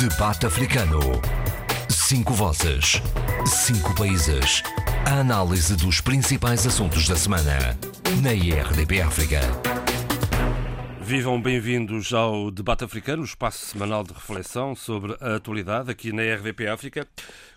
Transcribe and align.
Debate 0.00 0.46
Africano. 0.46 0.98
Cinco 1.90 2.32
vozes. 2.32 3.02
Cinco 3.44 3.94
países. 3.94 4.62
A 5.04 5.20
análise 5.20 5.76
dos 5.76 6.00
principais 6.00 6.66
assuntos 6.66 7.06
da 7.06 7.14
semana. 7.14 7.78
Na 8.22 8.32
IRDP 8.32 9.02
África. 9.02 9.40
Vivam 11.02 11.42
bem-vindos 11.42 12.14
ao 12.14 12.50
Debate 12.50 12.84
Africano, 12.84 13.22
espaço 13.24 13.66
semanal 13.66 14.02
de 14.02 14.14
reflexão 14.14 14.74
sobre 14.74 15.14
a 15.20 15.34
atualidade 15.34 15.90
aqui 15.90 16.12
na 16.12 16.22
RDP 16.22 16.68
África, 16.68 17.06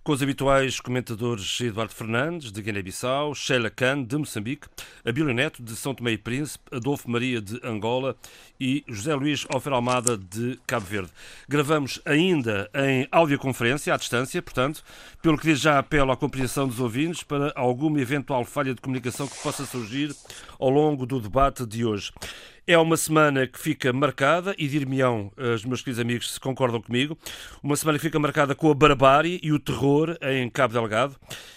com 0.03 0.11
os 0.11 0.21
habituais 0.21 0.81
comentadores 0.81 1.61
Eduardo 1.61 1.93
Fernandes, 1.93 2.51
de 2.51 2.61
Guiné-Bissau, 2.61 3.33
Sheila 3.33 3.69
Khan, 3.69 4.03
de 4.03 4.17
Moçambique, 4.17 4.67
Abílio 5.05 5.33
Neto, 5.33 5.63
de 5.63 5.73
São 5.77 5.95
Tomé 5.95 6.11
e 6.11 6.17
Príncipe, 6.17 6.75
Adolfo 6.75 7.09
Maria, 7.09 7.39
de 7.39 7.57
Angola 7.63 8.13
e 8.59 8.83
José 8.85 9.15
Luís 9.15 9.45
Ofer 9.53 9.71
Almada, 9.71 10.17
de 10.17 10.59
Cabo 10.67 10.85
Verde. 10.85 11.09
Gravamos 11.47 12.01
ainda 12.03 12.69
em 12.75 13.07
audioconferência, 13.11 13.93
à 13.93 13.97
distância, 13.97 14.41
portanto, 14.41 14.83
pelo 15.21 15.37
que 15.37 15.55
já 15.55 15.79
apelo 15.79 16.11
à 16.11 16.17
compreensão 16.17 16.67
dos 16.67 16.81
ouvintes 16.81 17.23
para 17.23 17.53
alguma 17.55 18.01
eventual 18.01 18.43
falha 18.43 18.75
de 18.75 18.81
comunicação 18.81 19.25
que 19.25 19.41
possa 19.41 19.65
surgir 19.65 20.13
ao 20.59 20.69
longo 20.69 21.05
do 21.05 21.21
debate 21.21 21.65
de 21.65 21.85
hoje. 21.85 22.11
É 22.65 22.77
uma 22.77 22.95
semana 22.95 23.45
que 23.45 23.59
fica 23.59 23.91
marcada, 23.91 24.55
e 24.57 24.69
dir-me-ão 24.69 25.33
os 25.53 25.65
meus 25.65 25.81
queridos 25.81 25.99
amigos 25.99 26.31
se 26.31 26.39
concordam 26.39 26.81
comigo, 26.81 27.17
uma 27.61 27.75
semana 27.75 27.97
que 27.97 28.05
fica 28.05 28.17
marcada 28.17 28.55
com 28.55 28.71
a 28.71 28.73
barbárie 28.73 29.37
e 29.43 29.51
o 29.51 29.59
terror 29.59 29.92
em 30.21 30.49
Cabo 30.49 30.73
Delgado 30.73 31.15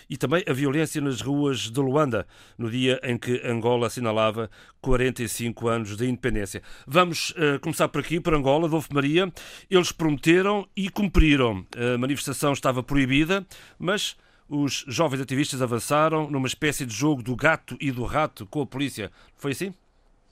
e 0.08 0.16
também 0.16 0.42
a 0.46 0.52
violência 0.52 1.00
nas 1.00 1.20
ruas 1.20 1.70
de 1.70 1.80
Luanda, 1.80 2.26
no 2.56 2.70
dia 2.70 3.00
em 3.02 3.18
que 3.18 3.40
Angola 3.44 3.86
assinalava 3.86 4.50
45 4.80 5.68
anos 5.68 5.96
de 5.96 6.06
independência. 6.06 6.62
Vamos 6.86 7.30
uh, 7.30 7.58
começar 7.60 7.88
por 7.88 8.00
aqui, 8.00 8.20
por 8.20 8.34
Angola, 8.34 8.66
Adolfo 8.66 8.94
Maria. 8.94 9.32
Eles 9.70 9.90
prometeram 9.92 10.68
e 10.76 10.88
cumpriram. 10.88 11.66
A 11.76 11.98
manifestação 11.98 12.52
estava 12.52 12.82
proibida, 12.82 13.44
mas 13.78 14.16
os 14.48 14.84
jovens 14.86 15.20
ativistas 15.20 15.60
avançaram 15.60 16.30
numa 16.30 16.46
espécie 16.46 16.86
de 16.86 16.94
jogo 16.94 17.22
do 17.22 17.34
gato 17.34 17.76
e 17.80 17.90
do 17.90 18.04
rato 18.04 18.46
com 18.46 18.62
a 18.62 18.66
polícia. 18.66 19.10
Foi 19.34 19.52
assim? 19.52 19.74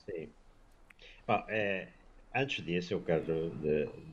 Sim. 0.06 0.28
Bom, 1.27 1.43
é, 1.48 1.89
antes 2.34 2.65
disso, 2.65 2.95
eu 2.95 3.00
quero 3.00 3.53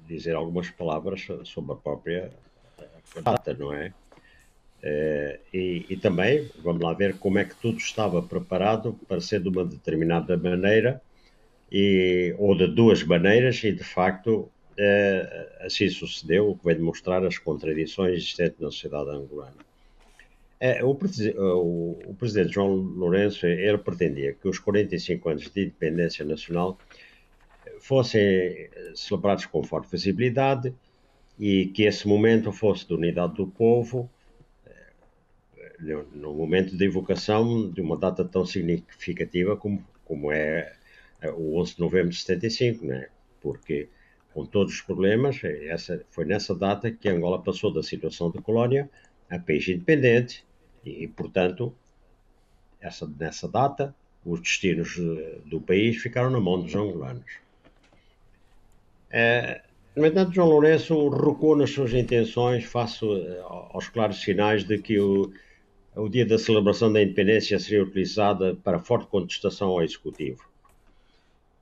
dizer 0.07 0.35
algumas 0.35 0.69
palavras 0.71 1.27
sobre 1.43 1.73
a 1.73 1.75
própria 1.75 2.31
data, 3.19 3.53
não 3.53 3.73
é? 3.73 3.93
é 4.81 5.39
e, 5.53 5.85
e, 5.89 5.97
também, 5.97 6.49
vamos 6.63 6.81
lá 6.81 6.93
ver 6.93 7.17
como 7.17 7.39
é 7.39 7.45
que 7.45 7.55
tudo 7.55 7.77
estava 7.77 8.21
preparado 8.21 8.97
para 9.07 9.19
ser 9.19 9.41
de 9.41 9.49
uma 9.49 9.65
determinada 9.65 10.37
maneira, 10.37 11.01
e, 11.71 12.35
ou 12.37 12.55
de 12.55 12.67
duas 12.67 13.03
maneiras, 13.03 13.63
e 13.63 13.71
de 13.71 13.83
facto 13.83 14.49
é, 14.77 15.47
assim 15.61 15.89
sucedeu, 15.89 16.49
o 16.49 16.57
que 16.57 16.65
vem 16.65 16.75
demonstrar 16.75 17.25
as 17.25 17.37
contradições 17.37 18.17
existentes 18.17 18.59
na 18.59 18.71
sociedade 18.71 19.09
angolana. 19.09 19.55
É, 20.59 20.83
o, 20.83 20.91
o, 20.91 21.99
o, 22.05 22.15
presidente 22.19 22.53
João 22.53 22.75
Lourenço 22.75 23.47
ele 23.47 23.79
pretendia 23.79 24.33
que 24.33 24.47
os 24.47 24.59
45 24.59 25.29
anos 25.29 25.49
de 25.49 25.61
independência 25.61 26.23
nacional 26.23 26.77
fossem 27.79 28.69
celebrados 28.93 29.47
com 29.47 29.63
forte 29.63 29.89
visibilidade 29.91 30.71
e 31.39 31.67
que 31.67 31.83
esse 31.83 32.07
momento 32.07 32.51
fosse 32.51 32.87
de 32.87 32.93
unidade 32.93 33.35
do 33.35 33.47
povo, 33.47 34.09
eh, 34.65 36.03
no 36.13 36.33
momento 36.33 36.75
de 36.75 36.85
evocação 36.85 37.69
de 37.69 37.81
uma 37.81 37.97
data 37.97 38.23
tão 38.23 38.45
significativa 38.45 39.55
como, 39.57 39.83
como 40.05 40.31
é 40.31 40.73
eh, 41.21 41.31
o 41.31 41.57
11 41.57 41.75
de 41.75 41.79
novembro 41.79 42.09
de 42.09 42.17
75, 42.17 42.85
né? 42.85 43.07
porque 43.41 43.89
com 44.33 44.45
todos 44.45 44.73
os 44.75 44.81
problemas, 44.81 45.43
eh, 45.43 45.67
essa, 45.67 46.03
foi 46.09 46.25
nessa 46.25 46.55
data 46.55 46.91
que 46.91 47.09
Angola 47.09 47.41
passou 47.41 47.73
da 47.73 47.83
situação 47.83 48.31
de 48.31 48.39
colónia 48.39 48.89
a 49.29 49.39
país 49.39 49.67
independente 49.67 50.45
e, 50.85 51.07
portanto, 51.07 51.73
essa, 52.79 53.07
nessa 53.19 53.47
data, 53.47 53.95
os 54.25 54.41
destinos 54.41 54.97
do 55.45 55.61
país 55.61 55.97
ficaram 55.97 56.29
na 56.29 56.39
mão 56.39 56.61
dos 56.61 56.75
angolanos. 56.75 57.39
É, 59.09 59.61
no 59.95 60.05
entanto, 60.05 60.33
João 60.33 60.49
Lourenço 60.49 61.09
recuou 61.09 61.55
nas 61.55 61.71
suas 61.71 61.93
intenções 61.93 62.63
face 62.63 63.05
eh, 63.05 63.41
aos 63.43 63.89
claros 63.89 64.21
sinais 64.21 64.63
de 64.63 64.77
que 64.77 64.99
o, 64.99 65.31
o 65.95 66.07
dia 66.07 66.25
da 66.25 66.37
celebração 66.37 66.91
da 66.91 67.01
independência 67.01 67.59
seria 67.59 67.83
utilizada 67.83 68.55
para 68.55 68.79
forte 68.79 69.07
contestação 69.07 69.69
ao 69.69 69.83
Executivo. 69.83 70.49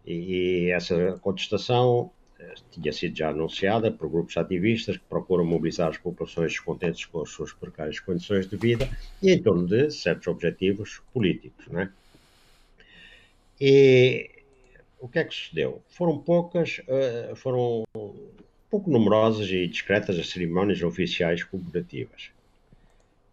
E, 0.06 0.14
e 0.14 0.72
essa 0.72 1.18
contestação 1.22 2.12
eh, 2.40 2.54
tinha 2.72 2.94
sido 2.94 3.18
já 3.18 3.30
anunciada 3.30 3.92
por 3.92 4.08
grupos 4.10 4.38
ativistas 4.38 4.98
que 4.98 5.04
procuram 5.10 5.44
mobilizar 5.44 5.90
as 5.90 5.98
populações 5.98 6.52
descontentes 6.52 7.06
com 7.06 7.24
as 7.24 7.30
suas 7.32 7.52
precárias 7.52 8.00
condições 8.00 8.48
de 8.48 8.56
vida 8.56 8.88
e 9.24 9.32
em 9.32 9.42
torno 9.42 9.66
de 9.66 9.90
certos 9.90 10.28
objetivos 10.28 11.02
políticos. 11.12 11.66
Não 11.68 11.82
é? 11.82 11.90
E 13.60 14.39
o 15.00 15.08
que 15.08 15.20
é 15.20 15.24
que 15.24 15.34
sucedeu? 15.34 15.82
Foram 15.90 16.18
poucas, 16.18 16.80
uh, 16.80 17.36
foram 17.36 17.84
pouco 18.70 18.90
numerosas 18.90 19.50
e 19.50 19.68
discretas 19.68 20.18
as 20.18 20.30
cerimónias 20.30 20.82
oficiais 20.84 21.44
comemorativas. 21.44 22.32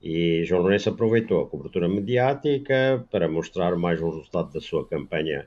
E 0.03 0.45
João 0.45 0.63
Lourenço 0.63 0.89
aproveitou 0.89 1.43
a 1.43 1.47
cobertura 1.47 1.89
mediática 1.89 3.05
para 3.11 3.29
mostrar 3.29 3.77
mais 3.77 4.01
um 4.01 4.11
resultado 4.11 4.53
da 4.53 4.61
sua 4.61 4.87
campanha 4.87 5.47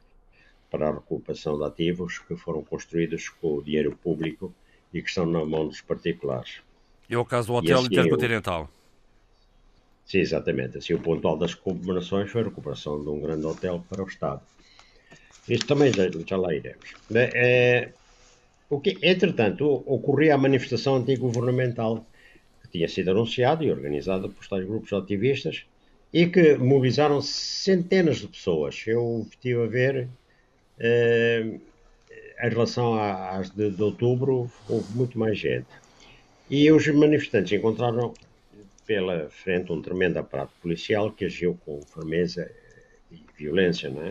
para 0.69 0.89
a 0.89 0.93
recuperação 0.93 1.57
de 1.57 1.65
ativos 1.65 2.19
que 2.19 2.35
foram 2.35 2.63
construídos 2.63 3.29
com 3.29 3.55
o 3.55 3.63
dinheiro 3.63 3.97
público 4.03 4.53
e 4.93 5.01
que 5.01 5.09
estão 5.09 5.25
na 5.25 5.45
mão 5.45 5.67
dos 5.67 5.81
particulares. 5.81 6.61
É 7.09 7.17
o 7.17 7.25
caso 7.25 7.47
do 7.47 7.53
Hotel 7.55 7.77
assim, 7.79 7.87
Intercontinental. 7.87 8.69
Sim, 10.05 10.19
exatamente. 10.19 10.77
Assim, 10.77 10.93
o 10.93 10.99
pontual 10.99 11.37
das 11.37 11.53
comemorações 11.53 12.29
foi 12.29 12.41
a 12.41 12.45
recuperação 12.45 13.01
de 13.01 13.09
um 13.09 13.19
grande 13.19 13.45
hotel 13.45 13.83
para 13.89 14.03
o 14.03 14.07
Estado. 14.07 14.41
Isso 15.49 15.65
também 15.65 15.91
já, 15.91 16.09
já 16.25 16.37
lá 16.37 16.53
iremos. 16.53 16.93
É, 17.15 17.89
o 18.69 18.79
que, 18.79 18.97
entretanto, 19.01 19.83
ocorria 19.85 20.35
a 20.35 20.37
manifestação 20.37 20.97
antigovernamental 20.97 22.05
que 22.61 22.69
tinha 22.69 22.87
sido 22.87 23.11
anunciada 23.11 23.63
e 23.63 23.71
organizada 23.71 24.29
por 24.29 24.45
tais 24.47 24.65
grupos 24.65 24.93
ativistas 24.93 25.65
e 26.13 26.27
que 26.27 26.55
mobilizaram 26.55 27.21
centenas 27.21 28.17
de 28.17 28.27
pessoas. 28.27 28.83
Eu 28.85 29.25
estive 29.29 29.63
a 29.63 29.65
ver, 29.65 30.07
eh, 30.79 31.59
em 32.43 32.49
relação 32.49 32.93
às 32.93 33.49
de, 33.49 33.71
de, 33.71 33.81
outubro, 33.81 34.51
houve 34.67 34.93
muito 34.95 35.17
mais 35.17 35.37
gente. 35.37 35.67
E 36.49 36.71
os 36.71 36.87
manifestantes 36.87 37.51
encontraram 37.51 38.13
pela 38.85 39.29
frente 39.29 39.71
um 39.71 39.81
tremendo 39.81 40.17
aparato 40.17 40.53
policial 40.61 41.11
que 41.11 41.25
agiu 41.25 41.59
com 41.65 41.81
firmeza 41.81 42.49
e 43.11 43.19
violência, 43.37 43.89
não 43.89 44.03
é? 44.03 44.09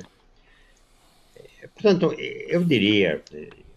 Portanto, 1.74 2.14
eu 2.18 2.64
diria 2.64 3.22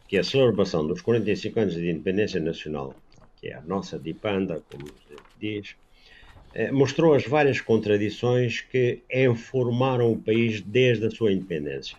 que 0.08 0.18
a 0.18 0.24
celebração 0.24 0.86
dos 0.86 1.02
45 1.02 1.59
anos 1.59 1.74
de 1.74 1.90
independência 1.90 2.40
nacional, 2.40 2.96
que 3.40 3.47
é 3.47 3.56
a 3.56 3.62
nossa 3.62 3.97
DIPANDA, 3.97 4.62
como 4.69 4.86
se 4.86 5.18
diz, 5.40 5.75
eh, 6.53 6.72
mostrou 6.72 7.14
as 7.14 7.25
várias 7.25 7.62
contradições 7.62 8.62
que 8.62 9.02
informaram 9.12 10.12
o 10.12 10.22
país 10.22 10.62
desde 10.62 11.08
a 11.08 11.12
sua 11.12 11.31
independência. 11.31 11.97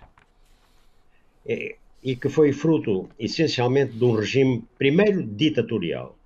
E 2.05 2.15
que 2.17 2.29
foi 2.29 2.53
fruto, 2.53 3.11
essencialmente, 3.19 3.93
de 3.97 4.05
um 4.05 4.15
regime, 4.15 4.65
primeiro 4.79 5.23
ditatorial, 5.23 6.17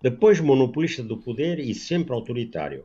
depois 0.00 0.40
monopolista 0.40 1.02
do 1.02 1.18
poder 1.18 1.58
e 1.58 1.74
sempre 1.74 2.12
autoritário. 2.14 2.84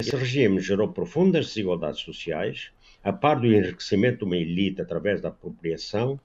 Esse 0.00 0.16
regime 0.16 0.60
gerou 0.60 0.88
profundas 0.92 1.46
desigualdades 1.46 2.00
sociais, 2.00 2.73
a 3.04 3.12
par 3.12 3.38
do 3.38 3.46
enriquecimento 3.46 4.20
de 4.20 4.24
uma 4.24 4.36
elite 4.36 4.80
através 4.80 5.20
da 5.20 5.28
apropriação 5.28 6.18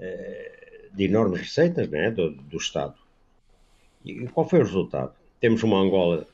eh, 0.00 0.88
de 0.94 1.04
enormes 1.04 1.42
receitas 1.42 1.88
né, 1.88 2.10
do, 2.10 2.30
do, 2.30 2.56
Estado. 2.56 2.94
E 4.04 4.26
qual 4.28 4.48
foi 4.48 4.60
o 4.60 4.64
resultado? 4.64 5.12
Temos 5.38 5.62
uma 5.62 5.78
Angola 5.78 6.26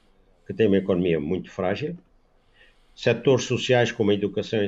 que 0.46 0.54
tem 0.54 0.68
uma 0.68 0.76
economia 0.76 1.18
muito 1.18 1.50
frágil, 1.50 1.96
setores 2.94 3.46
sociais 3.46 3.90
como 3.90 4.12
a 4.12 4.14
educação 4.14 4.60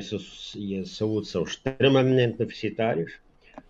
e 0.55 0.79
a 0.79 0.85
saúde 0.85 1.27
são 1.27 1.43
extremamente 1.43 2.37
deficitários, 2.37 3.13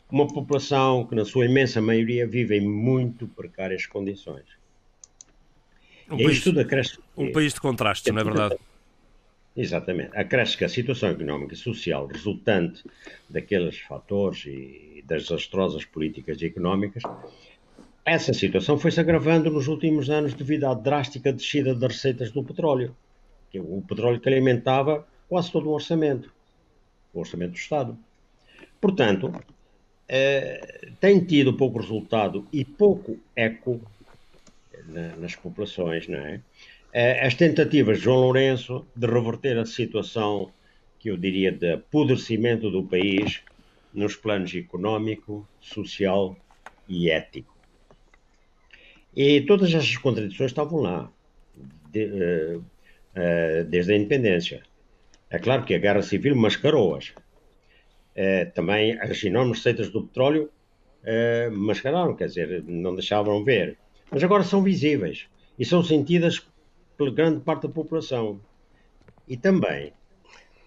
uma 0.10 0.26
população 0.26 1.06
que, 1.06 1.14
na 1.14 1.26
sua 1.26 1.46
imensa 1.46 1.82
maioria, 1.82 2.26
vive 2.26 2.58
em 2.58 2.68
muito 2.68 3.28
precárias 3.28 3.86
condições. 3.86 4.46
Um, 6.10 6.18
país, 6.18 6.48
acresce, 6.48 6.98
um 7.18 7.32
país 7.32 7.54
de 7.54 7.60
contraste, 7.60 8.10
não 8.12 8.22
é 8.22 8.24
verdade? 8.24 8.56
Exatamente. 9.58 10.16
Acresce 10.16 10.56
que 10.56 10.64
a 10.64 10.70
situação 10.70 11.10
económica 11.10 11.56
e 11.56 11.58
social 11.58 12.06
resultante 12.06 12.84
daqueles 13.28 13.80
fatores 13.80 14.46
e 14.46 15.04
das 15.08 15.24
desastrosas 15.24 15.84
políticas 15.84 16.40
económicas, 16.44 17.02
essa 18.06 18.34
situação 18.34 18.78
foi-se 18.78 19.00
agravando 19.00 19.50
nos 19.50 19.68
últimos 19.68 20.12
anos 20.12 20.36
devido 20.36 20.66
à 20.66 20.76
drástica 20.76 21.34
descida 21.34 21.74
das 21.74 21.94
receitas 21.94 22.32
do 22.32 22.44
petróleo. 22.44 22.96
Que 23.50 23.60
o 23.60 23.82
petróleo 23.82 24.20
que 24.20 24.30
alimentava 24.30 25.08
quase 25.28 25.52
todo 25.52 25.70
o 25.70 25.74
orçamento, 25.74 26.32
o 27.12 27.20
orçamento 27.20 27.54
do 27.54 27.58
Estado. 27.58 27.98
Portanto, 28.80 29.28
uh, 29.28 30.92
tem 31.00 31.20
tido 31.20 31.58
pouco 31.58 31.80
resultado 31.80 32.48
e 32.54 32.64
pouco 32.64 33.18
eco 33.36 33.82
na, 34.86 35.16
nas 35.16 35.36
populações, 35.36 36.08
não 36.08 36.20
é? 36.20 36.42
Uh, 36.98 37.28
as 37.28 37.36
tentativas 37.36 38.00
de 38.00 38.06
João 38.06 38.22
Lourenço 38.22 38.88
de 38.96 39.06
reverter 39.06 39.56
a 39.60 39.68
situação 39.68 40.52
que 40.98 41.12
eu 41.12 41.16
diria 41.16 41.52
de 41.52 41.74
apodrecimento 41.74 42.72
do 42.72 42.82
país 42.82 43.44
nos 43.94 44.16
planos 44.16 44.56
económico, 44.56 45.48
social 45.62 46.36
e 46.90 47.12
ético. 47.12 47.56
E 49.16 49.42
todas 49.42 49.72
essas 49.76 49.96
contradições 49.98 50.50
estavam 50.50 50.80
lá, 50.80 51.12
de, 51.92 52.06
uh, 52.06 52.58
uh, 52.58 53.64
desde 53.70 53.94
a 53.94 53.96
independência. 53.96 54.64
É 55.30 55.38
claro 55.38 55.66
que 55.66 55.76
a 55.76 55.78
guerra 55.78 56.02
civil 56.02 56.36
mascarou-as. 56.36 57.10
Uh, 57.10 58.52
também 58.56 59.00
as 59.00 59.24
enormes 59.24 59.60
receitas 59.60 59.92
do 59.92 60.02
petróleo 60.02 60.50
mascararam, 61.52 62.16
quer 62.16 62.26
dizer, 62.26 62.64
não 62.68 62.96
deixavam 62.96 63.44
ver. 63.44 63.78
Mas 64.12 64.24
agora 64.24 64.44
são 64.44 64.64
visíveis 64.64 65.28
e 65.58 65.64
são 65.64 65.82
sentidas 65.82 66.46
pela 66.98 67.12
grande 67.12 67.40
parte 67.42 67.68
da 67.68 67.70
população. 67.74 68.40
E 69.28 69.38
também 69.38 69.94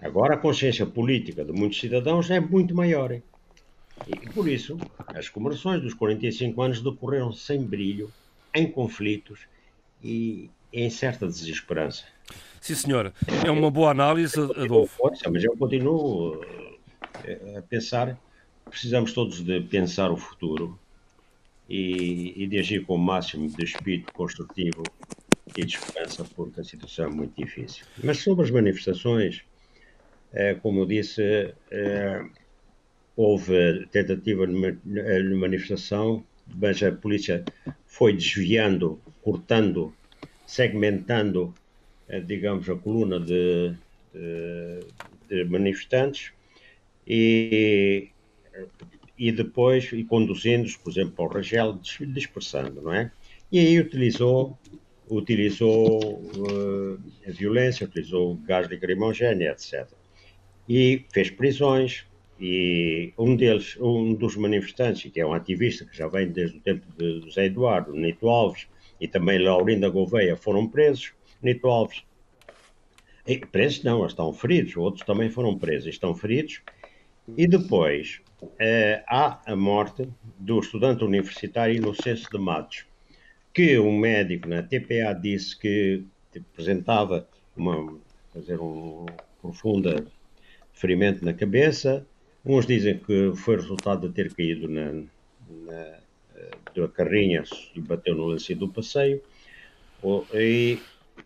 Agora 0.00 0.34
a 0.34 0.38
consciência 0.38 0.86
política 0.86 1.44
de 1.44 1.52
muitos 1.52 1.78
cidadãos 1.78 2.30
é 2.30 2.40
muito 2.40 2.74
maior. 2.74 3.12
E 3.12 4.30
por 4.32 4.48
isso, 4.48 4.78
as 5.08 5.28
comemorações 5.28 5.82
dos 5.82 5.92
45 5.92 6.62
anos 6.62 6.80
decorreram 6.80 7.30
sem 7.32 7.62
brilho, 7.62 8.10
em 8.54 8.70
conflitos 8.70 9.40
e 10.02 10.48
em 10.72 10.88
certa 10.88 11.26
desesperança. 11.26 12.04
Sim, 12.62 12.74
senhor. 12.74 13.12
É 13.46 13.50
uma 13.50 13.70
boa 13.70 13.90
análise, 13.90 14.40
Adolfo. 14.40 14.96
Mas 15.30 15.44
eu 15.44 15.54
continuo 15.56 16.40
eh, 17.24 17.58
a 17.58 17.62
pensar 17.62 18.18
precisamos 18.70 19.12
todos 19.12 19.42
de 19.42 19.60
pensar 19.62 20.12
o 20.12 20.16
futuro 20.16 20.78
e, 21.68 22.34
e 22.36 22.46
de 22.46 22.58
agir 22.58 22.86
com 22.86 22.94
o 22.94 22.98
máximo 22.98 23.48
de 23.48 23.64
espírito 23.64 24.12
construtivo 24.12 24.82
e 25.56 25.64
de 25.64 25.74
esperança, 25.74 26.24
porque 26.36 26.60
a 26.60 26.64
situação 26.64 27.06
é 27.06 27.08
muito 27.08 27.34
difícil. 27.36 27.84
Mas 28.02 28.18
sobre 28.18 28.44
as 28.44 28.50
manifestações, 28.50 29.42
é, 30.32 30.54
como 30.54 30.80
eu 30.80 30.86
disse, 30.86 31.54
é, 31.70 32.24
houve 33.16 33.86
tentativa 33.90 34.46
de 34.46 35.34
manifestação, 35.34 36.24
mas 36.46 36.82
a 36.82 36.92
polícia 36.92 37.44
foi 37.86 38.12
desviando, 38.12 39.00
cortando, 39.22 39.94
segmentando, 40.46 41.54
é, 42.08 42.20
digamos, 42.20 42.68
a 42.68 42.74
coluna 42.74 43.20
de, 43.20 43.74
de, 44.12 44.80
de 45.28 45.44
manifestantes 45.44 46.32
e, 47.06 48.08
e 49.18 49.32
depois, 49.32 49.92
e 49.92 50.04
conduzindo-os, 50.04 50.76
por 50.76 50.90
exemplo, 50.90 51.12
para 51.12 51.24
o 51.24 51.28
Rangel, 51.28 51.78
dispersando, 52.08 52.80
não 52.82 52.92
é? 52.92 53.12
E 53.52 53.58
aí 53.58 53.78
utilizou 53.78 54.58
utilizou 55.10 56.14
uh, 56.14 56.98
violência, 57.26 57.86
utilizou 57.86 58.36
gás 58.36 58.70
lacrimogéneo, 58.70 59.50
etc 59.50 59.86
e 60.70 61.04
fez 61.12 61.30
prisões. 61.30 62.06
E 62.42 63.12
um 63.18 63.36
deles, 63.36 63.76
um 63.78 64.14
dos 64.14 64.36
manifestantes, 64.36 65.10
que 65.12 65.20
é 65.20 65.26
um 65.26 65.34
ativista 65.34 65.84
que 65.84 65.94
já 65.94 66.06
vem 66.06 66.28
desde 66.28 66.56
o 66.56 66.60
tempo 66.60 66.86
de 66.96 67.20
José 67.22 67.46
Eduardo, 67.46 67.92
Nito 67.92 68.28
Alves, 68.28 68.66
e 68.98 69.08
também 69.08 69.38
Laurinda 69.40 69.90
Gouveia, 69.90 70.36
foram 70.36 70.66
presos. 70.66 71.12
Nito 71.42 71.66
Alves, 71.66 72.02
e, 73.26 73.36
presos 73.38 73.82
não, 73.82 74.06
estão 74.06 74.32
feridos, 74.32 74.74
outros 74.76 75.04
também 75.04 75.28
foram 75.28 75.58
presos, 75.58 75.88
estão 75.88 76.14
feridos. 76.14 76.62
E 77.36 77.46
depois 77.46 78.20
eh, 78.58 79.04
há 79.06 79.40
a 79.44 79.54
morte 79.54 80.08
do 80.38 80.60
estudante 80.60 81.04
universitário 81.04 81.76
Inocêncio 81.76 82.30
de 82.30 82.38
Matos, 82.38 82.86
que 83.52 83.78
um 83.78 83.98
médico 83.98 84.48
na 84.48 84.62
TPA 84.62 85.12
disse 85.12 85.58
que 85.58 86.04
apresentava 86.36 87.28
uma, 87.56 87.98
fazer 88.32 88.56
uma 88.60 89.06
profunda 89.40 90.06
ferimento 90.72 91.24
na 91.24 91.32
cabeça. 91.32 92.06
Uns 92.44 92.66
dizem 92.66 92.98
que 92.98 93.32
foi 93.34 93.56
resultado 93.56 94.08
de 94.08 94.14
ter 94.14 94.32
caído 94.34 94.68
na, 94.68 94.92
na 95.48 96.00
da 96.74 96.88
carrinha 96.88 97.42
e 97.74 97.80
bateu 97.80 98.14
no 98.14 98.26
lance 98.26 98.54
do 98.54 98.68
passeio. 98.68 99.20
E 100.34 100.78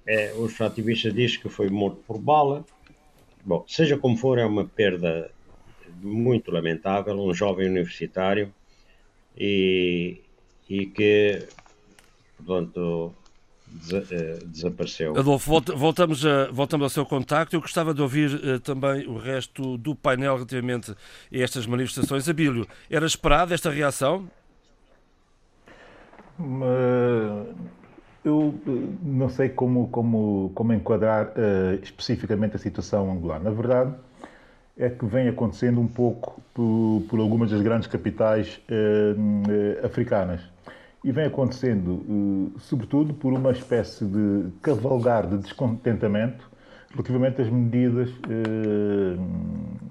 é, 0.06 0.32
os 0.34 0.60
ativistas 0.60 1.14
dizem 1.14 1.40
que 1.40 1.48
foi 1.48 1.68
morto 1.68 2.02
por 2.06 2.18
bala. 2.18 2.64
Bom, 3.44 3.64
seja 3.68 3.96
como 3.96 4.16
for, 4.16 4.38
é 4.38 4.44
uma 4.44 4.64
perda 4.64 5.30
muito 6.02 6.50
lamentável. 6.50 7.14
Um 7.14 7.34
jovem 7.34 7.68
universitário 7.68 8.52
e, 9.36 10.20
e 10.68 10.86
que, 10.86 11.46
portanto, 12.44 13.14
eh, 13.92 14.38
desapareceu. 14.46 15.16
Adolfo, 15.16 15.60
voltamos, 15.76 16.24
a, 16.24 16.50
voltamos 16.50 16.84
ao 16.84 16.90
seu 16.90 17.06
contacto. 17.06 17.56
Eu 17.56 17.60
gostava 17.60 17.92
de 17.92 18.00
ouvir 18.00 18.30
uh, 18.34 18.60
também 18.60 19.06
o 19.06 19.16
resto 19.16 19.76
do 19.78 19.94
painel 19.94 20.34
relativamente 20.34 20.92
a 20.92 20.96
estas 21.30 21.66
manifestações. 21.66 22.28
Abílio, 22.28 22.66
era 22.88 23.04
esperada 23.04 23.54
esta 23.54 23.70
reação? 23.70 24.28
eu 28.24 28.54
não 29.02 29.28
sei 29.28 29.48
como, 29.50 29.86
como, 29.88 30.50
como 30.54 30.72
enquadrar 30.72 31.26
uh, 31.28 31.80
especificamente 31.82 32.56
a 32.56 32.58
situação 32.58 33.10
angolana. 33.12 33.44
Na 33.44 33.50
verdade, 33.50 33.94
é 34.76 34.88
que 34.88 35.04
vem 35.06 35.28
acontecendo 35.28 35.80
um 35.80 35.86
pouco 35.86 36.42
por, 36.52 37.04
por 37.08 37.20
algumas 37.20 37.50
das 37.50 37.60
grandes 37.60 37.86
capitais 37.86 38.60
uh, 38.68 39.86
africanas 39.86 40.53
e 41.04 41.12
vem 41.12 41.26
acontecendo, 41.26 42.02
eh, 42.08 42.58
sobretudo, 42.60 43.12
por 43.12 43.34
uma 43.34 43.52
espécie 43.52 44.06
de 44.06 44.50
cavalgar 44.62 45.26
de 45.26 45.36
descontentamento 45.36 46.50
relativamente 46.90 47.42
às 47.42 47.50
medidas, 47.50 48.08
eh, 48.28 49.16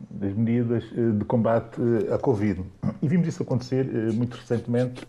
das 0.10 0.34
medidas 0.34 0.84
eh, 0.98 1.12
de 1.12 1.24
combate 1.26 1.80
à 2.12 2.18
Covid. 2.18 2.64
E 3.00 3.08
vimos 3.08 3.28
isso 3.28 3.44
acontecer 3.44 3.86
muito 4.14 4.36
recentemente 4.38 5.06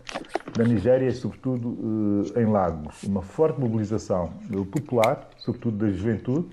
na 0.55 0.63
Nigéria 0.63 1.11
sobretudo, 1.11 2.23
em 2.37 2.45
Lagos. 2.45 3.03
Uma 3.03 3.21
forte 3.21 3.59
mobilização 3.59 4.29
popular, 4.71 5.27
sobretudo 5.37 5.77
da 5.77 5.91
juventude, 5.91 6.47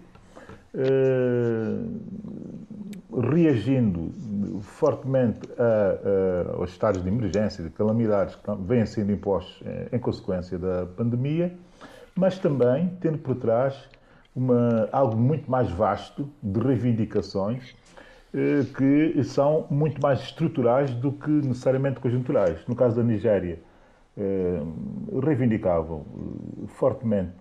reagindo 3.13 4.11
fortemente 4.63 5.41
a, 5.59 6.53
a, 6.53 6.57
aos 6.57 6.71
estados 6.71 7.03
de 7.03 7.09
emergência, 7.09 7.63
de 7.63 7.71
calamidades 7.71 8.35
que 8.35 8.51
vêm 8.61 8.87
sendo 8.87 9.13
impostos 9.13 9.63
eh, 9.67 9.89
em 9.93 9.99
consequência 9.99 10.59
da 10.59 10.87
pandemia, 10.87 11.55
mas 12.15 12.39
também 12.39 12.97
tendo 13.01 13.19
por 13.19 13.37
trás 13.37 13.89
uma, 14.35 14.89
algo 14.93 15.17
muito 15.17 15.51
mais 15.51 15.71
vasto 15.71 16.29
de 16.43 16.59
reivindicações 16.61 17.75
eh, 18.33 18.65
que 18.77 19.23
são 19.25 19.67
muito 19.71 20.01
mais 20.01 20.21
estruturais 20.21 20.91
do 20.95 21.13
que 21.13 21.31
necessariamente 21.31 22.01
conjunturais. 22.01 22.67
No 22.67 22.75
caso 22.75 22.97
da 22.97 23.03
Nigéria, 23.03 23.61
eh, 24.17 24.61
reivindicavam 25.23 26.05
fortemente 26.69 27.33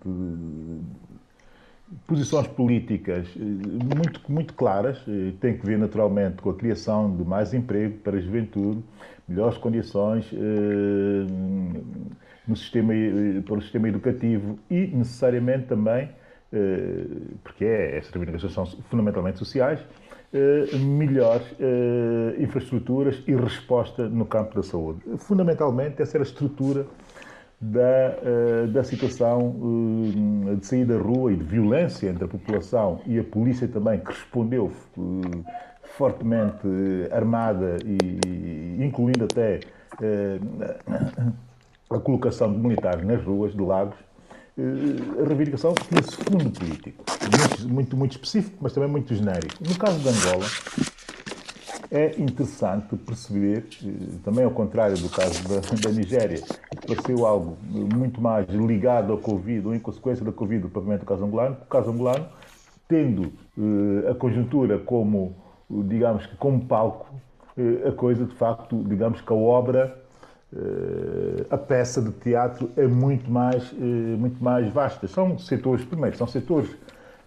posições 2.07 2.48
políticas 2.48 3.27
eh, 3.36 3.39
muito, 3.39 4.21
muito 4.29 4.53
claras, 4.53 4.98
eh, 5.07 5.33
tem 5.39 5.57
que 5.57 5.65
ver 5.65 5.77
naturalmente 5.77 6.41
com 6.41 6.50
a 6.50 6.55
criação 6.55 7.15
de 7.15 7.24
mais 7.24 7.53
emprego 7.53 7.98
para 8.00 8.17
a 8.17 8.21
juventude, 8.21 8.83
melhores 9.27 9.57
condições 9.57 10.29
eh, 10.33 10.38
no 12.48 12.55
sistema, 12.55 12.93
para 13.45 13.55
o 13.55 13.62
sistema 13.62 13.88
educativo 13.88 14.57
e 14.69 14.88
necessariamente 14.88 15.67
também, 15.67 16.10
porque 17.43 17.63
é, 17.63 17.98
estas 17.98 18.12
reivindicações 18.12 18.53
são 18.53 18.65
fundamentalmente 18.89 19.38
sociais, 19.38 19.79
melhores 20.74 21.45
infraestruturas 22.39 23.24
e 23.25 23.33
resposta 23.33 24.10
no 24.10 24.25
campo 24.25 24.55
da 24.55 24.63
saúde. 24.63 25.00
Fundamentalmente, 25.17 26.01
essa 26.01 26.17
era 26.17 26.24
a 26.24 26.27
estrutura 26.27 26.86
da, 27.62 27.80
eh, 27.80 28.68
da 28.74 28.84
situação 28.84 29.56
eh, 30.48 30.56
de 30.56 30.65
sair 30.65 30.84
da 30.84 30.98
rua 30.98 31.32
e 31.32 31.36
de 31.36 31.44
violência 31.44 32.10
entre 32.10 32.24
a 32.25 32.27
população 32.27 33.00
e 33.06 33.20
a 33.20 33.24
polícia 33.24 33.68
também, 33.68 34.00
que 34.00 34.08
respondeu 34.08 34.72
eh, 34.98 35.51
fortemente 35.96 36.68
armada 37.12 37.77
e 37.86 38.84
incluindo 38.84 39.25
até 39.25 39.60
a 41.89 42.00
colocação 42.00 42.51
de 42.51 42.58
militares 42.58 43.06
nas 43.06 43.22
ruas 43.24 43.53
de 43.53 43.62
Lagos, 43.62 43.98
a 44.58 45.27
reivindicação 45.27 45.74
tinha 45.74 46.00
esse 46.00 46.15
fundo 46.15 46.50
político, 46.50 47.03
muito, 47.38 47.70
muito, 47.70 47.98
muito 47.98 48.12
específico, 48.13 48.58
mas 48.62 48.74
também 48.74 48.89
muito 48.89 49.13
genérico. 49.13 49.56
No 49.60 49.77
caso 49.77 50.00
de 50.00 50.08
Angola, 50.08 50.46
é 51.91 52.15
interessante 52.17 52.95
perceber, 52.95 53.65
também 54.24 54.45
ao 54.45 54.51
contrário 54.51 54.98
do 54.98 55.10
caso 55.10 55.43
da, 55.43 55.60
da 55.60 55.91
Nigéria, 55.91 56.41
que 56.41 56.88
pareceu 56.88 57.25
algo 57.25 57.57
muito 57.69 58.21
mais 58.21 58.48
ligado 58.48 59.12
ao 59.12 59.17
Covid 59.17 59.67
ou 59.67 59.75
em 59.75 59.79
consequência 59.79 60.24
da 60.24 60.31
Covid, 60.31 60.69
propriamente 60.69 61.01
do 61.01 61.05
caso 61.05 61.25
angolano, 61.25 61.57
o 61.62 61.65
caso 61.65 61.91
angolano, 61.91 62.25
tendo 62.88 63.33
eh, 63.57 64.10
a 64.10 64.15
conjuntura 64.15 64.79
como, 64.79 65.36
digamos 65.69 66.25
que 66.25 66.36
como 66.38 66.65
palco, 66.65 67.07
a 67.86 67.91
coisa, 67.91 68.25
de 68.25 68.33
facto, 68.36 68.81
digamos 68.88 69.19
que 69.19 69.31
a 69.31 69.36
obra, 69.36 70.01
a 71.50 71.57
peça 71.57 72.01
de 72.01 72.12
teatro 72.12 72.71
é 72.77 72.88
muito 72.88 73.29
mais, 73.29 73.71
muito 73.74 74.41
mais 74.41 74.71
vasta. 74.71 75.05
São 75.07 75.38
setores, 75.38 75.83
primeiro, 75.86 76.15
são 76.17 76.25
setores 76.25 76.69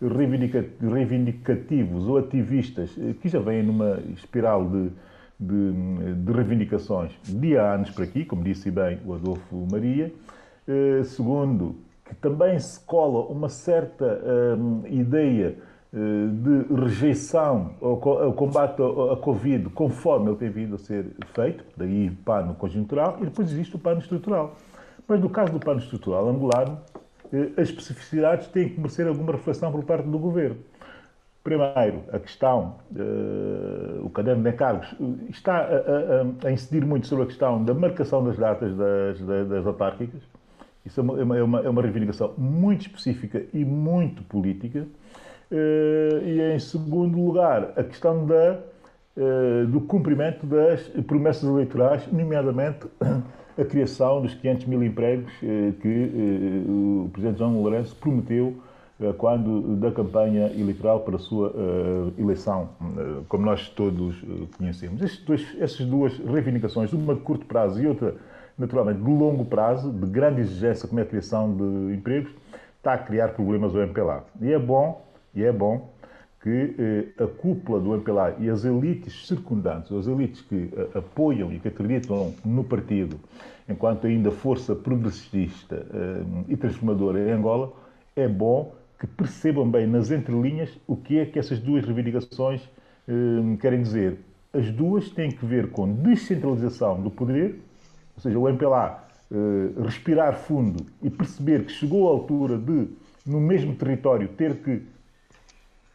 reivindicativos 0.01 2.09
ou 2.09 2.19
ativistas 2.19 2.91
que 3.21 3.29
já 3.29 3.39
vêm 3.39 3.63
numa 3.63 4.01
espiral 4.15 4.69
de, 4.69 4.91
de, 5.39 6.15
de 6.15 6.33
reivindicações 6.33 7.13
de 7.23 7.57
há 7.57 7.75
anos 7.75 7.91
para 7.91 8.05
aqui, 8.05 8.25
como 8.25 8.43
disse 8.43 8.71
bem 8.71 8.99
o 9.05 9.15
Adolfo 9.15 9.67
Maria. 9.71 10.13
Segundo, 11.05 11.77
que 12.05 12.15
também 12.15 12.59
se 12.59 12.81
cola 12.81 13.27
uma 13.27 13.49
certa 13.49 14.21
ideia 14.89 15.57
eh, 15.95 16.29
de 16.29 16.75
rejeição 16.75 17.71
ao 17.81 18.33
combate 18.33 18.83
à 18.83 19.17
Covid, 19.17 19.69
conforme 19.69 20.31
ele 20.31 20.37
tem 20.37 20.51
vindo 20.51 20.75
a 20.75 20.79
ser 20.79 21.07
feito, 21.33 21.65
daí 21.77 22.09
o 22.09 22.17
plano 22.17 22.53
conjuntural, 22.57 23.19
e 23.21 23.27
depois 23.27 23.49
existe 23.49 23.77
o 23.77 23.79
plano 23.79 24.01
estrutural. 24.01 24.57
Mas 25.07 25.21
no 25.21 25.31
caso 25.31 25.53
do 25.53 25.61
plano 25.61 25.79
estrutural 25.79 26.29
angolano, 26.29 26.81
eh, 26.94 26.94
as 27.57 27.69
especificidades 27.69 28.47
têm 28.49 28.69
que 28.69 28.79
merecer 28.79 29.07
alguma 29.07 29.33
reflexão 29.33 29.71
por 29.73 29.85
parte 29.85 30.07
do 30.07 30.19
governo. 30.19 30.57
Primeiro, 31.43 32.05
a 32.11 32.19
questão, 32.19 32.77
uh, 32.93 34.05
o 34.05 34.09
caderno 34.09 34.43
de 34.43 34.49
encargos 34.49 34.95
está 35.29 35.59
a, 35.59 36.47
a, 36.47 36.49
a, 36.49 36.51
incidir 36.51 36.87
muito 36.87 37.07
sobre 37.07 37.25
a 37.25 37.27
questão 37.27 37.63
da 37.63 37.75
marcação 37.75 38.25
das 38.25 38.39
datas 38.39 38.75
das, 38.75 39.21
das, 39.21 39.49
das 39.49 39.67
autárquicas. 39.67 40.23
Isso 40.87 41.01
é 41.01 41.03
uma, 41.03 41.39
é, 41.39 41.43
uma, 41.43 41.61
é 41.61 41.69
uma 41.69 41.83
reivindicação 41.83 42.33
muito 42.39 42.83
específica 42.83 43.43
e 43.53 43.65
muito 43.65 44.23
política. 44.23 44.87
Eh, 45.51 46.21
e, 46.25 46.55
em 46.55 46.59
segundo 46.59 47.19
lugar, 47.19 47.73
a 47.77 47.85
questão 47.85 48.27
da, 48.27 48.59
eh, 49.17 49.65
do 49.69 49.81
cumprimento 49.81 50.47
das 50.47 50.83
promessas 51.07 51.45
eleitorais, 51.45 52.07
nomeadamente 52.11 52.87
a 53.59 53.65
criação 53.65 54.23
dos 54.23 54.35
500 54.35 54.67
mil 54.67 54.83
empregos 54.83 55.33
eh, 55.43 55.73
que 55.81 56.65
o 56.69 57.09
Presidente 57.13 57.39
João 57.39 57.63
Lourenço 57.63 57.95
prometeu 57.97 58.57
quando 59.19 59.77
da 59.77 59.91
campanha 59.91 60.47
eleitoral 60.53 61.01
para 61.01 61.17
a 61.17 61.19
sua 61.19 61.53
eleição, 62.17 62.69
como 63.29 63.45
nós 63.45 63.69
todos 63.69 64.15
conhecemos. 64.57 65.03
Essas 65.59 65.85
duas 65.85 66.17
reivindicações, 66.19 66.93
uma 66.93 67.13
de 67.13 67.21
curto 67.21 67.45
prazo 67.45 67.83
e 67.83 67.89
outra, 67.89 68.15
naturalmente, 68.57 69.01
de 69.01 69.11
longo 69.11 69.45
prazo, 69.47 69.93
de 69.93 70.07
grande 70.07 70.43
exigência, 70.43 70.87
como 70.87 71.01
é 71.01 71.03
a 71.03 71.07
criação 71.07 71.57
de 71.57 71.93
empregos, 71.93 72.31
está 72.79 72.95
a 72.95 72.99
criar 72.99 73.31
problemas 73.31 73.75
ao 73.75 73.83
MPLA. 73.83 74.25
E 74.41 74.53
é 74.53 74.59
bom 74.61 75.05
e 75.35 75.43
é 75.43 75.51
bom 75.51 75.91
que 76.45 76.75
eh, 76.79 77.25
a 77.25 77.27
cúpula 77.27 77.81
do 77.81 77.95
MPLA 77.95 78.37
e 78.39 78.51
as 78.51 78.67
elites 78.67 79.27
circundantes, 79.27 79.91
as 79.91 80.07
elites 80.07 80.43
que 80.43 80.69
eh, 80.77 80.99
apoiam 80.99 81.51
e 81.51 81.59
que 81.59 81.69
acreditam 81.69 82.35
no 82.45 82.63
partido 82.63 83.19
enquanto 83.67 84.07
ainda 84.07 84.31
força 84.31 84.77
progressista 84.77 85.87
eh, 85.91 86.45
e 86.49 86.55
transformadora 86.55 87.19
em 87.19 87.33
Angola, 87.33 87.73
é 88.15 88.29
bom 88.29 88.75
que 89.01 89.07
percebam 89.07 89.67
bem 89.71 89.87
nas 89.87 90.11
entrelinhas 90.11 90.69
o 90.87 90.95
que 90.95 91.19
é 91.19 91.25
que 91.25 91.39
essas 91.39 91.59
duas 91.59 91.83
reivindicações 91.83 92.61
querem 93.61 93.83
dizer. 93.83 94.19
As 94.53 94.71
duas 94.71 95.11
têm 95.11 95.31
que 95.31 95.45
ver 95.45 95.71
com 95.71 95.93
descentralização 95.93 97.03
do 97.03 97.11
poder, 97.11 97.61
ou 98.17 98.23
seja, 98.23 98.39
o 98.39 98.49
MPLA 98.49 99.05
respirar 99.83 100.37
fundo 100.37 100.87
e 101.03 101.11
perceber 101.11 101.65
que 101.67 101.73
chegou 101.73 102.09
à 102.09 102.13
altura 102.13 102.57
de, 102.57 102.87
no 103.27 103.41
mesmo 103.41 103.75
território, 103.75 104.29
ter 104.29 104.55
que 104.63 104.83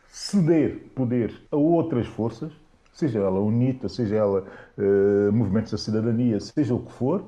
ceder 0.09 0.89
poder 0.95 1.33
a 1.51 1.55
outras 1.55 2.07
forças, 2.07 2.51
seja 2.91 3.19
ela 3.19 3.39
UNITA, 3.39 3.87
seja 3.87 4.15
ela 4.15 4.43
uh, 4.77 5.31
movimentos 5.31 5.71
da 5.71 5.77
cidadania, 5.77 6.39
seja 6.39 6.73
o 6.73 6.79
que 6.79 6.91
for, 6.91 7.23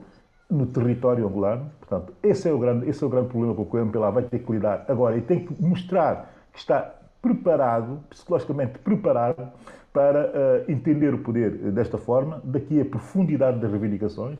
no 0.49 0.65
território 0.65 1.25
angolano. 1.25 1.71
Portanto, 1.79 2.13
esse 2.21 2.49
é 2.49 2.51
o 2.51 2.59
grande, 2.59 2.89
esse 2.89 3.01
é 3.03 3.07
o 3.07 3.09
grande 3.09 3.29
problema 3.29 3.55
com 3.55 3.61
o 3.61 3.65
que 3.65 3.77
o 3.77 3.79
MPLA 3.79 4.11
vai 4.11 4.23
ter 4.23 4.39
que 4.39 4.51
lidar 4.51 4.85
agora 4.87 5.17
e 5.17 5.21
tem 5.21 5.45
que 5.45 5.61
mostrar 5.61 6.33
que 6.51 6.59
está 6.59 6.93
preparado, 7.21 7.99
psicologicamente 8.09 8.79
preparado, 8.79 9.47
para 9.93 10.27
uh, 10.27 10.71
entender 10.71 11.13
o 11.13 11.19
poder 11.19 11.51
desta 11.71 11.97
forma, 11.97 12.41
daqui 12.43 12.79
a 12.79 12.85
profundidade 12.85 13.59
das 13.59 13.69
reivindicações 13.71 14.37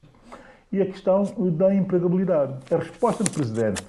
e 0.71 0.81
a 0.81 0.85
questão 0.85 1.23
da 1.51 1.73
empregabilidade. 1.75 2.55
A 2.73 2.77
resposta 2.77 3.23
do 3.23 3.31
Presidente 3.31 3.83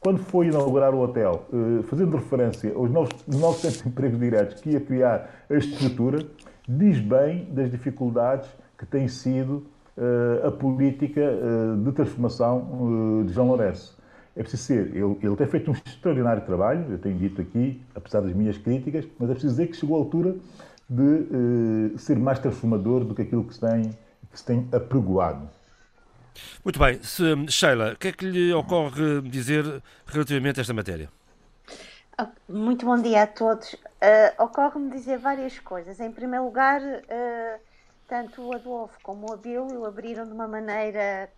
quando 0.00 0.18
foi 0.18 0.46
inaugurar 0.46 0.94
o 0.94 1.00
hotel, 1.00 1.46
eh, 1.52 1.82
fazendo 1.82 2.16
referência 2.16 2.72
aos 2.74 2.90
900 2.90 3.84
empregos 3.84 4.18
diretos 4.18 4.60
que 4.62 4.70
ia 4.70 4.80
criar 4.80 5.28
a 5.48 5.54
estrutura, 5.54 6.26
diz 6.66 6.98
bem 6.98 7.44
das 7.52 7.70
dificuldades 7.70 8.48
que 8.78 8.86
tem 8.86 9.06
sido 9.06 9.66
eh, 9.98 10.46
a 10.46 10.50
política 10.50 11.20
eh, 11.20 11.84
de 11.84 11.92
transformação 11.92 13.24
de 13.26 13.32
João 13.34 13.48
Lourenço. 13.48 14.00
É 14.34 14.40
preciso 14.40 14.62
ser, 14.62 14.96
ele, 14.96 15.18
ele 15.22 15.36
tem 15.36 15.46
feito 15.46 15.70
um 15.70 15.74
extraordinário 15.74 16.42
trabalho, 16.46 16.86
eu 16.90 16.98
tenho 16.98 17.18
dito 17.18 17.42
aqui, 17.42 17.82
apesar 17.94 18.22
das 18.22 18.32
minhas 18.32 18.56
críticas, 18.56 19.06
mas 19.18 19.28
é 19.28 19.32
preciso 19.34 19.52
dizer 19.52 19.66
que 19.66 19.76
chegou 19.76 19.96
à 19.96 19.98
altura 19.98 20.34
de 20.88 21.98
ser 21.98 22.18
mais 22.18 22.38
transformador 22.38 23.04
do 23.04 23.14
que 23.14 23.22
aquilo 23.22 23.44
que 23.44 23.54
se 23.54 23.60
tem, 23.60 23.90
que 24.30 24.38
se 24.38 24.44
tem 24.44 24.66
apregoado. 24.72 25.59
Muito 26.64 26.78
bem. 26.78 27.02
Se, 27.02 27.22
Sheila, 27.48 27.92
o 27.92 27.96
que 27.96 28.08
é 28.08 28.12
que 28.12 28.24
lhe 28.24 28.52
ocorre 28.52 29.20
dizer 29.22 29.82
relativamente 30.06 30.60
a 30.60 30.62
esta 30.62 30.74
matéria? 30.74 31.08
Ah, 32.16 32.28
muito 32.48 32.84
bom 32.84 33.00
dia 33.00 33.22
a 33.22 33.26
todos. 33.26 33.72
Uh, 33.74 34.42
Ocorre-me 34.44 34.90
dizer 34.90 35.18
várias 35.18 35.58
coisas. 35.58 36.00
Em 36.00 36.12
primeiro 36.12 36.44
lugar, 36.44 36.80
uh, 36.82 37.60
tanto 38.06 38.42
o 38.42 38.54
Adolfo 38.54 38.98
como 39.02 39.30
o 39.30 39.32
Abílio 39.32 39.84
abriram 39.86 40.26
de 40.26 40.32
uma 40.32 40.46
maneira 40.46 41.30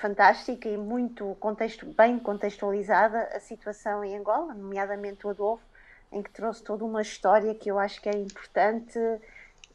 fantástica 0.00 0.68
e 0.68 0.76
muito 0.76 1.36
contexto, 1.40 1.86
bem 1.86 2.18
contextualizada 2.18 3.30
a 3.34 3.40
situação 3.40 4.04
em 4.04 4.16
Angola, 4.16 4.54
nomeadamente 4.54 5.26
o 5.26 5.30
Adolfo, 5.30 5.64
em 6.12 6.22
que 6.22 6.30
trouxe 6.30 6.62
toda 6.62 6.84
uma 6.84 7.02
história 7.02 7.54
que 7.54 7.70
eu 7.70 7.78
acho 7.78 8.00
que 8.00 8.08
é 8.08 8.16
importante 8.16 8.98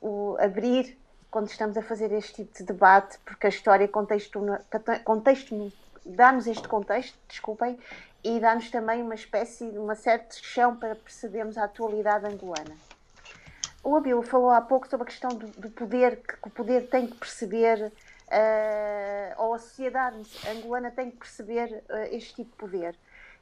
o, 0.01 0.36
abrir 0.39 0.98
quando 1.35 1.49
estamos 1.49 1.75
a 1.75 1.81
fazer 1.81 2.13
este 2.13 2.45
tipo 2.45 2.59
de 2.59 2.63
debate, 2.63 3.19
porque 3.25 3.47
a 3.47 3.49
história 3.49 3.85
contexto, 3.89 4.39
contexto 5.03 5.69
dá-nos 6.05 6.47
este 6.47 6.65
contexto, 6.65 7.19
desculpem, 7.27 7.77
e 8.23 8.39
dá-nos 8.39 8.71
também 8.71 9.01
uma 9.01 9.15
espécie 9.15 9.69
de 9.69 9.77
uma 9.77 9.95
certa 9.95 10.33
chão 10.37 10.77
para 10.77 10.95
percebermos 10.95 11.57
a 11.57 11.65
atualidade 11.65 12.25
angolana. 12.25 12.73
O 13.83 13.97
Abilo 13.97 14.21
falou 14.21 14.49
há 14.49 14.61
pouco 14.61 14.87
sobre 14.87 15.03
a 15.03 15.07
questão 15.07 15.29
do, 15.31 15.47
do 15.47 15.69
poder, 15.71 16.21
que 16.25 16.35
o 16.41 16.49
poder 16.49 16.87
tem 16.87 17.05
que 17.05 17.17
perceber, 17.17 17.83
uh, 17.83 19.43
ou 19.43 19.55
a 19.55 19.59
sociedade 19.59 20.17
angolana 20.49 20.89
tem 20.89 21.11
que 21.11 21.17
perceber 21.17 21.83
uh, 21.89 22.15
este 22.15 22.33
tipo 22.35 22.51
de 22.51 22.55
poder. 22.55 22.95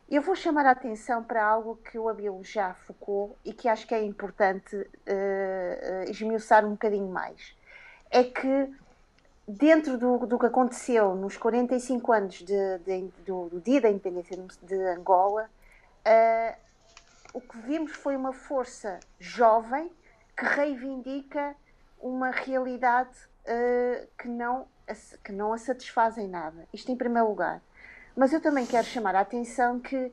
Eu 0.09 0.23
vou 0.23 0.35
chamar 0.35 0.65
a 0.65 0.71
atenção 0.71 1.23
para 1.23 1.45
algo 1.45 1.75
que 1.75 2.00
o 2.00 2.09
Abilo 2.09 2.43
já 2.43 2.73
focou 2.73 3.38
e 3.45 3.53
que 3.53 3.69
acho 3.69 3.85
que 3.85 3.93
é 3.93 4.03
importante 4.03 4.75
uh, 4.75 6.09
esmiuçar 6.09 6.65
um 6.65 6.71
bocadinho 6.71 7.07
mais 7.07 7.55
é 8.13 8.24
que 8.24 8.72
dentro 9.48 9.98
do, 9.98 10.27
do 10.27 10.38
que 10.38 10.46
aconteceu 10.46 11.15
nos 11.15 11.36
45 11.36 12.12
anos 12.12 12.36
de, 12.36 12.77
de, 12.86 13.12
do, 13.25 13.50
do, 13.50 13.60
dia 13.60 13.82
da 13.82 13.89
independência 13.89 14.38
de 14.62 14.75
Angola, 14.75 15.50
uh, 16.05 16.58
o 17.34 17.41
que 17.41 17.58
vimos 17.58 17.91
foi 17.93 18.15
uma 18.15 18.32
força 18.32 19.00
jovem 19.20 19.91
que 20.38 20.46
reivindica 20.46 21.55
uma 22.00 22.29
realidade 22.29 23.17
uh, 23.48 24.08
que, 24.15 24.27
não, 24.27 24.67
que 25.25 25.32
não 25.32 25.51
a 25.51 25.58
satisfaz 25.58 26.15
em 26.20 26.27
nada. 26.27 26.67
Isto 26.72 26.91
em 26.91 26.96
primeiro 26.96 27.27
lugar. 27.27 27.63
Mas 28.15 28.32
eu 28.32 28.39
também 28.39 28.67
quero 28.67 28.86
chamar 28.86 29.15
a 29.15 29.22
atenção 29.22 29.79
que 29.79 30.12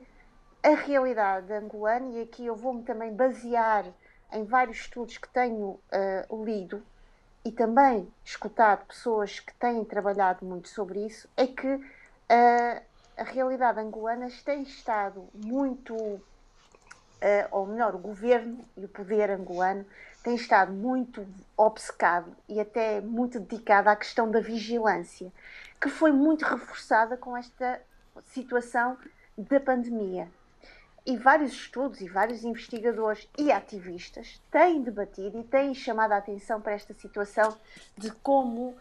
a 0.63 0.69
realidade 0.69 1.53
angolana, 1.53 2.17
e 2.17 2.21
aqui 2.23 2.47
eu 2.47 2.55
vou-me 2.55 2.81
também 2.81 3.13
basear 3.13 3.85
em 4.33 4.43
vários 4.43 4.77
estudos 4.77 5.19
que 5.19 5.29
tenho 5.29 5.79
uh, 6.31 6.43
lido, 6.43 6.83
e 7.43 7.51
também 7.51 8.07
escutado 8.23 8.85
pessoas 8.85 9.39
que 9.39 9.53
têm 9.55 9.83
trabalhado 9.83 10.45
muito 10.45 10.69
sobre 10.69 11.05
isso, 11.05 11.27
é 11.35 11.47
que 11.47 11.67
uh, 11.67 12.81
a 13.17 13.23
realidade 13.23 13.79
angolana 13.79 14.27
tem 14.45 14.63
estado 14.63 15.27
muito, 15.33 15.95
uh, 15.95 16.21
ou 17.51 17.65
melhor, 17.65 17.95
o 17.95 17.99
governo 17.99 18.63
e 18.77 18.85
o 18.85 18.87
poder 18.87 19.31
angolano 19.31 19.85
tem 20.23 20.35
estado 20.35 20.71
muito 20.71 21.25
obcecado 21.57 22.35
e 22.47 22.59
até 22.59 23.01
muito 23.01 23.39
dedicado 23.39 23.89
à 23.89 23.95
questão 23.95 24.29
da 24.29 24.39
vigilância, 24.39 25.31
que 25.79 25.89
foi 25.89 26.11
muito 26.11 26.45
reforçada 26.45 27.17
com 27.17 27.35
esta 27.35 27.81
situação 28.25 28.97
da 29.35 29.59
pandemia. 29.59 30.29
E 31.03 31.17
vários 31.17 31.53
estudos 31.53 31.99
e 31.99 32.07
vários 32.07 32.43
investigadores 32.43 33.27
e 33.35 33.51
ativistas 33.51 34.39
têm 34.51 34.83
debatido 34.83 35.39
e 35.39 35.43
têm 35.43 35.73
chamado 35.73 36.11
a 36.11 36.17
atenção 36.17 36.61
para 36.61 36.73
esta 36.73 36.93
situação 36.93 37.57
de 37.97 38.11
como 38.11 38.69
uh, 38.69 38.75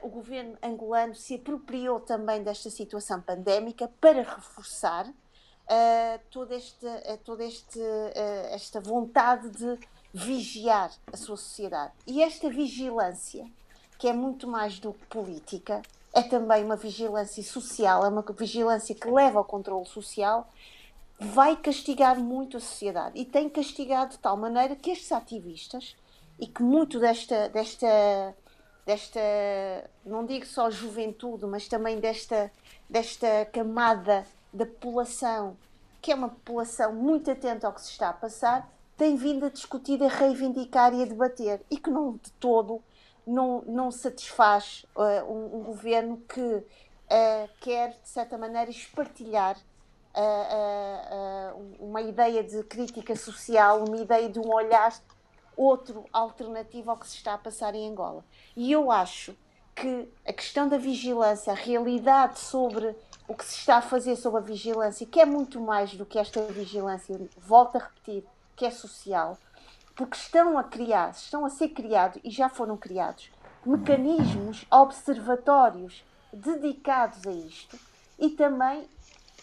o 0.00 0.08
governo 0.08 0.56
angolano 0.62 1.14
se 1.14 1.34
apropriou 1.34 2.00
também 2.00 2.42
desta 2.42 2.70
situação 2.70 3.20
pandémica 3.20 3.90
para 4.00 4.22
reforçar 4.22 5.06
uh, 5.06 6.20
toda, 6.30 6.54
este, 6.54 6.86
uh, 6.86 7.18
toda 7.24 7.44
este, 7.44 7.78
esta 8.52 8.80
vontade 8.80 9.50
de 9.50 9.78
vigiar 10.14 10.90
a 11.12 11.16
sua 11.18 11.36
sociedade. 11.36 11.92
E 12.06 12.22
esta 12.22 12.48
vigilância, 12.48 13.46
que 13.98 14.08
é 14.08 14.14
muito 14.14 14.48
mais 14.48 14.78
do 14.78 14.94
que 14.94 15.06
política, 15.06 15.82
é 16.12 16.22
também 16.22 16.64
uma 16.64 16.76
vigilância 16.76 17.42
social, 17.42 18.04
é 18.04 18.08
uma 18.08 18.24
vigilância 18.36 18.94
que 18.94 19.08
leva 19.08 19.38
ao 19.38 19.44
controle 19.44 19.86
social, 19.86 20.50
vai 21.20 21.54
castigar 21.54 22.18
muito 22.18 22.56
a 22.56 22.60
sociedade. 22.60 23.18
E 23.18 23.24
tem 23.26 23.48
castigado 23.48 24.12
de 24.12 24.18
tal 24.18 24.36
maneira 24.36 24.74
que 24.74 24.90
estes 24.90 25.12
ativistas, 25.12 25.94
e 26.38 26.46
que 26.46 26.62
muito 26.62 26.98
desta, 26.98 27.50
desta, 27.50 28.34
desta 28.86 29.20
não 30.04 30.24
digo 30.24 30.46
só 30.46 30.70
juventude, 30.70 31.44
mas 31.44 31.68
também 31.68 32.00
desta, 32.00 32.50
desta 32.88 33.44
camada 33.52 34.26
da 34.52 34.64
população, 34.64 35.58
que 36.00 36.10
é 36.10 36.14
uma 36.14 36.30
população 36.30 36.94
muito 36.94 37.30
atenta 37.30 37.66
ao 37.66 37.74
que 37.74 37.82
se 37.82 37.90
está 37.90 38.08
a 38.08 38.14
passar, 38.14 38.72
tem 38.96 39.16
vindo 39.16 39.44
a 39.44 39.50
discutir, 39.50 40.02
a 40.02 40.08
reivindicar 40.08 40.94
e 40.94 41.02
a 41.02 41.06
debater. 41.06 41.60
E 41.70 41.76
que 41.76 41.90
não 41.90 42.14
de 42.14 42.32
todo 42.32 42.82
não, 43.26 43.62
não 43.66 43.90
satisfaz 43.90 44.86
uh, 44.96 45.30
um, 45.30 45.58
um, 45.58 45.62
governo 45.64 46.16
que 46.28 46.40
uh, 46.40 46.64
quer, 47.60 47.90
de 48.02 48.08
certa 48.08 48.38
maneira, 48.38 48.70
espartilhar 48.70 49.56
uma 51.78 52.00
ideia 52.02 52.42
de 52.42 52.62
crítica 52.64 53.14
social, 53.14 53.84
uma 53.84 53.98
ideia 53.98 54.28
de 54.28 54.38
um 54.38 54.52
olhar 54.52 54.92
outro 55.56 56.04
alternativo 56.12 56.90
ao 56.90 56.96
que 56.96 57.06
se 57.06 57.16
está 57.16 57.34
a 57.34 57.38
passar 57.38 57.74
em 57.74 57.90
Angola. 57.90 58.24
E 58.56 58.72
eu 58.72 58.90
acho 58.90 59.36
que 59.74 60.08
a 60.26 60.32
questão 60.32 60.68
da 60.68 60.76
vigilância, 60.76 61.52
a 61.52 61.56
realidade 61.56 62.38
sobre 62.38 62.94
o 63.28 63.34
que 63.34 63.44
se 63.44 63.56
está 63.56 63.76
a 63.76 63.82
fazer 63.82 64.16
sobre 64.16 64.40
a 64.40 64.44
vigilância, 64.44 65.06
que 65.06 65.20
é 65.20 65.24
muito 65.24 65.60
mais 65.60 65.94
do 65.94 66.04
que 66.04 66.18
esta 66.18 66.42
vigilância, 66.46 67.18
volto 67.38 67.76
a 67.76 67.80
repetir, 67.80 68.24
que 68.56 68.66
é 68.66 68.70
social, 68.70 69.38
porque 69.94 70.16
estão 70.16 70.58
a 70.58 70.64
criar, 70.64 71.10
estão 71.10 71.44
a 71.44 71.50
ser 71.50 71.68
criados 71.68 72.20
e 72.24 72.30
já 72.30 72.48
foram 72.48 72.76
criados 72.76 73.30
mecanismos, 73.64 74.64
observatórios 74.70 76.04
dedicados 76.32 77.26
a 77.26 77.32
isto 77.32 77.78
e 78.18 78.30
também 78.30 78.88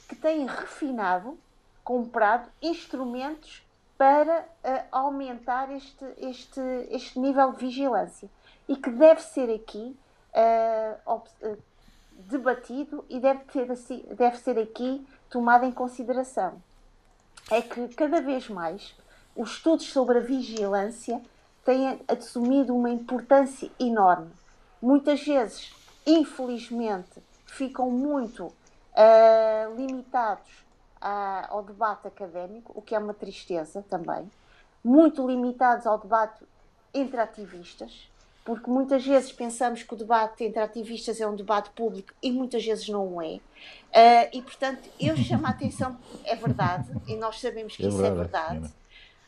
que 0.07 0.15
têm 0.15 0.45
refinado, 0.45 1.37
comprado 1.83 2.49
instrumentos 2.61 3.65
para 3.97 4.41
uh, 4.41 4.85
aumentar 4.91 5.71
este, 5.71 6.05
este, 6.17 6.61
este 6.91 7.19
nível 7.19 7.51
de 7.51 7.57
vigilância 7.57 8.29
e 8.67 8.75
que 8.75 8.89
deve 8.89 9.21
ser 9.21 9.53
aqui 9.53 9.97
uh, 10.33 11.57
debatido 12.29 13.03
e 13.09 13.19
deve, 13.19 13.43
ter, 13.45 13.67
deve 14.15 14.37
ser 14.37 14.59
aqui 14.59 15.05
tomado 15.29 15.65
em 15.65 15.71
consideração. 15.71 16.61
É 17.49 17.61
que 17.61 17.87
cada 17.95 18.21
vez 18.21 18.49
mais 18.49 18.95
os 19.35 19.51
estudos 19.51 19.87
sobre 19.87 20.17
a 20.17 20.21
vigilância 20.21 21.21
têm 21.63 21.99
assumido 22.07 22.75
uma 22.75 22.89
importância 22.89 23.69
enorme. 23.79 24.31
Muitas 24.81 25.21
vezes, 25.23 25.73
infelizmente, 26.05 27.21
ficam 27.45 27.89
muito 27.89 28.51
uh, 28.97 29.75
limitados 29.75 30.65
a, 30.99 31.47
ao 31.49 31.63
debate 31.63 32.07
académico, 32.07 32.73
o 32.75 32.81
que 32.81 32.95
é 32.95 32.99
uma 32.99 33.13
tristeza 33.13 33.83
também, 33.89 34.29
muito 34.83 35.25
limitados 35.27 35.85
ao 35.85 35.99
debate 35.99 36.43
entre 36.93 37.19
ativistas, 37.19 38.09
porque 38.43 38.69
muitas 38.69 39.05
vezes 39.05 39.31
pensamos 39.31 39.83
que 39.83 39.93
o 39.93 39.97
debate 39.97 40.45
entre 40.45 40.59
ativistas 40.59 41.19
é 41.19 41.27
um 41.27 41.35
debate 41.35 41.69
público 41.71 42.13
e 42.23 42.31
muitas 42.31 42.65
vezes 42.65 42.87
não 42.87 43.21
é. 43.21 43.35
Uh, 43.35 44.29
e 44.33 44.41
portanto, 44.41 44.89
eu 44.99 45.15
chamo 45.17 45.45
a 45.45 45.49
atenção, 45.49 45.97
é 46.23 46.35
verdade, 46.35 46.89
e 47.07 47.15
nós 47.15 47.39
sabemos 47.39 47.75
que 47.75 47.83
é 47.83 47.89
isso 47.89 47.97
verdade, 47.97 48.19
é 48.19 48.59
verdade. 48.59 48.73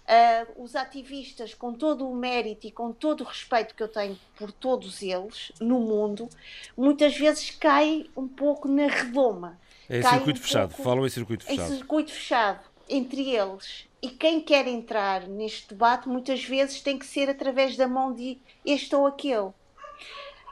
Uh, 0.09 0.63
os 0.63 0.75
ativistas, 0.75 1.53
com 1.53 1.71
todo 1.71 2.09
o 2.09 2.15
mérito 2.15 2.65
e 2.65 2.71
com 2.71 2.91
todo 2.91 3.21
o 3.21 3.23
respeito 3.23 3.75
que 3.75 3.83
eu 3.83 3.87
tenho 3.87 4.17
por 4.35 4.51
todos 4.51 5.03
eles 5.03 5.51
no 5.61 5.79
mundo, 5.79 6.27
muitas 6.75 7.15
vezes 7.15 7.51
caem 7.51 8.09
um 8.17 8.27
pouco 8.27 8.67
na 8.67 8.87
redoma. 8.87 9.59
É 9.87 10.01
circuito 10.01 10.39
um 10.39 10.43
fechado, 10.43 10.69
pouco, 10.69 10.83
falam 10.83 11.05
em 11.05 11.09
circuito 11.09 11.45
fechado. 11.45 11.71
Em 11.71 11.77
circuito 11.77 12.11
fechado, 12.11 12.59
entre 12.89 13.29
eles. 13.29 13.87
E 14.01 14.09
quem 14.09 14.41
quer 14.41 14.65
entrar 14.65 15.27
neste 15.27 15.69
debate, 15.69 16.09
muitas 16.09 16.43
vezes 16.43 16.81
tem 16.81 16.97
que 16.97 17.05
ser 17.05 17.29
através 17.29 17.77
da 17.77 17.87
mão 17.87 18.11
de 18.11 18.39
este 18.65 18.95
ou 18.95 19.05
aquele. 19.05 19.51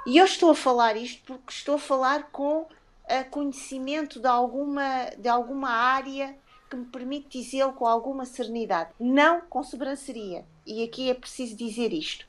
E 0.05 0.17
eu 0.17 0.25
estou 0.25 0.51
a 0.51 0.55
falar 0.55 0.95
isto 0.95 1.21
porque 1.25 1.51
estou 1.51 1.75
a 1.75 1.79
falar 1.79 2.29
com 2.31 2.67
a 3.07 3.23
conhecimento 3.23 4.19
de 4.19 4.27
alguma, 4.27 5.05
de 5.17 5.29
alguma 5.29 5.69
área 5.69 6.35
que 6.69 6.75
me 6.75 6.85
permite 6.85 7.39
dizê-lo 7.39 7.73
com 7.73 7.85
alguma 7.85 8.25
serenidade, 8.25 8.91
não 8.99 9.41
com 9.41 9.63
sobranceria. 9.63 10.45
E 10.65 10.83
aqui 10.83 11.09
é 11.09 11.13
preciso 11.13 11.55
dizer 11.55 11.93
isto. 11.93 12.27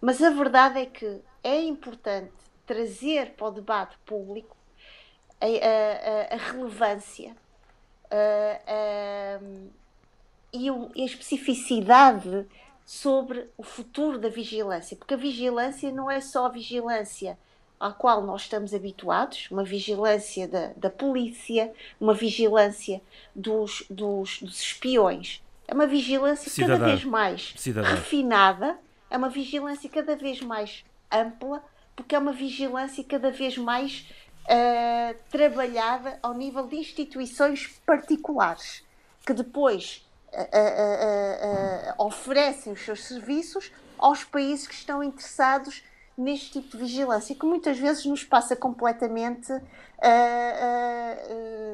Mas 0.00 0.22
a 0.22 0.30
verdade 0.30 0.80
é 0.80 0.86
que 0.86 1.20
é 1.42 1.60
importante 1.62 2.32
trazer 2.66 3.32
para 3.32 3.48
o 3.48 3.50
debate 3.50 3.96
público 4.06 4.56
a, 5.40 5.46
a, 5.46 6.34
a 6.34 6.36
relevância 6.36 7.36
a, 8.10 9.40
e 10.52 10.68
a 10.68 11.04
especificidade 11.04 12.46
sobre 12.84 13.48
o 13.56 13.62
futuro 13.62 14.18
da 14.18 14.28
vigilância, 14.28 14.96
porque 14.96 15.14
a 15.14 15.16
vigilância 15.16 15.92
não 15.92 16.10
é 16.10 16.20
só 16.20 16.46
a 16.46 16.50
vigilância 16.50 17.38
à 17.80 17.90
qual 17.90 18.22
nós 18.22 18.42
estamos 18.42 18.74
habituados, 18.74 19.48
uma 19.50 19.64
vigilância 19.64 20.46
da, 20.46 20.72
da 20.76 20.90
polícia, 20.90 21.72
uma 21.98 22.12
vigilância 22.12 23.00
dos, 23.34 23.82
dos, 23.88 24.38
dos 24.42 24.60
espiões. 24.60 25.42
É 25.66 25.72
uma 25.72 25.86
vigilância 25.86 26.50
Cidadã. 26.50 26.74
cada 26.74 26.84
vez 26.90 27.04
mais 27.04 27.54
Cidadã. 27.56 27.88
refinada, 27.88 28.78
é 29.08 29.16
uma 29.16 29.30
vigilância 29.30 29.88
cada 29.88 30.14
vez 30.14 30.42
mais 30.42 30.84
ampla, 31.10 31.64
porque 31.96 32.14
é 32.14 32.18
uma 32.18 32.32
vigilância 32.32 33.02
cada 33.02 33.30
vez 33.30 33.56
mais 33.56 34.06
uh, 34.44 35.16
trabalhada 35.30 36.18
ao 36.22 36.34
nível 36.34 36.66
de 36.66 36.76
instituições 36.76 37.80
particulares, 37.86 38.84
que 39.24 39.32
depois 39.32 40.06
uh, 40.34 41.98
uh, 41.98 42.06
oferecem 42.06 42.74
os 42.74 42.80
seus 42.80 43.04
serviços 43.04 43.72
aos 43.98 44.22
países 44.22 44.66
que 44.66 44.74
estão 44.74 45.02
interessados 45.02 45.82
neste 46.20 46.60
tipo 46.60 46.76
de 46.76 46.84
vigilância, 46.84 47.34
que 47.34 47.46
muitas 47.46 47.78
vezes 47.78 48.04
nos 48.04 48.22
passa 48.22 48.54
completamente. 48.54 49.50
Uh, 49.52 49.56
uh, 49.56 49.60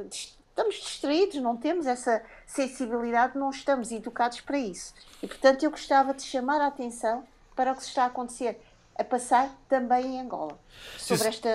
uh, 0.04 0.08
estamos 0.10 0.76
distraídos, 0.76 1.36
não 1.36 1.56
temos 1.56 1.86
essa 1.86 2.22
sensibilidade, 2.46 3.36
não 3.36 3.50
estamos 3.50 3.90
educados 3.90 4.40
para 4.40 4.58
isso. 4.58 4.94
E 5.22 5.26
portanto 5.26 5.64
eu 5.64 5.70
gostava 5.70 6.14
de 6.14 6.22
chamar 6.22 6.60
a 6.60 6.68
atenção 6.68 7.24
para 7.54 7.72
o 7.72 7.74
que 7.74 7.82
se 7.82 7.88
está 7.88 8.04
a 8.04 8.06
acontecer, 8.06 8.60
a 8.98 9.04
passar 9.04 9.50
também 9.68 10.16
em 10.16 10.20
Angola, 10.20 10.58
sobre 10.96 11.24
Sim, 11.24 11.28
esta, 11.28 11.48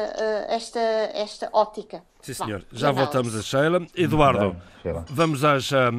esta, 0.49 0.79
esta 0.79 1.49
ótica. 1.53 2.03
Sim, 2.21 2.33
senhor. 2.33 2.65
Já 2.71 2.91
voltamos 2.91 3.35
a 3.35 3.41
Sheila. 3.41 3.85
Eduardo, 3.95 4.55
vamos 5.09 5.43
às, 5.43 5.71
a, 5.73 5.89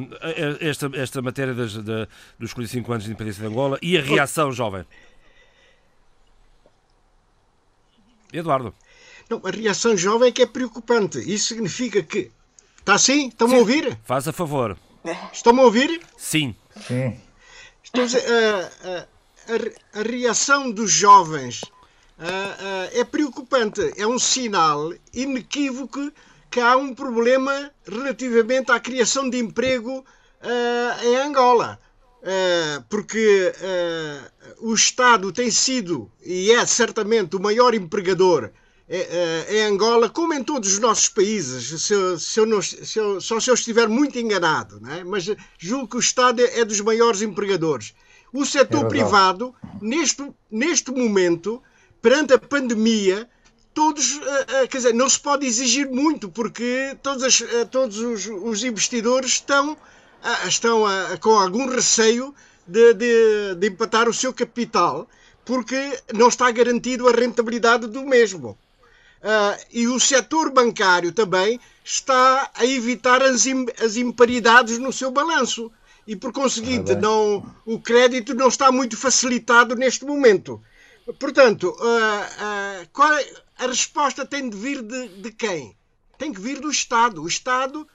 esta, 0.61 0.89
esta 0.93 1.21
matéria 1.21 1.53
das, 1.53 1.75
da, 1.75 2.07
dos 2.39 2.53
45 2.53 2.91
anos 2.91 3.03
de 3.03 3.09
independência 3.09 3.41
de 3.41 3.49
Angola 3.49 3.77
e 3.81 3.97
a 3.97 4.01
reação 4.01 4.51
jovem. 4.51 4.85
Eduardo. 8.33 8.73
Não, 9.29 9.41
a 9.45 9.51
reação 9.51 9.95
jovem 9.95 10.29
é 10.29 10.31
que 10.31 10.41
é 10.41 10.45
preocupante. 10.45 11.19
Isso 11.19 11.47
significa 11.47 12.01
que. 12.01 12.31
Está 12.79 12.95
assim? 12.95 13.29
Estão-me 13.29 13.55
a 13.55 13.59
ouvir? 13.59 13.97
Faz 14.03 14.27
a 14.27 14.33
favor. 14.33 14.77
Estão-me 15.31 15.61
a 15.61 15.63
ouvir? 15.63 16.01
Sim. 16.17 16.55
Sim. 16.85 17.17
A, 17.93 17.97
dizer, 17.97 18.23
a, 18.25 19.07
a, 19.95 19.99
a, 19.99 20.03
reação 20.03 20.71
dos 20.71 20.91
jovens 20.91 21.61
é 22.93 23.03
preocupante. 23.03 23.93
É 23.95 24.05
um 24.05 24.19
sinal 24.19 24.91
inequívoco 25.13 26.11
que 26.49 26.59
há 26.59 26.75
um 26.75 26.93
problema 26.93 27.71
relativamente 27.87 28.71
à 28.71 28.79
criação 28.79 29.29
de 29.29 29.37
emprego 29.37 30.03
em 31.03 31.15
Angola. 31.15 31.79
Uh, 32.23 32.81
porque 32.87 33.51
uh, 33.51 34.69
o 34.69 34.73
Estado 34.73 35.29
tem 35.33 35.51
sido 35.51 36.09
e 36.25 36.51
é 36.51 36.65
certamente 36.65 37.35
o 37.35 37.39
maior 37.41 37.73
empregador 37.73 38.45
uh, 38.45 39.53
em 39.53 39.63
Angola, 39.63 40.07
como 40.07 40.33
em 40.33 40.41
todos 40.41 40.71
os 40.71 40.79
nossos 40.79 41.09
países, 41.09 41.81
se 41.81 41.93
eu, 41.93 42.17
se 42.17 42.39
eu 42.39 42.45
não, 42.45 42.61
se 42.61 42.97
eu, 42.97 43.19
só 43.19 43.41
se 43.41 43.49
eu 43.49 43.53
estiver 43.53 43.89
muito 43.89 44.17
enganado, 44.17 44.81
é? 44.89 45.03
mas 45.03 45.29
julgo 45.59 45.89
que 45.89 45.97
o 45.97 45.99
Estado 45.99 46.39
é, 46.39 46.61
é 46.61 46.63
dos 46.63 46.79
maiores 46.79 47.21
empregadores. 47.21 47.93
O 48.31 48.45
setor 48.45 48.85
é 48.85 48.87
privado, 48.87 49.53
neste, 49.81 50.25
neste 50.49 50.91
momento, 50.91 51.61
perante 52.01 52.31
a 52.31 52.39
pandemia, 52.39 53.29
todos, 53.73 54.21
quer 54.69 54.77
dizer, 54.77 54.93
não 54.93 55.09
se 55.09 55.19
pode 55.19 55.45
exigir 55.45 55.89
muito, 55.89 56.29
porque 56.29 56.97
todos, 57.03 57.43
todos 57.69 57.97
os, 57.99 58.25
os 58.27 58.63
investidores 58.63 59.31
estão 59.31 59.77
ah, 60.23 60.47
estão 60.47 60.85
a, 60.85 61.17
com 61.17 61.31
algum 61.31 61.67
receio 61.67 62.33
de, 62.65 62.93
de, 62.93 63.55
de, 63.55 63.67
empatar 63.67 64.07
o 64.07 64.13
seu 64.13 64.33
capital 64.33 65.07
porque 65.43 65.99
não 66.13 66.29
está 66.29 66.49
garantido 66.49 67.09
a 67.09 67.11
rentabilidade 67.11 67.87
do 67.87 68.03
mesmo. 68.05 68.57
Uh, 69.21 69.55
e 69.71 69.87
o 69.87 69.99
setor 69.99 70.49
bancário 70.51 71.11
também 71.11 71.59
está 71.83 72.49
a 72.55 72.65
evitar 72.65 73.21
as, 73.21 73.45
as 73.81 73.97
imparidades 73.97 74.77
no 74.77 74.93
seu 74.93 75.11
balanço. 75.11 75.71
e 76.07 76.15
por 76.15 76.31
conseguinte 76.31 76.95
não, 76.95 77.45
o 77.65 77.79
crédito 77.79 78.33
não 78.33 78.47
está 78.47 78.71
muito 78.71 78.95
facilitado 78.97 79.75
neste 79.75 80.05
momento. 80.05 80.61
Portanto, 81.19 81.69
uh, 81.69 82.83
uh, 82.83 82.87
qual 82.93 83.13
é, 83.13 83.33
a 83.57 83.67
resposta 83.67 84.25
tem 84.25 84.49
de 84.49 84.57
vir 84.57 84.81
de, 84.81 85.07
de, 85.09 85.31
quem? 85.31 85.75
Tem 86.17 86.31
que 86.33 86.39
vir 86.39 86.59
do 86.59 86.71
Estado. 86.71 87.21
O 87.21 87.27
Estado 87.27 87.85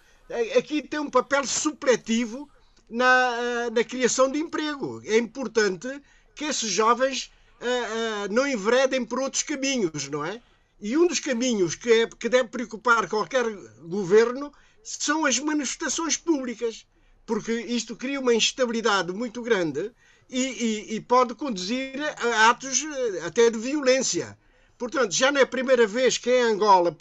aqui 0.56 0.82
tem 0.82 1.00
um 1.00 1.10
papel 1.10 1.46
supletivo 1.46 2.48
na, 2.88 3.70
na 3.70 3.84
criação 3.84 4.30
de 4.30 4.38
emprego. 4.38 5.02
É 5.04 5.16
importante 5.16 5.88
que 6.34 6.44
esses 6.44 6.70
jovens 6.70 7.30
uh, 7.60 8.32
não 8.32 8.46
enveredem 8.46 9.04
por 9.04 9.20
outros 9.20 9.42
caminhos, 9.42 10.08
não 10.08 10.24
é? 10.24 10.40
E 10.80 10.96
um 10.96 11.06
dos 11.06 11.18
caminhos 11.18 11.74
que, 11.74 11.90
é, 11.92 12.06
que 12.06 12.28
deve 12.28 12.48
preocupar 12.48 13.08
qualquer 13.08 13.44
governo 13.82 14.52
são 14.82 15.26
as 15.26 15.38
manifestações 15.38 16.16
públicas, 16.16 16.86
porque 17.26 17.52
isto 17.52 17.96
cria 17.96 18.20
uma 18.20 18.34
instabilidade 18.34 19.12
muito 19.12 19.42
grande 19.42 19.90
e, 20.30 20.40
e, 20.40 20.94
e 20.94 21.00
pode 21.00 21.34
conduzir 21.34 22.00
a 22.00 22.50
atos 22.50 22.84
eh, 22.84 23.26
até 23.26 23.50
de 23.50 23.58
violência. 23.58 24.38
Portanto, 24.78 25.12
já 25.12 25.32
não 25.32 25.40
é 25.40 25.42
a 25.42 25.46
primeira 25.46 25.86
vez 25.86 26.16
que 26.16 26.30
em 26.30 26.42
Angola 26.42 26.96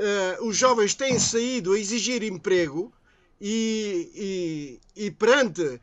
uh, 0.00 0.46
os 0.46 0.56
jovens 0.56 0.94
têm 0.94 1.18
saído 1.18 1.72
a 1.72 1.78
exigir 1.78 2.22
emprego 2.22 2.92
e, 3.40 4.80
e 4.96 5.10
perante 5.10 5.62
uh, 5.62 5.80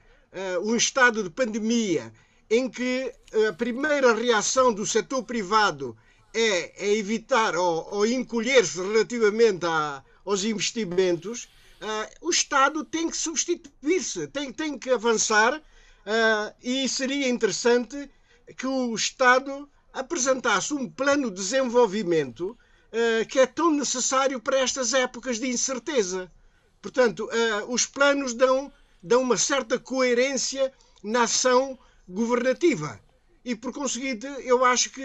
um 0.63 0.75
estado 0.75 1.23
de 1.23 1.29
pandemia 1.29 2.11
em 2.49 2.69
que 2.69 3.13
a 3.49 3.53
primeira 3.53 4.13
reação 4.13 4.73
do 4.73 4.85
setor 4.85 5.23
privado 5.23 5.95
é, 6.33 6.85
é 6.87 6.95
evitar 6.95 7.55
ou, 7.55 7.87
ou 7.91 8.05
encolher-se 8.05 8.81
relativamente 8.81 9.65
a, 9.65 10.03
aos 10.25 10.43
investimentos, 10.43 11.49
uh, 11.81 12.27
o 12.27 12.29
Estado 12.29 12.85
tem 12.85 13.09
que 13.09 13.17
substituir-se, 13.17 14.27
tem, 14.27 14.51
tem 14.51 14.77
que 14.77 14.89
avançar 14.89 15.61
e 16.63 16.87
seria 16.87 17.27
interessante 17.27 18.09
que 18.55 18.65
o 18.65 18.95
Estado 18.95 19.69
apresentasse 19.91 20.73
um 20.73 20.89
plano 20.89 21.29
de 21.29 21.35
desenvolvimento 21.35 22.57
que 23.29 23.39
é 23.39 23.45
tão 23.45 23.71
necessário 23.71 24.39
para 24.39 24.59
estas 24.59 24.93
épocas 24.93 25.39
de 25.39 25.47
incerteza. 25.47 26.31
Portanto, 26.81 27.29
os 27.67 27.85
planos 27.85 28.33
dão, 28.33 28.71
dão 29.01 29.21
uma 29.21 29.37
certa 29.37 29.79
coerência 29.79 30.71
na 31.03 31.23
ação 31.23 31.77
governativa. 32.07 32.99
E 33.43 33.55
por 33.55 33.71
conseguinte, 33.71 34.25
eu 34.43 34.63
acho 34.65 34.89
que 34.91 35.01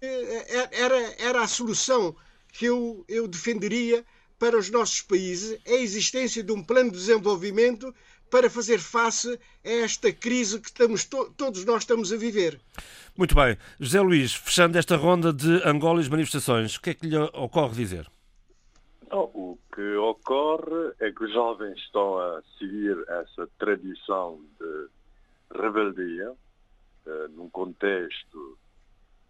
é, 0.00 0.68
era, 0.82 1.14
era 1.18 1.42
a 1.42 1.48
solução 1.48 2.14
que 2.52 2.66
eu, 2.66 3.04
eu 3.08 3.26
defenderia 3.26 4.04
para 4.38 4.58
os 4.58 4.70
nossos 4.70 5.00
países, 5.00 5.58
a 5.66 5.72
existência 5.72 6.42
de 6.42 6.52
um 6.52 6.62
plano 6.62 6.90
de 6.90 6.98
desenvolvimento 6.98 7.94
para 8.36 8.50
fazer 8.50 8.78
face 8.78 9.40
a 9.64 9.70
esta 9.70 10.12
crise 10.12 10.60
que 10.60 10.66
estamos 10.66 11.06
to 11.06 11.32
todos 11.38 11.64
nós 11.64 11.84
estamos 11.84 12.12
a 12.12 12.18
viver. 12.18 12.60
Muito 13.16 13.34
bem. 13.34 13.56
José 13.80 13.98
Luís, 13.98 14.34
fechando 14.34 14.76
esta 14.76 14.94
ronda 14.94 15.32
de 15.32 15.62
Angola 15.66 16.00
e 16.00 16.02
as 16.02 16.08
manifestações, 16.10 16.76
o 16.76 16.82
que 16.82 16.90
é 16.90 16.94
que 16.94 17.06
lhe 17.06 17.16
ocorre 17.16 17.74
dizer? 17.74 18.06
o 19.10 19.58
que 19.74 19.94
ocorre 19.96 20.92
é 21.00 21.10
que 21.10 21.24
os 21.24 21.32
jovens 21.32 21.78
estão 21.78 22.18
a 22.18 22.42
seguir 22.58 23.02
essa 23.08 23.48
tradição 23.58 24.38
de 24.60 25.58
rebeldia, 25.58 26.30
uh, 26.30 27.28
num 27.30 27.48
contexto 27.48 28.58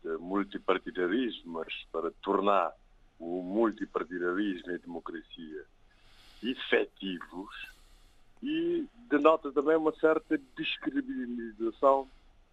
de 0.03 0.17
multipartidarismo, 0.19 1.53
mas 1.53 1.73
para 1.93 2.11
tornar 2.23 2.73
o 3.21 3.41
multipartidarismo 3.43 4.73
e 4.73 4.75
a 4.75 4.79
democracia 4.79 5.65
efetivos 6.43 7.76
e 8.43 8.87
denota 9.09 9.53
também 9.53 9.77
uma 9.77 9.95
certa 9.97 10.39
descredibilização 10.57 12.09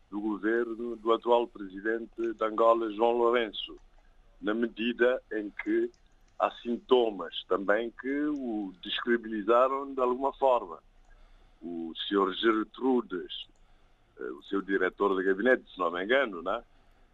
do 0.10 0.22
governo 0.22 0.96
do 0.96 1.12
atual 1.12 1.48
presidente 1.48 2.34
de 2.34 2.46
Angola, 2.46 2.92
João 2.92 3.14
Lourenço, 3.14 3.78
na 4.42 4.54
medida 4.54 5.22
em 5.32 5.50
que 5.50 5.90
há 6.40 6.52
sintomas 6.62 7.34
também 7.48 7.92
que 8.00 8.26
o 8.28 8.74
descredibilizaram 8.84 9.94
de 9.94 10.02
alguma 10.02 10.34
forma. 10.34 10.80
O 11.62 11.94
senhor 12.08 12.34
Gertrudes, 12.36 13.48
eh, 14.20 14.32
o 14.32 14.44
seu 14.44 14.62
diretor 14.62 15.16
de 15.18 15.24
gabinete, 15.24 15.64
se 15.72 15.80
não 15.80 15.90
me 15.92 16.04
engano, 16.04 16.42
não 16.42 16.54
é? 16.54 16.64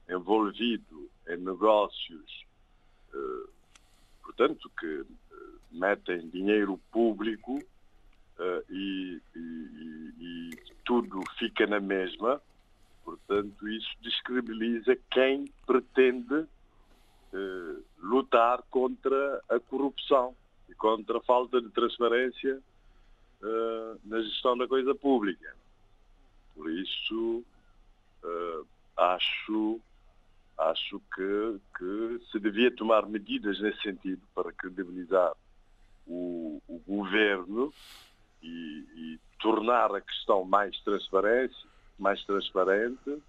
envolvido 0.10 1.10
em 1.28 1.38
negócios, 1.38 2.46
eh, 3.14 3.50
portanto, 4.24 4.70
que 4.80 5.06
eh, 5.32 5.36
metem 5.72 6.28
dinheiro 6.30 6.80
público 6.92 7.60
e, 8.70 9.22
e, 9.36 9.40
e, 10.20 10.50
tudo 10.86 11.22
fica 11.38 11.68
na 11.68 11.80
mesma. 11.80 12.42
Portanto, 13.04 13.68
isso 13.68 13.90
descredibiliza 14.02 14.96
quem 15.12 15.46
pretende 15.66 16.46
lutar 18.00 18.64
contra 18.72 19.42
a 19.50 19.60
corrupção 19.60 20.36
e 20.68 20.74
contra 20.74 21.20
a 21.20 21.22
falta 21.22 21.62
de 21.62 21.70
transparência 21.70 22.60
na 24.04 24.22
gestão 24.22 24.58
da 24.58 24.68
coisa 24.68 24.96
pública. 24.96 25.56
Por 26.56 26.72
isso, 26.72 27.44
acho 28.98 29.80
acho 30.60 31.02
que, 31.16 31.60
que 31.78 32.22
se 32.32 32.40
devia 32.40 32.70
tomar 32.70 33.08
medidas 33.08 33.60
nesse 33.62 33.82
sentido 33.82 34.22
para 34.36 34.52
credibilizar 34.52 35.34
o, 36.06 36.62
o 36.68 36.80
governo 36.80 37.74
e, 38.42 38.86
e, 38.96 39.20
tornar 39.40 39.96
a 39.96 40.02
questão 40.02 40.44
mais 40.44 40.78
transparente, 40.82 41.56
mais 41.98 42.22
transparente 42.26 43.22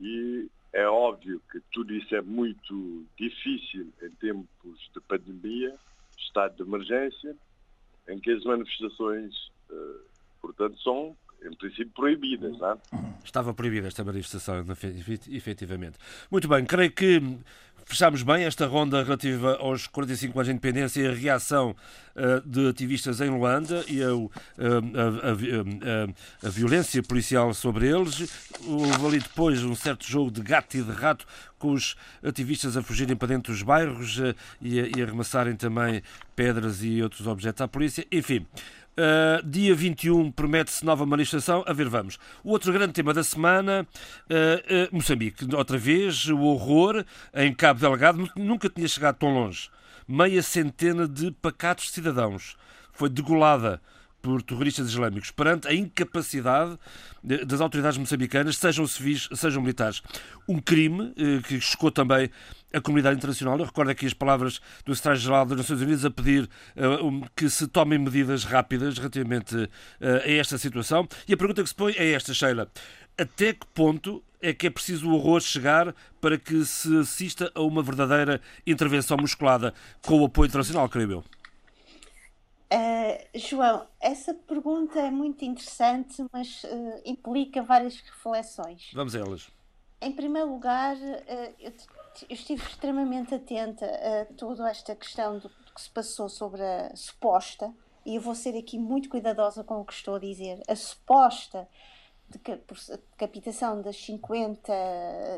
e 0.00 0.48
é 0.72 0.86
óbvio 0.86 1.40
que 1.50 1.60
tudo 1.72 1.94
isso 1.94 2.14
é 2.14 2.20
muito 2.22 3.04
difícil 3.18 3.92
em 4.02 4.10
tempos 4.10 4.90
de 4.94 5.00
pandemia, 5.00 5.74
estado 6.18 6.56
de 6.56 6.62
emergência, 6.62 7.36
em 8.08 8.18
que 8.18 8.30
as 8.30 8.44
manifestações, 8.44 9.32
eh, 9.70 10.00
portanto, 10.40 10.78
são 10.80 11.16
em 11.44 11.54
princípio, 11.56 11.90
proibidas. 11.94 12.58
Não 12.58 12.72
é? 12.72 12.78
Estava 13.24 13.52
proibida 13.54 13.86
esta 13.86 14.04
manifestação, 14.04 14.64
efetivamente. 15.30 15.98
Muito 16.30 16.48
bem, 16.48 16.64
creio 16.64 16.90
que 16.90 17.20
fechámos 17.84 18.22
bem 18.22 18.44
esta 18.44 18.66
ronda 18.66 19.02
relativa 19.02 19.56
aos 19.56 19.86
45 19.86 20.38
anos 20.38 20.46
de 20.46 20.52
independência 20.52 21.00
e 21.02 21.06
a 21.06 21.12
reação 21.12 21.76
uh, 22.16 22.48
de 22.48 22.68
ativistas 22.68 23.20
em 23.20 23.30
Luanda 23.30 23.84
e 23.88 24.02
a, 24.02 24.14
uh, 24.14 24.30
a, 24.58 26.46
a, 26.46 26.48
a, 26.48 26.50
violência 26.50 27.02
policial 27.02 27.52
sobre 27.54 27.88
eles. 27.88 28.30
Houve 28.66 29.06
ali 29.06 29.18
depois 29.18 29.62
um 29.62 29.74
certo 29.74 30.06
jogo 30.06 30.30
de 30.30 30.40
gato 30.40 30.76
e 30.76 30.82
de 30.82 30.92
rato 30.92 31.26
com 31.58 31.72
os 31.72 31.96
ativistas 32.22 32.76
a 32.76 32.82
fugirem 32.82 33.16
para 33.16 33.28
dentro 33.28 33.52
dos 33.52 33.62
bairros 33.62 34.20
e, 34.60 34.80
e 34.96 35.00
a 35.00 35.04
arremessarem 35.04 35.56
também 35.56 36.02
pedras 36.34 36.82
e 36.82 37.02
outros 37.02 37.26
objetos 37.26 37.60
à 37.60 37.68
polícia. 37.68 38.06
Enfim. 38.10 38.46
Uh, 38.96 39.44
dia 39.44 39.74
21 39.74 40.30
promete-se 40.30 40.84
nova 40.84 41.04
manifestação. 41.04 41.64
A 41.66 41.72
ver, 41.72 41.88
vamos. 41.88 42.18
O 42.44 42.50
outro 42.50 42.72
grande 42.72 42.92
tema 42.92 43.12
da 43.12 43.24
semana, 43.24 43.86
uh, 44.30 44.86
uh, 44.92 44.94
Moçambique. 44.94 45.52
Outra 45.54 45.76
vez, 45.76 46.28
o 46.28 46.38
horror 46.40 47.04
em 47.34 47.52
Cabo 47.52 47.80
Delgado. 47.80 48.30
Nunca 48.36 48.70
tinha 48.70 48.86
chegado 48.86 49.16
tão 49.16 49.34
longe. 49.34 49.68
Meia 50.06 50.42
centena 50.42 51.08
de 51.08 51.32
pacatos 51.32 51.90
cidadãos 51.90 52.56
foi 52.92 53.08
degolada 53.08 53.80
por 54.22 54.40
terroristas 54.42 54.88
islâmicos 54.88 55.30
perante 55.30 55.68
a 55.68 55.74
incapacidade 55.74 56.78
das 57.22 57.60
autoridades 57.60 57.98
moçambicanas, 57.98 58.56
sejam 58.56 58.86
civis, 58.86 59.28
sejam 59.34 59.60
militares. 59.60 60.02
Um 60.48 60.60
crime 60.60 61.12
que 61.46 61.60
chocou 61.60 61.90
também 61.90 62.30
a 62.74 62.80
comunidade 62.80 63.16
internacional. 63.16 63.56
Eu 63.58 63.64
recordo 63.64 63.90
aqui 63.90 64.04
as 64.04 64.12
palavras 64.12 64.60
do 64.84 64.94
Secretário-Geral 64.94 65.46
das 65.46 65.58
Nações 65.58 65.80
Unidas 65.80 66.04
a 66.04 66.10
pedir 66.10 66.44
uh, 66.76 67.30
que 67.36 67.48
se 67.48 67.68
tomem 67.68 67.98
medidas 67.98 68.44
rápidas 68.44 68.98
relativamente 68.98 69.54
uh, 69.56 69.68
a 70.24 70.30
esta 70.30 70.58
situação. 70.58 71.06
E 71.28 71.32
a 71.32 71.36
pergunta 71.36 71.62
que 71.62 71.68
se 71.68 71.74
põe 71.74 71.94
é 71.94 72.12
esta, 72.12 72.34
Sheila. 72.34 72.68
Até 73.16 73.52
que 73.52 73.66
ponto 73.68 74.22
é 74.42 74.52
que 74.52 74.66
é 74.66 74.70
preciso 74.70 75.08
o 75.08 75.14
horror 75.14 75.40
chegar 75.40 75.94
para 76.20 76.36
que 76.36 76.64
se 76.64 76.98
assista 76.98 77.50
a 77.54 77.62
uma 77.62 77.82
verdadeira 77.82 78.40
intervenção 78.66 79.16
musculada 79.16 79.72
com 80.04 80.20
o 80.20 80.24
apoio 80.24 80.48
internacional, 80.48 80.88
creio 80.88 81.12
eu? 81.12 81.24
Uh, 82.72 83.38
João, 83.38 83.86
essa 84.00 84.34
pergunta 84.34 84.98
é 84.98 85.10
muito 85.10 85.44
interessante, 85.44 86.24
mas 86.32 86.62
implica 87.04 87.62
várias 87.62 88.00
reflexões. 88.00 88.90
Vamos 88.92 89.14
a 89.14 89.20
elas. 89.20 89.48
Em 90.00 90.10
primeiro 90.10 90.50
lugar, 90.50 90.96
eu 91.60 91.72
eu 92.22 92.34
estive 92.34 92.62
extremamente 92.62 93.34
atenta 93.34 93.86
a 93.86 94.34
toda 94.34 94.68
esta 94.70 94.94
questão 94.94 95.38
do, 95.38 95.48
que 95.48 95.80
se 95.80 95.90
passou 95.90 96.28
sobre 96.28 96.62
a 96.62 96.94
suposta, 96.94 97.74
e 98.06 98.16
eu 98.16 98.20
vou 98.20 98.34
ser 98.34 98.56
aqui 98.56 98.78
muito 98.78 99.08
cuidadosa 99.08 99.64
com 99.64 99.80
o 99.80 99.84
que 99.84 99.92
estou 99.92 100.16
a 100.16 100.18
dizer, 100.18 100.62
a 100.68 100.76
suposta 100.76 101.68
decapitação 102.28 103.80
das 103.80 103.96
50 103.96 104.72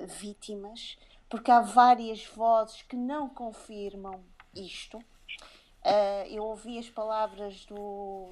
vítimas, 0.06 0.98
porque 1.28 1.50
há 1.50 1.60
várias 1.60 2.24
vozes 2.26 2.82
que 2.82 2.96
não 2.96 3.28
confirmam 3.28 4.20
isto. 4.54 4.98
Uh, 4.98 6.26
eu 6.28 6.42
ouvi 6.44 6.78
as 6.78 6.88
palavras 6.88 7.64
do, 7.66 8.28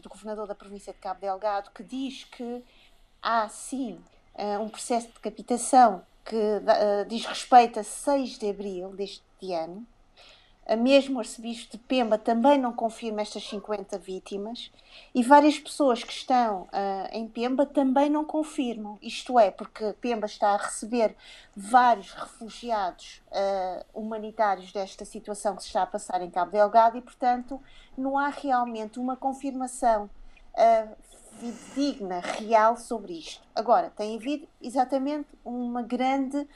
do 0.00 0.08
governador 0.08 0.46
da 0.46 0.54
província 0.54 0.92
de 0.92 0.98
Cabo 0.98 1.20
Delgado, 1.20 1.70
que 1.70 1.82
diz 1.82 2.24
que 2.24 2.64
há 3.22 3.48
sim 3.48 4.00
um 4.60 4.68
processo 4.68 5.08
de 5.08 5.14
decapitação 5.14 6.04
que 6.24 6.36
diz 7.08 7.24
respeito 7.24 7.80
a 7.80 7.84
6 7.84 8.38
de 8.38 8.50
abril 8.50 8.90
deste 8.90 9.52
ano. 9.52 9.86
Mesmo 10.78 11.16
o 11.16 11.18
arcebispo 11.18 11.72
de 11.72 11.78
Pemba 11.78 12.16
também 12.16 12.56
não 12.56 12.72
confirma 12.72 13.22
estas 13.22 13.42
50 13.48 13.98
vítimas 13.98 14.70
e 15.12 15.20
várias 15.20 15.58
pessoas 15.58 16.04
que 16.04 16.12
estão 16.12 16.62
uh, 16.62 17.08
em 17.10 17.26
Pemba 17.26 17.66
também 17.66 18.08
não 18.08 18.24
confirmam. 18.24 18.96
Isto 19.02 19.36
é, 19.36 19.50
porque 19.50 19.92
Pemba 19.94 20.26
está 20.26 20.50
a 20.50 20.56
receber 20.56 21.16
vários 21.56 22.12
refugiados 22.12 23.20
uh, 23.32 23.84
humanitários 23.92 24.70
desta 24.70 25.04
situação 25.04 25.56
que 25.56 25.62
se 25.62 25.68
está 25.68 25.82
a 25.82 25.86
passar 25.86 26.22
em 26.22 26.30
Cabo 26.30 26.52
Delgado 26.52 26.96
e, 26.96 27.02
portanto, 27.02 27.60
não 27.98 28.16
há 28.16 28.28
realmente 28.28 29.00
uma 29.00 29.16
confirmação 29.16 30.08
uh, 30.54 30.96
digna, 31.74 32.20
real 32.20 32.76
sobre 32.76 33.14
isto. 33.18 33.42
Agora, 33.54 33.90
tem 33.90 34.16
havido 34.16 34.48
exatamente 34.60 35.28
uma 35.44 35.82
grande 35.82 36.46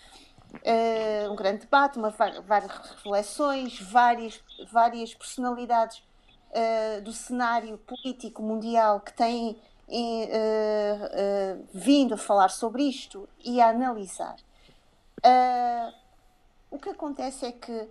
uh, 0.62 1.32
um 1.32 1.36
grande 1.36 1.60
debate, 1.60 1.98
uma, 1.98 2.10
várias 2.10 2.70
reflexões, 2.70 3.80
várias, 3.80 4.42
várias 4.70 5.14
personalidades 5.14 5.98
uh, 6.50 7.02
do 7.02 7.12
cenário 7.12 7.78
político 7.78 8.42
mundial 8.42 9.00
que 9.00 9.12
têm 9.12 9.58
uh, 9.88 11.66
vindo 11.72 12.14
a 12.14 12.18
falar 12.18 12.48
sobre 12.48 12.84
isto 12.84 13.28
e 13.44 13.60
a 13.60 13.68
analisar. 13.68 14.36
o 16.70 16.78
que 16.78 16.90
acontece 16.90 17.46
é 17.46 17.52
que 17.52 17.88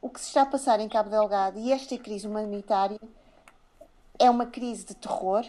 o 0.00 0.10
que 0.10 0.20
se 0.20 0.28
está 0.28 0.42
a 0.42 0.46
passar 0.46 0.78
em 0.78 0.88
Cabo 0.88 1.10
Delgado 1.10 1.58
e 1.58 1.72
esta 1.72 1.96
crise 1.98 2.28
humanitária 2.28 3.00
é 4.18 4.30
uma 4.30 4.46
crise 4.46 4.84
de 4.84 4.94
terror, 4.94 5.44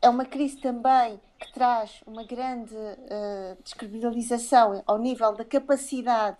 é 0.00 0.08
uma 0.08 0.24
crise 0.24 0.56
também 0.56 1.20
que 1.38 1.52
traz 1.52 2.00
uma 2.06 2.24
grande 2.24 2.74
uh, 2.74 3.62
descredibilização 3.62 4.82
ao 4.86 4.98
nível 4.98 5.34
da 5.34 5.44
capacidade 5.44 6.36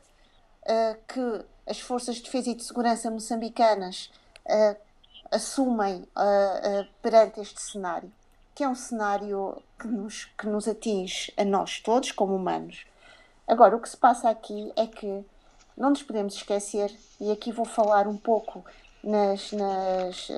uh, 0.62 0.98
que 1.06 1.44
as 1.66 1.80
forças 1.80 2.16
de 2.16 2.22
defesa 2.22 2.50
e 2.50 2.54
de 2.54 2.64
segurança 2.64 3.10
moçambicanas 3.10 4.10
uh, 4.46 4.76
assumem 5.30 6.08
perante 7.02 7.38
este 7.38 7.60
cenário, 7.60 8.10
que 8.54 8.64
é 8.64 8.68
um 8.68 8.74
cenário 8.74 9.62
que 9.78 9.86
nos, 9.86 10.24
que 10.24 10.46
nos 10.46 10.66
atinge 10.66 11.30
a 11.36 11.44
nós 11.44 11.80
todos 11.80 12.12
como 12.12 12.34
humanos. 12.34 12.86
Agora, 13.46 13.76
o 13.76 13.80
que 13.80 13.90
se 13.90 13.96
passa 13.96 14.30
aqui 14.30 14.72
é 14.74 14.86
que 14.86 15.22
não 15.76 15.90
nos 15.90 16.02
podemos 16.02 16.34
esquecer, 16.34 16.90
e 17.20 17.30
aqui 17.30 17.52
vou 17.52 17.66
falar 17.66 18.08
um 18.08 18.16
pouco 18.16 18.64
nas, 19.08 19.52
nas, 19.52 20.28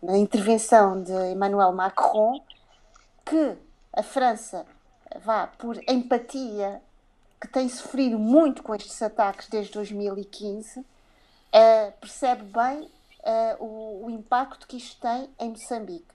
na 0.00 0.16
intervenção 0.16 1.02
de 1.02 1.12
Emmanuel 1.32 1.72
Macron, 1.72 2.40
que 3.24 3.56
a 3.92 4.02
França 4.02 4.64
vá 5.20 5.48
por 5.48 5.76
empatia, 5.88 6.80
que 7.40 7.48
tem 7.48 7.68
sofrido 7.68 8.16
muito 8.16 8.62
com 8.62 8.74
estes 8.76 9.02
ataques 9.02 9.48
desde 9.48 9.72
2015, 9.72 10.80
uh, 10.80 10.84
eh, 11.52 11.90
percebe 12.00 12.44
bem 12.44 12.82
uh, 13.58 14.04
o, 14.04 14.08
impacto 14.08 14.66
que 14.68 14.76
isto 14.76 15.00
tem 15.00 15.28
em 15.40 15.50
Moçambique. 15.50 16.14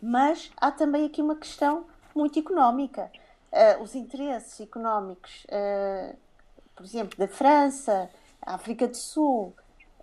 Mas 0.00 0.50
há 0.56 0.72
também 0.72 1.04
aqui 1.04 1.20
uma 1.20 1.36
questão 1.36 1.86
muito 2.14 2.38
económica. 2.38 3.10
Os 3.80 3.94
interesses 3.94 4.60
económicos, 4.60 5.46
por 6.74 6.84
exemplo, 6.84 7.16
da 7.18 7.28
França, 7.28 8.10
África 8.44 8.88
do 8.88 8.96
Sul, 8.96 9.54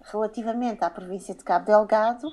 relativamente 0.04 0.84
à 0.84 0.90
província 0.90 1.34
de 1.36 1.44
Cabo 1.44 1.66
Delgado, 1.66 2.32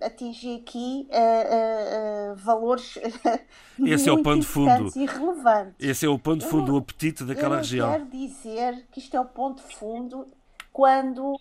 atingir 0.00 0.60
aqui 0.60 1.08
uh, 1.10 2.32
uh, 2.32 2.36
valores 2.36 2.98
Esse 3.84 4.08
é 4.08 4.12
o 4.12 4.22
pano 4.22 4.40
de 4.40 4.46
fundo. 4.46 4.92
e 4.96 5.06
relevantes. 5.06 5.74
Esse 5.78 6.06
é 6.06 6.08
o 6.08 6.18
pano 6.18 6.38
de 6.38 6.46
fundo, 6.46 6.74
o 6.74 6.78
apetite 6.78 7.24
daquela 7.24 7.56
eu 7.56 7.58
região. 7.58 7.90
quero 7.90 8.06
dizer 8.06 8.86
que 8.90 9.00
isto 9.00 9.16
é 9.16 9.20
o 9.20 9.24
ponto 9.24 9.66
de 9.66 9.76
fundo 9.76 10.26
quando 10.72 11.34
uh, 11.34 11.38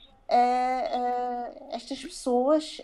estas 1.71 2.01
pessoas 2.01 2.81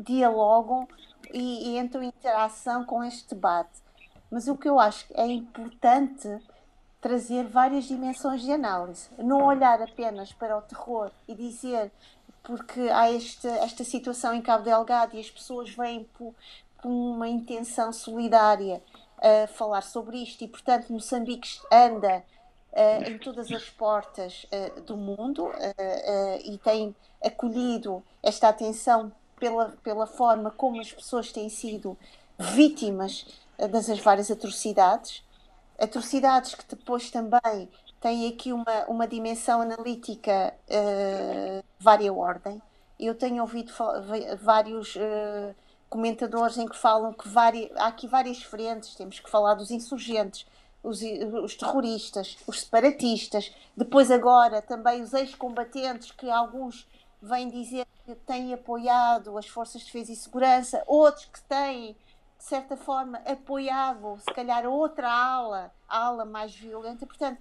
dialogam 0.00 0.88
e, 1.32 1.70
e 1.70 1.78
entram 1.78 2.02
em 2.02 2.08
interação 2.08 2.84
com 2.84 3.02
este 3.04 3.34
debate. 3.34 3.84
Mas 4.30 4.48
o 4.48 4.56
que 4.56 4.68
eu 4.68 4.80
acho 4.80 5.06
é 5.14 5.26
importante 5.26 6.28
trazer 7.00 7.44
várias 7.44 7.84
dimensões 7.84 8.42
de 8.42 8.52
análise. 8.52 9.08
Não 9.18 9.44
olhar 9.44 9.80
apenas 9.80 10.32
para 10.32 10.56
o 10.56 10.62
terror 10.62 11.10
e 11.28 11.34
dizer 11.34 11.90
porque 12.42 12.80
há 12.92 13.12
esta, 13.12 13.48
esta 13.48 13.82
situação 13.82 14.32
em 14.32 14.40
Cabo 14.40 14.64
Delgado 14.64 15.16
e 15.16 15.20
as 15.20 15.28
pessoas 15.28 15.70
vêm 15.70 16.04
por, 16.16 16.32
por 16.80 16.88
uma 16.88 17.28
intenção 17.28 17.92
solidária 17.92 18.80
a 19.18 19.48
falar 19.48 19.82
sobre 19.82 20.18
isto 20.18 20.44
e, 20.44 20.48
portanto, 20.48 20.92
Moçambique 20.92 21.58
anda 21.72 22.22
uh, 22.72 23.10
em 23.10 23.18
todas 23.18 23.50
as 23.50 23.68
portas 23.70 24.46
uh, 24.46 24.80
do 24.82 24.96
mundo 24.96 25.46
uh, 25.46 25.54
e 26.44 26.56
tem 26.58 26.94
acolhido 27.24 28.02
esta 28.22 28.48
atenção 28.48 29.10
pela, 29.40 29.74
pela 29.82 30.06
forma 30.06 30.50
como 30.50 30.80
as 30.80 30.92
pessoas 30.92 31.32
têm 31.32 31.48
sido 31.48 31.96
vítimas 32.38 33.26
das 33.70 33.88
várias 34.00 34.30
atrocidades. 34.30 35.25
Atrocidades 35.78 36.54
que 36.54 36.64
depois 36.74 37.10
também 37.10 37.68
tem 38.00 38.28
aqui 38.28 38.52
uma, 38.52 38.84
uma 38.88 39.06
dimensão 39.06 39.60
analítica 39.60 40.54
uh, 40.68 41.64
vária 41.78 42.12
ordem. 42.12 42.60
Eu 42.98 43.14
tenho 43.14 43.42
ouvido 43.42 43.72
vários 44.40 44.96
uh, 44.96 45.54
comentadores 45.88 46.56
em 46.56 46.66
que 46.66 46.76
falam 46.76 47.12
que 47.12 47.28
há 47.76 47.86
aqui 47.86 48.06
várias 48.06 48.42
frentes, 48.42 48.94
temos 48.94 49.20
que 49.20 49.30
falar 49.30 49.54
dos 49.54 49.70
insurgentes, 49.70 50.46
os, 50.82 51.00
os 51.42 51.56
terroristas, 51.56 52.38
os 52.46 52.60
separatistas, 52.60 53.52
depois 53.76 54.10
agora 54.10 54.62
também 54.62 55.02
os 55.02 55.12
ex-combatentes, 55.12 56.12
que 56.12 56.30
alguns 56.30 56.86
vêm 57.20 57.50
dizer 57.50 57.86
que 58.04 58.14
têm 58.14 58.54
apoiado 58.54 59.36
as 59.36 59.46
forças 59.46 59.80
de 59.80 59.86
defesa 59.86 60.12
e 60.12 60.16
segurança, 60.16 60.82
outros 60.86 61.24
que 61.26 61.42
têm, 61.42 61.96
de 62.46 62.50
certa 62.50 62.76
forma, 62.76 63.18
apoiado, 63.26 64.18
se 64.20 64.32
calhar, 64.32 64.64
outra 64.66 65.10
ala, 65.10 65.72
ala 65.88 66.24
mais 66.24 66.54
violenta. 66.54 67.04
Portanto, 67.04 67.40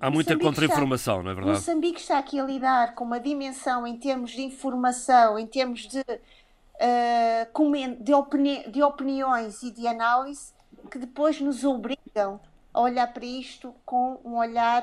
Há 0.00 0.10
muita 0.10 0.38
contra-informação, 0.38 1.22
não 1.22 1.32
é 1.32 1.34
verdade? 1.34 1.58
Moçambique 1.58 2.00
está 2.00 2.18
aqui 2.18 2.40
a 2.40 2.42
lidar 2.42 2.94
com 2.94 3.04
uma 3.04 3.20
dimensão 3.20 3.86
em 3.86 3.98
termos 3.98 4.30
de 4.30 4.40
informação, 4.40 5.38
em 5.38 5.46
termos 5.46 5.86
de, 5.86 6.00
uh, 6.00 7.94
de, 8.00 8.14
opini 8.14 8.70
de 8.70 8.82
opiniões 8.82 9.62
e 9.62 9.70
de 9.70 9.86
análise, 9.86 10.54
que 10.90 10.96
depois 10.96 11.38
nos 11.38 11.62
obrigam 11.62 12.40
a 12.72 12.80
olhar 12.80 13.12
para 13.12 13.26
isto 13.26 13.74
com 13.84 14.18
um 14.24 14.38
olhar, 14.38 14.82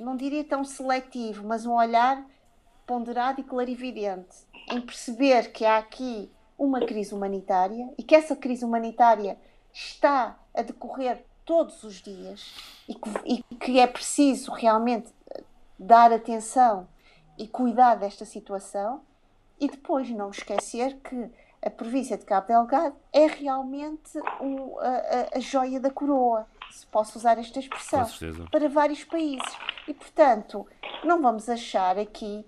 não 0.00 0.16
diria 0.16 0.42
tão 0.42 0.64
seletivo, 0.64 1.46
mas 1.46 1.64
um 1.64 1.74
olhar 1.74 2.26
ponderado 2.84 3.40
e 3.40 3.44
clarividente, 3.44 4.36
em 4.68 4.80
perceber 4.80 5.52
que 5.52 5.64
há 5.64 5.78
aqui 5.78 6.28
uma 6.58 6.80
crise 6.80 7.14
humanitária 7.14 7.88
e 7.96 8.02
que 8.02 8.14
essa 8.14 8.34
crise 8.34 8.64
humanitária 8.64 9.38
está 9.72 10.38
a 10.52 10.62
decorrer 10.62 11.24
todos 11.44 11.82
os 11.84 12.02
dias 12.02 12.54
e 12.88 12.94
que, 12.94 13.10
e 13.24 13.54
que 13.56 13.78
é 13.78 13.86
preciso 13.86 14.50
realmente 14.50 15.10
dar 15.78 16.12
atenção 16.12 16.88
e 17.38 17.46
cuidar 17.46 17.94
desta 17.94 18.24
situação 18.24 19.00
e 19.60 19.68
depois 19.68 20.10
não 20.10 20.30
esquecer 20.30 20.96
que 20.96 21.30
a 21.62 21.70
província 21.70 22.16
de 22.16 22.24
Cabo 22.24 22.46
Delgado 22.46 22.96
é 23.12 23.26
realmente 23.26 24.18
o, 24.40 24.78
a, 24.80 25.36
a, 25.36 25.40
joia 25.40 25.80
da 25.80 25.90
coroa, 25.90 26.46
se 26.70 26.86
posso 26.86 27.18
usar 27.18 27.38
esta 27.38 27.58
expressão, 27.58 28.06
para 28.50 28.68
vários 28.68 29.02
países. 29.04 29.56
E, 29.86 29.94
portanto, 29.94 30.66
não 31.04 31.20
vamos 31.20 31.48
achar 31.48 31.98
aqui 31.98 32.46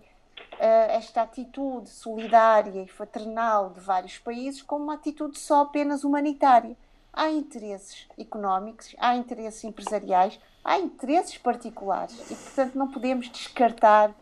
esta 0.64 1.23
atitude 1.23 1.88
solidária 1.88 2.83
e 2.83 2.88
fraternal 2.88 3.70
de 3.70 3.81
vários 3.81 4.18
países 4.18 4.62
como 4.62 4.85
uma 4.85 4.94
atitude 4.94 5.38
só 5.38 5.62
apenas 5.62 6.05
humanitária 6.05 6.77
há 7.12 7.31
interesses 7.31 8.07
económicos, 8.18 8.94
há 8.99 9.16
interesses 9.16 9.62
empresariais, 9.64 10.38
há 10.64 10.79
interesses 10.79 11.37
particulares 11.38 12.16
e, 12.31 12.35
portanto, 12.35 12.77
não 12.77 12.88
podemos 12.88 13.29
descartar, 13.29 14.14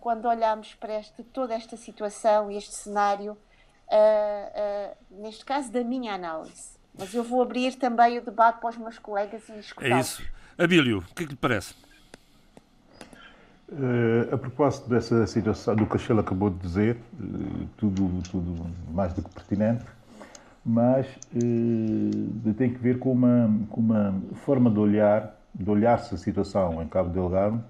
quando 0.00 0.26
olhamos 0.26 0.74
para 0.74 1.00
este, 1.00 1.24
toda 1.24 1.54
esta 1.54 1.76
situação 1.76 2.50
e 2.50 2.56
este 2.56 2.74
cenário, 2.74 3.32
uh, 3.32 3.36
uh, 3.90 5.22
neste 5.22 5.44
caso, 5.44 5.72
da 5.72 5.82
minha 5.82 6.14
análise. 6.14 6.76
Mas 6.96 7.12
eu 7.12 7.24
vou 7.24 7.42
abrir 7.42 7.74
também 7.74 8.18
o 8.18 8.24
debate 8.24 8.60
para 8.60 8.70
os 8.70 8.76
meus 8.76 8.98
colegas 8.98 9.48
e 9.48 9.58
escutar. 9.58 9.90
É 9.90 10.00
isso. 10.00 10.22
Abílio, 10.56 10.98
o 10.98 11.14
que 11.14 11.24
é 11.24 11.26
que 11.26 11.32
lhe 11.32 11.36
parece? 11.36 11.74
Uh, 13.68 14.32
a 14.32 14.38
propósito 14.38 14.88
dessa 14.88 15.26
situação, 15.26 15.74
do 15.74 15.86
que 15.86 15.96
a 15.96 15.98
Sheila 15.98 16.20
acabou 16.20 16.50
de 16.50 16.58
dizer, 16.58 16.96
tudo, 17.76 18.22
tudo 18.30 18.66
mais 18.92 19.12
do 19.12 19.22
que 19.22 19.30
pertinente, 19.30 19.84
mas 20.64 21.06
eh, 21.34 22.52
tem 22.56 22.72
que 22.72 22.78
ver 22.78 22.98
com 22.98 23.12
uma, 23.12 23.48
com 23.70 23.80
uma 23.80 24.14
forma 24.44 24.68
de 24.68 24.78
olhar, 24.78 25.36
de 25.54 25.68
olhar-se 25.70 26.14
a 26.14 26.18
situação 26.18 26.82
em 26.82 26.88
Cabo 26.88 27.10
Delgado, 27.10 27.62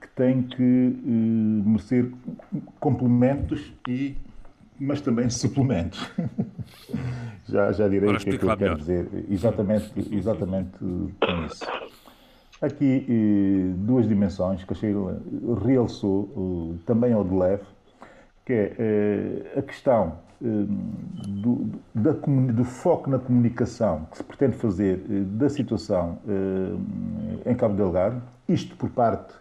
que 0.00 0.08
tem 0.14 0.42
que 0.42 0.62
merecer 0.62 2.12
complementos 2.78 3.72
e 3.88 4.16
mas 4.78 5.00
também 5.00 5.30
suplementos. 5.30 5.98
já, 7.48 7.72
já 7.72 7.88
direi 7.88 8.10
o 8.10 8.18
que 8.18 8.30
é 8.30 8.38
que 8.38 8.44
eu 8.44 8.56
quero 8.56 8.76
dizer 8.76 9.08
exatamente, 9.30 9.92
exatamente 10.14 10.78
com 10.78 11.46
isso. 11.46 11.64
Aqui 12.60 13.74
duas 13.78 14.08
dimensões 14.08 14.64
que 14.64 14.72
achei 14.72 14.94
realçou 15.64 16.74
também 16.86 17.12
ao 17.12 17.22
de 17.22 17.34
leve, 17.34 17.64
que 18.46 18.52
é 18.52 19.58
a 19.58 19.62
questão 19.62 20.18
do, 20.40 21.68
da, 21.94 22.12
do 22.12 22.64
foco 22.64 23.10
na 23.10 23.18
comunicação 23.18 24.06
que 24.10 24.16
se 24.18 24.24
pretende 24.24 24.56
fazer 24.56 24.98
da 25.36 25.50
situação 25.50 26.18
em 27.44 27.54
Cabo 27.54 27.74
Delgado, 27.74 28.22
isto 28.48 28.74
por 28.76 28.88
parte 28.88 29.34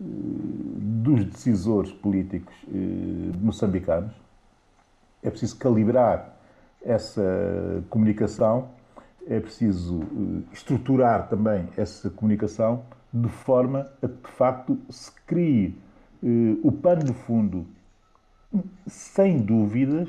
dos 0.00 1.24
decisores 1.24 1.92
políticos 1.92 2.54
moçambicanos, 3.40 4.12
é 5.22 5.30
preciso 5.30 5.56
calibrar 5.58 6.34
essa 6.84 7.84
comunicação, 7.88 8.68
é 9.26 9.40
preciso 9.40 10.02
eh, 10.02 10.42
estruturar 10.52 11.28
também 11.28 11.68
essa 11.76 12.10
comunicação 12.10 12.84
de 13.12 13.28
forma 13.28 13.88
a 14.02 14.08
que, 14.08 14.28
de 14.28 14.36
facto, 14.36 14.78
se 14.88 15.12
crie 15.26 15.76
eh, 16.22 16.56
o 16.62 16.72
pano 16.72 17.04
de 17.04 17.12
fundo 17.12 17.66
sem 18.86 19.38
dúvidas 19.38 20.08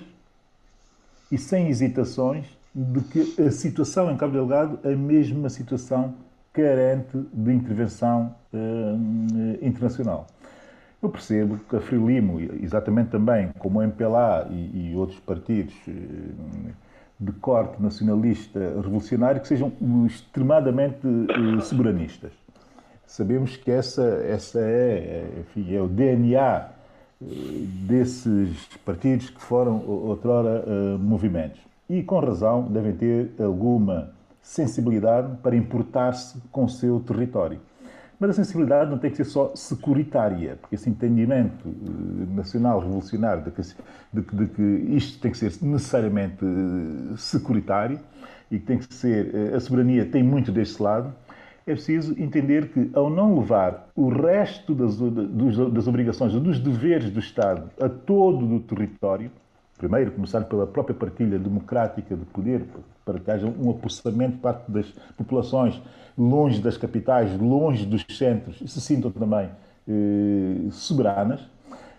e 1.31 1.37
sem 1.37 1.69
hesitações 1.69 2.45
de 2.73 3.01
que 3.01 3.41
a 3.41 3.51
situação 3.51 4.11
em 4.11 4.17
Cabo 4.17 4.33
Delgado 4.33 4.79
é 4.83 4.95
mesmo 4.95 5.39
uma 5.39 5.49
situação 5.49 6.15
carente 6.51 7.17
de 7.33 7.51
intervenção 7.51 8.35
uh, 8.53 9.65
internacional. 9.65 10.27
Eu 11.01 11.09
percebo 11.09 11.57
que 11.57 11.75
a 11.75 11.81
Frelimo, 11.81 12.39
exatamente 12.61 13.09
também 13.09 13.49
como 13.59 13.79
o 13.79 13.83
MPLA 13.83 14.47
e, 14.49 14.91
e 14.91 14.95
outros 14.95 15.19
partidos 15.19 15.75
eh, 15.87 15.91
de 17.19 17.31
corte 17.33 17.81
nacionalista 17.81 18.59
revolucionário, 18.59 19.41
que 19.41 19.47
sejam 19.47 19.71
extremadamente 20.05 21.07
eh, 21.07 21.61
soberanistas. 21.61 22.31
Sabemos 23.05 23.55
que 23.55 23.71
essa, 23.71 24.03
essa 24.27 24.59
é, 24.59 25.25
enfim, 25.39 25.73
é 25.73 25.81
o 25.81 25.87
DNA 25.87 26.67
eh, 27.21 27.25
desses 27.87 28.67
partidos 28.85 29.29
que 29.29 29.41
foram 29.41 29.85
outrora 29.87 30.65
movimentos. 30.97 31.61
E 31.89 32.01
com 32.01 32.19
razão 32.19 32.63
devem 32.63 32.93
ter 32.93 33.31
alguma 33.39 34.11
sensibilidade 34.41 35.37
para 35.41 35.55
importar-se 35.55 36.37
com 36.51 36.65
o 36.65 36.69
seu 36.69 36.99
território. 36.99 37.59
Mas 38.23 38.29
a 38.29 38.33
sensibilidade 38.35 38.89
não 38.89 38.97
tem 38.97 39.11
que 39.11 39.17
ser 39.17 39.25
só 39.25 39.53
securitária, 39.53 40.55
porque 40.61 40.75
esse 40.75 40.89
entendimento 40.89 41.67
eh, 41.67 42.33
nacional 42.33 42.79
revolucionário 42.79 43.43
de 43.43 43.51
que, 43.51 43.61
de, 43.61 44.21
de 44.21 44.45
que 44.47 44.95
isto 44.95 45.19
tem 45.19 45.29
que 45.29 45.37
ser 45.37 45.51
necessariamente 45.61 46.37
eh, 46.41 47.17
securitário 47.17 47.99
e 48.49 48.59
que 48.59 48.65
tem 48.65 48.77
que 48.77 48.93
ser. 48.93 49.35
Eh, 49.35 49.55
a 49.57 49.59
soberania 49.59 50.05
tem 50.05 50.23
muito 50.23 50.53
deste 50.53 50.81
lado. 50.81 51.13
É 51.67 51.73
preciso 51.73 52.17
entender 52.17 52.69
que, 52.69 52.89
ao 52.93 53.09
não 53.09 53.37
levar 53.39 53.89
o 53.93 54.07
resto 54.07 54.73
das, 54.73 54.97
das 54.97 55.85
obrigações, 55.85 56.31
dos 56.31 56.59
deveres 56.59 57.11
do 57.11 57.19
Estado 57.19 57.69
a 57.77 57.89
todo 57.89 58.55
o 58.55 58.61
território, 58.61 59.29
primeiro 59.77 60.11
começar 60.11 60.45
pela 60.45 60.65
própria 60.65 60.95
partilha 60.95 61.37
democrática 61.37 62.15
de 62.15 62.23
poder, 62.23 62.63
para 63.05 63.19
que 63.19 63.29
haja 63.29 63.47
um 63.47 63.69
apossamento 63.69 64.33
de 64.33 64.39
parte 64.39 64.71
das 64.71 64.85
populações 65.17 65.81
longe 66.17 66.61
das 66.61 66.77
capitais, 66.77 67.37
longe 67.39 67.85
dos 67.85 68.05
centros, 68.17 68.57
se 68.71 68.81
sintam 68.81 69.11
também 69.11 69.49
eh, 69.87 70.69
soberanas. 70.71 71.41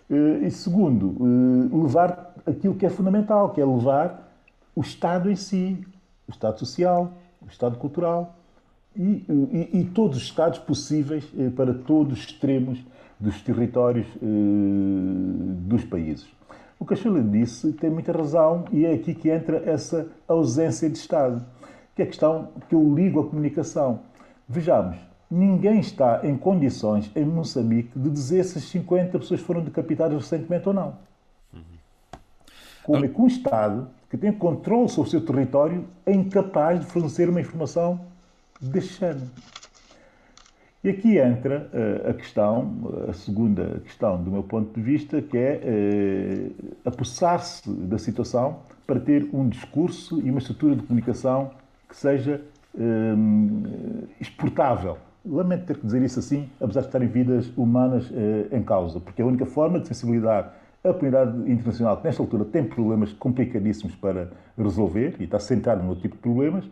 Eh, 0.09 0.47
e 0.47 0.51
segundo, 0.51 1.15
eh, 1.19 1.75
levar 1.75 2.33
aquilo 2.45 2.75
que 2.75 2.85
é 2.85 2.89
fundamental, 2.89 3.49
que 3.49 3.61
é 3.61 3.65
levar 3.65 4.31
o 4.75 4.81
Estado 4.81 5.29
em 5.29 5.35
si, 5.35 5.85
o 6.27 6.31
Estado 6.31 6.59
social, 6.59 7.11
o 7.41 7.47
Estado 7.47 7.77
cultural 7.77 8.35
e, 8.95 9.25
e, 9.29 9.79
e 9.79 9.83
todos 9.83 10.17
os 10.17 10.23
Estados 10.23 10.59
possíveis 10.59 11.25
eh, 11.37 11.49
para 11.49 11.73
todos 11.73 12.19
os 12.19 12.25
extremos 12.25 12.79
dos 13.19 13.41
territórios 13.41 14.07
eh, 14.07 14.25
dos 15.67 15.83
países. 15.85 16.34
O 16.79 16.85
que 16.85 16.93
a 16.93 16.97
Sheila 16.97 17.21
disse 17.21 17.73
tem 17.73 17.89
muita 17.89 18.11
razão 18.11 18.65
e 18.71 18.85
é 18.85 18.93
aqui 18.93 19.13
que 19.13 19.29
entra 19.29 19.57
essa 19.65 20.07
ausência 20.27 20.89
de 20.89 20.97
Estado 20.97 21.45
que 21.95 22.01
é 22.01 22.05
a 22.05 22.07
questão 22.07 22.49
que 22.67 22.75
eu 22.75 22.93
ligo 22.93 23.21
à 23.21 23.23
comunicação. 23.23 24.01
Vejamos, 24.47 24.97
ninguém 25.31 25.79
está 25.79 26.19
em 26.23 26.37
condições 26.37 27.09
em 27.15 27.23
Moçambique 27.23 27.97
de 27.97 28.09
dizer 28.09 28.43
se 28.43 28.57
as 28.57 28.65
50 28.65 29.17
pessoas 29.17 29.39
foram 29.39 29.61
decapitadas 29.61 30.21
recentemente 30.21 30.67
ou 30.67 30.73
não. 30.73 30.97
Como 32.83 33.03
é 33.03 33.07
que 33.07 33.19
um 33.19 33.27
Estado 33.27 33.87
que 34.09 34.17
tem 34.17 34.31
controle 34.31 34.89
sobre 34.89 35.07
o 35.07 35.11
seu 35.11 35.25
território 35.25 35.85
é 36.05 36.13
incapaz 36.13 36.81
de 36.81 36.85
fornecer 36.85 37.29
uma 37.29 37.41
informação 37.41 37.99
deste 38.61 38.99
género? 38.99 39.27
E 40.85 40.89
aqui 40.89 41.17
entra 41.17 41.67
uh, 41.73 42.11
a 42.11 42.13
questão, 42.13 42.71
a 43.09 43.13
segunda 43.13 43.81
questão 43.83 44.23
do 44.23 44.29
meu 44.29 44.43
ponto 44.43 44.71
de 44.71 44.79
vista, 44.79 45.19
que 45.19 45.35
é 45.35 45.59
uh, 45.63 46.75
apossar-se 46.85 47.67
da 47.67 47.97
situação 47.97 48.59
para 48.85 48.99
ter 48.99 49.27
um 49.33 49.49
discurso 49.49 50.21
e 50.23 50.29
uma 50.29 50.37
estrutura 50.37 50.75
de 50.75 50.83
comunicação 50.83 51.49
que 51.89 51.97
seja 51.97 52.39
hum, 52.77 53.63
exportável. 54.21 54.99
Lamento 55.25 55.65
ter 55.65 55.77
que 55.77 55.87
dizer 55.87 56.03
isso 56.03 56.19
assim, 56.19 56.47
apesar 56.61 56.81
de 56.81 56.85
estarem 56.85 57.07
vidas 57.07 57.51
humanas 57.57 58.11
eh, 58.13 58.55
em 58.55 58.61
causa, 58.61 58.99
porque 58.99 59.23
a 59.23 59.25
única 59.25 59.47
forma 59.47 59.79
de 59.79 59.87
sensibilidade 59.87 60.49
a 60.83 60.93
comunidade 60.93 61.51
internacional, 61.51 61.97
que 61.97 62.03
nesta 62.03 62.21
altura 62.21 62.45
tem 62.45 62.63
problemas 62.63 63.11
complicadíssimos 63.11 63.95
para 63.95 64.29
resolver 64.55 65.15
e 65.19 65.23
está 65.23 65.39
centrada 65.39 65.81
no 65.81 65.95
tipo 65.95 66.15
de 66.15 66.21
problemas, 66.21 66.63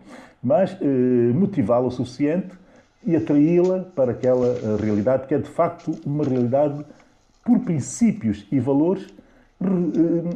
mas 0.43 0.77
eh, 0.79 1.33
motivá-la 1.33 1.87
o 1.87 1.91
suficiente 1.91 2.55
e 3.05 3.15
atraí-la 3.15 3.85
para 3.95 4.11
aquela 4.11 4.47
eh, 4.47 4.77
realidade 4.79 5.27
que 5.27 5.33
é 5.33 5.37
de 5.37 5.49
facto 5.49 5.95
uma 6.05 6.23
realidade 6.23 6.85
por 7.43 7.59
princípios 7.59 8.45
e 8.51 8.59
valores 8.59 9.07
eh, 9.61 10.35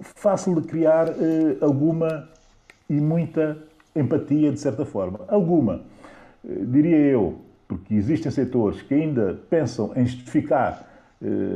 fácil 0.00 0.60
de 0.60 0.68
criar 0.68 1.08
eh, 1.08 1.56
alguma 1.60 2.28
e 2.88 3.00
muita 3.00 3.58
empatia, 3.94 4.52
de 4.52 4.60
certa 4.60 4.84
forma. 4.84 5.20
Alguma, 5.28 5.82
diria 6.44 6.96
eu, 6.96 7.40
porque 7.66 7.94
existem 7.94 8.30
setores 8.30 8.80
que 8.80 8.94
ainda 8.94 9.38
pensam 9.50 9.92
em 9.94 10.06
justificar, 10.06 10.88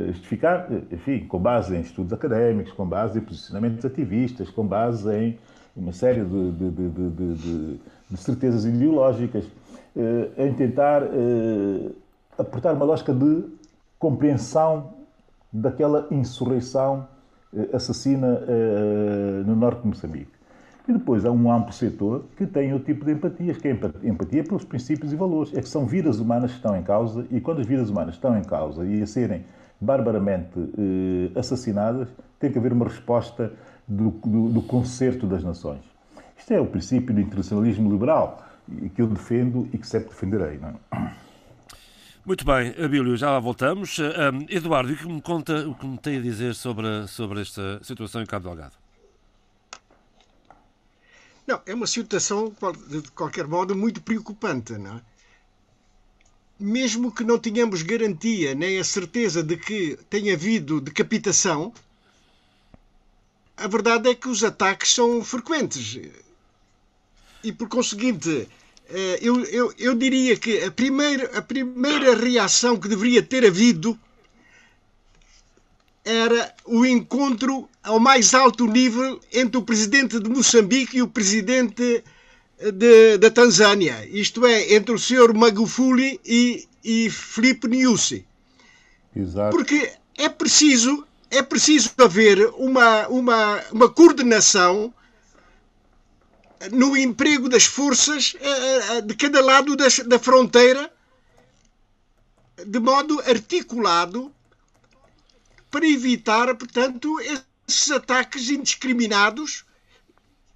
justificar, 0.07 0.67
enfim, 0.91 1.25
com 1.25 1.39
base 1.39 1.75
em 1.75 1.79
estudos 1.79 2.13
académicos, 2.13 2.71
com 2.73 2.85
base 2.85 3.17
em 3.17 3.21
posicionamentos 3.21 3.83
ativistas, 3.83 4.49
com 4.49 4.63
base 4.63 5.11
em 5.11 5.39
uma 5.75 5.91
série 5.91 6.23
de, 6.23 6.51
de, 6.51 6.71
de, 6.71 7.79
de 8.11 8.17
certezas 8.17 8.65
ideológicas, 8.65 9.45
em 10.37 10.53
tentar 10.53 11.03
aportar 12.37 12.73
uma 12.73 12.85
lógica 12.85 13.13
de 13.13 13.43
compreensão 13.99 14.93
daquela 15.51 16.07
insurreição 16.09 17.07
assassina 17.71 18.41
no 19.45 19.55
norte 19.55 19.81
de 19.81 19.87
Moçambique. 19.87 20.31
E 20.87 20.91
depois 20.91 21.23
há 21.23 21.31
um 21.31 21.51
amplo 21.51 21.71
setor 21.71 22.25
que 22.35 22.45
tem 22.45 22.73
o 22.73 22.79
tipo 22.79 23.05
de 23.05 23.13
empatias, 23.13 23.57
que 23.57 23.69
é 23.69 23.77
empatia 24.03 24.43
pelos 24.43 24.65
princípios 24.65 25.13
e 25.13 25.15
valores. 25.15 25.53
É 25.55 25.61
que 25.61 25.69
são 25.69 25.85
vidas 25.85 26.19
humanas 26.19 26.51
que 26.51 26.57
estão 26.57 26.75
em 26.75 26.83
causa 26.83 27.25
e 27.31 27.39
quando 27.39 27.61
as 27.61 27.67
vidas 27.67 27.89
humanas 27.89 28.15
estão 28.15 28.37
em 28.37 28.43
causa 28.43 28.85
e 28.85 29.01
a 29.01 29.07
serem 29.07 29.45
barbaramente 29.79 30.59
eh, 30.77 31.39
assassinadas, 31.39 32.09
tem 32.39 32.51
que 32.51 32.57
haver 32.57 32.73
uma 32.73 32.85
resposta 32.85 33.51
do, 33.87 34.11
do, 34.11 34.49
do 34.49 34.61
concerto 34.61 35.25
das 35.25 35.43
nações. 35.43 35.81
Isto 36.37 36.53
é 36.53 36.59
o 36.59 36.65
princípio 36.65 37.13
do 37.13 37.21
internacionalismo 37.21 37.89
liberal 37.89 38.43
que 38.95 39.01
eu 39.01 39.07
defendo 39.07 39.69
e 39.73 39.77
que 39.77 39.87
sempre 39.87 40.09
defenderei. 40.09 40.57
Não 40.57 40.69
é? 40.69 41.13
Muito 42.25 42.45
bem, 42.45 42.73
Abílio, 42.81 43.17
já 43.17 43.31
lá 43.31 43.39
voltamos. 43.39 43.99
Um, 43.99 44.45
Eduardo, 44.47 44.93
o 44.93 44.95
que 44.95 45.05
me 45.05 45.21
conta, 45.21 45.67
o 45.67 45.75
que 45.75 45.85
me 45.85 45.97
tem 45.97 46.17
a 46.19 46.21
dizer 46.21 46.55
sobre, 46.55 47.05
sobre 47.07 47.41
esta 47.41 47.83
situação 47.83 48.21
em 48.21 48.25
Cabo 48.25 48.47
Delgado? 48.47 48.77
Não, 51.45 51.61
é 51.65 51.73
uma 51.73 51.85
situação, 51.85 52.55
de 52.87 53.01
qualquer 53.11 53.45
modo, 53.45 53.75
muito 53.75 54.01
preocupante, 54.01 54.71
não 54.73 54.95
é? 54.95 55.01
Mesmo 56.57 57.11
que 57.11 57.25
não 57.25 57.37
tenhamos 57.37 57.81
garantia 57.81 58.55
nem 58.55 58.79
a 58.79 58.83
certeza 58.85 59.43
de 59.43 59.57
que 59.57 59.99
tenha 60.09 60.33
havido 60.33 60.79
decapitação, 60.79 61.73
a 63.57 63.67
verdade 63.67 64.09
é 64.09 64.15
que 64.15 64.29
os 64.29 64.45
ataques 64.45 64.93
são 64.93 65.21
frequentes. 65.25 65.99
E 67.43 67.51
por 67.51 67.67
conseguinte, 67.67 68.47
eh, 68.89 69.19
eu, 69.21 69.43
eu, 69.45 69.73
eu 69.77 69.95
diria 69.95 70.37
que 70.37 70.63
a 70.63 70.71
primeira, 70.71 71.37
a 71.37 71.41
primeira 71.41 72.15
reação 72.15 72.79
que 72.79 72.87
deveria 72.87 73.21
ter 73.21 73.45
havido 73.45 73.99
era 76.05 76.53
o 76.65 76.85
encontro 76.85 77.69
ao 77.81 77.99
mais 77.99 78.33
alto 78.33 78.65
nível 78.67 79.19
entre 79.31 79.57
o 79.57 79.61
presidente 79.61 80.19
de 80.19 80.29
Moçambique 80.29 80.97
e 80.97 81.01
o 81.01 81.07
presidente 81.07 82.03
da 83.19 83.29
Tanzânia, 83.29 84.07
isto 84.09 84.45
é, 84.45 84.73
entre 84.75 84.93
o 84.93 84.99
Sr. 84.99 85.33
Magufuli 85.33 86.19
e 86.25 86.65
e 86.83 87.09
Filipe 87.09 87.67
Niusi. 87.67 88.25
Exato. 89.15 89.55
Porque 89.55 89.91
é 90.17 90.27
preciso, 90.27 91.05
é 91.31 91.41
preciso 91.41 91.91
haver 91.99 92.45
uma, 92.57 93.07
uma, 93.07 93.63
uma 93.71 93.89
coordenação 93.89 94.93
no 96.71 96.95
emprego 96.95 97.49
das 97.49 97.65
forças 97.65 98.35
eh, 98.39 98.97
eh, 98.97 99.01
de 99.01 99.15
cada 99.15 99.41
lado 99.41 99.75
da 99.75 100.19
fronteira, 100.19 100.91
de 102.65 102.79
modo 102.79 103.19
articulado, 103.21 104.33
para 105.69 105.87
evitar, 105.87 106.55
portanto, 106.55 107.19
esses 107.67 107.91
ataques 107.91 108.49
indiscriminados 108.49 109.65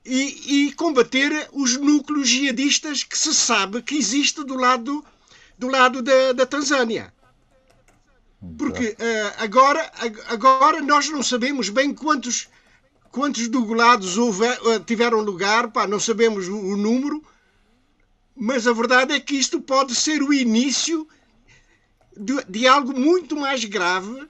e, 0.05 0.67
e, 0.67 0.71
combater 0.73 1.49
os 1.51 1.75
núcleos 1.75 2.29
jihadistas 2.29 3.03
que 3.03 3.17
se 3.17 3.33
sabe 3.33 3.81
que 3.81 3.97
existe 3.97 4.43
do 4.43 4.55
lado, 4.55 5.03
do 5.57 5.67
lado 5.67 6.01
da, 6.01 6.33
da 6.33 6.45
Tanzânia. 6.45 7.13
Porque 8.57 8.89
uh, 8.89 9.43
agora, 9.43 9.91
agora 10.27 10.81
nós 10.81 11.09
não 11.09 11.23
sabemos 11.23 11.69
bem 11.69 11.93
quantos, 11.93 12.47
quantos 13.11 13.47
dugulados 13.47 14.17
houve, 14.17 14.45
uh, 14.45 14.79
tiveram 14.85 15.21
lugar, 15.21 15.71
pá, 15.71 15.87
não 15.87 15.99
sabemos 15.99 16.47
o, 16.47 16.57
o, 16.57 16.77
número, 16.77 17.23
mas 18.35 18.67
a 18.67 18.73
verdade 18.73 19.13
é 19.13 19.19
que 19.19 19.35
isto 19.35 19.59
pode 19.61 19.95
ser 19.95 20.21
o 20.21 20.33
início 20.33 21.07
de, 22.15 22.43
de 22.47 22.67
algo 22.67 22.97
muito 22.97 23.35
mais 23.35 23.63
grave 23.65 24.27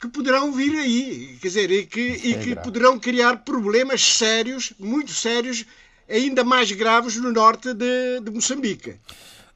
que 0.00 0.08
poderão 0.08 0.50
vir 0.50 0.76
aí, 0.78 1.36
quer 1.40 1.48
dizer, 1.48 1.70
e 1.70 1.86
que, 1.86 2.00
e 2.00 2.38
que 2.38 2.56
poderão 2.56 2.98
criar 2.98 3.44
problemas 3.44 4.02
sérios, 4.02 4.72
muito 4.78 5.12
sérios, 5.12 5.66
ainda 6.08 6.42
mais 6.42 6.72
graves 6.72 7.16
no 7.16 7.30
norte 7.30 7.74
de, 7.74 8.20
de 8.20 8.30
Moçambique. 8.30 8.96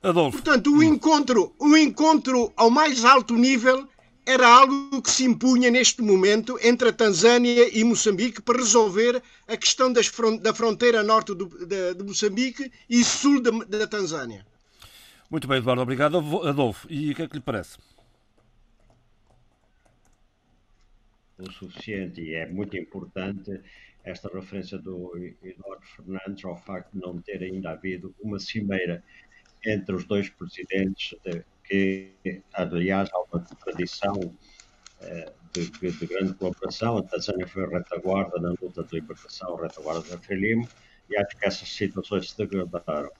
Adolfo. 0.02 0.36
Portanto, 0.36 0.70
o 0.70 0.82
encontro, 0.82 1.54
o 1.58 1.74
encontro 1.76 2.52
ao 2.56 2.70
mais 2.70 3.06
alto 3.06 3.34
nível 3.34 3.88
era 4.26 4.48
algo 4.48 5.02
que 5.02 5.10
se 5.10 5.24
impunha 5.24 5.70
neste 5.70 6.00
momento 6.00 6.58
entre 6.62 6.88
a 6.88 6.92
Tanzânia 6.92 7.68
e 7.76 7.84
Moçambique 7.84 8.40
para 8.40 8.58
resolver 8.58 9.22
a 9.46 9.56
questão 9.56 9.92
das, 9.92 10.10
da 10.40 10.54
fronteira 10.54 11.02
norte 11.02 11.34
do, 11.34 11.46
de, 11.66 11.94
de, 11.94 12.02
Moçambique 12.02 12.72
e 12.88 13.04
sul 13.04 13.42
da, 13.42 13.50
da 13.50 13.86
Tanzânia. 13.86 14.46
Muito 15.30 15.46
bem, 15.46 15.58
Eduardo, 15.58 15.82
obrigado. 15.82 16.18
Adolfo, 16.46 16.86
e 16.90 17.12
o 17.12 17.14
que 17.14 17.22
é 17.22 17.28
que 17.28 17.36
lhe 17.36 17.42
parece? 17.42 17.78
O 21.38 21.50
suficiente 21.50 22.20
e 22.20 22.34
é 22.34 22.46
muito 22.46 22.76
importante 22.76 23.60
esta 24.04 24.28
referência 24.28 24.78
do 24.78 25.12
Eduardo 25.42 25.84
Fernandes 25.96 26.44
ao 26.44 26.56
facto 26.56 26.92
de 26.92 27.00
não 27.00 27.20
ter 27.20 27.42
ainda 27.42 27.70
havido 27.70 28.14
uma 28.22 28.38
cimeira 28.38 29.02
entre 29.66 29.94
os 29.94 30.04
dois 30.04 30.28
presidentes, 30.28 31.14
que, 32.22 32.42
aliás, 32.52 33.08
há 33.12 33.20
uma 33.20 33.44
tradição 33.64 34.34
eh, 35.00 35.32
de, 35.52 35.70
de, 35.70 36.06
grande 36.06 36.34
colaboração. 36.34 36.98
A 36.98 37.02
Tanzânia 37.02 37.46
foi 37.46 37.64
a 37.64 37.68
retaguarda 37.68 38.40
na 38.40 38.50
luta 38.60 38.82
de 38.82 38.94
libertação, 38.94 39.58
a 39.58 39.62
retaguarda 39.62 40.08
da 40.08 40.18
Frelimo, 40.18 40.68
e 41.10 41.16
acho 41.16 41.36
que 41.36 41.46
essas 41.46 41.68
situações 41.68 42.30
se 42.30 42.38
degradaram. 42.38 43.10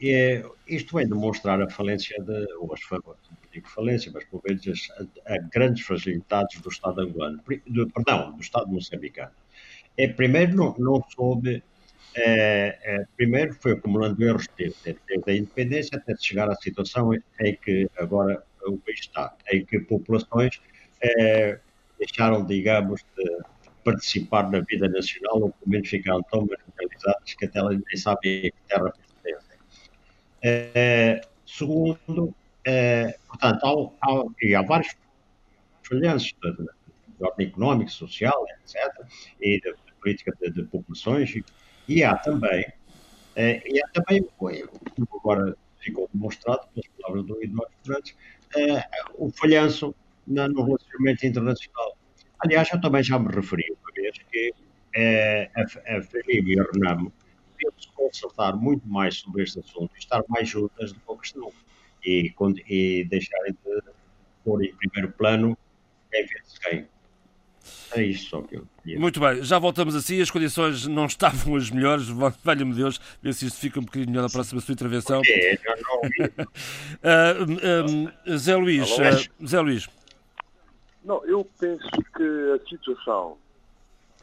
E, 0.00 0.12
é, 0.12 0.44
isto 0.66 0.96
vem 0.96 1.08
demonstrar 1.08 1.60
a 1.60 1.68
falência, 1.68 2.20
de, 2.22 2.52
ou 2.54 2.72
as 2.72 2.80
digo 3.52 3.68
falência, 3.68 4.10
mas 4.12 4.24
por 4.24 4.42
vezes 4.42 4.88
a, 5.26 5.34
a 5.34 5.38
grandes 5.38 5.84
fragilidades 5.86 6.60
do 6.60 6.68
Estado 6.68 7.00
angolano, 7.00 7.42
perdão, 7.42 8.32
do 8.32 8.42
Estado 8.42 8.68
moçambicano. 8.68 9.32
É, 9.96 10.06
primeiro, 10.06 10.54
não, 10.54 10.74
não 10.78 11.02
soube 11.14 11.62
é, 12.16 12.78
é, 12.82 13.04
primeiro 13.14 13.54
foi 13.54 13.72
acumulando 13.72 14.24
erros 14.24 14.46
desde, 14.56 14.96
desde, 15.06 15.30
a 15.30 15.36
independência 15.36 15.98
até 15.98 16.16
chegar 16.16 16.48
à 16.48 16.54
situação 16.56 17.12
em 17.14 17.54
que 17.56 17.88
agora 17.98 18.42
o 18.64 18.78
país 18.78 19.00
está, 19.00 19.36
em 19.52 19.64
que 19.64 19.78
populações 19.80 20.60
é, 21.02 21.60
deixaram, 21.98 22.44
digamos, 22.44 23.04
de 23.16 23.38
participar 23.84 24.50
na 24.50 24.60
vida 24.60 24.88
nacional 24.88 25.42
ou 25.42 25.50
pelo 25.50 25.70
menos 25.70 25.88
ficaram 25.88 26.22
tão 26.24 26.46
marginalizadas 26.46 27.34
que 27.34 27.44
até 27.44 27.58
elas 27.58 27.76
nem 27.76 27.96
sabem 27.96 28.38
a 28.38 28.42
que 28.42 28.54
terra 28.66 28.92
pertencem. 29.22 29.58
É, 30.42 31.20
segundo, 31.46 32.34
é, 32.64 33.18
portanto, 33.28 33.92
e 34.42 34.54
há 34.54 34.62
vários 34.62 34.96
falhanços 35.82 36.34
de, 36.42 36.52
de, 36.52 37.24
ordem 37.24 37.46
económica, 37.46 37.90
social, 37.90 38.44
etc., 38.64 38.82
e 39.40 39.60
de, 39.60 39.72
de 39.72 39.92
política 40.00 40.32
de, 40.40 40.50
de 40.50 40.62
populações, 40.64 41.32
e 41.88 42.02
há 42.02 42.16
também, 42.16 42.66
eh, 43.36 43.62
e 43.66 43.82
há 43.82 43.88
também, 43.88 44.22
como 44.38 45.08
agora 45.20 45.56
ficou 45.80 46.08
demonstrado 46.12 46.66
pelas 46.68 46.88
palavras 46.98 47.26
do 47.26 47.42
Eduardo 47.42 47.72
Fernandes, 47.82 48.16
eh, 48.56 48.82
o 49.14 49.30
falhanço 49.30 49.94
na, 50.26 50.48
no 50.48 50.64
relacionamento 50.64 51.26
internacional. 51.26 51.96
Aliás, 52.40 52.68
eu 52.72 52.80
também 52.80 53.02
já 53.02 53.18
me 53.18 53.32
referi 53.32 53.64
uma 53.70 53.92
vez 53.94 54.18
que 54.30 54.52
eh, 54.94 55.50
a, 55.54 55.62
a 55.62 56.02
e 56.28 56.60
a 56.60 56.64
Renamo 56.72 57.12
deviam 57.52 57.72
se 57.78 57.88
consultar 57.92 58.56
muito 58.56 58.86
mais 58.88 59.18
sobre 59.18 59.42
este 59.42 59.60
assunto 59.60 59.90
e 59.94 59.98
estar 59.98 60.22
mais 60.28 60.48
juntas 60.48 60.92
do 60.92 61.00
que 61.00 61.12
a 61.12 61.16
questão 61.16 61.52
e, 62.04 62.34
e 62.68 63.04
deixarem 63.04 63.52
de 63.52 63.82
pôr 64.44 64.64
em 64.64 64.74
primeiro 64.74 65.12
plano 65.12 65.56
quem 66.10 66.26
vence 66.26 66.60
quem. 66.60 66.95
É 67.92 68.02
isso 68.02 68.30
só 68.30 68.42
que 68.42 68.56
eu 68.56 68.66
queria. 68.82 68.98
Muito 68.98 69.20
bem, 69.20 69.42
já 69.42 69.58
voltamos 69.58 69.94
assim. 69.94 70.20
As 70.20 70.30
condições 70.30 70.86
não 70.86 71.06
estavam 71.06 71.56
as 71.56 71.70
melhores. 71.70 72.08
Valha-me 72.44 72.74
Deus, 72.74 73.00
ver 73.22 73.34
se 73.34 73.46
isto 73.46 73.58
fica 73.58 73.80
um 73.80 73.84
bocadinho 73.84 74.10
melhor 74.10 74.22
na 74.22 74.28
próxima 74.28 74.60
sua 74.60 74.72
intervenção. 74.72 75.20
É, 75.26 75.56
já 75.56 75.76
não 75.76 75.96
ouvi. 75.96 76.22
uh, 77.02 78.28
um, 78.28 78.36
Zé 78.36 78.56
Luís, 78.56 78.90
uh, 78.90 79.46
Zé 79.46 79.60
Luís. 79.60 79.88
Não, 81.04 81.24
eu 81.24 81.48
penso 81.58 81.88
que 82.16 82.52
a 82.54 82.68
situação 82.68 83.38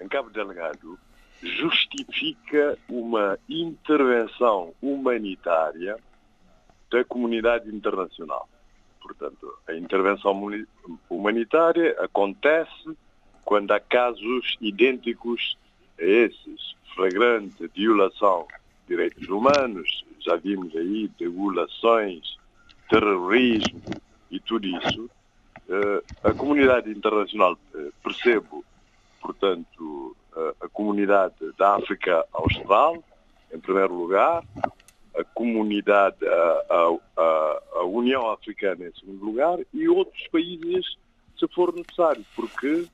em 0.01 0.07
Cabo 0.07 0.29
Delgado 0.29 0.99
justifica 1.41 2.77
uma 2.89 3.37
intervenção 3.49 4.73
humanitária 4.81 5.97
da 6.91 7.03
comunidade 7.03 7.73
internacional. 7.73 8.47
Portanto, 9.01 9.53
a 9.67 9.73
intervenção 9.73 10.49
humanitária 11.09 11.95
acontece 11.99 12.97
quando 13.45 13.71
há 13.71 13.79
casos 13.79 14.57
idênticos 14.61 15.57
a 15.99 16.03
esses, 16.03 16.75
flagrante 16.95 17.67
violação 17.75 18.47
de 18.81 18.95
direitos 18.95 19.27
humanos, 19.27 20.05
já 20.19 20.35
vimos 20.35 20.75
aí 20.75 21.09
violações, 21.19 22.37
terrorismo 22.89 23.81
e 24.29 24.39
tudo 24.39 24.67
isso, 24.67 25.09
eh, 25.69 26.03
a 26.23 26.33
comunidade 26.33 26.89
internacional, 26.91 27.57
eh, 27.73 27.89
percebo, 28.03 28.63
portanto, 29.21 30.15
a 30.61 30.67
comunidade 30.67 31.35
da 31.59 31.75
África 31.75 32.25
Austral, 32.33 33.03
em 33.53 33.59
primeiro 33.59 33.93
lugar, 33.93 34.43
a 35.15 35.23
comunidade, 35.23 36.17
a, 36.27 36.97
a, 37.17 37.61
a 37.75 37.83
União 37.83 38.31
Africana 38.31 38.87
em 38.87 38.99
segundo 38.99 39.23
lugar 39.23 39.59
e 39.71 39.87
outros 39.87 40.27
países 40.29 40.97
se 41.37 41.47
for 41.53 41.73
necessário, 41.73 42.25
porque 42.35 42.87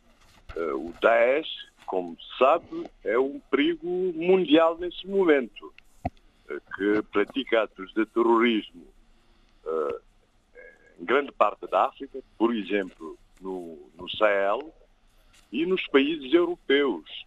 o 0.57 0.93
Daesh, 1.01 1.69
como 1.85 2.17
se 2.19 2.37
sabe, 2.37 2.89
é 3.03 3.17
um 3.17 3.39
perigo 3.51 3.87
mundial 4.15 4.77
nesse 4.77 5.07
momento, 5.07 5.73
uh, 6.05 6.61
que 6.75 7.01
pratica 7.11 7.63
atos 7.63 7.93
de 7.93 8.05
terrorismo 8.05 8.85
uh, 9.65 9.99
em 10.99 11.05
grande 11.05 11.31
parte 11.31 11.67
da 11.67 11.85
África, 11.85 12.19
por 12.37 12.53
exemplo, 12.53 13.17
no, 13.41 13.77
no 13.95 14.09
Sahel 14.09 14.73
e 15.51 15.65
nos 15.65 15.85
países 15.87 16.33
europeus, 16.33 17.25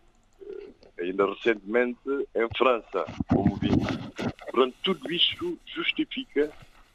ainda 0.98 1.26
recentemente 1.26 1.98
em 2.34 2.48
França, 2.56 3.04
como 3.28 3.56
vimos. 3.56 3.88
Portanto, 4.50 4.76
tudo 4.82 5.10
isto 5.10 5.58
justifica 5.66 6.52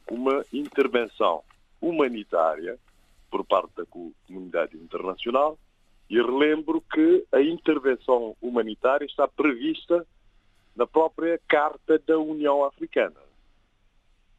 uma 0.10 0.46
intervenção 0.54 1.44
humanitária 1.82 2.78
por 3.30 3.44
parte 3.44 3.72
da 3.76 3.86
comunidade 3.86 4.78
internacional 4.78 5.58
e 6.10 6.16
relembro 6.22 6.82
que 6.82 7.26
a 7.32 7.42
intervenção 7.42 8.36
humanitária 8.42 9.06
está 9.06 9.28
prevista 9.28 10.06
na 10.76 10.86
própria 10.86 11.40
Carta 11.48 12.00
da 12.00 12.18
União 12.18 12.64
Africana. 12.64 13.20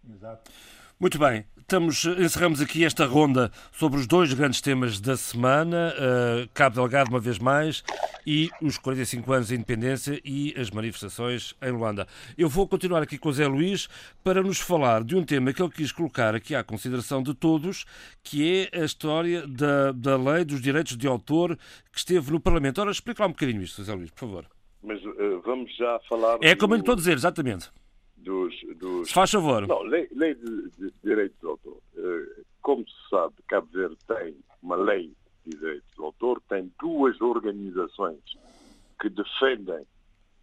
Exato. 0.09 0.51
Muito 1.01 1.17
bem, 1.17 1.45
estamos, 1.57 2.05
encerramos 2.07 2.61
aqui 2.61 2.85
esta 2.85 3.07
ronda 3.07 3.53
sobre 3.71 4.01
os 4.01 4.07
dois 4.09 4.33
grandes 4.33 4.61
temas 4.61 4.99
da 4.99 5.17
semana, 5.17 5.95
uh, 5.95 6.49
Cabo 6.53 6.75
Delgado 6.75 7.11
uma 7.11 7.21
vez 7.21 7.39
mais 7.39 7.85
e 8.27 8.51
os 8.61 8.79
45 8.79 9.33
anos 9.33 9.47
de 9.47 9.55
independência 9.55 10.21
e 10.25 10.53
as 10.59 10.73
manifestações 10.73 11.55
em 11.63 11.71
Luanda. 11.71 12.05
Eu 12.37 12.49
vou 12.49 12.67
continuar 12.67 13.01
aqui 13.01 13.17
com 13.17 13.29
o 13.29 13.33
Zé 13.33 13.47
Luís 13.47 13.89
para 14.25 14.43
nos 14.43 14.59
falar 14.59 15.05
de 15.05 15.15
um 15.15 15.23
tema 15.23 15.53
que 15.53 15.63
ele 15.63 15.71
quis 15.71 15.93
colocar 15.93 16.35
aqui 16.35 16.53
à 16.53 16.65
consideração 16.65 17.23
de 17.23 17.33
todos, 17.33 17.85
que 18.25 18.69
é 18.73 18.81
a 18.81 18.85
história 18.85 19.47
da, 19.47 19.93
da 19.93 20.17
lei 20.17 20.45
dos 20.45 20.61
direitos 20.61 20.97
de 20.97 21.07
autor 21.07 21.57
que 21.93 21.99
esteve 21.99 22.33
no 22.33 22.41
Parlamento. 22.41 22.81
Ora, 22.81 22.91
explica 22.91 23.23
lá 23.23 23.29
um 23.29 23.33
bocadinho 23.33 23.63
isto, 23.63 23.85
Zé 23.85 23.95
Luís, 23.95 24.11
por 24.11 24.27
favor. 24.27 24.47
Mas 24.83 25.01
uh, 25.05 25.41
vamos 25.47 25.73
já 25.77 26.01
falar... 26.09 26.39
É 26.43 26.57
como 26.57 26.75
eu 26.75 26.81
estou 26.81 26.95
a 26.95 26.97
dizer, 26.97 27.13
exatamente 27.13 27.71
dos, 28.29 28.55
dos... 28.77 29.11
Faz 29.11 29.31
favor. 29.31 29.67
Não, 29.67 29.83
lei, 29.83 30.07
lei 30.13 30.35
de, 30.35 30.71
de, 30.73 30.93
direitos 31.03 31.41
de 31.41 31.47
autor. 31.47 31.79
Uh, 31.97 32.45
como 32.61 32.87
se 32.87 33.09
sabe, 33.09 33.35
Cabo 33.49 33.67
Verde 33.73 33.97
tem 34.07 34.37
uma 34.63 34.77
lei 34.77 35.15
de 35.47 35.57
direitos 35.57 35.89
de 35.97 36.03
autor, 36.03 36.43
tem 36.47 36.71
duas 36.79 37.19
organizações 37.23 38.21
que 39.01 39.09
defendem 39.09 39.87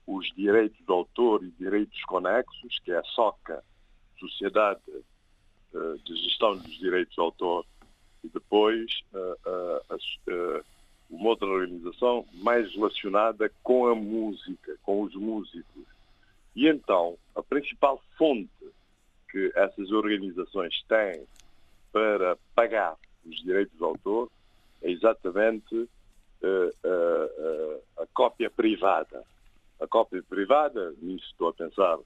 os 0.08 0.26
direitos 0.36 0.84
de 0.84 0.92
autor 0.92 1.44
e 1.44 1.52
direitos 1.52 2.04
conexos, 2.06 2.80
que 2.84 2.92
é 2.92 2.98
a 2.98 3.04
SOCA, 3.04 3.64
Sociedade 4.20 4.82
uh, 5.74 6.00
de 6.04 6.16
Gestão 6.24 6.58
dos 6.58 6.80
Direitos 6.80 7.14
de 7.14 7.22
Autor, 7.22 7.66
e 8.24 8.30
depois 8.30 9.04
uh, 9.14 10.64
uma 11.12 11.30
outra 11.30 11.46
organização 11.46 12.26
mais 12.34 12.74
relacionada 12.74 13.52
com 13.62 13.86
a 13.88 13.94
música, 13.94 14.76
com 14.82 15.04
os 15.04 15.14
músicos. 15.14 15.95
E 16.56 16.68
então, 16.68 17.18
a 17.36 17.44
principal 17.44 18.02
fonte 18.18 18.50
que 19.30 19.52
essas 19.56 19.92
organizações 19.92 20.74
têm 20.88 21.28
para 21.92 22.38
pagar 22.56 22.96
os 23.26 23.36
direitos 23.44 23.78
de 23.78 23.84
autor 23.84 24.32
é 24.82 24.92
exatamente 24.92 25.76
uh, 25.76 25.88
uh, 26.44 26.72
uh, 26.88 27.82
a 28.02 28.08
cópia 28.14 28.50
privada. 28.50 29.24
A 29.82 29.88
cópia 29.88 30.24
privada, 30.24 30.94
nisso 31.02 31.26
estou 31.32 31.50
a 31.50 31.54
pensar 31.54 31.98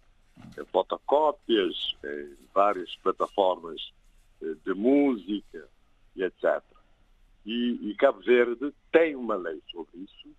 em 0.57 0.65
fotocópias, 0.65 1.95
em 2.03 2.35
várias 2.53 2.95
plataformas 2.97 3.91
de 4.41 4.73
música 4.73 5.67
e 6.15 6.23
etc. 6.23 6.63
E, 7.45 7.89
e 7.89 7.95
Cabo 7.95 8.21
Verde 8.21 8.73
tem 8.91 9.15
uma 9.15 9.35
lei 9.35 9.61
sobre 9.71 9.97
isso 9.99 10.29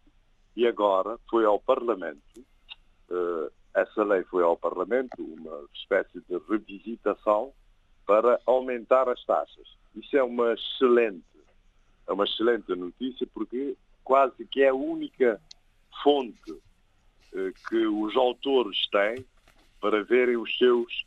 e 0.57 0.67
agora 0.67 1.19
foi 1.29 1.45
ao 1.45 1.61
Parlamento 1.61 2.45
essa 3.75 4.03
lei 4.03 4.23
foi 4.25 4.43
ao 4.43 4.57
Parlamento, 4.57 5.23
uma 5.23 5.65
espécie 5.75 6.21
de 6.29 6.39
revisitação 6.49 7.53
para 8.07 8.41
aumentar 8.47 9.09
as 9.09 9.25
taxas. 9.25 9.69
Isso 9.95 10.17
é 10.17 10.23
uma 10.23 10.53
excelente, 10.55 11.25
é 12.07 12.13
uma 12.13 12.25
excelente 12.25 12.75
notícia 12.75 13.27
porque 13.33 13.77
quase 14.03 14.45
que 14.47 14.63
é 14.63 14.69
a 14.69 14.75
única 14.75 15.41
fonte 16.03 16.61
eh, 17.33 17.53
que 17.69 17.87
os 17.87 18.17
autores 18.17 18.89
têm 18.89 19.25
para 19.81 20.03
verem 20.03 20.37
os 20.37 20.57
seus 20.59 21.05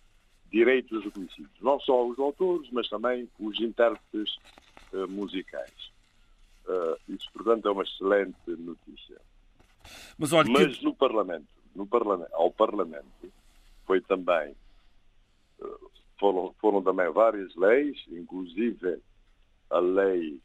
direitos 0.50 1.04
reconhecidos. 1.04 1.52
Não 1.62 1.80
só 1.80 2.06
os 2.08 2.18
autores, 2.18 2.70
mas 2.72 2.88
também 2.88 3.30
os 3.40 3.60
intérpretes 3.60 4.38
eh, 4.94 5.06
musicais. 5.08 5.92
Uh, 6.66 6.96
isso, 7.10 7.30
portanto, 7.34 7.68
é 7.68 7.72
uma 7.72 7.84
excelente 7.84 8.38
notícia. 8.48 9.20
Mas, 10.18 10.32
olha, 10.32 10.50
mas 10.50 10.78
que... 10.78 10.86
no 10.86 10.96
Parlamento 10.96 11.46
no 11.76 11.88
parlamento, 11.88 12.34
ao 12.34 12.52
Parlamento 12.52 13.32
foi 13.86 14.02
também 14.02 14.56
eh, 15.62 15.78
foram, 16.20 16.54
foram 16.60 16.82
também 16.82 17.12
várias 17.12 17.56
leis, 17.56 17.98
inclusive 18.10 19.02
a 19.70 19.80
lei 19.80 20.40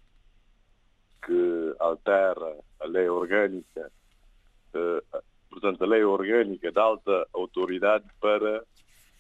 que 1.25 1.75
altera 1.79 2.59
a 2.81 2.87
lei 2.87 3.09
orgânica, 3.09 3.93
eh, 4.75 5.23
portanto, 5.51 5.83
a 5.83 5.87
lei 5.87 6.05
orgânica 6.05 6.73
da 6.73 6.83
alta 6.83 7.27
autoridade 7.33 8.05
para 8.21 8.65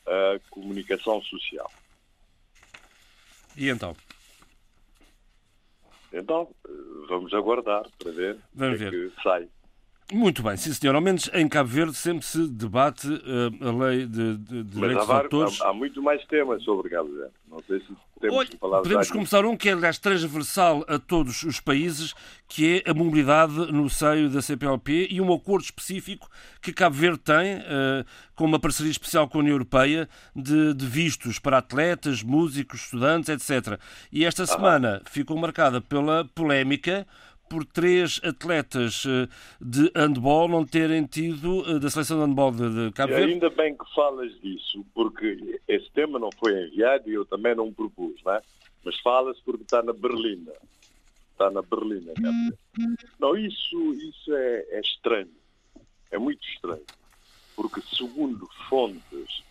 a 0.06 0.40
comunicação 0.50 1.20
social. 1.22 1.70
E 3.56 3.68
então? 3.68 3.96
Então, 6.12 6.48
eh, 6.66 6.70
vamos 7.08 7.32
aguardar 7.34 7.84
para 7.98 8.12
ver 8.12 8.36
o 8.54 8.58
que, 8.58 8.64
é 8.64 8.74
ver. 8.76 8.90
que 8.90 9.22
sai. 9.22 9.48
Muito 10.10 10.42
bem, 10.42 10.56
sim 10.56 10.72
senhor. 10.72 10.94
Ao 10.94 11.02
menos 11.02 11.30
em 11.34 11.46
Cabo 11.46 11.68
Verde 11.68 11.94
sempre 11.94 12.24
se 12.24 12.48
debate 12.48 13.06
uh, 13.06 13.68
a 13.68 13.84
lei 13.84 14.06
de, 14.06 14.38
de, 14.38 14.62
de 14.62 14.64
direitos 14.64 15.06
de 15.06 15.12
autores. 15.12 15.60
Há, 15.60 15.68
há, 15.68 15.72
muito 15.74 16.02
mais 16.02 16.24
temas 16.24 16.62
sobre 16.62 16.88
Cabo 16.88 17.10
Verde. 17.10 17.34
Não 17.46 17.58
sei 17.66 17.80
se 17.80 17.88
temos 18.18 18.36
Olha, 18.36 18.48
que 18.48 18.56
falar 18.56 18.80
Podemos 18.80 19.10
começar 19.10 19.44
um 19.44 19.54
que 19.54 19.68
é, 19.68 19.72
aliás, 19.72 19.98
transversal 19.98 20.82
a 20.88 20.98
todos 20.98 21.42
os 21.42 21.60
países, 21.60 22.14
que 22.48 22.82
é 22.86 22.90
a 22.90 22.94
mobilidade 22.94 23.52
no 23.70 23.88
seio 23.90 24.30
da 24.30 24.40
CPLP 24.40 25.08
e 25.10 25.20
um 25.20 25.30
acordo 25.30 25.64
específico 25.64 26.28
que 26.62 26.72
Cabo 26.72 26.96
Verde 26.96 27.18
tem, 27.18 27.58
uh, 27.58 28.04
com 28.34 28.46
uma 28.46 28.58
parceria 28.58 28.90
especial 28.90 29.28
com 29.28 29.38
a 29.38 29.40
União 29.40 29.54
Europeia, 29.54 30.08
de, 30.34 30.72
de 30.72 30.86
vistos 30.86 31.38
para 31.38 31.58
atletas, 31.58 32.22
músicos, 32.22 32.80
estudantes, 32.84 33.28
etc. 33.28 33.78
E 34.10 34.24
esta 34.24 34.46
semana 34.46 35.02
ficou 35.04 35.36
marcada 35.36 35.82
pela 35.82 36.24
polémica 36.34 37.06
por 37.48 37.64
três 37.64 38.20
atletas 38.22 39.04
eh, 39.06 39.28
de 39.60 39.90
handball 39.94 40.48
não 40.48 40.64
terem 40.64 41.04
tido, 41.04 41.64
eh, 41.66 41.78
da 41.78 41.90
seleção 41.90 42.18
de 42.18 42.24
handball 42.24 42.52
de, 42.52 42.92
Cabo 42.92 43.14
Verde. 43.14 43.32
ainda 43.32 43.50
bem 43.50 43.76
que 43.76 43.94
falas 43.94 44.32
disso, 44.40 44.84
porque 44.94 45.60
esse 45.66 45.90
tema 45.92 46.18
não 46.18 46.30
foi 46.38 46.66
enviado 46.66 47.10
e 47.10 47.14
eu 47.14 47.24
também 47.24 47.54
não 47.54 47.72
propus, 47.72 48.22
não 48.24 48.34
é? 48.34 48.42
Mas 48.84 48.98
falas 49.00 49.38
porque 49.40 49.62
está 49.62 49.82
na 49.82 49.92
Berlina. 49.92 50.52
Está 51.32 51.50
na 51.50 51.62
Berlina, 51.62 52.12
Não, 53.20 53.36
isso, 53.36 53.94
isso 53.94 54.34
é, 54.34 54.66
é 54.70 54.80
estranho. 54.80 55.30
É 56.10 56.18
muito 56.18 56.42
estranho. 56.48 56.84
Porque 57.54 57.80
segundo 57.94 58.48
fontes 58.68 59.42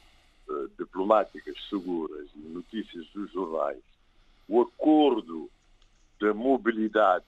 uh, 0.49 0.69
diplomáticas 0.77 1.55
seguras 1.69 2.27
e 2.35 2.39
notícias 2.39 3.05
dos 3.13 3.31
jornais, 3.31 3.81
o 4.49 4.61
acordo 4.61 5.49
da 6.19 6.33
mobilidade 6.33 7.25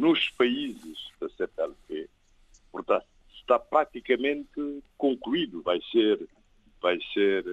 nos 0.00 0.30
países 0.30 1.10
da 1.20 1.28
CPLP, 1.28 2.08
portanto, 2.72 3.04
está 3.38 3.58
praticamente 3.58 4.82
concluído. 4.96 5.60
Vai 5.62 5.78
ser, 5.92 6.26
vai 6.80 6.98
ser, 7.12 7.44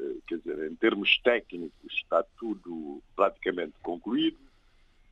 eh, 0.00 0.14
quer 0.26 0.38
dizer, 0.38 0.72
em 0.72 0.74
termos 0.74 1.18
técnicos, 1.18 1.94
está 1.94 2.24
tudo 2.36 3.00
praticamente 3.14 3.74
concluído 3.80 4.38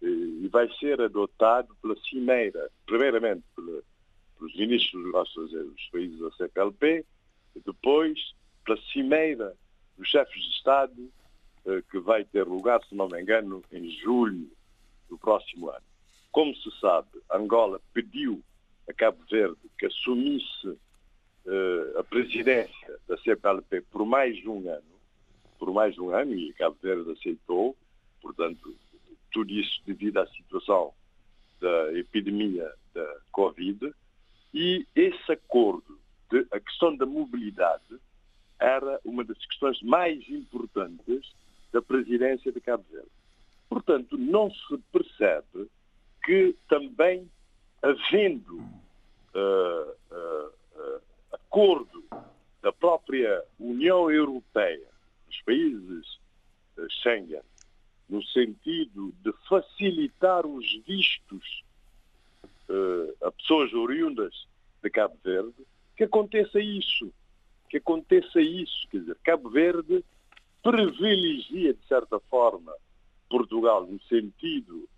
eh, 0.03 0.07
e 0.07 0.49
vai 0.49 0.69
ser 0.81 1.01
adotado 1.01 1.73
pela 1.81 1.95
Cimeira, 2.09 2.69
primeiramente 2.85 3.45
pela, 3.55 3.81
pelos 4.37 4.57
ministros 4.57 5.05
dos 5.05 5.13
nossos 5.13 5.51
dos 5.53 5.89
países 5.93 6.19
da 6.19 6.33
CPLP, 6.33 7.07
e 7.55 7.61
depois 7.61 8.19
pela 8.65 8.77
Cimeira 8.93 9.55
dos 9.97 10.09
chefes 10.09 10.43
de 10.43 10.51
Estado, 10.51 11.13
eh, 11.65 11.81
que 11.89 12.01
vai 12.01 12.25
ter 12.25 12.45
lugar, 12.45 12.83
se 12.87 12.95
não 12.97 13.07
me 13.07 13.23
engano, 13.23 13.63
em 13.71 13.89
julho 13.89 14.51
do 15.09 15.17
próximo 15.17 15.71
ano. 15.71 15.90
Como 16.33 16.55
se 16.57 16.71
sabe, 16.81 17.09
Angola 17.33 17.81
pediu 17.93 18.43
a 18.89 18.93
Cabo 18.93 19.19
Verde 19.31 19.59
que 19.79 19.87
assumisse 19.87 20.69
uh, 20.69 21.99
a 21.99 22.05
presidência 22.05 22.99
da 23.09 23.17
CPLP 23.19 23.83
por 23.91 24.05
mais 24.07 24.37
de 24.37 24.49
um 24.49 24.69
ano, 24.69 24.83
por 25.59 25.73
mais 25.73 25.99
um 25.99 26.11
ano, 26.11 26.35
e 26.35 26.53
Cabo 26.55 26.77
Verde 26.81 27.11
aceitou, 27.13 27.77
portanto, 28.23 28.75
tudo 29.33 29.53
isso 29.53 29.81
devido 29.87 30.19
à 30.19 30.27
situação 30.29 30.93
da 31.61 31.93
epidemia 31.99 32.73
da 32.95 33.17
Covid, 33.33 33.93
e 34.53 34.87
esse 34.95 35.33
acordo, 35.33 35.99
de, 36.31 36.47
a 36.51 36.61
questão 36.61 36.97
da 36.97 37.07
mobilidade, 37.07 38.01
era 38.59 39.01
uma 39.05 39.25
das 39.25 39.39
questões 39.47 39.81
mais 39.83 40.29
importantes 40.29 41.33
da 41.73 41.81
presidência 41.81 42.53
de 42.53 42.61
Cabo 42.61 42.85
Verde. 42.91 43.09
Portanto, 43.69 44.19
não 44.19 44.51
se 44.51 44.79
percebe 44.93 45.69
que 46.23 46.57
também, 46.69 47.31
havendo 47.83 48.57
uh, 49.35 49.91
uh, 50.11 50.53
uh, 50.77 51.03
acordo 51.33 52.05
da 52.63 52.73
própria 52.73 53.43
União 53.59 54.11
Europeia, 54.11 54.89
dos 55.27 55.43
países 55.43 56.19
Schengen, 57.03 57.43
no 58.09 58.23
sentido 58.25 59.15
de 59.23 59.33
facilitar 59.49 60.47
os 60.47 60.67
vistos 60.87 61.63
a 63.23 63.31
pessoas 63.33 63.73
oriundas 63.73 64.47
de 64.81 64.89
Cabo 64.91 65.17
Verde, 65.25 65.67
que 65.97 66.05
aconteça 66.05 66.61
isso. 66.61 67.13
Que 67.69 67.79
aconteça 67.79 68.41
isso. 68.41 68.87
Quer 68.89 68.99
dizer, 69.01 69.19
Cabo 69.25 69.51
Verde 69.51 70.05
privilegia, 70.63 71.75
de 71.75 71.87
certa 71.87 72.19
forma, 72.21 72.73
Portugal 73.29 73.87
no 73.87 74.01
sentido 74.03 74.89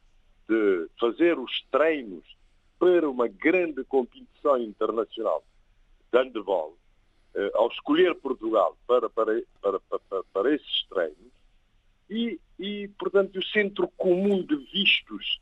de 0.49 0.88
fazer 0.99 1.38
os 1.38 1.62
treinos 1.70 2.24
para 2.78 3.09
uma 3.09 3.28
grande 3.28 3.84
competição 3.84 4.59
internacional 4.59 5.45
de 6.12 6.18
handball, 6.18 6.76
eh, 7.34 7.51
ao 7.55 7.68
escolher 7.68 8.14
Portugal 8.16 8.76
para, 8.86 9.09
para, 9.09 9.40
para, 9.61 9.80
para, 9.80 10.22
para 10.32 10.55
esses 10.55 10.86
treinos, 10.88 11.32
e, 12.11 12.38
e, 12.59 12.88
portanto, 12.99 13.38
o 13.38 13.45
Centro 13.45 13.88
Comum 13.97 14.43
de 14.43 14.57
Vistos, 14.57 15.40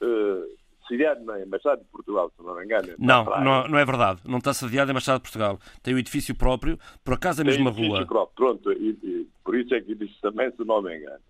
eh, 0.00 0.48
sediado 0.88 1.24
na 1.24 1.40
Embaixada 1.40 1.76
de 1.82 1.88
Portugal, 1.88 2.32
se 2.36 2.42
não 2.42 2.56
me 2.56 2.64
engano. 2.64 2.88
Não, 2.98 3.24
não, 3.24 3.68
não, 3.68 3.78
é 3.78 3.84
verdade. 3.84 4.20
Não 4.24 4.38
está 4.38 4.52
sediado 4.52 4.88
na 4.88 4.92
Embaixada 4.92 5.18
de 5.18 5.22
Portugal. 5.22 5.60
Tem 5.82 5.94
o 5.94 5.96
um 5.96 6.00
edifício 6.00 6.34
próprio, 6.34 6.78
por 7.04 7.14
acaso 7.14 7.42
a 7.42 7.44
mesma 7.44 7.72
Tem 7.72 7.88
rua. 7.88 8.06
Próprio. 8.06 8.34
Pronto, 8.34 8.72
e, 8.72 8.90
e, 9.02 9.28
por 9.44 9.56
isso 9.56 9.74
é 9.74 9.80
que 9.80 9.94
disse 9.94 10.20
também, 10.20 10.50
se 10.50 10.64
não 10.64 10.82
me 10.82 10.96
engano. 10.96 11.20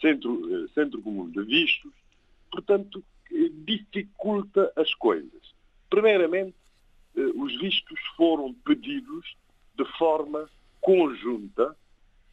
Centro, 0.00 0.64
eh, 0.64 0.68
Centro 0.74 1.00
Comum 1.00 1.30
de 1.30 1.42
Vistos, 1.44 1.92
portanto, 2.50 3.02
dificulta 3.30 4.72
as 4.76 4.92
coisas. 4.94 5.54
Primeiramente, 5.90 6.56
eh, 7.16 7.20
os 7.34 7.58
vistos 7.58 7.98
foram 8.16 8.54
pedidos 8.54 9.36
de 9.76 9.84
forma 9.96 10.48
conjunta 10.80 11.76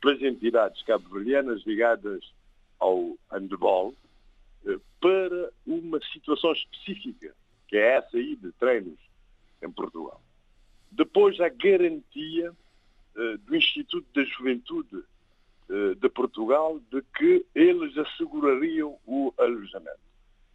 pelas 0.02 0.22
entidades 0.22 0.82
cabo-verdianas 0.84 1.64
ligadas 1.66 2.34
ao 2.80 3.18
handball 3.32 3.94
eh, 4.66 4.78
para 5.00 5.52
uma 5.66 6.00
situação 6.12 6.52
específica, 6.54 7.34
que 7.68 7.78
é 7.78 7.98
essa 7.98 8.18
aí 8.18 8.36
de 8.36 8.52
treinos 8.54 9.00
em 9.62 9.72
Portugal. 9.72 10.22
Depois 10.92 11.40
a 11.40 11.50
garantia 11.50 12.54
eh, 13.16 13.38
do 13.38 13.56
Instituto 13.56 14.08
da 14.14 14.24
Juventude 14.24 15.04
de 16.00 16.10
Portugal 16.10 16.80
de 16.92 17.02
que 17.18 17.44
eles 17.56 17.98
assegurariam 17.98 19.00
o 19.04 19.34
alojamento. 19.36 20.05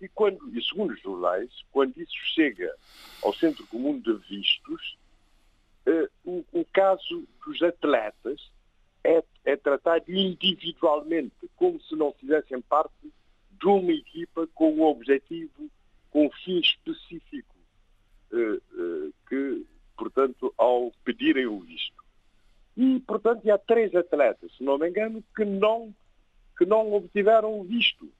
E, 0.01 0.09
quando, 0.09 0.57
e 0.57 0.62
segundo 0.62 0.92
os 0.92 1.01
jornais, 1.01 1.51
quando 1.70 1.96
isso 1.98 2.16
chega 2.34 2.74
ao 3.22 3.34
Centro 3.34 3.66
Comum 3.66 3.98
de 3.98 4.14
Vistos, 4.28 4.96
o, 6.24 6.44
o 6.53 6.64
caso 6.72 7.26
dos 7.44 7.62
atletas 7.62 8.40
é, 9.05 9.22
é 9.44 9.57
tratado 9.57 10.05
individualmente, 10.09 11.48
como 11.57 11.80
se 11.82 11.94
não 11.96 12.12
fizessem 12.12 12.61
parte 12.62 12.94
de 13.51 13.66
uma 13.66 13.92
equipa 13.92 14.46
com 14.55 14.72
um 14.72 14.82
objetivo, 14.82 15.70
com 16.11 16.26
um 16.26 16.30
fim 16.30 16.61
específico, 16.61 17.55
eh, 18.32 18.61
eh, 18.78 19.11
que, 19.28 19.66
portanto, 19.96 20.53
ao 20.57 20.92
pedirem 21.05 21.46
o 21.46 21.61
visto. 21.61 22.03
E, 22.76 23.01
portanto, 23.01 23.48
há 23.51 23.59
três 23.59 23.94
atletas, 23.94 24.51
se 24.57 24.64
não 24.64 24.78
me 24.78 24.88
engano, 24.88 25.22
que 25.36 25.44
não, 25.44 25.94
que 26.57 26.64
não 26.64 26.92
obtiveram 26.94 27.61
o 27.61 27.64
visto. 27.64 28.11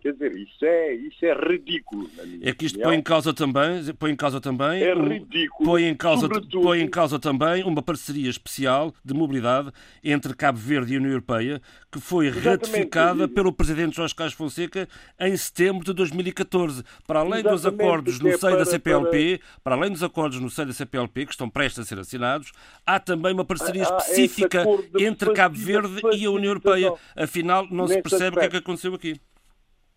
Quer 0.00 0.12
dizer, 0.12 0.36
isso 0.36 0.64
é, 0.64 0.94
isso 0.94 1.24
é 1.24 1.34
ridículo. 1.34 2.08
é 2.40 2.52
que 2.52 2.66
isto 2.66 2.78
põe 2.78 2.96
em 2.96 3.02
causa 3.02 3.34
também, 3.34 3.84
põe 3.98 4.12
em 4.12 4.16
causa 4.16 4.40
também, 4.40 4.82
é 4.82 4.94
ridículo. 4.94 5.68
Põe 5.68 5.84
em 5.84 5.94
causa, 5.94 6.28
põe 6.28 6.80
em 6.80 6.88
causa 6.88 7.18
também 7.18 7.64
uma 7.64 7.82
parceria 7.82 8.30
especial 8.30 8.94
de 9.04 9.12
mobilidade 9.12 9.72
entre 10.02 10.34
Cabo 10.34 10.58
Verde 10.58 10.92
e 10.92 10.96
a 10.96 10.98
União 10.98 11.10
Europeia, 11.10 11.60
que 11.90 12.00
foi 12.00 12.26
Exatamente. 12.26 12.48
ratificada 12.48 13.28
pelo 13.28 13.52
presidente 13.52 13.96
Jorge 13.96 14.14
Carlos 14.14 14.34
Fonseca 14.34 14.88
em 15.18 15.36
setembro 15.36 15.84
de 15.84 15.92
2014. 15.92 16.84
Para 17.06 17.20
além 17.20 17.40
Exatamente. 17.40 17.56
dos 17.56 17.66
acordos 17.66 18.20
no 18.20 18.28
é 18.28 18.38
seio 18.38 18.56
da 18.56 18.64
CPLP, 18.64 19.38
para... 19.38 19.60
para... 19.64 19.74
além 19.74 19.90
dos 19.90 20.02
acordos 20.02 20.40
no 20.40 20.48
seio 20.48 20.68
da 20.68 20.74
CPLP 20.74 21.26
que 21.26 21.32
estão 21.32 21.50
prestes 21.50 21.80
a 21.80 21.84
ser 21.84 21.98
assinados, 21.98 22.52
há 22.86 23.00
também 23.00 23.32
uma 23.32 23.44
parceria 23.44 23.84
ah, 23.84 23.96
específica 23.98 24.64
entre 24.98 25.32
Cabo 25.32 25.56
Verde 25.56 26.00
e 26.12 26.24
a 26.24 26.30
União 26.30 26.50
Europeia. 26.50 26.92
Afinal, 27.16 27.66
não 27.70 27.88
se 27.88 28.00
percebe 28.00 28.36
o 28.36 28.40
que 28.40 28.46
é 28.46 28.50
que 28.50 28.56
aconteceu 28.58 28.94
aqui 28.94 29.20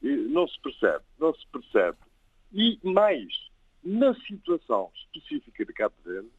não 0.02 0.48
se 0.48 0.60
percebe, 0.60 1.04
não 1.20 1.34
se 1.34 1.46
percebe. 1.48 1.98
E 2.52 2.80
mais, 2.84 3.50
na 3.84 4.14
situação 4.16 4.92
específica 4.96 5.66
de 5.66 5.74
Cabo 5.74 5.96
Verde, 6.04 6.30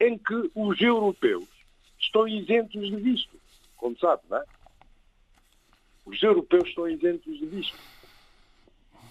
em 0.00 0.16
que 0.16 0.50
os 0.54 0.80
europeus 0.80 1.48
estão 1.98 2.26
isentos 2.26 2.88
de 2.88 2.96
visto, 2.96 3.38
como 3.76 3.98
sabe, 3.98 4.22
não 4.28 4.38
é? 4.38 4.44
Os 6.06 6.22
europeus 6.22 6.68
estão 6.68 6.88
isentos 6.88 7.38
de 7.38 7.46
visto. 7.46 7.78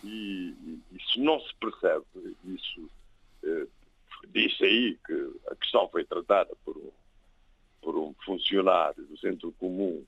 E, 0.03 0.55
isso 0.91 1.21
não 1.21 1.39
se 1.39 1.53
percebe. 1.55 2.05
Isso 2.45 2.89
eh, 3.43 3.67
aí 4.61 4.97
que 5.05 5.33
a 5.49 5.55
questão 5.55 5.87
foi 5.89 6.03
tratada 6.03 6.53
por 6.65 6.77
um, 6.77 6.91
por 7.81 7.95
um 7.95 8.13
funcionário 8.25 9.03
do 9.05 9.17
Centro 9.17 9.51
Comum 9.53 10.03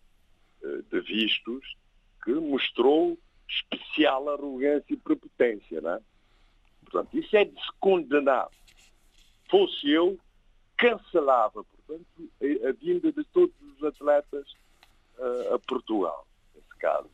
eh, 0.64 0.82
de 0.90 1.02
Vistos 1.02 1.76
que 2.24 2.34
mostrou 2.34 3.18
especial 3.52 4.30
arrogância 4.30 4.94
e 4.94 4.98
prepotência, 4.98 5.82
não 5.82 5.96
é? 5.96 6.00
Portanto, 6.84 7.18
isso 7.18 7.36
é 7.36 7.46
de 7.46 7.54
se 7.54 7.72
condenar. 7.80 8.48
Fosse 9.50 9.90
eu, 9.90 10.18
cancelava, 10.78 11.64
portanto, 11.64 12.06
a 12.42 12.72
vinda 12.72 13.12
de 13.12 13.24
todos 13.26 13.56
os 13.78 13.84
atletas 13.84 14.48
uh, 15.18 15.56
a 15.56 15.60
Portugal, 15.60 16.26
nesse 16.56 16.78
caso, 16.80 17.10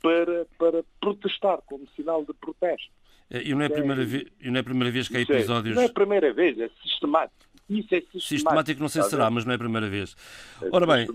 para, 0.00 0.46
para 0.58 0.84
protestar 1.00 1.60
como 1.62 1.88
sinal 1.96 2.24
de 2.24 2.32
protesto. 2.34 2.92
E 3.30 3.54
não 3.54 3.62
é 3.62 3.66
a 3.66 3.70
primeira, 3.70 4.02
é, 4.02 4.04
vez, 4.04 4.24
e 4.40 4.50
não 4.50 4.60
é 4.60 4.62
primeira 4.62 4.92
vez 4.92 5.08
que 5.08 5.16
há 5.16 5.20
episódios. 5.20 5.72
É, 5.72 5.76
não 5.76 5.82
é 5.82 5.86
a 5.86 5.92
primeira 5.92 6.32
vez, 6.32 6.58
é 6.60 6.68
sistemático. 6.82 7.44
Isso 7.68 7.94
é 7.94 8.00
sistemático. 8.00 8.20
Sistemático 8.20 8.80
não 8.80 8.88
sei 8.88 9.02
se 9.02 9.10
será, 9.10 9.30
mas 9.30 9.44
não 9.44 9.52
é 9.52 9.54
a 9.56 9.58
primeira 9.58 9.88
vez. 9.88 10.14
É 10.60 10.68
Ora 10.70 10.86
bem, 10.86 11.08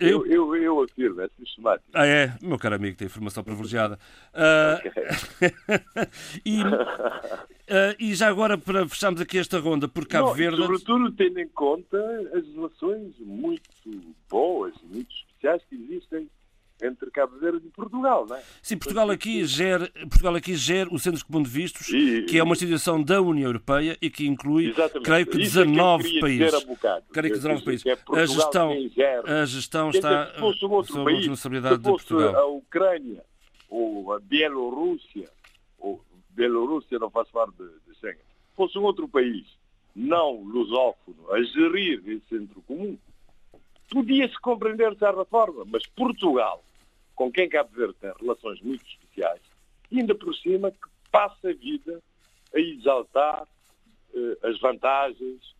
eu, 0.00 0.26
eu, 0.26 0.54
eu 0.56 0.82
afirmo, 0.82 1.20
é 1.20 1.28
sistemático. 1.38 1.88
Ah, 1.94 2.06
é? 2.06 2.34
Meu 2.42 2.58
caro 2.58 2.74
amigo, 2.74 2.96
tem 2.96 3.06
informação 3.06 3.42
privilegiada. 3.42 3.98
Uh, 4.34 5.48
e, 6.44 6.62
uh, 6.62 7.96
e 7.98 8.14
já 8.14 8.28
agora, 8.28 8.58
para 8.58 8.86
fecharmos 8.86 9.20
aqui 9.20 9.38
esta 9.38 9.58
ronda 9.58 9.88
por 9.88 10.06
Cabo 10.06 10.28
não, 10.28 10.34
Verde. 10.34 10.58
Sobretudo 10.58 11.12
tendo 11.12 11.40
em 11.40 11.48
conta 11.48 11.98
as 12.34 12.46
relações 12.54 13.14
muito 13.20 13.62
boas, 14.28 14.74
muito 14.82 15.10
especiais 15.14 15.62
que 15.70 15.74
existem 15.76 16.28
entre 16.82 17.10
Cabo 17.10 17.38
Verde 17.38 17.66
e 17.66 17.70
Portugal, 17.70 18.26
não 18.26 18.36
é? 18.36 18.42
Sim, 18.62 18.76
Portugal 18.76 19.10
aqui 19.10 19.44
gera, 19.44 19.90
Portugal 20.08 20.34
aqui 20.34 20.54
gera 20.54 20.92
o 20.92 20.98
Centro 20.98 21.24
Comum 21.24 21.42
de 21.42 21.48
Vistos, 21.48 21.88
e, 21.88 22.22
que 22.22 22.38
é 22.38 22.42
uma 22.42 22.52
instituição 22.52 23.02
da 23.02 23.20
União 23.20 23.46
Europeia 23.46 23.96
e 24.02 24.10
que 24.10 24.26
inclui, 24.26 24.70
exatamente. 24.70 25.04
creio 25.04 25.26
que 25.26 25.38
19 25.38 26.04
é 26.04 26.10
que 26.10 26.20
países. 26.20 26.64
Creio 27.12 27.34
que 27.34 27.40
19 27.40 27.64
países. 27.64 27.86
É 27.86 27.92
a 27.92 28.26
gestão, 28.26 28.72
a 29.24 29.44
gestão 29.44 29.90
está 29.90 30.24
dizer, 30.24 30.44
um 30.44 30.52
sob 30.82 31.12
a 31.12 31.16
responsabilidade 31.16 31.78
de 31.78 31.82
Portugal. 31.82 32.36
a 32.36 32.46
Ucrânia 32.46 33.24
ou 33.68 34.12
a 34.12 34.20
Bielorrússia, 34.20 35.28
ou 35.78 36.04
Bielorrússia 36.30 36.98
não 36.98 37.10
faz 37.10 37.28
parte 37.30 37.56
de, 37.56 37.64
de 37.64 37.98
Schengen, 37.98 38.20
fosse 38.54 38.78
um 38.78 38.82
outro 38.82 39.08
país 39.08 39.46
não 39.94 40.42
lusófono 40.42 41.30
a 41.32 41.42
gerir 41.42 42.02
esse 42.06 42.24
centro 42.28 42.60
comum, 42.62 42.98
podia-se 43.90 44.38
compreender 44.40 44.92
de 44.92 44.98
certa 44.98 45.24
forma, 45.24 45.64
mas 45.66 45.86
Portugal, 45.86 46.64
com 47.14 47.30
quem 47.30 47.48
Cabo 47.48 47.70
Verde 47.74 47.94
tem 48.00 48.12
relações 48.20 48.60
muito 48.60 48.84
especiais, 48.86 49.40
ainda 49.92 50.14
por 50.14 50.34
cima 50.36 50.70
que 50.70 50.88
passa 51.10 51.50
a 51.50 51.54
vida 51.54 52.02
a 52.54 52.58
exaltar 52.58 53.46
eh, 54.14 54.38
as 54.42 54.58
vantagens 54.60 55.54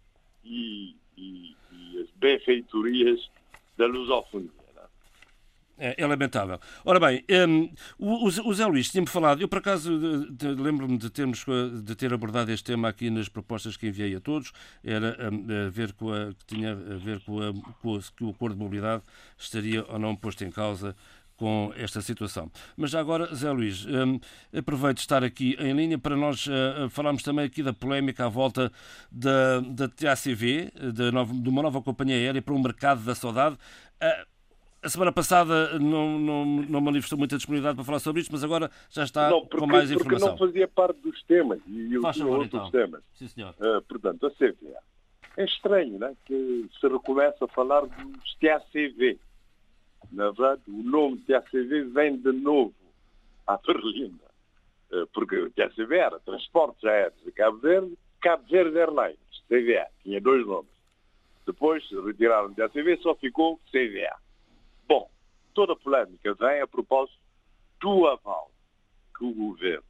e, 0.44 0.96
e, 1.16 1.56
e, 1.72 2.00
as 2.00 2.10
benfeitorias 2.16 3.30
da 3.76 3.86
lusofonia. 3.86 4.50
É, 5.76 6.02
é, 6.02 6.06
lamentável. 6.06 6.60
Ora 6.84 7.00
bem, 7.00 7.24
um, 7.48 7.68
o, 7.98 8.26
o, 8.26 8.54
Zé 8.54 8.64
Luís 8.64 8.90
tinha-me 8.90 9.08
falado, 9.08 9.40
eu 9.40 9.48
por 9.48 9.58
acaso 9.58 9.90
lembro-me 10.40 10.96
de, 10.96 11.10
termos, 11.10 11.44
de 11.82 11.96
ter 11.96 12.14
abordado 12.14 12.52
este 12.52 12.64
tema 12.64 12.88
aqui 12.88 13.10
nas 13.10 13.28
propostas 13.28 13.76
que 13.76 13.88
enviei 13.88 14.14
a 14.14 14.20
todos, 14.20 14.52
era 14.84 15.32
um, 15.32 15.66
a 15.66 15.70
ver 15.70 15.92
com 15.94 16.12
a, 16.12 16.32
que 16.32 16.46
tinha 16.46 16.72
a 16.72 16.96
ver 16.96 17.20
com, 17.24 17.40
a, 17.40 17.52
com 17.82 17.98
que 18.16 18.22
o 18.22 18.30
acordo 18.30 18.54
de 18.54 18.62
mobilidade 18.62 19.02
estaria 19.36 19.84
ou 19.88 19.98
não 19.98 20.14
posto 20.14 20.44
em 20.44 20.50
causa 20.50 20.94
com 21.36 21.72
esta 21.76 22.00
situação. 22.00 22.50
Mas 22.76 22.90
já 22.90 23.00
agora, 23.00 23.34
Zé 23.34 23.50
Luís, 23.50 23.84
um, 23.86 24.20
aproveito 24.56 24.98
de 24.98 25.02
estar 25.02 25.24
aqui 25.24 25.56
em 25.58 25.72
linha 25.72 25.98
para 25.98 26.16
nós 26.16 26.46
uh, 26.46 26.88
falarmos 26.90 27.22
também 27.22 27.44
aqui 27.44 27.62
da 27.62 27.72
polémica 27.72 28.26
à 28.26 28.28
volta 28.28 28.70
da, 29.10 29.60
da 29.60 29.88
TACV, 29.88 30.72
de, 30.92 31.10
nova, 31.10 31.34
de 31.34 31.48
uma 31.48 31.62
nova 31.62 31.82
companhia 31.82 32.16
aérea 32.16 32.40
para 32.40 32.54
o 32.54 32.62
mercado 32.62 33.02
da 33.02 33.14
saudade. 33.14 33.56
Uh, 34.00 34.33
a 34.84 34.88
semana 34.88 35.10
passada 35.10 35.78
não, 35.78 36.18
não, 36.18 36.44
não 36.44 36.80
manifestou 36.80 37.18
muita 37.18 37.36
disponibilidade 37.36 37.76
para 37.76 37.84
falar 37.84 37.98
sobre 37.98 38.20
isto, 38.20 38.30
mas 38.30 38.44
agora 38.44 38.70
já 38.90 39.04
está 39.04 39.30
não, 39.30 39.40
porque, 39.40 39.56
com 39.56 39.66
mais 39.66 39.90
informação. 39.90 40.28
Porque 40.28 40.44
não 40.44 40.52
fazia 40.52 40.68
parte 40.68 41.00
dos 41.00 41.22
temas. 41.22 41.60
E 41.66 41.94
eu 41.94 42.02
Faz 42.02 42.18
favor, 42.18 42.40
outros 42.40 42.54
então. 42.54 42.70
temas. 42.70 43.02
Sim, 43.14 43.28
senhor. 43.28 43.54
Uh, 43.58 43.80
portanto, 43.82 44.26
a 44.26 44.30
CVA. 44.32 44.78
É 45.36 45.44
estranho 45.44 45.98
né, 45.98 46.14
que 46.26 46.68
se 46.78 46.86
recomeça 46.86 47.46
a 47.46 47.48
falar 47.48 47.80
dos 47.86 48.36
TACV. 48.40 49.18
Na 50.12 50.30
verdade, 50.30 50.62
o 50.68 50.82
nome 50.82 51.18
TACV 51.26 51.84
vem 51.84 52.18
de 52.18 52.30
novo 52.32 52.74
à 53.46 53.56
Berlinda. 53.56 54.24
Uh, 54.92 55.06
porque 55.14 55.36
o 55.36 55.50
TACV 55.50 55.96
era 55.96 56.20
Transportes 56.20 56.84
Aéreos 56.84 57.20
de 57.24 57.32
Cabo 57.32 57.56
Verde, 57.56 57.98
Cabo 58.20 58.44
Verde 58.48 58.78
Airlines, 58.78 59.18
CVA. 59.48 59.86
Tinha 60.02 60.20
dois 60.20 60.46
nomes. 60.46 60.70
Depois 61.46 61.82
retiraram 62.04 62.48
o 62.48 62.54
TACV, 62.54 62.98
só 62.98 63.14
ficou 63.14 63.58
CVA 63.72 64.23
toda 65.54 65.72
a 65.72 65.76
polémica 65.76 66.34
vem 66.34 66.60
a 66.60 66.66
propósito 66.66 67.18
do 67.80 68.06
aval 68.06 68.50
que 69.16 69.24
o 69.24 69.32
governo 69.32 69.84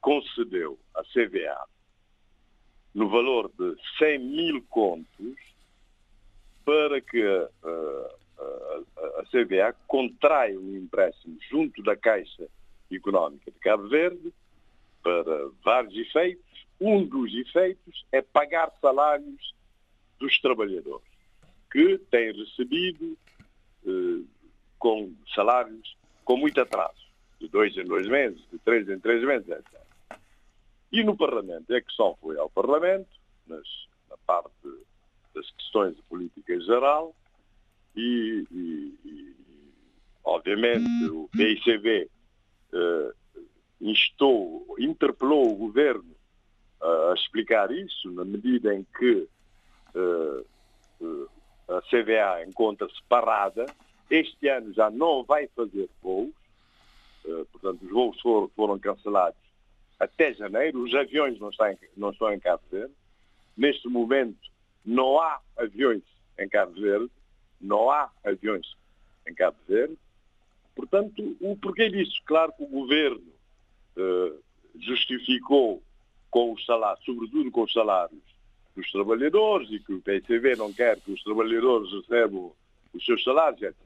concedeu 0.00 0.78
à 0.94 1.02
CVA 1.04 1.66
no 2.94 3.08
valor 3.08 3.50
de 3.58 3.76
100 3.98 4.18
mil 4.18 4.62
contos 4.68 5.36
para 6.64 7.00
que 7.00 7.22
a, 7.22 7.48
a, 9.18 9.24
CVA 9.30 9.74
contraia 9.86 10.58
um 10.58 10.76
empréstimo 10.76 11.38
junto 11.48 11.82
da 11.82 11.96
Caixa 11.96 12.46
Económica 12.90 13.50
de 13.50 13.58
Cabo 13.58 13.88
Verde 13.88 14.32
para 15.02 15.48
vários 15.64 15.96
efeitos. 15.96 16.44
Um 16.80 17.04
dos 17.04 17.32
efeitos 17.34 18.04
é 18.10 18.20
pagar 18.20 18.72
salários 18.80 19.54
dos 20.18 20.38
trabalhadores 20.40 21.06
que 21.70 21.98
têm 22.10 22.32
recebido 22.32 23.16
com 24.78 25.12
salários 25.34 25.96
com 26.24 26.36
muito 26.36 26.60
atraso, 26.60 27.00
de 27.40 27.48
dois 27.48 27.76
em 27.76 27.84
dois 27.84 28.06
meses, 28.06 28.40
de 28.52 28.58
três 28.60 28.88
em 28.88 28.98
três 29.00 29.24
meses, 29.24 29.48
etc. 29.48 29.64
E 30.92 31.02
no 31.02 31.16
Parlamento, 31.16 31.72
é 31.72 31.80
que 31.80 31.92
só 31.92 32.16
foi 32.20 32.38
ao 32.38 32.50
Parlamento, 32.50 33.08
nas, 33.46 33.66
na 34.08 34.16
parte 34.26 34.52
das 35.34 35.50
questões 35.52 35.96
de 35.96 36.02
política 36.02 36.60
geral, 36.60 37.14
e, 37.96 38.46
e, 38.50 38.94
e 39.04 39.36
obviamente, 40.24 41.10
o 41.10 41.28
PICB 41.32 42.08
uh, 42.72 43.14
instou, 43.80 44.76
interpelou 44.78 45.52
o 45.52 45.56
governo 45.56 46.14
uh, 46.80 47.10
a 47.10 47.14
explicar 47.14 47.70
isso, 47.72 48.10
na 48.12 48.24
medida 48.24 48.74
em 48.74 48.86
que 48.96 49.28
uh, 49.94 50.46
a 51.70 51.80
CVA 51.82 52.44
encontra-se 52.46 53.00
parada. 53.08 53.66
Este 54.10 54.48
ano 54.48 54.72
já 54.72 54.90
não 54.90 55.22
vai 55.22 55.46
fazer 55.48 55.88
voos, 56.02 56.32
portanto, 57.52 57.84
os 57.84 57.90
voos 57.90 58.20
foram, 58.56 58.78
cancelados 58.78 59.38
até 59.98 60.32
janeiro, 60.34 60.82
os 60.82 60.94
aviões 60.94 61.38
não 61.38 61.50
estão, 61.50 61.76
não 61.96 62.10
estão 62.10 62.32
em 62.32 62.40
Cabo 62.40 62.62
Verde. 62.70 62.94
Neste 63.56 63.86
momento, 63.88 64.38
não 64.84 65.20
há 65.20 65.40
aviões 65.56 66.02
em 66.38 66.48
Cabo 66.48 66.72
Verde, 66.72 67.10
não 67.60 67.90
há 67.90 68.10
aviões 68.24 68.66
em 69.28 69.34
Cabo 69.34 69.58
Verde. 69.68 69.96
Portanto, 70.74 71.36
o 71.40 71.56
porquê 71.56 71.90
disso? 71.90 72.20
Claro 72.24 72.52
que 72.52 72.64
o 72.64 72.68
governo 72.68 73.22
eh, 73.96 74.32
justificou 74.78 75.82
com 76.30 76.52
os 76.54 76.64
salários, 76.64 77.04
sobretudo 77.04 77.50
com 77.50 77.62
os 77.62 77.72
salários 77.72 78.29
dos 78.74 78.90
trabalhadores 78.90 79.70
e 79.70 79.78
que 79.80 79.92
o 79.92 80.00
PCV 80.00 80.56
não 80.56 80.72
quer 80.72 81.00
que 81.00 81.12
os 81.12 81.22
trabalhadores 81.22 81.92
recebam 81.92 82.52
os 82.92 83.04
seus 83.04 83.22
salários, 83.22 83.62
etc. 83.62 83.76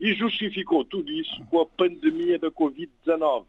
E 0.00 0.14
justificou 0.14 0.84
tudo 0.84 1.10
isso 1.10 1.44
com 1.46 1.60
a 1.60 1.66
pandemia 1.66 2.38
da 2.38 2.50
Covid-19. 2.50 3.46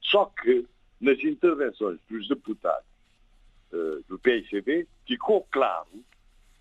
Só 0.00 0.26
que, 0.26 0.66
nas 1.00 1.18
intervenções 1.20 1.98
dos 2.08 2.28
deputados 2.28 2.86
uh, 3.72 4.02
do 4.08 4.18
PICB, 4.18 4.86
ficou 5.06 5.46
claro 5.50 6.04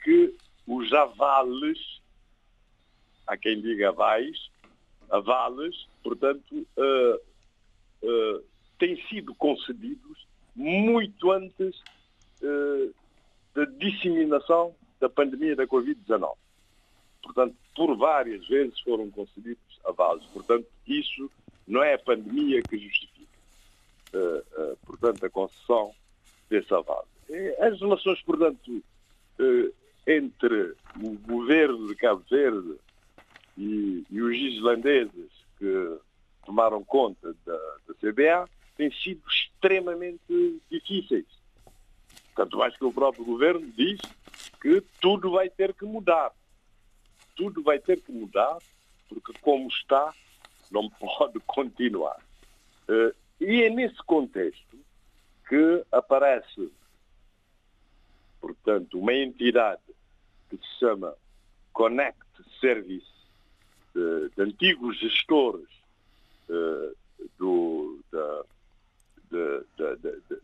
que 0.04 0.36
os 0.68 0.92
avales, 0.94 2.02
há 3.28 3.38
quem 3.38 3.62
diga 3.62 3.90
avais, 3.90 4.50
avales, 5.10 5.88
portanto, 6.04 6.68
uh, 6.78 7.16
uh, 8.04 8.44
têm 8.78 9.02
sido 9.08 9.34
concedidos 9.36 10.28
muito 10.56 11.32
antes 11.32 11.82
da 12.42 13.66
disseminação 13.66 14.76
da 15.00 15.10
pandemia 15.10 15.56
da 15.56 15.66
Covid-19. 15.66 16.36
Portanto, 17.24 17.56
por 17.76 17.96
várias 17.98 18.48
vezes 18.48 18.80
foram 18.82 19.10
concedidos 19.10 19.80
avales. 19.86 20.24
Portanto, 20.28 20.68
isso 20.88 21.30
não 21.68 21.84
é 21.84 21.96
a 21.96 22.00
pandemia 22.00 22.62
que 22.62 22.78
justifica 22.78 23.16
uh, 24.16 24.72
uh, 24.74 24.78
portanto, 24.86 25.26
a 25.26 25.30
concessão 25.30 25.94
desse 26.50 26.74
aval. 26.74 27.08
As 27.60 27.80
relações, 27.80 28.22
portanto, 28.22 28.84
entre 30.06 30.76
o 31.02 31.18
governo 31.28 31.88
de 31.88 31.96
Cabo 31.96 32.24
Verde 32.30 32.76
e, 33.58 34.06
e, 34.10 34.22
os 34.22 34.36
islandeses 34.36 35.32
que 35.58 35.98
tomaram 36.46 36.84
conta 36.84 37.36
da, 37.46 37.58
da 37.88 37.94
CBA 37.96 38.48
têm 38.78 38.92
sido 38.92 39.22
extremamente 39.28 40.62
difíceis. 40.70 41.26
Tanto 42.36 42.58
mais 42.58 42.76
que 42.76 42.84
o 42.84 42.92
próprio 42.92 43.24
governo 43.24 43.66
diz 43.72 44.00
que 44.62 44.82
tudo 45.00 45.32
vai 45.32 45.50
ter 45.50 45.74
que 45.74 45.86
mudar. 45.86 46.32
Tudo 47.36 47.64
vai 47.64 47.80
ter 47.80 48.02
que 48.02 48.12
mudar, 48.12 48.58
porque 49.08 49.34
como 49.40 49.68
está, 49.70 50.14
não 50.70 50.90
pode 51.00 51.40
continuar. 51.42 52.20
E 53.40 53.64
é 53.64 53.70
nesse 53.70 53.98
contexto 54.04 54.78
que 55.48 55.86
aparece, 55.92 56.72
portanto, 58.42 59.00
uma 59.00 59.14
entidade 59.14 59.82
que 60.50 60.58
se 60.58 60.80
chama 60.80 61.16
Connect 61.74 62.20
Service, 62.60 63.06
de, 63.94 64.30
de 64.36 64.42
antigos 64.42 64.98
gestores 65.00 65.70
uh, 66.50 66.96
do, 67.38 68.00
da, 68.12 68.44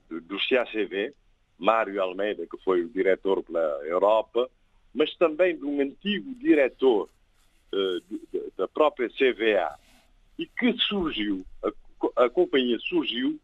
do 0.10 0.38
CACV, 0.50 1.14
Mário 1.62 2.02
Almeida, 2.02 2.48
que 2.48 2.58
foi 2.64 2.82
o 2.82 2.90
diretor 2.90 3.44
pela 3.44 3.62
Europa, 3.86 4.50
mas 4.92 5.16
também 5.16 5.56
de 5.56 5.64
um 5.64 5.80
antigo 5.80 6.34
diretor 6.36 7.08
uh, 7.72 8.50
da 8.58 8.68
própria 8.68 9.08
CVA, 9.10 9.78
e 10.40 10.48
que 10.48 10.74
surgiu, 10.88 11.46
a 12.16 12.30
companhia 12.30 12.80
surgiu 12.80 13.40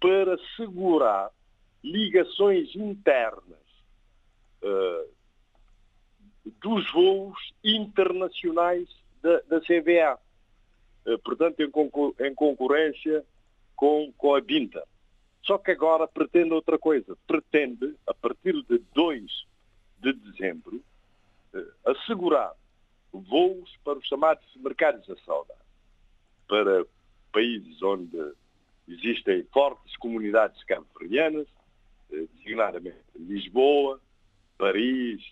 para 0.00 0.36
segurar 0.56 1.30
ligações 1.84 2.74
internas 2.74 3.60
uh, 4.62 5.08
dos 6.60 6.90
voos 6.92 7.38
internacionais 7.62 8.88
da, 9.22 9.40
da 9.42 9.60
CVA. 9.60 10.18
Uh, 11.06 11.18
portanto, 11.20 11.60
em, 11.60 11.70
concor 11.70 12.12
em, 12.18 12.34
concorrência 12.34 13.24
com, 13.76 14.12
com 14.18 14.34
a 14.34 14.40
Binta. 14.40 14.82
Só 15.44 15.58
que 15.58 15.72
agora 15.72 16.06
pretende 16.06 16.52
outra 16.52 16.78
coisa. 16.78 17.16
Pretende, 17.26 17.96
a 18.06 18.14
partir 18.14 18.62
de 18.64 18.78
2 18.94 19.46
de 19.98 20.12
dezembro, 20.12 20.82
uh, 21.54 21.90
assegurar 21.90 22.54
voos 23.12 23.76
para 23.84 23.98
os 23.98 24.06
chamados 24.06 24.44
mercados 24.56 25.06
da 25.06 25.16
saudade. 25.24 25.60
Para 26.48 26.84
países 27.32 27.82
onde 27.82 28.34
existem 28.88 29.44
fortes 29.52 29.96
comunidades 29.96 30.62
cabo-verdianas, 30.64 31.46
eh, 32.10 32.26
designadamente 32.34 32.98
Lisboa, 33.16 34.00
Paris, 34.58 35.22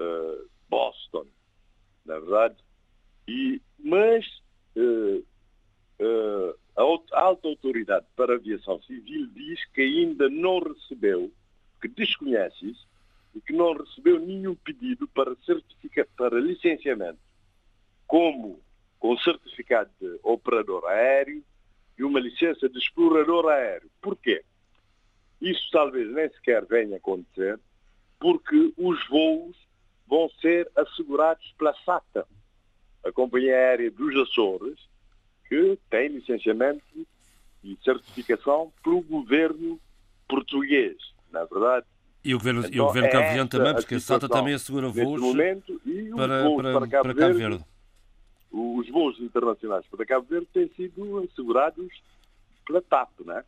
uh, 0.00 0.48
Boston, 0.68 1.26
na 2.04 2.18
verdade, 2.18 2.56
e, 3.28 3.60
mas 3.78 4.26
a 6.76 7.20
alta 7.20 7.48
autoridade 7.48 8.06
para 8.16 8.34
a 8.34 8.36
aviação 8.36 8.80
civil 8.82 9.26
diz 9.34 9.64
que 9.72 9.82
ainda 9.82 10.28
não 10.28 10.58
recebeu, 10.60 11.30
que 11.80 11.88
desconhece 11.88 12.70
isso, 12.70 12.86
e 13.34 13.40
que 13.40 13.52
não 13.52 13.74
recebeu 13.74 14.18
nenhum 14.18 14.54
pedido 14.54 15.08
para, 15.08 15.34
certifica, 15.44 16.06
para 16.16 16.38
licenciamento 16.38 17.18
como 18.06 18.60
com 18.98 19.16
certificado 19.18 19.90
de 19.98 20.20
operador 20.22 20.86
aéreo 20.86 21.42
e 21.98 22.04
uma 22.04 22.20
licença 22.20 22.68
de 22.68 22.78
explorador 22.78 23.48
aéreo. 23.48 23.90
Porquê? 24.02 24.44
Isso 25.40 25.66
talvez 25.72 26.12
nem 26.12 26.28
sequer 26.28 26.64
venha 26.66 26.96
a 26.96 26.98
acontecer, 26.98 27.58
porque 28.20 28.72
os 28.76 29.08
voos 29.08 29.56
vão 30.06 30.28
ser 30.42 30.70
assegurados 30.76 31.54
pela 31.56 31.74
SATA, 31.84 32.26
a 33.02 33.10
companhia 33.10 33.54
aérea 33.54 33.90
dos 33.90 34.14
Açores, 34.28 34.78
que 35.52 35.78
tem 35.90 36.08
licenciamento 36.08 36.82
e 37.62 37.76
certificação 37.84 38.72
pelo 38.82 39.02
governo 39.02 39.78
português, 40.26 40.96
na 41.30 41.40
é 41.40 41.46
verdade. 41.46 41.86
E 42.24 42.34
o 42.34 42.38
governo, 42.38 42.60
então, 42.60 42.72
e 42.72 42.80
o 42.80 42.86
governo 42.86 43.08
é 43.08 43.10
cabo-verdiano 43.10 43.50
também, 43.50 43.74
porque 43.74 43.94
a 43.96 44.00
SATA 44.00 44.28
também 44.28 44.54
assegura 44.54 44.88
voos 44.88 45.20
para, 45.20 45.20
voos 45.20 46.56
para, 46.62 46.72
para, 46.72 46.88
Cabo, 46.88 47.02
para 47.02 47.14
Cabo 47.14 47.34
Verde 47.34 47.64
os 48.52 48.88
voos 48.90 49.18
internacionais 49.18 49.84
para 49.86 50.04
Cabo 50.04 50.26
Verde 50.28 50.46
têm 50.52 50.70
sido 50.76 51.18
assegurados 51.20 51.90
pela 52.66 52.82
TAP, 52.82 53.10
não 53.24 53.38
é? 53.38 53.44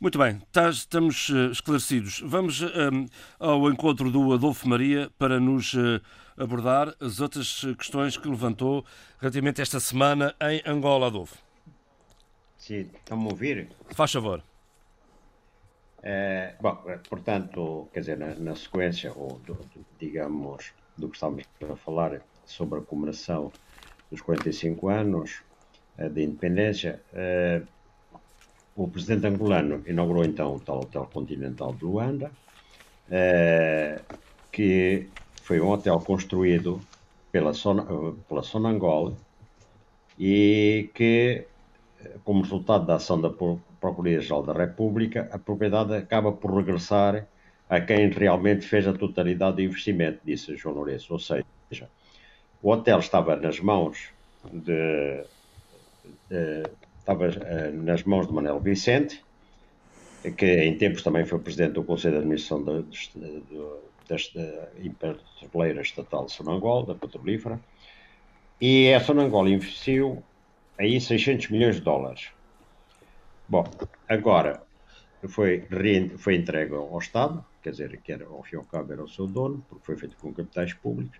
Muito 0.00 0.18
bem, 0.18 0.40
tá, 0.52 0.68
estamos 0.70 1.30
eh, 1.30 1.50
esclarecidos. 1.50 2.20
Vamos 2.24 2.62
um, 2.62 2.66
ehm, 2.66 3.06
ao 3.38 3.68
encontro 3.68 4.10
do 4.10 4.32
Adolfo 4.32 4.68
Maria 4.68 5.10
para 5.18 5.40
nos 5.40 5.74
uh, 5.74 6.00
abordar 6.38 6.94
as 7.00 7.20
outras 7.20 7.64
questões 7.76 8.16
que 8.16 8.28
levantou 8.28 8.84
relativamente 9.20 9.60
esta 9.60 9.80
semana 9.80 10.34
em 10.40 10.62
Angola, 10.66 11.06
Adolfo. 11.06 11.36
Sim, 12.56 12.90
estão-me 12.94 13.26
a 13.26 13.30
ouvir? 13.30 13.68
Faz 13.90 14.12
favor. 14.12 14.42
É, 16.02 16.54
bom, 16.60 16.76
portanto, 17.08 17.88
quer 17.92 18.00
dizer, 18.00 18.18
na, 18.18 18.34
na 18.34 18.54
sequência, 18.54 19.12
ou 19.14 19.38
do, 19.40 19.54
do, 19.54 19.86
digamos, 19.98 20.72
do 20.96 21.08
que 21.08 21.16
estamos 21.16 21.44
a 21.70 21.76
falar 21.76 22.20
sobre 22.44 22.78
a 22.78 22.82
comemoração 22.82 23.52
dos 24.10 24.20
45 24.20 24.88
anos 24.88 25.42
uh, 25.98 26.08
de 26.08 26.22
independência, 26.22 27.00
uh, 27.12 27.66
o 28.76 28.88
presidente 28.88 29.26
angolano 29.26 29.82
inaugurou 29.86 30.24
então 30.24 30.54
o 30.54 30.60
tal 30.60 30.80
Hotel 30.80 31.08
Continental 31.12 31.74
de 31.74 31.84
Luanda, 31.84 32.30
uh, 33.08 34.18
que 34.52 35.08
foi 35.48 35.62
um 35.62 35.70
hotel 35.70 35.98
construído 36.00 36.78
pela, 37.32 37.54
Son 37.54 38.14
pela 38.28 38.42
Sonangol 38.42 39.16
e 40.18 40.90
que, 40.92 41.46
como 42.22 42.42
resultado 42.42 42.84
da 42.84 42.96
ação 42.96 43.18
da 43.18 43.30
Procuradoria-Geral 43.30 44.42
da 44.42 44.52
República, 44.52 45.26
a 45.32 45.38
propriedade 45.38 45.94
acaba 45.94 46.32
por 46.32 46.54
regressar 46.54 47.26
a 47.66 47.80
quem 47.80 48.10
realmente 48.10 48.66
fez 48.66 48.86
a 48.86 48.92
totalidade 48.92 49.56
do 49.56 49.62
investimento, 49.62 50.20
disse 50.22 50.54
João 50.54 50.74
Lourenço. 50.74 51.14
Ou 51.14 51.18
seja, 51.18 51.88
o 52.62 52.70
hotel 52.70 52.98
estava 52.98 53.34
nas 53.34 53.58
mãos 53.58 54.10
de, 54.52 55.24
de 56.28 56.62
estava 56.98 57.26
uh, 57.26 57.82
nas 57.84 58.02
mãos 58.02 58.26
de 58.26 58.34
Manuel 58.34 58.60
Vicente, 58.60 59.24
que 60.36 60.62
em 60.62 60.76
tempos 60.76 61.02
também 61.02 61.24
foi 61.24 61.38
presidente 61.38 61.72
do 61.72 61.84
Conselho 61.84 62.16
de 62.16 62.18
Administração 62.18 62.62
do 62.62 63.87
desta 64.08 64.72
empresa 64.78 65.20
petroleira 65.40 65.82
estatal 65.82 66.28
Sonangol, 66.28 66.84
da 66.86 66.94
petrolífera, 66.94 67.60
e 68.60 68.92
a 68.92 69.00
Sonangol 69.00 69.46
investiu 69.46 70.22
aí 70.78 71.00
600 71.00 71.50
milhões 71.50 71.76
de 71.76 71.82
dólares. 71.82 72.30
Bom, 73.48 73.64
agora 74.08 74.62
foi, 75.28 75.66
foi 76.16 76.34
entregue 76.34 76.74
ao 76.74 76.98
Estado, 76.98 77.44
quer 77.62 77.70
dizer, 77.70 78.00
que 78.02 78.12
era, 78.12 78.24
ao 78.26 78.42
fim 78.42 78.56
e 78.56 78.58
ao 78.58 78.64
cabo 78.64 78.92
era 78.92 79.02
o 79.02 79.08
seu 79.08 79.26
dono, 79.26 79.64
porque 79.68 79.84
foi 79.84 79.96
feito 79.96 80.16
com 80.16 80.32
capitais 80.32 80.72
públicos, 80.72 81.18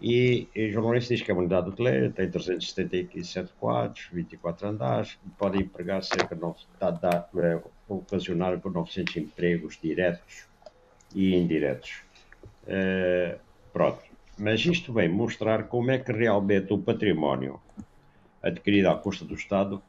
e, 0.00 0.48
e 0.54 0.72
Lourenço 0.72 1.08
diz 1.08 1.20
que 1.20 1.30
uma 1.30 1.40
unidade 1.40 1.68
hoteleira, 1.68 2.10
tem 2.10 2.30
377 2.30 3.52
quartos, 3.60 4.08
24 4.10 4.68
andares, 4.68 5.18
pode 5.38 5.62
empregar 5.62 6.02
cerca 6.02 6.34
de 6.34 6.40
9, 6.40 6.58
dá, 6.78 6.90
dá, 6.90 7.28
ocasionar 7.86 8.58
por 8.60 8.72
900 8.72 9.16
empregos 9.18 9.78
diretos 9.80 10.49
e 11.14 11.34
indiretos. 11.34 12.02
Uh, 12.64 13.38
pronto. 13.72 14.00
Mas 14.38 14.64
isto 14.64 14.92
vem 14.92 15.08
mostrar 15.08 15.64
como 15.64 15.90
é 15.90 15.98
que 15.98 16.12
realmente 16.12 16.72
o 16.72 16.78
património 16.78 17.60
adquirido 18.42 18.86
à 18.86 18.96
custa 18.96 19.24
do 19.24 19.34
Estado, 19.34 19.82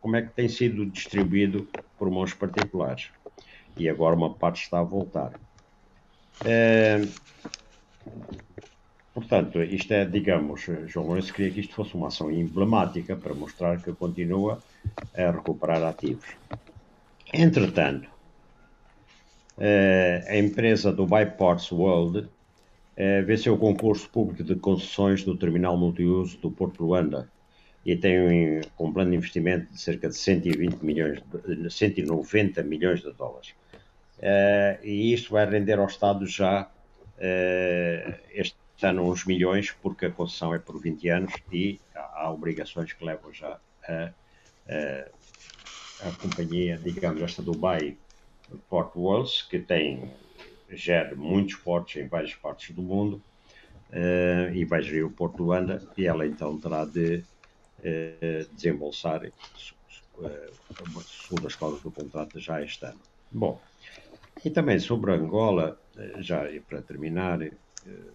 como 0.00 0.16
é 0.16 0.22
que 0.22 0.32
tem 0.32 0.48
sido 0.48 0.84
distribuído 0.84 1.68
por 1.96 2.10
mãos 2.10 2.34
particulares. 2.34 3.10
E 3.76 3.88
agora 3.88 4.16
uma 4.16 4.34
parte 4.34 4.64
está 4.64 4.80
a 4.80 4.82
voltar. 4.82 5.38
Uh, 6.40 7.08
Portanto, 9.14 9.62
isto 9.62 9.92
é, 9.92 10.04
digamos, 10.04 10.66
João 10.86 11.06
Lourenço 11.06 11.32
queria 11.32 11.52
que 11.52 11.60
isto 11.60 11.76
fosse 11.76 11.94
uma 11.94 12.08
ação 12.08 12.32
emblemática 12.32 13.14
para 13.14 13.32
mostrar 13.32 13.80
que 13.80 13.92
continua 13.92 14.60
a 15.16 15.30
recuperar 15.30 15.84
ativos. 15.84 16.26
Entretanto, 17.32 18.08
eh, 19.58 20.24
a 20.28 20.36
empresa 20.36 20.92
do 20.92 21.06
Ports 21.36 21.70
World 21.70 22.28
eh, 22.96 23.22
venceu 23.22 23.54
o 23.54 23.58
concurso 23.58 24.08
público 24.10 24.42
de 24.42 24.56
concessões 24.56 25.22
do 25.24 25.36
terminal 25.36 25.76
multiuso 25.76 26.38
do 26.38 26.50
Porto 26.50 26.84
Luanda 26.84 27.30
e 27.84 27.94
tem 27.96 28.60
um, 28.78 28.92
plano 28.92 29.10
de 29.10 29.16
investimento 29.16 29.72
de 29.72 29.80
cerca 29.80 30.08
de 30.08 30.16
120 30.16 30.82
milhões, 30.82 31.22
de, 31.46 31.70
190 31.70 32.62
milhões 32.62 33.02
de 33.02 33.12
dólares. 33.12 33.54
Eh, 34.20 34.78
e 34.82 35.12
isto 35.12 35.32
vai 35.32 35.48
render 35.48 35.78
ao 35.78 35.86
Estado 35.86 36.26
já 36.26 36.70
este 38.32 38.56
está 38.76 38.90
uns 38.92 39.24
milhões, 39.24 39.70
porque 39.70 40.06
a 40.06 40.10
concessão 40.10 40.54
é 40.54 40.58
por 40.58 40.80
20 40.80 41.08
anos 41.08 41.32
e 41.52 41.80
há, 41.94 42.22
há 42.22 42.30
obrigações 42.30 42.92
que 42.92 43.04
levam 43.04 43.32
já 43.32 43.58
a, 43.88 44.10
a, 44.68 46.08
a, 46.08 46.12
companhia, 46.20 46.78
digamos, 46.82 47.22
esta 47.22 47.42
Dubai 47.42 47.96
Port 48.68 48.94
Worlds, 48.96 49.42
que 49.42 49.58
tem, 49.58 50.10
gera 50.70 51.14
muitos 51.14 51.56
portos 51.56 51.96
em 51.96 52.06
várias 52.06 52.34
partes 52.34 52.74
do 52.74 52.82
mundo 52.82 53.22
uh, 53.90 54.54
e 54.54 54.64
vai 54.64 54.82
gerir 54.82 55.06
o 55.06 55.10
Porto 55.10 55.36
de 55.36 55.42
Luanda 55.42 55.82
e 55.96 56.06
ela 56.06 56.26
então 56.26 56.58
terá 56.58 56.84
de 56.84 57.24
uh, 57.78 58.54
desembolsar, 58.54 59.26
uh, 59.26 60.32
segundo 61.04 61.46
as 61.46 61.82
do 61.82 61.90
contrato, 61.90 62.38
já 62.38 62.62
este 62.62 62.84
ano. 62.84 63.00
Bom, 63.30 63.60
e 64.44 64.50
também 64.50 64.78
sobre 64.78 65.12
Angola, 65.12 65.80
já 66.18 66.42
para 66.68 66.82
terminar, 66.82 67.40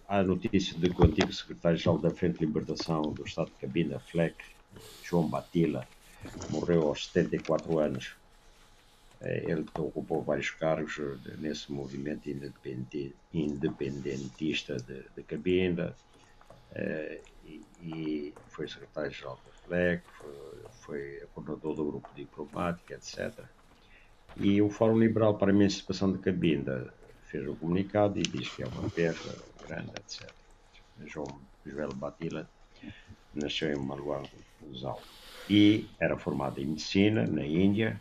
há 0.08 0.22
notícia 0.22 0.78
de 0.78 0.88
que 0.88 1.00
o 1.00 1.04
antigo 1.04 1.32
secretário-geral 1.32 1.98
da 1.98 2.10
Frente 2.10 2.38
de 2.38 2.46
Libertação 2.46 3.02
do 3.02 3.24
Estado 3.24 3.50
de 3.50 3.56
Cabina, 3.56 3.98
Fleck, 3.98 4.36
João 5.02 5.28
Batila, 5.28 5.86
morreu 6.50 6.88
aos 6.88 7.06
74 7.06 7.78
anos. 7.78 8.19
Eh, 9.22 9.44
ele 9.50 9.66
ocupou 9.76 10.22
vários 10.22 10.50
cargos 10.50 10.98
eh, 10.98 11.36
nesse 11.38 11.70
movimento 11.70 12.30
independentista 13.32 14.76
de, 14.76 15.04
de 15.14 15.22
Cabinda 15.22 15.94
eh, 16.72 17.20
e, 17.82 18.32
foi 18.48 18.66
secretário-geral 18.68 19.38
da 19.44 19.52
FLEC, 19.52 20.02
foi, 20.80 21.22
coordenador 21.34 21.74
do 21.74 21.84
grupo 21.84 22.08
diplomático, 22.14 22.92
etc. 22.92 23.44
E 24.36 24.62
o 24.62 24.70
Fórum 24.70 24.98
Liberal 24.98 25.36
para 25.36 25.50
a 25.50 25.54
Emancipação 25.54 26.12
de 26.12 26.18
Cabinda 26.18 26.92
fez 27.24 27.46
um 27.48 27.54
comunicado 27.56 28.18
e 28.18 28.22
diz 28.22 28.48
que 28.48 28.62
é 28.62 28.66
uma 28.66 28.88
perda 28.90 29.36
grande, 29.66 29.90
etc. 29.96 30.30
João 31.06 31.40
Joel 31.64 31.94
Batila 31.94 32.48
nasceu 33.34 33.72
em 33.72 33.76
Maluang, 33.76 34.28
Usal, 34.70 35.00
e 35.48 35.88
era 35.98 36.16
formado 36.18 36.60
em 36.60 36.66
medicina 36.66 37.26
na 37.26 37.44
Índia 37.44 38.00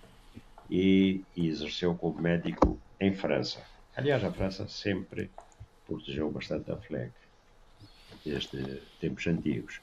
e, 0.70 1.22
e 1.36 1.48
exerceu 1.48 1.96
como 1.96 2.22
médico 2.22 2.80
em 3.00 3.14
França. 3.14 3.62
Aliás, 3.96 4.24
a 4.24 4.32
França 4.32 4.68
sempre 4.68 5.30
protegeu 5.86 6.30
bastante 6.30 6.72
a 6.72 6.78
FLEG, 6.78 7.12
desde 8.26 8.82
tempos 9.00 9.26
antigos. 9.28 9.82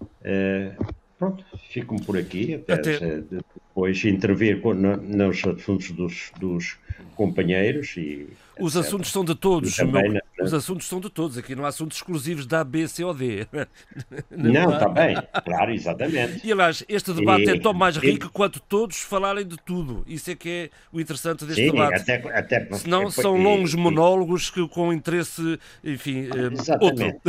Uh, 0.00 0.94
pronto, 1.18 1.44
fico 1.68 2.00
por 2.02 2.16
aqui, 2.16 2.54
até, 2.54 2.74
até... 2.74 3.20
depois 3.20 4.04
intervir 4.04 4.60
nos 4.74 5.44
assuntos 5.44 5.90
dos, 5.90 6.32
dos 6.38 6.78
companheiros 7.14 7.96
e 7.96 8.28
os 8.58 8.76
assuntos 8.76 9.10
são 9.10 9.24
de 9.24 9.34
todos, 9.34 9.78
meu, 9.78 10.20
os 10.40 10.54
assuntos 10.54 10.86
são 10.86 11.00
de 11.00 11.10
todos, 11.10 11.38
aqui 11.38 11.54
não 11.54 11.64
há 11.64 11.68
assuntos 11.68 11.96
exclusivos 11.96 12.46
da 12.46 12.60
A, 12.60 12.64
B, 12.64 12.86
C 12.86 13.04
ou 13.04 13.14
D. 13.14 13.46
Não, 14.30 14.72
está 14.72 14.88
bem, 14.88 15.16
claro, 15.44 15.72
exatamente. 15.72 16.46
E 16.46 16.52
aliás, 16.52 16.84
este 16.88 17.12
debate 17.12 17.44
e, 17.44 17.50
é 17.50 17.60
tão 17.60 17.72
mais 17.72 17.96
rico 17.96 18.26
e, 18.26 18.28
quanto 18.28 18.60
todos 18.60 19.00
falarem 19.00 19.46
de 19.46 19.56
tudo. 19.56 20.04
Isso 20.06 20.30
é 20.30 20.34
que 20.34 20.48
é 20.48 20.70
o 20.92 21.00
interessante 21.00 21.44
deste 21.44 21.64
sim, 21.64 21.70
debate. 21.70 22.02
Até, 22.02 22.38
até, 22.38 22.74
Senão 22.76 23.10
são 23.10 23.36
longos 23.36 23.74
monólogos 23.74 24.50
que, 24.50 24.66
com 24.68 24.92
interesse, 24.92 25.58
enfim, 25.82 26.28
eh, 26.28 26.74
outro. 26.80 27.20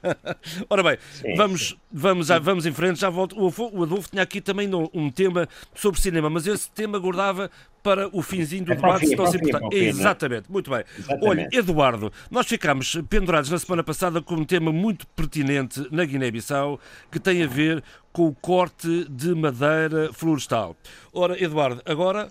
Ora 0.68 0.82
bem, 0.82 0.98
sim, 1.10 1.34
vamos, 1.34 1.68
sim. 1.68 1.76
Vamos, 1.90 2.28
vamos 2.28 2.66
em 2.66 2.72
frente, 2.72 3.00
já 3.00 3.10
volto. 3.10 3.36
O 3.38 3.82
Adolfo 3.82 4.10
tinha 4.10 4.22
aqui 4.22 4.40
também 4.40 4.68
um 4.92 5.10
tema 5.10 5.48
sobre 5.74 6.00
cinema, 6.00 6.28
mas 6.28 6.46
esse 6.46 6.70
tema 6.70 6.98
guardava 6.98 7.50
para 7.82 8.08
o 8.16 8.22
finzinho 8.22 8.64
do 8.64 8.72
é 8.72 8.76
debate. 8.76 9.00
Fim, 9.00 9.06
se 9.06 9.38
fim, 9.38 9.38
fim, 9.38 9.74
Exatamente, 9.76 10.50
muito 10.50 10.70
bem. 10.70 10.84
Exatamente. 10.96 11.28
Olha, 11.28 11.48
Eduardo, 11.52 12.12
nós 12.30 12.46
ficámos 12.46 12.96
pendurados 13.08 13.50
na 13.50 13.58
semana 13.58 13.82
passada 13.82 14.20
com 14.20 14.34
um 14.34 14.44
tema 14.44 14.72
muito 14.72 15.06
pertinente 15.08 15.86
na 15.90 16.04
Guiné-Bissau 16.04 16.80
que 17.10 17.18
tem 17.18 17.42
a 17.42 17.46
ver 17.46 17.82
com 18.12 18.26
o 18.26 18.34
corte 18.34 19.04
de 19.08 19.34
madeira 19.34 20.12
florestal. 20.12 20.76
Ora, 21.12 21.42
Eduardo, 21.42 21.82
agora 21.84 22.28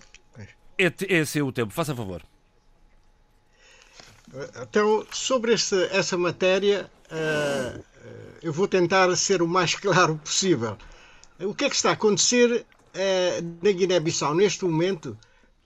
é, 0.78 0.92
é 1.08 1.24
seu 1.24 1.46
o 1.46 1.52
tempo, 1.52 1.72
faça 1.72 1.94
favor. 1.94 2.22
Então, 4.62 5.06
sobre 5.10 5.54
esse, 5.54 5.84
essa 5.84 6.16
matéria, 6.16 6.88
uh, 7.10 7.84
eu 8.42 8.52
vou 8.52 8.68
tentar 8.68 9.14
ser 9.16 9.42
o 9.42 9.48
mais 9.48 9.74
claro 9.76 10.16
possível. 10.16 10.76
O 11.40 11.54
que 11.54 11.64
é 11.64 11.70
que 11.70 11.76
está 11.76 11.90
a 11.90 11.92
acontecer 11.92 12.64
uh, 12.94 13.58
na 13.62 13.72
Guiné-Bissau 13.72 14.34
neste 14.34 14.64
momento? 14.64 15.16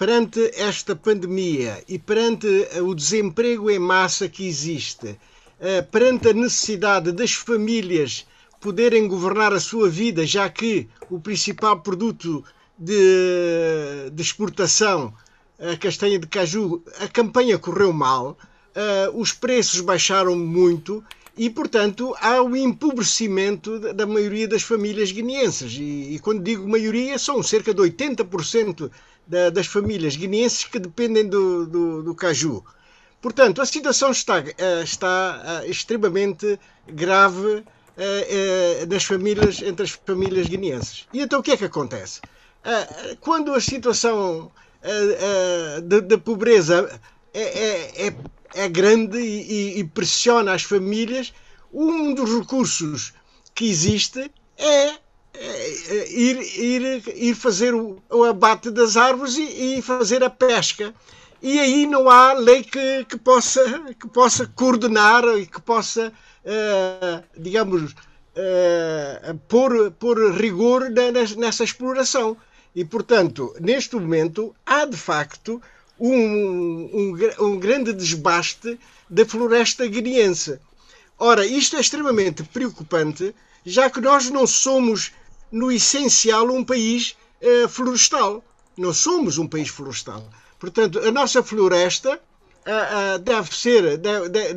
Perante 0.03 0.51
esta 0.57 0.97
pandemia 0.97 1.81
e 1.89 1.97
perante 1.97 2.49
eh, 2.73 2.83
o 2.83 2.93
desemprego 2.93 3.71
em 3.71 3.79
massa 3.79 4.29
que 4.29 4.49
existe, 4.49 5.17
eh, 5.61 5.81
perante 5.81 6.27
a 6.27 6.33
necessidade 6.33 7.13
das 7.13 7.35
famílias 7.35 8.27
poderem 8.61 9.07
governar 9.07 9.53
a 9.53 9.61
sua 9.61 9.89
vida, 9.89 10.27
já 10.27 10.51
que 10.51 10.89
o 11.09 11.21
principal 11.21 11.83
produto 11.83 12.45
de, 12.77 14.11
de 14.13 14.21
exportação, 14.21 15.15
a 15.57 15.77
castanha 15.77 16.19
de 16.19 16.27
caju, 16.27 16.83
a 16.99 17.07
campanha 17.07 17.57
correu 17.57 17.93
mal, 17.93 18.37
eh, 18.75 19.09
os 19.15 19.31
preços 19.31 19.81
baixaram 19.83 20.37
muito 20.37 21.01
e, 21.39 21.49
portanto, 21.49 22.13
há 22.21 22.43
o 22.43 22.57
empobrecimento 22.57 23.79
da 23.79 24.05
maioria 24.05 24.49
das 24.49 24.63
famílias 24.65 25.13
guineenses. 25.13 25.75
E, 25.75 26.15
e 26.15 26.19
quando 26.19 26.43
digo 26.43 26.69
maioria, 26.69 27.17
são 27.21 27.41
cerca 27.41 27.73
de 27.73 27.81
80% 27.81 28.91
da, 29.27 29.51
das 29.51 29.67
famílias 29.67 30.17
guineenses 30.17 30.65
que 30.65 30.79
dependem 30.79 31.29
do, 31.29 31.67
do, 31.67 32.03
do 32.03 32.15
caju. 32.15 32.65
Portanto, 33.21 33.63
a 33.63 33.67
situação 33.67 34.11
está, 34.11 34.39
eh, 34.41 34.83
está 34.83 35.63
eh, 35.65 35.71
extremamente 35.71 36.59
grave 36.89 37.65
eh, 37.97 38.85
nas 38.91 39.05
famílias, 39.05 39.63
entre 39.63 39.85
as 39.85 39.91
famílias 39.93 40.49
guineenses. 40.49 41.07
E 41.13 41.21
então 41.21 41.39
o 41.39 41.43
que 41.43 41.53
é 41.53 41.57
que 41.57 41.65
acontece? 41.65 42.21
Quando 43.21 43.53
a 43.53 43.61
situação 43.61 44.53
da 46.07 46.17
pobreza 46.17 47.01
é, 47.35 47.43
é, 47.43 48.07
é, 48.07 48.15
é 48.55 48.69
grande 48.69 49.19
e, 49.19 49.81
e, 49.81 49.85
pressiona 49.85 50.53
as 50.53 50.63
famílias, 50.63 51.33
um 51.73 52.15
dos 52.15 52.31
recursos 52.39 53.13
que 53.55 53.69
existe 53.69 54.31
é 54.57 54.95
ir, 55.35 56.41
ir, 56.59 57.03
ir 57.15 57.35
fazer 57.35 57.75
o, 57.75 58.03
o 58.11 58.25
abate 58.25 58.71
das 58.71 58.97
árvores 58.97 59.37
e, 59.37 59.79
e, 59.79 59.83
fazer 59.83 60.23
a 60.23 60.31
pesca. 60.31 60.95
E 61.41 61.59
aí 61.59 61.87
não 61.87 62.09
há 62.09 62.33
lei 62.35 62.63
que, 62.63 63.05
que, 63.05 63.19
possa, 63.19 63.63
que 63.99 64.09
possa 64.09 64.47
coordenar 64.47 65.25
e 65.39 65.47
que 65.47 65.61
possa, 65.61 66.13
uh, 66.45 67.25
digamos, 67.37 67.93
uh, 67.93 69.39
pôr, 69.49 69.91
pôr 69.93 70.33
rigor 70.33 70.89
nessa 71.37 71.65
exploração. 71.65 72.37
E, 72.75 72.85
portanto, 72.85 73.55
neste 73.61 73.97
momento, 73.97 74.55
há 74.65 74.85
de 74.85 74.97
facto 74.97 75.61
um, 75.99 76.15
um, 76.15 77.47
um 77.47 77.59
grande 77.59 77.93
desbaste 77.93 78.79
da 79.11 79.27
floresta 79.27 79.87
guineense. 79.87 80.59
Ora, 81.19 81.47
isto 81.47 81.77
é 81.77 81.81
extremamente 81.81 82.43
preocupante, 82.43 83.35
já 83.65 83.91
que 83.91 84.01
nós 84.01 84.31
não 84.31 84.47
somos, 84.47 85.13
no 85.53 85.71
essencial, 85.71 86.51
um 86.51 86.65
país 86.65 87.15
uh, 87.43 87.69
florestal. 87.69 88.43
Não 88.77 88.93
somos 88.95 89.37
um 89.37 89.47
país 89.47 89.69
florestal. 89.69 90.27
Portanto, 90.59 90.99
a 91.01 91.13
nossa 91.13 91.43
floresta 91.43 92.15
uh, 92.15 93.17
uh, 93.17 93.19
deve 93.19 93.55
ser, 93.55 94.01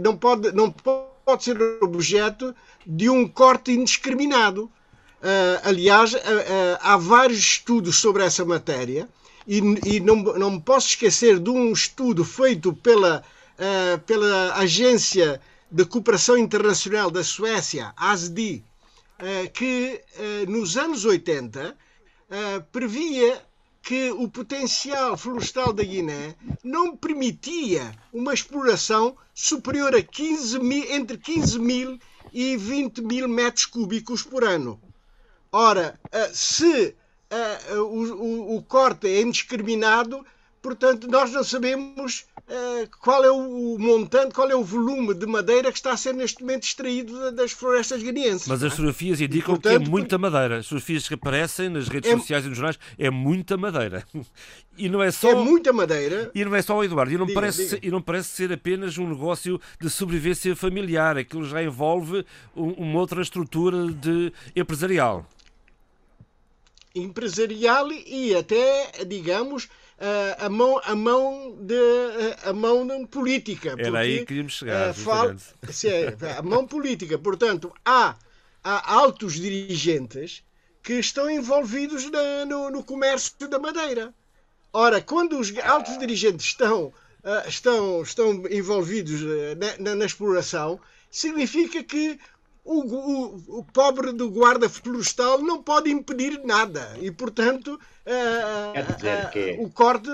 não, 0.02 0.16
pode, 0.16 0.54
não 0.54 0.72
pode 0.72 1.44
ser 1.44 1.58
objeto 1.84 2.56
de 2.88 3.10
um 3.10 3.28
corte 3.28 3.72
indiscriminado. 3.72 4.72
aliás, 5.64 6.16
há 6.82 6.98
vários 6.98 7.40
estudos 7.40 7.98
sobre 7.98 8.24
essa 8.24 8.46
matéria 8.46 9.10
e, 9.48 9.58
e 9.84 10.00
não, 10.00 10.18
não 10.18 10.52
me 10.52 10.62
posso 10.62 10.90
esquecer 10.90 11.40
de 11.40 11.50
um 11.50 11.74
estudo 11.74 12.24
feito 12.24 12.72
pela, 12.74 13.24
pela 14.06 14.54
Agência 14.54 15.42
de 15.72 15.84
Cooperação 15.84 16.38
Internacional 16.38 17.10
da 17.10 17.24
Suécia, 17.24 17.92
ASDI, 17.98 18.64
que 19.54 20.02
nos 20.48 20.78
anos 20.78 21.06
80 21.06 21.78
previa 22.72 23.42
que 23.82 24.12
o 24.12 24.28
potencial 24.28 25.16
florestal 25.16 25.72
da 25.72 25.84
Guiné 25.84 26.36
não 26.64 26.98
permitia 26.98 27.92
uma 28.12 28.34
exploração 28.34 29.16
superior 29.34 29.96
a 29.96 30.02
15 30.02 30.60
mil, 30.60 30.92
entre 30.92 31.18
15 31.18 31.60
mil 31.60 32.00
e 32.34 32.58
20 32.58 33.02
mil 33.02 33.28
metros 33.28 33.66
cúbicos 33.66 34.24
por 34.24 34.44
ano. 34.44 34.82
Ora, 35.52 36.00
eh, 36.12 36.32
se 36.34 36.96
o, 37.78 38.56
o, 38.56 38.64
corte 38.64 39.08
é 39.08 39.22
indiscriminado, 39.22 40.26
portanto, 40.62 41.08
nós 41.08 41.32
não 41.32 41.44
sabemos 41.44 42.26
qual 43.00 43.24
é 43.24 43.32
o 43.32 43.78
montante, 43.80 44.34
qual 44.34 44.50
é 44.50 44.56
o 44.56 44.64
volume 44.64 45.14
de 45.16 45.26
madeira 45.26 45.72
que 45.72 45.78
está 45.78 45.92
a 45.92 45.98
ser 45.98 46.14
neste 46.14 46.42
momento 46.42 46.64
extraído 46.64 47.32
das 47.32 47.52
florestas 47.52 48.04
guineenses. 48.04 48.48
Mas 48.48 48.64
as 48.64 48.72
é? 48.72 48.76
fotografias 48.76 49.20
indicam 49.20 49.56
e, 49.56 49.60
portanto, 49.60 49.82
que 49.82 49.88
é 49.88 49.90
muita 49.90 50.18
madeira. 50.18 50.58
As 50.58 50.66
fotografias 50.66 51.08
que 51.08 51.14
aparecem 51.16 51.70
nas 51.70 51.88
redes 51.88 52.12
é... 52.12 52.18
sociais 52.18 52.46
e 52.46 52.50
nos 52.50 52.58
jornais 52.58 52.80
é 52.98 53.10
muita 53.10 53.58
madeira. 53.58 54.06
E 54.78 54.90
não 54.90 55.02
é 55.02 55.10
só. 55.10 55.30
É 55.30 55.36
muita 55.36 55.72
madeira. 55.72 56.30
E 56.36 56.44
não 56.44 56.54
é 56.54 56.62
só, 56.62 56.84
Eduardo. 56.84 57.10
E 57.14 57.18
não, 57.18 57.26
diga, 57.26 57.40
parece, 57.40 57.66
diga. 57.66 57.80
e 57.82 57.90
não 57.90 58.02
parece 58.02 58.28
ser 58.28 58.52
apenas 58.52 58.98
um 58.98 59.08
negócio 59.08 59.58
de 59.80 59.90
sobrevivência 59.90 60.54
familiar. 60.54 61.18
Aquilo 61.18 61.46
já 61.46 61.64
envolve 61.64 62.26
uma 62.54 63.00
outra 63.00 63.22
estrutura 63.22 63.88
de 63.88 64.34
empresarial. 64.54 65.26
Empresarial 66.94 67.90
e 67.90 68.36
até, 68.36 69.06
digamos, 69.06 69.70
a 70.40 70.50
mão, 70.50 70.82
a 70.84 70.96
mão, 70.96 71.58
de, 71.60 71.76
a 72.44 72.54
mão 72.54 73.06
política. 73.06 73.70
Era 73.70 73.84
porque, 73.84 73.98
aí 73.98 74.20
que 74.20 74.26
queríamos 74.26 74.54
chegar. 74.54 74.94
Fala, 74.94 75.36
é, 75.86 76.38
a 76.38 76.42
mão 76.42 76.68
política. 76.68 77.18
Portanto, 77.18 77.74
há, 77.86 78.16
há 78.64 78.94
altos 78.94 79.34
dirigentes 79.34 80.44
que 80.84 80.94
estão 80.94 81.30
envolvidos 81.30 82.10
na, 82.12 82.46
no, 82.46 82.70
no, 82.70 82.84
comércio 82.84 83.48
da 83.50 83.58
madeira. 83.58 84.14
Ora, 84.72 85.02
quando 85.02 85.40
os 85.40 85.52
altos 85.60 85.98
dirigentes 85.98 86.46
estão, 86.46 86.94
uh, 87.24 87.48
estão, 87.48 88.04
estão 88.04 88.44
envolvidos 88.52 89.22
na, 89.22 89.78
na, 89.80 89.96
na, 89.96 90.06
exploração, 90.06 90.80
significa 91.10 91.84
que 91.84 92.20
o, 92.66 92.82
o, 92.82 93.60
o 93.60 93.64
pobre 93.64 94.12
do 94.12 94.30
guarda 94.30 94.68
florestal 94.68 95.40
não 95.42 95.62
pode 95.62 95.92
impedir 95.92 96.42
nada. 96.44 96.98
E, 97.00 97.12
portanto, 97.12 97.80
uh, 98.06 99.32
que... 99.32 99.56
o 99.60 99.70
corte 99.70 100.10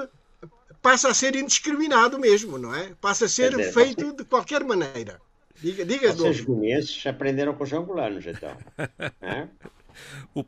passa 0.81 1.09
a 1.09 1.13
ser 1.13 1.35
indiscriminado 1.35 2.19
mesmo, 2.19 2.57
não 2.57 2.75
é? 2.75 2.91
Passa 2.99 3.25
a 3.25 3.29
ser 3.29 3.51
dizer, 3.55 3.71
feito 3.71 4.05
você... 4.07 4.15
de 4.17 4.25
qualquer 4.25 4.63
maneira. 4.65 5.21
Diga, 5.61 5.85
diga 5.85 6.11
Vocês 6.11 6.41
guineenses 6.41 7.05
aprenderam 7.05 7.53
com 7.53 7.63
os 7.63 7.71
angolanos, 7.71 8.25
então. 8.25 8.57
O... 10.33 10.45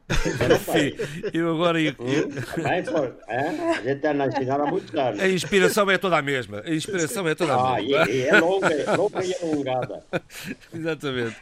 eu 1.34 1.51
agora. 1.51 1.82
Eu... 1.82 1.93
Hum? 1.99 2.30
É? 3.28 3.49
A 3.49 3.82
gente 3.82 3.97
está 3.97 4.14
na 4.14 4.26
há 4.26 4.66
muitos 4.72 4.95
anos. 4.95 5.20
A 5.20 5.28
inspiração 5.28 5.91
é 5.91 5.97
toda 5.97 6.18
a 6.18 6.22
mesma. 6.22 6.62
A 6.66 6.74
inspiração 6.74 7.28
é 7.28 7.36
toda 7.36 7.54
a 7.54 7.74
ah, 7.74 7.82
mesma. 7.82 8.10
E, 8.10 8.22
é 8.22 8.39
longa, 8.39 8.74
é 8.74 8.95
longa 8.95 9.26
e 9.26 9.36
alongada. 9.36 10.06
Exatamente. 10.74 11.36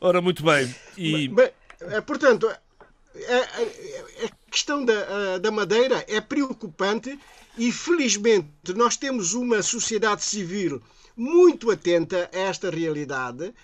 Ora, 0.00 0.20
muito 0.20 0.42
bem. 0.42 0.74
E... 0.96 1.28
Bem, 1.28 1.50
é, 1.80 2.00
portanto, 2.00 2.48
a, 2.48 2.58
é, 3.14 3.36
a, 3.36 4.26
a 4.26 4.50
questão 4.50 4.84
da, 4.84 5.38
da 5.38 5.52
Madeira 5.52 6.04
é 6.08 6.20
preocupante 6.20 7.16
e, 7.56 7.70
felizmente, 7.70 8.48
nós 8.74 8.96
temos 8.96 9.32
uma 9.32 9.62
sociedade 9.62 10.24
civil 10.24 10.82
muito 11.16 11.70
atenta 11.70 12.28
a 12.34 12.38
esta 12.38 12.68
realidade. 12.68 13.54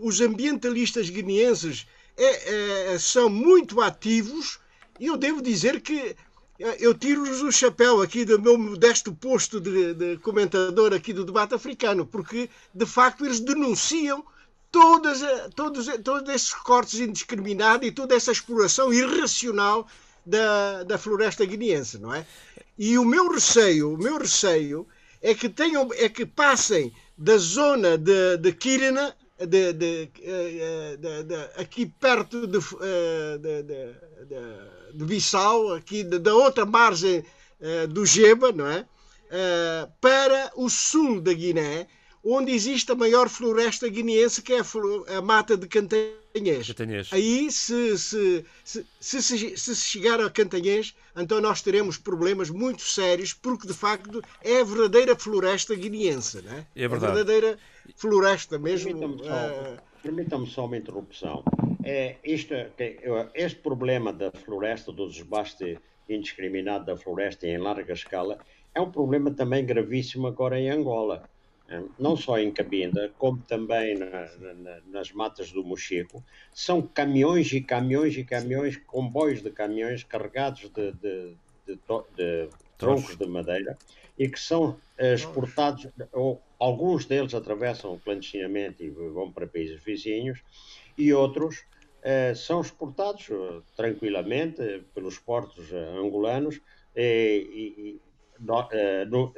os 0.00 0.20
ambientalistas 0.22 1.10
guineenses 1.10 1.86
é, 2.24 2.92
é, 2.94 2.98
são 2.98 3.30
muito 3.30 3.80
ativos 3.80 4.58
e 4.98 5.06
eu 5.06 5.16
devo 5.16 5.40
dizer 5.40 5.80
que 5.80 6.14
é, 6.58 6.76
eu 6.78 6.92
tiro-lhes 6.92 7.40
o 7.40 7.50
chapéu 7.50 8.02
aqui 8.02 8.24
do 8.24 8.38
meu 8.38 8.58
modesto 8.58 9.14
posto 9.14 9.58
de, 9.58 9.94
de, 9.94 10.16
comentador 10.18 10.92
aqui 10.92 11.12
do 11.12 11.24
debate 11.24 11.54
africano, 11.54 12.04
porque 12.04 12.50
de 12.74 12.84
facto 12.84 13.24
eles 13.24 13.40
denunciam 13.40 14.22
todas, 14.70 15.20
todos, 15.54 15.86
todos 16.04 16.34
esses 16.34 16.52
cortes 16.52 17.00
indiscriminados 17.00 17.88
e 17.88 17.92
toda 17.92 18.14
essa 18.14 18.30
exploração 18.30 18.92
irracional 18.92 19.86
da, 20.24 20.82
da 20.84 20.98
floresta 20.98 21.46
guineense, 21.46 21.98
não 21.98 22.14
é? 22.14 22.26
E 22.78 22.98
o 22.98 23.04
meu 23.04 23.30
receio, 23.30 23.94
o 23.94 23.98
meu 23.98 24.18
receio 24.18 24.86
é 25.22 25.34
que 25.34 25.48
tenham, 25.48 25.88
é 25.94 26.08
que 26.10 26.26
passem 26.26 26.92
da 27.16 27.38
zona 27.38 27.96
de, 27.96 28.36
de 28.36 28.52
Kirina 28.52 29.16
de, 29.46 29.72
de, 29.72 30.10
eh, 30.22 30.96
de, 30.98 31.22
de, 31.24 31.34
aqui 31.56 31.86
perto 31.86 32.46
de, 32.46 32.58
de, 34.94 35.04
Bissau, 35.04 35.74
aqui 35.74 36.02
da 36.04 36.34
outra 36.34 36.66
margem 36.66 37.24
do 37.90 38.04
Geba, 38.04 38.52
não 38.52 38.66
é? 38.66 38.86
para 40.00 40.50
o 40.56 40.68
sul 40.68 41.20
da 41.20 41.32
Guiné, 41.32 41.86
onde 42.24 42.52
existe 42.52 42.92
a 42.92 42.94
maior 42.94 43.28
floresta 43.28 43.88
guineense, 43.88 44.42
que 44.42 44.52
é 44.52 44.60
a, 44.60 45.22
mata 45.22 45.56
de 45.56 45.66
Cantanhês. 45.66 46.66
Cantanhês. 46.68 47.08
Aí, 47.12 47.50
se 47.50 47.98
se, 47.98 48.44
se, 48.62 48.86
se, 49.00 49.22
se, 49.22 49.56
se 49.56 49.76
chegar 49.76 50.20
a 50.20 50.30
Cantanhês, 50.30 50.94
então 51.16 51.40
nós 51.40 51.62
teremos 51.62 51.96
problemas 51.96 52.50
muito 52.50 52.82
sérios, 52.82 53.32
porque 53.32 53.66
de 53.66 53.74
facto 53.74 54.22
é 54.42 54.60
a 54.60 54.64
verdadeira 54.64 55.16
floresta 55.16 55.74
guineense. 55.74 56.42
Não 56.42 56.52
é? 56.52 56.66
é 56.76 56.88
verdade. 56.88 57.12
A 57.12 57.14
verdadeira 57.14 57.58
floresta 57.96 58.58
mesmo. 58.58 59.16
Permitam-me 60.02 60.46
só, 60.46 60.52
só, 60.52 60.66
uma 60.66 60.76
interrupção. 60.76 61.44
É, 61.84 62.16
isto, 62.24 62.54
este 63.34 63.60
problema 63.60 64.12
da 64.12 64.30
floresta, 64.30 64.90
do 64.92 65.08
desbaste 65.08 65.78
indiscriminado 66.08 66.86
da 66.86 66.96
floresta 66.96 67.46
em 67.46 67.58
larga 67.58 67.92
escala, 67.92 68.38
é 68.74 68.80
um 68.80 68.90
problema 68.90 69.30
também 69.30 69.64
gravíssimo 69.64 70.26
agora 70.26 70.58
em 70.58 70.70
Angola. 70.70 71.28
Não 71.98 72.16
só 72.16 72.38
em 72.38 72.50
Cabinda, 72.50 73.12
como 73.16 73.40
também 73.42 73.96
na, 73.96 74.28
na, 74.54 74.80
nas 74.86 75.12
matas 75.12 75.52
do 75.52 75.62
Mochico. 75.62 76.24
São 76.52 76.82
caminhões 76.82 77.52
e 77.52 77.60
caminhões 77.60 78.16
e 78.16 78.24
caminhões, 78.24 78.76
comboios 78.76 79.42
de 79.42 79.50
caminhões 79.50 80.02
carregados 80.02 80.68
de, 80.70 80.92
de, 80.92 81.36
de, 81.66 81.78
de 82.16 82.48
troncos 82.76 83.16
de 83.16 83.26
madeira 83.26 83.78
e 84.20 84.28
que 84.28 84.38
são 84.38 84.78
eh, 84.98 85.14
exportados, 85.14 85.88
ou 86.12 86.42
alguns 86.58 87.06
deles 87.06 87.34
atravessam 87.34 87.98
clandestinamente 87.98 88.84
e 88.84 88.90
vão 88.90 89.32
para 89.32 89.46
países 89.46 89.82
vizinhos, 89.82 90.42
e 90.98 91.10
outros 91.14 91.64
eh, 92.02 92.34
são 92.34 92.60
exportados 92.60 93.30
eh, 93.30 93.62
tranquilamente 93.74 94.84
pelos 94.94 95.18
portos 95.18 95.72
angolanos, 95.72 96.60
e, 96.94 97.72
e 97.78 98.00
no, 98.38 98.68
no, 99.08 99.32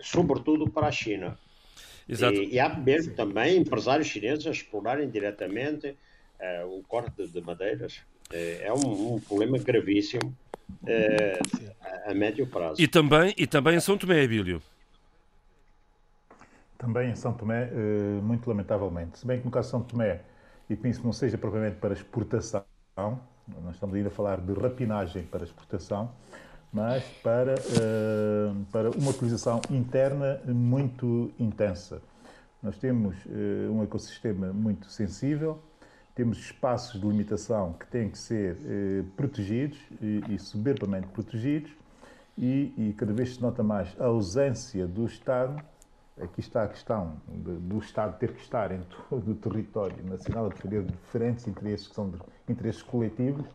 sobretudo 0.00 0.68
para 0.68 0.86
a 0.86 0.92
China. 0.92 1.38
Exato. 2.08 2.34
E, 2.34 2.54
e 2.54 2.60
há 2.60 2.68
mesmo 2.68 3.14
também 3.14 3.58
empresários 3.58 4.08
chineses 4.08 4.46
a 4.46 4.50
explorarem 4.50 5.08
diretamente 5.10 5.96
o 6.66 6.82
corte 6.86 7.26
de 7.26 7.40
madeiras. 7.40 8.00
é 8.30 8.72
um, 8.72 9.14
um 9.14 9.20
problema 9.20 9.58
gravíssimo 9.58 10.34
é, 10.86 11.38
a 12.06 12.14
médio 12.14 12.46
prazo. 12.46 12.80
E 12.80 12.86
também, 12.86 13.34
e 13.36 13.46
também 13.46 13.76
em 13.76 13.80
São 13.80 13.98
Tomé, 13.98 14.22
Abílio. 14.22 14.62
Também 16.76 17.10
em 17.10 17.16
São 17.16 17.32
Tomé, 17.32 17.70
muito 18.22 18.48
lamentavelmente. 18.48 19.18
Se 19.18 19.26
bem 19.26 19.40
que 19.40 19.44
no 19.44 19.50
caso 19.50 19.66
de 19.66 19.70
São 19.72 19.82
Tomé, 19.82 20.20
e 20.70 20.76
penso 20.76 21.00
que 21.00 21.06
não 21.06 21.12
seja 21.12 21.36
propriamente 21.36 21.76
para 21.76 21.92
exportação, 21.92 22.62
nós 23.64 23.74
estamos 23.74 23.96
ainda 23.96 24.08
a 24.08 24.12
falar 24.12 24.40
de 24.40 24.52
rapinagem 24.52 25.22
para 25.24 25.42
exportação, 25.42 26.12
mas 26.72 27.02
para, 27.22 27.54
eh, 27.54 28.52
para 28.70 28.90
uma 28.90 29.10
utilização 29.10 29.60
interna 29.70 30.40
muito 30.46 31.30
intensa. 31.38 32.00
Nós 32.62 32.76
temos 32.76 33.16
eh, 33.26 33.68
um 33.70 33.82
ecossistema 33.82 34.52
muito 34.52 34.90
sensível, 34.90 35.58
temos 36.14 36.38
espaços 36.38 37.00
de 37.00 37.06
limitação 37.06 37.72
que 37.72 37.86
têm 37.86 38.10
que 38.10 38.18
ser 38.18 38.56
eh, 38.64 39.04
protegidos 39.16 39.78
e, 40.02 40.22
e 40.28 40.38
soberbamente 40.38 41.06
protegidos, 41.08 41.70
e, 42.36 42.72
e 42.76 42.94
cada 42.96 43.12
vez 43.12 43.34
se 43.34 43.42
nota 43.42 43.62
mais 43.62 43.88
a 43.98 44.04
ausência 44.04 44.86
do 44.86 45.06
Estado 45.06 45.60
aqui 46.20 46.40
está 46.40 46.64
a 46.64 46.68
questão 46.68 47.16
do 47.26 47.78
Estado 47.78 48.18
ter 48.18 48.32
que 48.32 48.40
estar 48.40 48.72
em 48.72 48.80
todo 49.08 49.30
o 49.30 49.34
território 49.34 49.96
nacional 50.04 50.46
a 50.46 50.48
defender 50.48 50.84
diferentes 50.84 51.46
interesses 51.46 51.88
que 51.88 51.94
são 51.94 52.12
interesses 52.48 52.82
coletivos, 52.82 53.46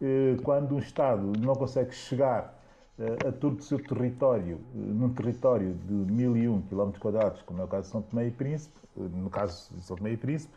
eh, 0.00 0.36
quando 0.42 0.74
um 0.74 0.78
Estado 0.78 1.32
não 1.38 1.54
consegue 1.54 1.94
chegar 1.94 2.60
eh, 2.98 3.28
a 3.28 3.32
todo 3.32 3.58
o 3.58 3.62
seu 3.62 3.78
território, 3.82 4.60
eh, 4.74 4.78
num 4.78 5.12
território 5.12 5.74
de 5.74 5.92
1001 5.92 6.62
km, 6.62 6.92
como 7.46 7.60
é 7.60 7.64
o 7.64 7.68
caso 7.68 7.84
de 7.84 7.88
São 7.92 8.02
Tomé 8.02 8.26
e 8.26 8.30
Príncipe, 8.30 8.76
no 8.96 9.30
caso 9.30 9.74
de 9.74 9.82
São 9.82 9.96
Tomé 9.96 10.12
e 10.12 10.16
Príncipe, 10.16 10.54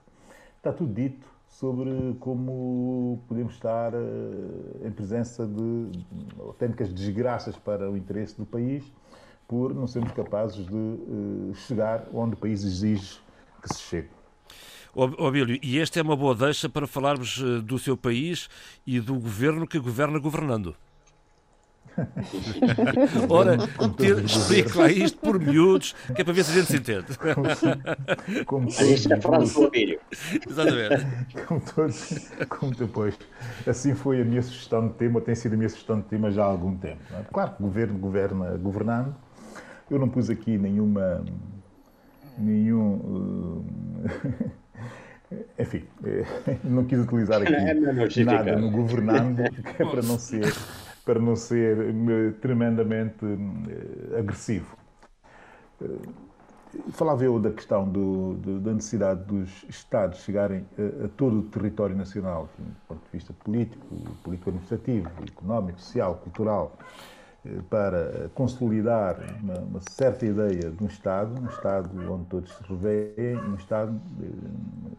está 0.57 0.73
tudo 0.73 0.93
dito 0.93 1.27
sobre 1.47 2.15
como 2.19 3.21
podemos 3.27 3.53
estar 3.53 3.93
em 4.83 4.91
presença 4.91 5.47
de 5.47 6.03
autênticas 6.39 6.91
desgraças 6.91 7.55
para 7.55 7.89
o 7.89 7.95
interesse 7.95 8.35
do 8.35 8.45
país 8.45 8.91
por 9.47 9.73
não 9.73 9.87
sermos 9.87 10.11
capazes 10.11 10.65
de 10.65 10.73
uh, 10.73 11.53
chegar 11.67 12.07
onde 12.13 12.33
o 12.33 12.37
país 12.37 12.63
exige 12.63 13.19
que 13.61 13.73
se 13.73 13.81
chegue. 13.81 14.09
Obílio, 14.95 15.59
e 15.61 15.79
esta 15.79 15.99
é 15.99 16.03
uma 16.03 16.15
boa 16.15 16.33
deixa 16.33 16.69
para 16.69 16.87
falarmos 16.87 17.43
eh, 17.43 17.59
do 17.61 17.77
seu 17.77 17.97
país 17.97 18.47
e 18.87 18.97
do 19.01 19.15
governo 19.15 19.67
que 19.67 19.77
governa 19.77 20.17
governando. 20.17 20.73
Ora, 23.29 23.57
explique 24.23 24.77
lá 24.77 24.89
isto 24.89 25.17
por 25.17 25.39
miúdos, 25.39 25.95
que 26.13 26.21
é 26.21 26.23
para 26.23 26.33
ver 26.33 26.43
se 26.43 26.51
a 26.51 26.55
gente 26.55 26.67
se 26.67 26.77
entende. 26.77 27.05
Como, 27.17 27.45
como 28.45 28.67
todos, 28.67 29.11
a 29.11 29.21
frase 29.21 29.53
do 29.53 29.63
Obílio. 29.63 29.99
Exatamente. 30.49 31.05
Como, 31.45 31.61
todos, 31.61 32.31
como 32.49 32.75
depois, 32.75 33.17
assim 33.65 33.93
foi 33.93 34.21
a 34.21 34.25
minha 34.25 34.41
sugestão 34.41 34.87
de 34.87 34.93
tema, 34.95 35.21
tem 35.21 35.35
sido 35.35 35.53
a 35.53 35.57
minha 35.57 35.69
sugestão 35.69 35.99
de 35.99 36.07
tema 36.07 36.31
já 36.31 36.43
há 36.43 36.47
algum 36.47 36.75
tempo. 36.77 37.01
É? 37.13 37.23
Claro 37.31 37.51
que 37.51 37.63
o 37.63 37.65
governo 37.65 37.97
governa 37.97 38.57
governando, 38.57 39.15
eu 39.89 39.99
não 39.99 40.09
pus 40.09 40.29
aqui 40.29 40.57
nenhuma. 40.57 41.23
nenhum. 42.37 42.95
Uh, 42.95 43.65
enfim, 45.59 45.83
não 46.63 46.85
quis 46.85 46.99
utilizar 46.99 47.41
aqui 47.41 47.53
é 48.19 48.23
nada 48.23 48.55
no 48.55 48.69
governando, 48.71 49.43
que 49.75 49.83
é 49.83 49.85
para 49.85 50.01
não 50.01 50.17
ser, 50.17 50.53
para 51.03 51.19
não 51.19 51.35
ser 51.35 51.77
eh, 51.79 52.31
tremendamente 52.41 53.25
uh, 53.25 54.17
agressivo. 54.17 54.77
Falava 56.91 57.23
eu 57.23 57.39
da 57.39 57.51
questão 57.51 57.87
do, 57.87 58.33
do, 58.35 58.59
da 58.59 58.73
necessidade 58.73 59.23
dos 59.23 59.65
Estados 59.69 60.19
chegarem 60.19 60.65
a, 60.77 61.05
a, 61.05 61.07
todo 61.09 61.39
o 61.39 61.43
território 61.43 61.95
nacional, 61.95 62.49
do 62.57 62.75
ponto 62.87 63.01
de 63.05 63.11
vista 63.13 63.33
político, 63.33 63.85
político-administrativo, 64.23 65.09
económico, 65.25 65.79
social, 65.79 66.15
cultural, 66.15 66.77
para 67.69 68.29
consolidar 68.33 69.19
uma, 69.41 69.59
uma, 69.59 69.79
certa 69.89 70.25
ideia 70.25 70.71
de 70.71 70.83
um 70.83 70.87
Estado, 70.87 71.39
um 71.39 71.47
Estado 71.47 71.89
onde 72.11 72.25
todos 72.25 72.51
se 72.51 72.63
revêem, 72.63 73.37
um 73.37 73.55
Estado 73.55 73.99
eh, 74.21 74.25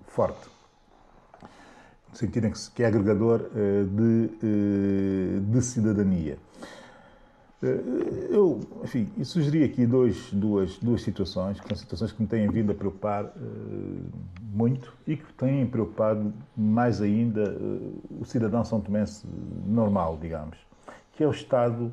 forte, 0.06 0.48
no 2.10 2.16
sentido 2.16 2.46
em 2.46 2.52
que, 2.52 2.70
que 2.70 2.82
é 2.82 2.86
agregador 2.86 3.50
eh, 3.54 3.84
de, 3.84 4.30
eh, 4.42 5.40
de 5.40 5.62
cidadania. 5.62 6.38
Eu, 8.30 8.60
enfim, 8.84 9.10
eu 9.18 9.24
sugeri 9.24 9.64
aqui 9.64 9.86
dois, 9.86 10.30
duas, 10.30 10.78
duas 10.78 11.02
situações, 11.02 11.58
que 11.58 11.66
são 11.66 11.76
situações 11.76 12.12
que 12.12 12.22
me 12.22 12.28
têm 12.28 12.46
vindo 12.48 12.70
a 12.70 12.74
preocupar 12.74 13.32
muito 14.52 14.92
e 15.06 15.16
que 15.16 15.32
têm 15.32 15.66
preocupado 15.66 16.32
mais 16.54 17.00
ainda 17.00 17.56
o 18.20 18.24
cidadão 18.26 18.62
são 18.62 18.78
tomense 18.78 19.26
normal, 19.66 20.18
digamos, 20.20 20.58
que 21.14 21.24
é 21.24 21.26
o 21.26 21.30
Estado 21.30 21.90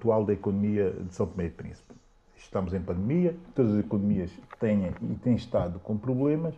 atual 0.00 0.24
da 0.24 0.32
economia 0.32 0.90
de 0.90 1.14
São 1.14 1.26
Tomé 1.26 1.44
e 1.44 1.50
Príncipe. 1.50 1.94
Estamos 2.34 2.72
em 2.72 2.80
pandemia, 2.80 3.36
todas 3.54 3.74
as 3.74 3.80
economias 3.80 4.30
têm 4.58 4.86
e 4.86 5.14
têm 5.16 5.34
estado 5.34 5.78
com 5.80 5.96
problemas, 5.96 6.54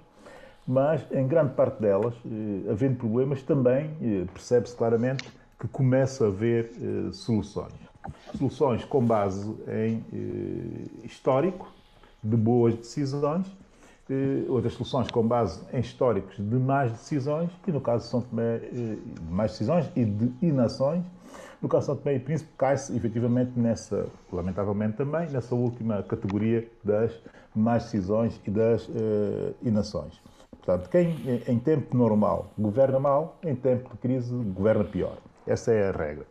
mas 0.67 1.05
em 1.11 1.27
grande 1.27 1.55
parte 1.55 1.83
delas, 1.83 2.15
eh, 2.25 2.71
havendo 2.71 2.97
problemas, 2.97 3.43
também 3.43 3.91
eh, 4.01 4.25
percebe-se 4.33 4.77
claramente 4.77 5.29
que 5.59 5.67
começa 5.67 6.25
a 6.25 6.29
haver 6.29 6.71
eh, 6.81 7.13
soluções. 7.13 7.75
Soluções 8.37 8.85
com 8.85 9.05
base 9.05 9.55
em 9.69 10.05
histórico, 11.05 11.69
de 12.23 12.37
boas 12.37 12.75
decisões, 12.75 13.47
outras 14.49 14.75
soluções 14.75 15.09
com 15.09 15.25
base 15.25 15.61
em 15.73 15.79
históricos 15.79 16.37
de 16.37 16.57
más 16.57 16.91
decisões, 16.91 17.51
e 17.67 17.71
no 17.71 17.81
caso 17.81 18.05
de 18.05 18.11
São 18.11 18.21
Tomé, 18.23 18.59
de 18.59 18.99
más 19.31 19.53
decisões 19.53 19.89
e 19.95 20.05
de 20.05 20.33
inações, 20.43 21.05
no 21.63 21.69
caso 21.69 21.83
de 21.83 21.87
São 21.87 21.97
Tomé 21.97 22.17
e 22.17 22.19
Príncipe, 22.19 22.51
cai-se 22.59 22.95
efetivamente 22.97 23.53
nessa, 23.57 24.07
lamentavelmente 24.33 24.97
também, 24.97 25.31
nessa 25.31 25.55
última 25.55 26.03
categoria 26.03 26.69
das 26.83 27.13
más 27.55 27.85
decisões 27.85 28.41
e 28.45 28.51
das 28.51 28.89
uh, 28.89 29.55
inações. 29.63 30.21
Portanto, 30.51 30.89
quem 30.91 31.17
em 31.47 31.59
tempo 31.59 31.97
normal 31.97 32.53
governa 32.59 32.99
mal, 32.99 33.39
em 33.45 33.55
tempo 33.55 33.91
de 33.91 33.99
crise 33.99 34.35
governa 34.35 34.85
pior. 34.85 35.17
Essa 35.47 35.73
é 35.73 35.89
a 35.89 35.93
regra. 35.93 36.27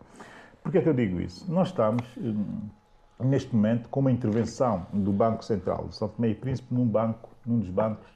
Por 0.62 0.72
que 0.72 0.78
é 0.78 0.82
que 0.82 0.90
eu 0.90 0.94
digo 0.94 1.20
isso? 1.20 1.52
Nós 1.52 1.70
estamos, 1.70 2.04
eh, 2.18 3.24
neste 3.24 3.54
momento, 3.54 3.90
com 3.90 4.00
uma 4.00 4.12
intervenção 4.12 4.86
do 4.94 5.12
Banco 5.12 5.44
Central 5.44 5.88
de 5.90 5.96
São 5.96 6.08
Tomé 6.08 6.30
e 6.30 6.36
Príncipe 6.36 6.74
num 6.74 6.86
banco, 6.86 7.30
num 7.46 7.60
dos 7.60 7.70
bancos 7.70 8.08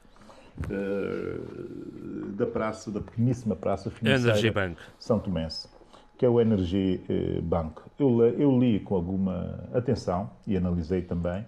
uh, 0.70 2.26
da 2.32 2.46
praça, 2.46 2.90
da 2.90 3.00
pequeníssima 3.00 3.54
praça 3.54 3.90
financeira 3.90 4.74
São 4.98 5.18
Tomense 5.18 5.68
que 6.16 6.24
é 6.24 6.28
o 6.28 6.40
Energy 6.40 7.00
eh, 7.08 7.40
Bank. 7.42 7.80
Eu, 7.98 8.24
eu 8.24 8.58
li 8.58 8.80
com 8.80 8.94
alguma 8.94 9.68
atenção 9.74 10.30
e 10.46 10.56
analisei 10.56 11.02
também 11.02 11.42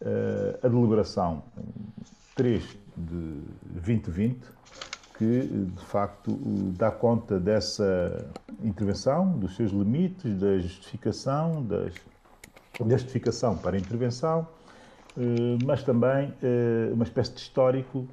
uh, 0.00 0.58
a 0.62 0.68
deliberação 0.68 1.42
3 2.34 2.62
de 2.96 3.40
2020, 3.82 4.40
que 5.18 5.40
de 5.74 5.84
facto 5.84 6.38
dá 6.76 6.90
conta 6.90 7.40
dessa 7.40 8.30
intervenção, 8.62 9.38
dos 9.38 9.56
seus 9.56 9.72
limites, 9.72 10.38
da 10.38 10.58
justificação, 10.58 11.62
das, 11.64 11.94
da 12.78 12.96
justificação 12.96 13.56
para 13.56 13.76
a 13.76 13.78
intervenção, 13.78 14.46
uh, 15.16 15.58
mas 15.64 15.82
também 15.82 16.28
uh, 16.30 16.94
uma 16.94 17.04
espécie 17.04 17.32
de 17.32 17.40
histórico 17.40 18.06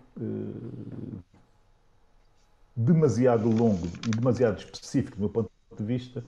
demasiado 2.76 3.48
longo 3.50 3.86
e 4.08 4.10
demasiado 4.10 4.58
específico 4.58 5.18
do 5.18 5.20
meu 5.22 5.30
ponto 5.30 5.53
de 5.78 5.84
vista 5.84 6.24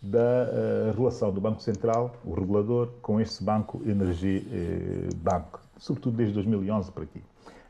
da 0.00 0.18
uh, 0.18 0.96
relação 0.96 1.32
do 1.32 1.40
Banco 1.40 1.60
Central, 1.60 2.14
o 2.24 2.32
regulador, 2.32 2.88
com 3.02 3.20
este 3.20 3.42
banco 3.42 3.82
Energia 3.84 4.42
eh, 4.50 5.08
Banco, 5.16 5.60
sobretudo 5.76 6.16
desde 6.16 6.34
2011 6.34 6.92
para 6.92 7.02
aqui. 7.02 7.22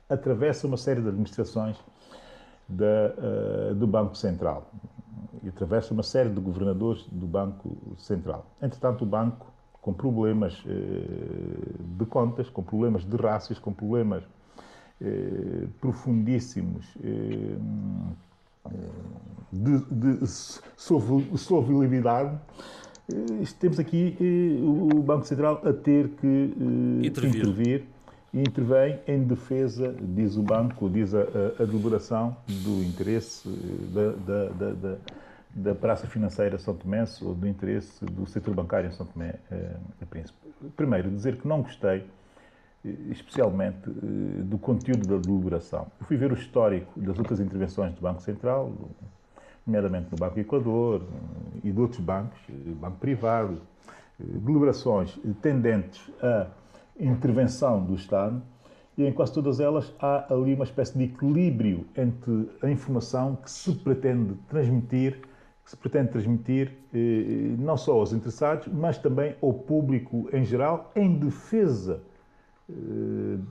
Atravessa 0.08 0.66
uma 0.66 0.76
série 0.76 1.00
de 1.00 1.08
administrações 1.08 1.76
da, 2.68 2.84
uh, 3.70 3.74
do 3.74 3.86
Banco 3.86 4.14
Central 4.14 4.70
e 5.42 5.48
atravessa 5.48 5.94
uma 5.94 6.02
série 6.02 6.28
de 6.28 6.40
governadores 6.40 7.06
do 7.10 7.26
Banco 7.26 7.76
Central. 7.96 8.44
Entretanto, 8.60 9.02
o 9.02 9.06
banco, 9.06 9.50
com 9.80 9.92
problemas 9.92 10.62
de 11.96 12.04
contas, 12.06 12.50
com 12.50 12.62
problemas 12.62 13.04
de 13.04 13.16
rácios, 13.16 13.58
com 13.58 13.72
problemas 13.72 14.22
profundíssimos 15.80 16.84
de, 19.52 19.78
de 19.80 20.26
solvabilidade, 20.76 22.38
eh, 23.12 23.44
temos 23.58 23.78
aqui 23.78 24.16
eh, 24.20 24.62
o 24.62 25.02
Banco 25.02 25.26
Central 25.26 25.60
a 25.64 25.72
ter 25.72 26.08
que 26.10 26.26
eh, 27.02 27.06
intervir. 27.06 27.40
intervir 27.40 27.84
e 28.32 28.40
intervém 28.40 29.00
em 29.06 29.24
defesa, 29.24 29.94
diz 29.98 30.36
o 30.36 30.42
banco, 30.42 30.88
diz 30.90 31.14
a, 31.14 31.20
a, 31.20 31.62
a 31.62 31.64
deliberação 31.64 32.36
do 32.46 32.82
interesse 32.84 33.48
da, 33.94 34.12
da, 34.12 34.48
da, 34.50 34.72
da, 34.72 34.98
da 35.54 35.74
Praça 35.74 36.06
Financeira 36.06 36.58
São 36.58 36.74
Tomé 36.74 37.04
ou 37.22 37.34
do 37.34 37.48
interesse 37.48 38.04
do 38.04 38.26
setor 38.26 38.54
bancário 38.54 38.88
em 38.88 38.92
São 38.92 39.06
Tomé 39.06 39.36
eh, 39.50 39.76
Príncipe. 40.10 40.38
Primeiro, 40.76 41.10
dizer 41.10 41.36
que 41.36 41.48
não 41.48 41.62
gostei 41.62 42.04
especialmente 42.84 43.88
eh, 43.88 44.42
do 44.42 44.58
conteúdo 44.58 45.06
da 45.06 45.16
deliberação. 45.16 45.86
Eu 46.00 46.06
fui 46.06 46.16
ver 46.16 46.30
o 46.30 46.34
histórico 46.34 46.98
das 47.00 47.18
outras 47.18 47.40
intervenções 47.40 47.92
do 47.94 48.00
Banco 48.00 48.22
Central, 48.22 48.72
nomeadamente 49.66 50.08
no 50.10 50.16
Banco 50.16 50.38
Equador 50.38 51.02
eh, 51.02 51.60
e 51.64 51.72
de 51.72 51.80
outros 51.80 52.00
bancos, 52.00 52.38
eh, 52.48 52.52
banco 52.80 52.98
privado, 52.98 53.60
deliberações 54.18 55.16
tendentes 55.40 56.10
à 56.20 56.48
intervenção 56.98 57.84
do 57.84 57.94
Estado, 57.94 58.42
e 58.96 59.06
em 59.06 59.12
quase 59.12 59.32
todas 59.32 59.60
elas 59.60 59.94
há 60.00 60.32
ali 60.32 60.54
uma 60.54 60.64
espécie 60.64 60.98
de 60.98 61.04
equilíbrio 61.04 61.86
entre 61.96 62.50
a 62.60 62.68
informação 62.68 63.36
que 63.36 63.48
se 63.48 63.72
pretende 63.76 64.34
transmitir, 64.48 65.20
que 65.64 65.70
se 65.70 65.76
pretende 65.76 66.08
transmitir 66.08 66.76
não 67.60 67.76
só 67.76 67.92
aos 67.92 68.12
interessados, 68.12 68.66
mas 68.66 68.98
também 68.98 69.36
ao 69.40 69.54
público 69.54 70.28
em 70.32 70.44
geral, 70.44 70.90
em 70.96 71.16
defesa 71.16 72.02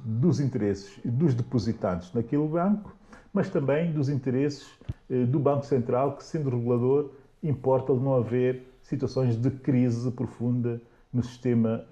dos 0.06 0.40
interesses 0.40 1.00
dos 1.04 1.34
depositados 1.34 2.14
naquele 2.14 2.48
banco, 2.48 2.96
mas 3.34 3.50
também 3.50 3.92
dos 3.92 4.10
interesses 4.10 4.68
eh, 5.10 5.26
do 5.26 5.40
Banco 5.40 5.66
Central, 5.66 6.16
que, 6.18 6.24
sendo 6.24 6.50
regulador, 6.50 7.12
importa 7.42 7.94
não 7.94 8.16
haver 8.16 8.64
situações 8.84 9.36
de 9.36 9.50
crise 9.50 10.12
profunda 10.12 10.82
no 11.12 11.24
sistema 11.24 11.86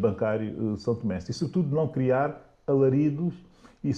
bancário 0.00 0.76
São 0.78 0.94
Tomé. 0.94 1.18
E, 1.18 1.32
sobretudo, 1.32 1.74
não 1.74 1.88
criar 1.88 2.40
alaridos 2.66 3.34
e, 3.82 3.92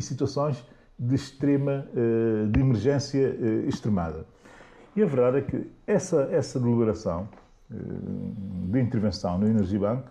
situações 0.00 0.64
de 0.98 1.14
extrema, 1.14 1.86
de 2.50 2.60
emergência 2.60 3.34
extremada. 3.66 4.26
E 4.94 5.02
a 5.02 5.06
verdade 5.06 5.38
é 5.38 5.40
que 5.42 5.70
essa, 5.86 6.28
essa 6.30 6.60
deliberação 6.60 7.28
de 7.70 8.80
intervenção 8.80 9.38
no 9.38 9.46
Energibank 9.46 10.04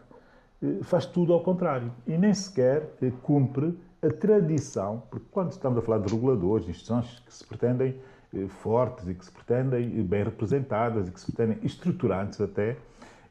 faz 0.83 1.05
tudo 1.05 1.33
ao 1.33 1.41
contrário. 1.41 1.91
E 2.07 2.17
nem 2.17 2.33
sequer 2.33 2.93
cumpre 3.23 3.77
a 4.01 4.09
tradição, 4.09 5.03
porque 5.09 5.25
quando 5.31 5.51
estamos 5.51 5.77
a 5.77 5.81
falar 5.81 5.99
de 5.99 6.11
reguladores, 6.11 6.67
instituições 6.67 7.19
que 7.25 7.33
se 7.33 7.45
pretendem 7.45 7.95
eh, 8.33 8.47
fortes 8.47 9.07
e 9.07 9.13
que 9.13 9.23
se 9.23 9.31
pretendem 9.31 9.99
eh, 9.99 10.03
bem 10.03 10.23
representadas 10.23 11.07
e 11.07 11.11
que 11.11 11.19
se 11.19 11.31
pretendem 11.31 11.63
estruturantes 11.63 12.41
até, 12.41 12.77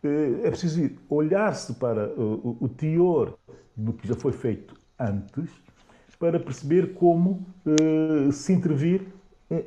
eh, 0.03 0.41
é 0.45 0.51
preciso 0.51 0.91
olhar-se 1.09 1.75
para 1.75 2.13
o 2.17 2.69
teor 2.69 3.37
do 3.77 3.93
que 3.93 4.07
já 4.07 4.15
foi 4.15 4.33
feito 4.33 4.75
antes 4.99 5.51
para 6.19 6.39
perceber 6.39 6.93
como 6.95 7.47
se 8.31 8.53
intervir 8.53 9.07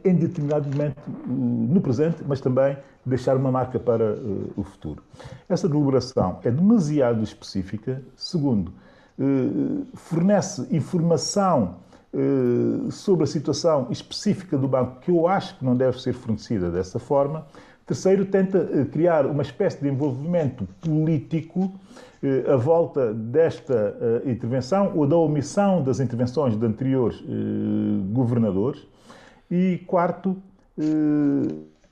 em 0.03 0.15
determinado 0.15 0.69
momento 0.69 1.01
no 1.27 1.81
presente, 1.81 2.23
mas 2.25 2.39
também 2.39 2.77
deixar 3.05 3.35
uma 3.35 3.51
marca 3.51 3.79
para 3.79 4.17
o 4.55 4.63
futuro. 4.63 5.03
Essa 5.49 5.67
deliberação 5.67 6.39
é 6.43 6.49
demasiado 6.49 7.21
específica. 7.21 8.01
Segundo, 8.15 8.71
eh, 9.19 9.83
fornece 9.93 10.67
informação 10.75 11.75
eh, 12.11 12.89
sobre 12.89 13.25
a 13.25 13.27
situação 13.27 13.87
específica 13.91 14.57
do 14.57 14.67
banco 14.67 15.01
que 15.01 15.11
eu 15.11 15.27
acho 15.27 15.57
que 15.57 15.65
não 15.65 15.75
deve 15.75 16.01
ser 16.01 16.13
fornecida 16.13 16.71
dessa 16.71 16.97
forma. 16.97 17.45
Terceiro, 17.85 18.25
tenta 18.25 18.57
eh, 18.57 18.85
criar 18.85 19.27
uma 19.27 19.43
espécie 19.43 19.81
de 19.81 19.87
envolvimento 19.87 20.67
político 20.81 21.71
à 22.49 22.55
volta 22.55 23.13
desta 23.13 23.97
intervenção 24.25 24.93
ou 24.95 25.05
da 25.05 25.17
omissão 25.17 25.83
das 25.83 25.99
intervenções 25.99 26.55
de 26.55 26.65
anteriores 26.65 27.21
governadores. 28.13 28.87
E 29.49 29.83
quarto, 29.85 30.41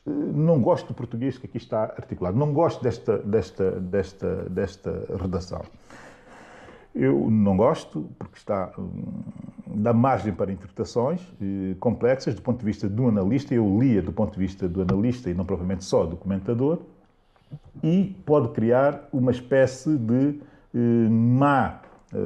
não 0.06 0.60
gosto 0.60 0.88
do 0.88 0.94
português 0.94 1.38
que 1.38 1.46
aqui 1.46 1.58
está 1.58 1.84
articulado, 1.84 2.38
não 2.38 2.52
gosto 2.54 2.84
desta, 2.84 3.18
desta, 3.20 3.72
desta, 3.80 4.50
desta 4.50 5.06
redação. 5.22 5.62
Eu 6.94 7.30
não 7.30 7.56
gosto, 7.56 8.10
porque 8.18 8.38
está 8.38 8.74
hum, 8.78 9.22
dá 9.76 9.94
margem 9.94 10.34
para 10.34 10.52
interpretações 10.52 11.22
eh, 11.42 11.76
complexas 11.80 12.36
do 12.36 12.42
ponto 12.42 12.60
de 12.60 12.66
vista 12.66 12.90
do 12.90 13.08
analista. 13.08 13.54
Eu 13.54 13.80
lia 13.80 14.02
do 14.02 14.12
ponto 14.12 14.34
de 14.34 14.40
vista 14.40 14.68
do 14.68 14.82
analista 14.82 15.30
e 15.30 15.34
não 15.34 15.46
propriamente 15.46 15.84
só 15.84 16.06
do 16.06 16.18
comentador, 16.18 16.80
e 17.84 18.16
pode 18.26 18.50
criar 18.50 19.08
uma 19.14 19.32
espécie 19.32 19.98
de 19.98 20.40
eh, 20.76 21.10
má 21.10 21.82
eh, 22.14 22.18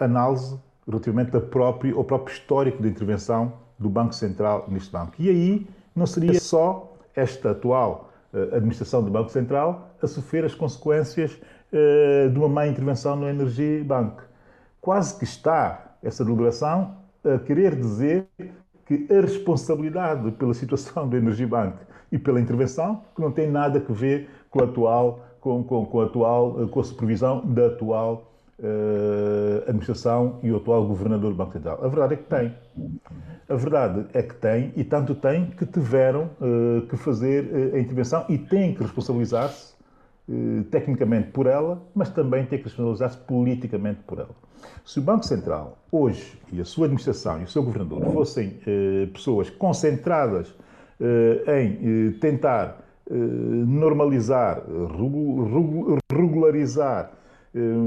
análise 0.00 0.58
relativamente 0.86 1.34
ao 1.34 1.42
próprio, 1.42 1.98
ao 1.98 2.04
próprio 2.04 2.32
histórico 2.32 2.82
de 2.82 2.88
intervenção 2.88 3.52
do 3.78 3.88
Banco 3.88 4.14
Central 4.14 4.66
neste 4.68 4.90
banco. 4.90 5.12
E 5.18 5.28
aí 5.28 5.66
não 5.94 6.06
seria 6.06 6.38
só 6.40 6.94
esta 7.14 7.50
atual 7.50 8.10
eh, 8.32 8.56
administração 8.56 9.02
do 9.02 9.10
Banco 9.10 9.30
Central 9.30 9.90
a 10.02 10.06
sofrer 10.06 10.44
as 10.44 10.54
consequências 10.54 11.38
eh, 11.72 12.28
de 12.28 12.38
uma 12.38 12.48
má 12.48 12.66
intervenção 12.66 13.16
no 13.16 13.28
Energy 13.28 13.82
Bank. 13.82 14.22
Quase 14.80 15.18
que 15.18 15.24
está 15.24 15.96
essa 16.02 16.24
deliberação 16.24 16.96
a 17.24 17.38
querer 17.38 17.74
dizer 17.74 18.26
que 18.86 19.06
a 19.10 19.20
responsabilidade 19.20 20.30
pela 20.32 20.54
situação 20.54 21.08
do 21.08 21.16
Energy 21.16 21.46
Bank 21.46 21.76
e 22.12 22.18
pela 22.18 22.40
intervenção 22.40 23.02
que 23.14 23.20
não 23.20 23.32
tem 23.32 23.50
nada 23.50 23.84
a 23.86 23.92
ver 23.92 24.28
com 24.50 24.60
a 24.60 24.64
atual, 24.64 25.26
com, 25.40 25.64
com, 25.64 25.86
com 25.86 26.00
a, 26.00 26.04
atual, 26.04 26.62
eh, 26.62 26.66
com 26.68 26.80
a 26.80 26.84
supervisão 26.84 27.44
da 27.44 27.66
atual 27.66 28.32
uh, 28.58 29.62
administração 29.68 30.38
e 30.42 30.50
o 30.50 30.56
atual 30.56 30.86
governador 30.86 31.30
do 31.30 31.36
Banco 31.36 31.52
Central. 31.52 31.78
A 31.82 31.88
verdade 31.88 32.14
é 32.14 32.16
que 32.16 32.24
tem. 32.24 32.54
A 33.48 33.54
verdade 33.54 34.06
é 34.12 34.22
que 34.22 34.34
tem, 34.34 34.72
e 34.74 34.82
tanto 34.82 35.14
tem, 35.14 35.46
que 35.46 35.64
tiveram 35.64 36.30
uh, 36.40 36.86
que 36.88 36.96
fazer 36.96 37.44
uh, 37.44 37.76
a 37.76 37.78
intervenção 37.78 38.24
e 38.28 38.38
têm 38.38 38.74
que 38.74 38.82
responsabilizar-se 38.82 39.76
tecnicamente 40.72 41.30
por 41.30 41.46
ela, 41.46 41.80
mas 41.94 42.10
também 42.10 42.44
têm 42.44 42.58
que 42.58 42.64
responsabilizar-se 42.64 43.16
politicamente 43.16 44.00
por 44.04 44.18
ela. 44.18 44.34
Se 44.84 44.98
o 44.98 45.02
Banco 45.02 45.24
Central, 45.24 45.78
hoje, 45.92 46.36
e 46.52 46.60
a 46.60 46.64
sua 46.64 46.86
administração 46.86 47.40
e 47.42 47.44
o 47.44 47.48
seu 47.48 47.62
governador 47.62 48.02
fossem 48.12 48.58
pessoas 49.12 49.50
concentradas 49.50 50.52
em 51.46 52.10
tentar 52.14 52.80
normalizar, 53.08 54.64
regularizar, 56.12 57.12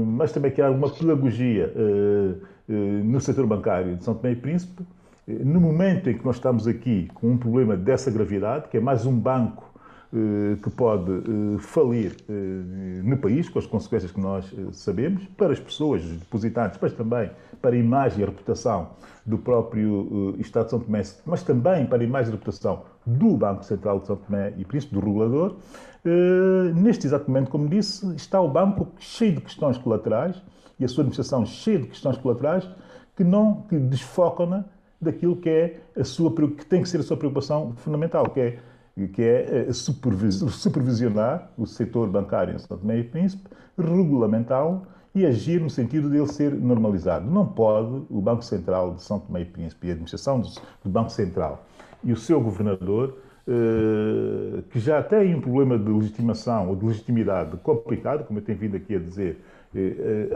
mas 0.06 0.32
também 0.32 0.50
criar 0.50 0.68
alguma 0.68 0.90
pedagogia 0.90 1.72
no 3.04 3.20
setor 3.20 3.46
bancário 3.46 3.96
de 3.96 4.04
São 4.04 4.14
Tomé 4.14 4.32
e 4.32 4.36
Príncipe, 4.36 4.82
no 5.26 5.60
momento 5.60 6.10
em 6.10 6.18
que 6.18 6.24
nós 6.24 6.36
estamos 6.36 6.66
aqui 6.66 7.08
com 7.14 7.30
um 7.30 7.36
problema 7.36 7.76
dessa 7.76 8.10
gravidade, 8.10 8.68
que 8.68 8.76
é 8.76 8.80
mais 8.80 9.06
um 9.06 9.16
banco 9.16 9.70
eh, 10.12 10.56
que 10.60 10.68
pode 10.70 11.08
eh, 11.08 11.58
falir 11.60 12.16
eh, 12.28 12.32
no 13.04 13.16
país, 13.16 13.48
com 13.48 13.60
as 13.60 13.66
consequências 13.66 14.10
que 14.10 14.20
nós 14.20 14.52
sabemos, 14.72 15.24
para 15.36 15.52
as 15.52 15.60
pessoas, 15.60 16.04
os 16.04 16.16
depositantes, 16.16 16.80
mas 16.82 16.92
também 16.92 17.30
para 17.62 17.76
a 17.76 17.78
imagem 17.78 18.18
e 18.18 18.22
a 18.24 18.26
reputação 18.26 18.88
do 19.24 19.38
próprio 19.38 20.34
Estado 20.40 20.64
de 20.64 20.70
São 20.70 20.80
Tomé, 20.80 21.02
mas 21.24 21.44
também 21.44 21.86
para 21.86 22.02
a 22.02 22.04
imagem 22.04 22.30
e 22.30 22.32
a 22.32 22.36
reputação 22.38 22.82
do 23.06 23.36
Banco 23.36 23.64
Central 23.64 24.00
de 24.00 24.08
São 24.08 24.16
Tomé 24.16 24.52
e 24.56 24.64
Príncipe, 24.64 24.94
do 24.94 25.00
regulador. 25.00 25.54
Neste 26.74 27.06
exato 27.06 27.30
momento, 27.30 27.50
como 27.50 27.68
disse, 27.68 28.14
está 28.14 28.40
o 28.40 28.48
banco 28.48 28.88
cheio 28.98 29.34
de 29.34 29.40
questões 29.42 29.76
colaterais 29.76 30.42
e 30.78 30.84
a 30.84 30.88
sua 30.88 31.02
administração 31.02 31.44
cheia 31.44 31.78
de 31.78 31.86
questões 31.88 32.16
colaterais 32.16 32.68
que 33.14 33.22
não 33.22 33.62
que 33.68 33.78
desfocam-na 33.78 34.64
daquilo 35.00 35.36
que 35.36 35.48
é 35.48 35.80
a 35.98 36.04
sua 36.04 36.34
que 36.34 36.64
tem 36.66 36.82
que 36.82 36.88
ser 36.88 37.00
a 37.00 37.02
sua 37.02 37.16
preocupação 37.16 37.72
fundamental, 37.76 38.28
que 38.30 38.40
é 38.40 38.58
que 39.08 39.22
é 39.22 39.68
eh, 39.68 39.72
supervisionar 39.72 41.50
o 41.56 41.66
setor 41.66 42.08
bancário 42.08 42.54
em 42.54 42.58
São 42.58 42.76
Tomé 42.76 42.98
e 42.98 43.04
Príncipe, 43.04 43.48
regulamentá-lo 43.78 44.86
e 45.14 45.24
agir 45.24 45.60
no 45.60 45.70
sentido 45.70 46.10
de 46.10 46.18
ele 46.18 46.26
ser 46.26 46.52
normalizado. 46.52 47.28
Não 47.30 47.46
pode 47.46 48.02
o 48.10 48.20
Banco 48.20 48.44
Central 48.44 48.94
de 48.94 49.02
São 49.02 49.18
Tomé 49.18 49.42
e 49.42 49.44
Príncipe 49.44 49.86
e 49.86 49.90
a 49.90 49.92
administração 49.92 50.40
do 50.40 50.90
Banco 50.90 51.10
Central 51.10 51.64
e 52.04 52.12
o 52.12 52.16
seu 52.16 52.40
governador, 52.40 53.16
eh, 53.16 53.29
que 54.70 54.78
já 54.78 55.02
tem 55.02 55.34
um 55.34 55.40
problema 55.40 55.78
de 55.78 55.90
legitimação 55.90 56.68
ou 56.68 56.76
de 56.76 56.86
legitimidade 56.86 57.56
complicado, 57.58 58.24
como 58.24 58.38
eu 58.38 58.44
tenho 58.44 58.58
vindo 58.58 58.76
aqui 58.76 58.94
a 58.94 58.98
dizer 58.98 59.38
eh, 59.74 60.28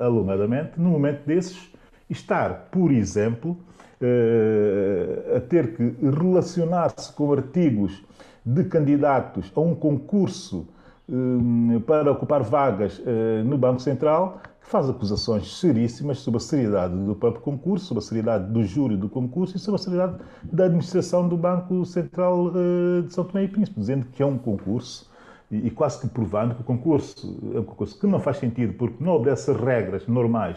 alongadamente, 0.00 0.72
no 0.78 0.90
momento 0.90 1.26
desses, 1.26 1.72
estar, 2.10 2.68
por 2.70 2.90
exemplo, 2.90 3.56
eh, 4.00 5.36
a 5.36 5.40
ter 5.40 5.76
que 5.76 5.94
relacionar-se 6.02 7.12
com 7.12 7.32
artigos 7.32 8.02
de 8.44 8.64
candidatos 8.64 9.52
a 9.54 9.60
um 9.60 9.74
concurso 9.74 10.66
eh, 11.08 11.78
para 11.86 12.10
ocupar 12.10 12.42
vagas 12.42 13.00
eh, 13.06 13.42
no 13.44 13.56
Banco 13.56 13.80
Central, 13.80 14.40
que 14.62 14.70
faz 14.70 14.88
acusações 14.88 15.58
seríssimas 15.58 16.18
sobre 16.18 16.38
a 16.38 16.40
seriedade 16.40 16.94
do 16.94 17.14
próprio 17.14 17.42
concurso, 17.42 17.86
sobre 17.86 18.02
a 18.02 18.06
seriedade 18.06 18.52
do 18.52 18.62
júri 18.64 18.96
do 18.96 19.08
concurso 19.08 19.56
e 19.56 19.60
sobre 19.60 19.80
a 19.80 19.82
seriedade 19.82 20.18
da 20.44 20.64
administração 20.64 21.28
do 21.28 21.36
Banco 21.36 21.84
Central 21.84 22.50
de 22.50 23.12
São 23.12 23.24
Tomé 23.24 23.44
e 23.44 23.48
Príncipe, 23.48 23.78
dizendo 23.78 24.06
que 24.06 24.22
é 24.22 24.26
um 24.26 24.38
concurso 24.38 25.10
e 25.50 25.70
quase 25.70 26.00
que 26.00 26.08
provando 26.08 26.54
que 26.54 26.62
o 26.62 26.64
concurso 26.64 27.38
é 27.54 27.60
um 27.60 27.64
concurso 27.64 27.98
que 27.98 28.06
não 28.06 28.20
faz 28.20 28.38
sentido 28.38 28.72
porque 28.74 29.02
não 29.04 29.12
obedece 29.12 29.50
às 29.50 29.56
regras 29.58 30.06
normais 30.06 30.56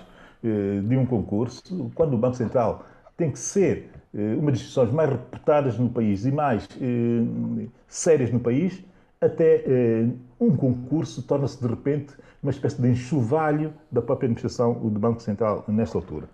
de 0.87 0.95
um 0.95 1.05
concurso, 1.05 1.91
quando 1.95 2.13
o 2.13 2.17
Banco 2.17 2.35
Central 2.35 2.85
tem 3.17 3.31
que 3.31 3.39
ser 3.39 3.89
eh, 4.13 4.35
uma 4.35 4.51
das 4.51 4.59
instituições 4.59 4.91
mais 4.91 5.09
reputadas 5.09 5.77
no 5.79 5.89
país 5.89 6.25
e 6.25 6.31
mais 6.31 6.67
eh, 6.79 7.67
sérias 7.87 8.31
no 8.31 8.39
país, 8.39 8.83
até 9.25 9.63
eh, 9.65 10.07
um 10.39 10.55
concurso 10.55 11.21
torna-se 11.23 11.61
de 11.61 11.67
repente 11.67 12.13
uma 12.41 12.51
espécie 12.51 12.81
de 12.81 12.89
enxovalho 12.89 13.73
da 13.91 14.01
própria 14.01 14.27
administração 14.27 14.73
do 14.73 14.99
Banco 14.99 15.21
Central 15.21 15.63
nesta 15.67 15.97
altura. 15.97 16.27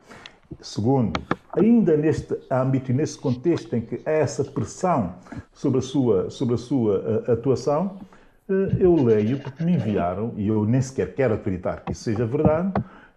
Segundo, 0.60 1.20
ainda 1.54 1.96
neste 1.96 2.38
âmbito 2.52 2.92
e 2.92 2.94
nesse 2.94 3.18
contexto 3.18 3.74
em 3.74 3.82
que 3.82 4.02
há 4.06 4.12
essa 4.12 4.44
pressão 4.44 5.16
sobre 5.54 5.80
a 5.80 5.82
sua, 5.82 6.30
sobre 6.30 6.56
a 6.56 6.58
sua 6.58 7.24
atuação, 7.28 7.98
eu 8.80 8.96
leio, 8.96 9.40
porque 9.40 9.64
me 9.64 9.76
enviaram, 9.76 10.34
e 10.36 10.48
eu 10.48 10.66
nem 10.66 10.82
sequer 10.82 11.14
quero 11.14 11.36
acreditar 11.36 11.86
que 11.86 11.94
isso 11.94 12.04
seja 12.04 12.26
verdade, 12.26 12.74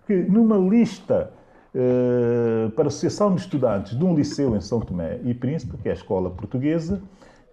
que 0.07 0.15
numa 0.15 0.57
lista 0.57 1.33
eh, 1.75 2.71
para 2.77 2.85
a 2.85 2.87
Associação 2.87 3.35
de 3.35 3.41
Estudantes 3.41 3.99
de 3.99 4.05
um 4.05 4.15
liceu 4.15 4.55
em 4.55 4.61
São 4.61 4.81
Tomé 4.81 5.19
e 5.25 5.35
Príncipe, 5.35 5.77
que 5.79 5.89
é 5.89 5.91
a 5.91 5.95
escola 5.95 6.31
portuguesa, 6.31 7.03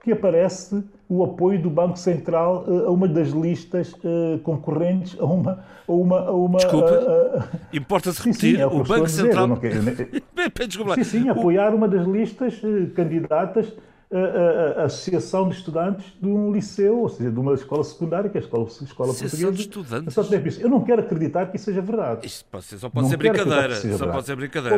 que 0.04 0.12
aparece 0.12 0.84
o 1.12 1.26
apoio 1.26 1.62
do 1.62 1.70
Banco 1.70 2.00
Central 2.00 2.64
uh, 2.66 2.88
a 2.88 2.92
uma 2.92 3.06
das 3.06 3.32
listas 3.32 3.92
uh, 3.96 4.40
concorrentes 4.44 5.18
a 5.20 5.26
uma. 5.26 5.62
A 5.86 5.92
uma, 5.92 6.20
a 6.20 6.32
uma 6.32 6.58
Desculpa, 6.58 6.90
uh, 6.90 7.60
importa-se 7.74 8.20
repetir, 8.22 8.52
sim, 8.52 8.56
sim, 8.56 8.62
é 8.62 8.66
o, 8.66 8.80
o 8.80 8.84
Banco 8.86 9.10
Central. 9.10 9.60
Dizer, 9.60 10.06
quero... 10.06 10.94
sim, 11.04 11.04
sim, 11.04 11.28
apoiar 11.28 11.76
uma 11.76 11.90
das 11.90 12.08
listas 12.08 12.62
candidatas 12.96 13.74
a, 14.14 14.82
a, 14.82 14.86
associação 14.86 15.48
de 15.48 15.56
estudantes 15.56 16.06
de 16.22 16.28
um 16.28 16.52
liceu, 16.52 17.00
ou 17.00 17.10
seja, 17.10 17.32
de 17.32 17.40
uma 17.40 17.54
escola 17.54 17.84
secundária, 17.84 18.30
que 18.30 18.38
é 18.38 18.42
a 18.42 18.44
escola, 18.44 18.68
escola 18.68 19.12
associação 19.12 19.52
de 19.52 19.62
estudantes? 19.62 20.60
Eu 20.60 20.70
não 20.70 20.82
quero 20.82 21.02
acreditar 21.02 21.46
que 21.48 21.56
isso 21.56 21.66
seja 21.66 21.82
verdade. 21.82 22.28
Isto 22.28 22.46
pode 22.52 22.66
ser, 22.66 22.78
só 22.78 22.90
pode 22.90 23.04
não 23.04 23.10
ser 23.10 23.18
brincadeira. 23.18 23.76
Só 23.76 23.88
verdade. 23.88 24.12
pode 24.12 24.26
ser 24.26 24.36
brincadeira. 24.36 24.76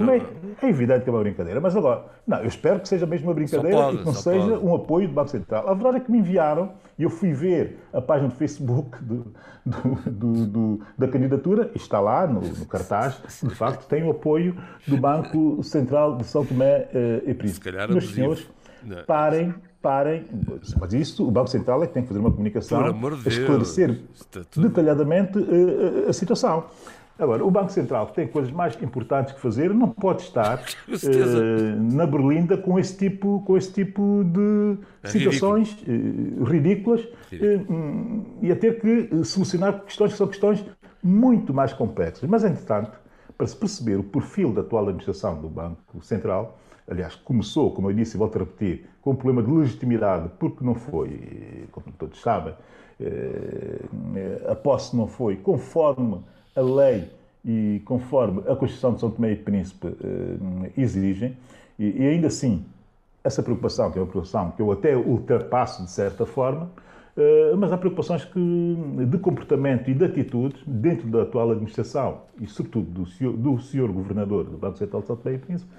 É, 0.61 0.65
é, 0.65 0.69
evidente 0.69 1.03
que 1.03 1.09
é 1.09 1.13
uma 1.13 1.21
brincadeira, 1.21 1.59
mas 1.59 1.75
agora, 1.75 2.05
não, 2.27 2.39
eu 2.39 2.47
espero 2.47 2.79
que 2.79 2.87
seja 2.87 3.05
mesmo 3.05 3.27
uma 3.27 3.33
brincadeira 3.33 3.75
pode, 3.75 3.95
e 3.95 3.99
que 3.99 4.05
não 4.05 4.13
seja 4.13 4.49
pode. 4.49 4.65
um 4.65 4.75
apoio 4.75 5.07
do 5.07 5.13
Banco 5.13 5.29
Central. 5.29 5.67
A 5.67 5.73
verdade 5.73 5.97
é 5.97 5.99
que 6.01 6.11
me 6.11 6.19
enviaram 6.19 6.73
e 6.97 7.03
eu 7.03 7.09
fui 7.09 7.33
ver 7.33 7.79
a 7.91 8.01
página 8.01 8.29
do 8.29 8.35
Facebook 8.35 9.03
do, 9.03 9.33
do, 9.65 10.45
do, 10.45 10.81
da 10.97 11.07
candidatura, 11.07 11.71
está 11.73 11.99
lá 11.99 12.27
no, 12.27 12.41
no, 12.41 12.65
cartaz, 12.65 13.19
de 13.41 13.55
facto 13.55 13.87
tem 13.87 14.03
o 14.03 14.11
apoio 14.11 14.55
do 14.87 14.97
Banco 14.97 15.63
Central 15.63 16.17
de 16.17 16.25
São 16.25 16.45
Tomé 16.45 16.87
eh, 16.93 17.23
e 17.25 17.33
Príncipe. 17.33 17.65
Se 17.65 17.71
calhar 17.71 17.89
Meus 17.89 18.13
senhores, 18.13 18.47
não. 18.85 19.03
parem, 19.05 19.53
parem. 19.81 20.25
Mas 20.79 20.93
isso, 20.93 21.27
o 21.27 21.31
Banco 21.31 21.49
Central 21.49 21.83
é 21.83 21.87
que 21.87 21.93
tem 21.93 22.03
que 22.03 22.07
fazer 22.07 22.19
uma 22.19 22.31
comunicação 22.31 22.83
a 22.85 23.29
esclarecer 23.29 24.01
detalhadamente 24.55 25.37
uh, 25.37 26.09
a 26.09 26.13
situação. 26.13 26.65
Agora, 27.17 27.45
o 27.45 27.51
Banco 27.51 27.71
Central 27.71 28.07
tem 28.07 28.27
coisas 28.27 28.51
mais 28.51 28.81
importantes 28.81 29.35
que 29.35 29.39
fazer, 29.39 29.71
não 29.71 29.89
pode 29.89 30.23
estar 30.23 30.59
uh, 30.89 31.93
na 31.93 32.07
berlinda 32.07 32.57
com 32.57 32.79
esse 32.79 32.97
tipo, 32.97 33.43
com 33.45 33.55
esse 33.55 33.71
tipo 33.71 34.23
de 34.25 34.77
é 35.03 35.07
situações 35.07 35.77
uh, 35.83 36.43
ridículas 36.43 37.01
uh, 37.01 38.25
e 38.41 38.51
a 38.51 38.55
ter 38.55 38.79
que 38.79 39.23
solucionar 39.23 39.81
questões 39.81 40.13
que 40.13 40.17
são 40.17 40.27
questões 40.27 40.65
muito 41.03 41.53
mais 41.53 41.71
complexas. 41.71 42.27
Mas, 42.27 42.43
entretanto, 42.43 42.91
para 43.37 43.45
se 43.45 43.55
perceber 43.55 43.97
o 43.97 44.03
perfil 44.03 44.51
da 44.51 44.61
atual 44.61 44.83
administração 44.85 45.39
do 45.39 45.49
Banco 45.49 46.03
Central, 46.03 46.57
aliás, 46.89 47.15
começou, 47.15 47.71
como 47.71 47.89
eu 47.89 47.93
disse 47.93 48.15
e 48.15 48.19
volto 48.19 48.35
a 48.35 48.39
repetir, 48.39 48.85
com 49.01 49.11
um 49.11 49.15
problema 49.15 49.43
de 49.43 49.51
legitimidade, 49.51 50.29
porque 50.39 50.63
não 50.63 50.75
foi, 50.75 51.67
como 51.71 51.85
todos 51.97 52.21
sabem, 52.21 52.53
a 54.49 54.55
posse 54.55 54.95
não 54.95 55.07
foi 55.07 55.35
conforme 55.35 56.19
a 56.55 56.61
lei 56.61 57.09
e 57.45 57.81
conforme 57.85 58.39
a 58.41 58.55
Constituição 58.55 58.93
de 58.93 58.99
São 59.01 59.11
Tomé 59.11 59.33
e 59.33 59.35
Príncipe 59.35 59.87
eh, 59.87 60.71
exigem, 60.77 61.37
e, 61.77 62.03
e, 62.03 62.07
ainda 62.07 62.27
assim, 62.27 62.63
essa 63.23 63.43
preocupação, 63.43 63.91
que 63.91 63.97
é 63.97 64.01
uma 64.01 64.07
preocupação 64.07 64.51
que 64.51 64.61
eu 64.61 64.71
até 64.71 64.95
ultrapasso 64.95 65.83
de 65.83 65.91
certa 65.91 66.25
forma, 66.25 66.69
eh, 67.17 67.53
mas 67.57 67.73
há 67.73 67.77
preocupações 67.77 68.23
que, 68.23 68.77
de 69.09 69.17
comportamento 69.17 69.89
e 69.89 69.93
de 69.93 70.05
atitudes 70.05 70.61
dentro 70.65 71.07
da 71.09 71.23
atual 71.23 71.51
administração 71.51 72.21
e, 72.39 72.47
sobretudo, 72.47 72.89
do 72.89 73.05
senhor, 73.05 73.35
do 73.35 73.59
senhor 73.59 73.91
governador 73.91 74.45
do 74.45 74.57
Banco 74.57 74.77
Central 74.77 75.01
de 75.01 75.07
São 75.07 75.15
Tomé 75.17 75.35
e 75.35 75.39
Príncipe, 75.39 75.69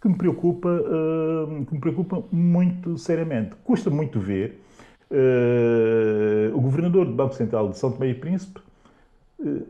que 0.00 0.08
me 0.08 0.14
preocupa, 0.14 0.68
uh, 0.68 1.64
que 1.66 1.74
me 1.74 1.80
preocupa 1.80 2.22
muito 2.32 2.96
seriamente. 2.96 3.54
Custa 3.62 3.90
muito 3.90 4.18
ver 4.18 4.60
uh, 5.10 6.56
o 6.56 6.60
governador 6.60 7.04
do 7.06 7.12
Banco 7.12 7.34
Central 7.34 7.68
de 7.68 7.78
São 7.78 7.92
Tomé 7.92 8.08
e 8.08 8.14
Príncipe 8.14 8.60
uh, 9.40 9.62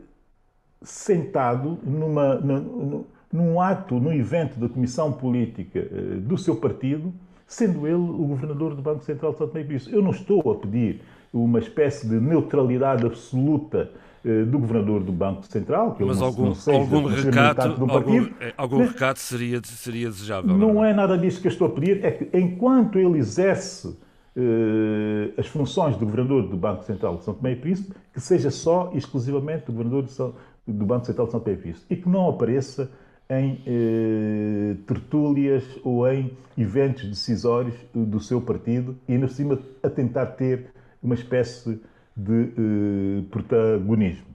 sentado 0.81 1.77
numa, 1.83 2.35
num, 2.35 3.05
num 3.31 3.61
ato, 3.61 3.99
num 3.99 4.13
evento 4.13 4.57
da 4.57 4.69
Comissão 4.69 5.11
Política 5.11 5.81
do 6.21 6.37
seu 6.37 6.55
partido, 6.55 7.13
sendo 7.45 7.85
ele 7.85 7.95
o 7.95 8.25
governador 8.25 8.73
do 8.73 8.81
Banco 8.81 9.03
Central 9.03 9.33
de 9.33 9.37
São 9.37 9.47
Tomé 9.47 9.61
e 9.61 9.65
Príncipe. 9.65 9.93
Eu 9.93 10.01
não 10.01 10.11
estou 10.11 10.51
a 10.51 10.55
pedir 10.55 11.01
uma 11.31 11.59
espécie 11.59 12.07
de 12.07 12.15
neutralidade 12.19 13.05
absoluta 13.05 13.91
do 14.23 14.59
governador 14.59 15.03
do 15.03 15.11
Banco 15.11 15.43
Central, 15.47 15.95
que 15.95 16.05
Mas 16.05 16.19
não, 16.19 16.27
algum, 16.27 16.53
não 16.67 16.75
algum 16.75 17.05
recado, 17.05 17.75
do 17.75 17.87
partido. 17.87 18.17
Algum, 18.17 18.33
eh, 18.39 18.53
algum 18.55 18.77
recado 18.85 19.17
seria, 19.17 19.59
seria 19.63 20.09
desejável. 20.09 20.55
Não, 20.55 20.73
não 20.73 20.85
é 20.85 20.93
nada 20.93 21.17
disso 21.17 21.41
que 21.41 21.47
eu 21.47 21.51
estou 21.51 21.67
a 21.67 21.71
pedir, 21.71 22.05
é 22.05 22.11
que 22.11 22.37
enquanto 22.37 22.99
ele 22.99 23.17
exerce 23.17 23.97
eh, 24.35 25.31
as 25.37 25.47
funções 25.47 25.97
do 25.97 26.05
governador 26.05 26.47
do 26.47 26.55
Banco 26.55 26.83
Central 26.83 27.17
de 27.17 27.23
São 27.23 27.33
Tomé 27.33 27.53
e 27.53 27.55
Príncipe, 27.55 27.93
que 28.13 28.21
seja 28.21 28.51
só 28.51 28.91
e 28.93 28.97
exclusivamente 28.97 29.69
o 29.69 29.73
governador 29.73 30.07
São, 30.07 30.33
do 30.65 30.85
Banco 30.85 31.05
Central 31.05 31.25
de 31.25 31.31
São 31.31 31.39
Tomé 31.41 31.55
e 31.55 31.59
Príncipe 31.59 31.85
e 31.89 31.95
que 31.95 32.07
não 32.07 32.29
apareça 32.29 32.91
em 33.29 33.61
eh, 33.65 34.75
tertúlias 34.85 35.63
ou 35.83 36.07
em 36.07 36.31
eventos 36.57 37.09
decisórios 37.09 37.75
do 37.93 38.19
seu 38.19 38.39
partido 38.39 38.95
e, 39.07 39.13
ainda 39.13 39.27
por 39.27 39.33
cima, 39.33 39.59
a 39.81 39.89
tentar 39.89 40.27
ter 40.27 40.67
uma 41.01 41.15
espécie 41.15 41.81
de 42.23 42.49
eh, 42.57 43.23
protagonismo. 43.31 44.25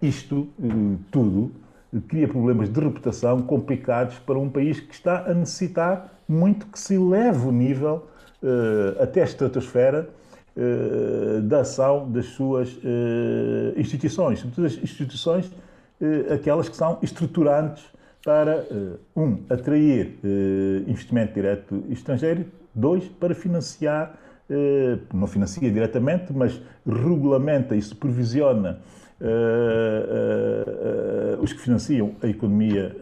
Isto 0.00 0.48
eh, 0.62 0.96
tudo 1.10 1.50
cria 2.06 2.28
problemas 2.28 2.68
de 2.68 2.80
reputação 2.80 3.42
complicados 3.42 4.18
para 4.18 4.38
um 4.38 4.48
país 4.48 4.78
que 4.78 4.94
está 4.94 5.24
a 5.26 5.34
necessitar 5.34 6.12
muito 6.28 6.66
que 6.66 6.78
se 6.78 6.94
eleve 6.94 7.46
o 7.46 7.52
nível 7.52 8.06
eh, 8.42 9.02
até 9.02 9.22
a 9.22 9.24
estratosfera 9.24 10.08
da 11.44 11.60
ação 11.60 12.10
das 12.10 12.26
suas 12.26 12.76
instituições, 13.76 14.40
sobretudo 14.40 14.66
as 14.66 14.72
instituições, 14.72 15.52
aquelas 16.34 16.68
que 16.68 16.76
são 16.76 16.98
estruturantes 17.00 17.84
para, 18.24 18.66
um, 19.14 19.38
atrair 19.48 20.18
investimento 20.84 21.34
direto 21.34 21.84
estrangeiro, 21.88 22.44
dois, 22.74 23.04
para 23.04 23.36
financiar, 23.36 24.18
não 25.12 25.26
financia 25.26 25.70
diretamente, 25.70 26.32
mas 26.32 26.60
regulamenta 26.86 27.76
e 27.76 27.82
supervisiona 27.82 28.80
os 31.40 31.52
que 31.52 31.60
financiam 31.60 32.14
a 32.22 32.26
economia 32.26 32.94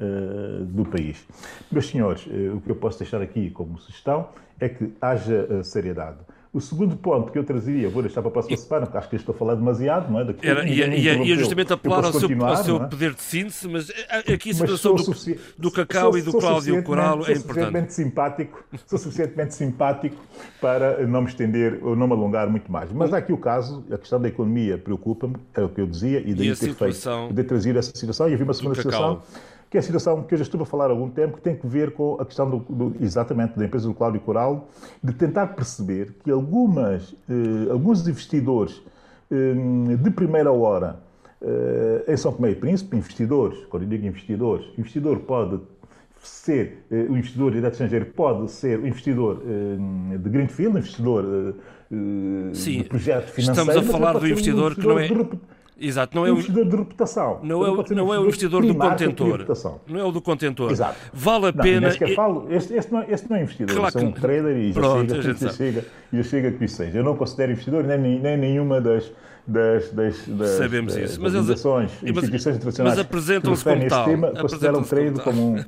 do 0.63 0.85
país. 0.85 1.27
Meus 1.71 1.87
senhores, 1.87 2.27
o 2.55 2.61
que 2.61 2.71
eu 2.71 2.77
posso 2.77 2.99
deixar 2.99 3.21
aqui 3.21 3.51
como 3.51 3.79
sugestão 3.79 4.29
é 4.59 4.69
que 4.69 4.93
haja 5.01 5.63
seriedade. 5.63 6.19
O 6.57 6.61
segundo 6.63 6.97
ponto 6.97 7.31
que 7.31 7.39
eu 7.39 7.45
trazia, 7.45 7.87
vou 7.91 8.01
deixar 8.01 8.23
para 8.23 8.31
a 8.31 8.33
próxima 8.33 8.57
semana, 8.57 8.87
porque 8.87 8.97
acho 8.97 9.11
que 9.11 9.17
estou 9.17 9.35
a 9.35 9.39
falar 9.39 9.57
demasiado, 9.57 10.11
não 10.11 10.21
é? 10.21 10.25
Daqui, 10.25 10.49
Era, 10.49 10.67
ia 10.67 11.37
justamente 11.37 11.71
apelar 11.71 12.03
ao 12.03 12.15
seu, 12.15 12.31
ao 12.43 12.57
seu 12.57 12.77
é? 12.77 12.87
poder 12.87 13.13
de 13.13 13.21
síntese, 13.21 13.69
mas 13.69 13.91
eh, 13.91 14.33
aqui 14.33 14.53
a 14.53 14.55
situação 14.55 14.95
do, 14.95 15.15
do 15.59 15.71
Cacau 15.71 16.13
sou, 16.13 16.19
e 16.19 16.23
do 16.23 16.33
Cláudio 16.33 16.83
Coral 16.83 17.27
é 17.27 17.33
importante. 17.33 17.37
Sou 17.37 17.43
suficientemente 17.43 17.93
simpático, 17.93 18.65
sou 18.87 18.99
suficientemente 18.99 19.55
simpático 19.55 20.17
para 20.59 21.07
não 21.07 21.21
me 21.21 21.29
estender 21.29 21.79
ou 21.83 21.95
não 21.95 22.07
me 22.07 22.15
alongar 22.15 22.49
muito 22.49 22.73
mais. 22.73 22.91
Mas 22.91 23.13
há 23.13 23.19
aqui 23.19 23.35
o 23.35 23.39
caso, 23.39 23.85
a 23.93 23.99
questão 23.99 24.19
da 24.19 24.29
economia 24.29 24.79
preocupa-me, 24.79 25.37
é 25.53 25.61
o 25.61 25.69
que 25.69 25.83
eu 25.83 25.87
dizia, 25.87 26.21
e 26.21 26.33
daí 26.33 26.53
e 26.53 26.57
ter 26.57 26.73
feito, 26.73 27.35
de 27.35 27.45
trazer 27.45 27.77
essa 27.77 27.95
situação, 27.95 28.31
e 28.31 28.33
havia 28.33 28.47
uma 28.47 28.55
segunda 28.55 28.77
situação 28.77 29.21
que 29.71 29.77
é 29.77 29.81
a 29.81 29.83
situação 29.83 30.23
que 30.23 30.35
eu 30.35 30.39
já 30.39 30.43
estive 30.43 30.63
a 30.63 30.67
falar 30.67 30.87
há 30.87 30.91
algum 30.91 31.11
tempo, 31.11 31.37
que 31.37 31.43
tem 31.43 31.57
que 31.57 31.67
ver 31.67 31.93
com 31.93 32.17
a 32.21 32.25
questão 32.25 32.49
do, 32.49 32.59
do 32.59 32.97
exatamente 33.01 33.59
da 33.59 33.65
empresa 33.65 33.89
do 33.89 33.95
Cláudio 33.95 34.21
Coral, 34.21 34.69
de 35.03 35.13
tentar 35.13 35.49
perceber 35.49 36.15
que 36.23 36.31
algumas, 36.31 37.15
eh, 37.29 37.71
alguns 37.71 38.07
investidores 38.07 38.81
eh, 39.31 39.97
de 39.97 40.11
primeira 40.11 40.53
hora 40.53 41.01
eh, 41.43 42.05
em 42.09 42.17
São 42.17 42.33
Tomé 42.33 42.51
e 42.51 42.55
Príncipe, 42.55 42.97
investidores, 42.97 43.65
quando 43.67 43.83
eu 43.83 43.89
digo 43.89 44.07
investidores, 44.07 44.67
investidor 44.79 45.19
pode 45.21 45.61
ser, 46.23 46.85
eh, 46.91 47.07
o 47.09 47.17
investidor 47.17 47.53
direto 47.53 47.73
estrangeiro 47.73 48.07
pode 48.07 48.51
ser 48.51 48.79
o 48.79 48.87
investidor 48.87 49.43
eh, 49.47 50.17
de 50.19 50.29
Greenfield, 50.31 50.79
investidor 50.79 51.25
eh, 51.93 52.55
Sim, 52.55 52.79
de 52.79 52.85
projeto 52.85 53.31
financeiro. 53.31 53.71
Estamos 53.71 53.89
a 53.89 53.93
falar 53.93 54.19
do 54.19 54.27
investidor, 54.27 54.73
um 54.73 54.75
investidor 54.75 55.09
que 55.09 55.23
não 55.23 55.27
é... 55.27 55.56
Exato, 55.79 56.17
não 56.17 56.25
é 56.25 56.31
o 56.31 56.33
investidor 56.33 56.65
de 56.65 56.77
reputação. 56.77 57.41
Não 57.43 57.67
é, 57.67 57.71
o, 57.71 57.85
não 57.95 58.15
é 58.15 58.19
o 58.19 58.25
investidor 58.25 58.65
do 58.65 58.75
contentor. 58.75 59.47
Não 59.87 60.01
é 60.01 60.05
o 60.05 60.11
do 60.11 60.23
contentor. 60.23 60.71
Exato. 60.71 60.97
Vale 61.13 61.49
a 61.49 61.53
não, 61.53 61.63
pena. 61.63 61.91
Que 61.91 62.15
falo, 62.15 62.47
este, 62.51 62.75
este, 62.75 62.93
não, 62.93 63.03
é, 63.03 63.07
este 63.11 63.29
não 63.29 63.37
é 63.37 63.43
investidor, 63.43 63.77
claro 63.77 63.89
este 63.89 64.05
é 64.05 64.09
um 64.09 64.13
trader 64.13 64.57
e 64.57 64.73
já 64.73 64.81
Pronto, 64.81 65.23
chega, 65.23 65.35
já 65.37 65.53
chega, 65.53 65.85
já 66.13 66.23
chega 66.23 66.53
que 66.53 66.65
isso 66.65 66.77
seja. 66.77 66.99
Eu 66.99 67.05
não 67.05 67.15
considero 67.15 67.53
investidor 67.53 67.85
nem, 67.85 67.99
nem 67.99 68.37
nenhuma 68.39 68.81
das, 68.81 69.13
das, 69.47 69.91
das, 69.93 70.27
das, 70.27 70.51
Sabemos 70.51 70.95
das, 70.95 71.11
isso. 71.11 71.21
Mas 71.21 71.35
organizações, 71.35 71.93
eles, 72.03 72.17
instituições 72.17 72.57
internacionais 72.57 72.97
mas 72.97 73.07
apresentam-se 73.07 73.65
como 73.65 73.89
tal. 73.89 74.05
Tema, 74.05 74.31
consideram 74.33 74.83
trade 74.83 75.21
como 75.21 75.53
um... 75.53 75.65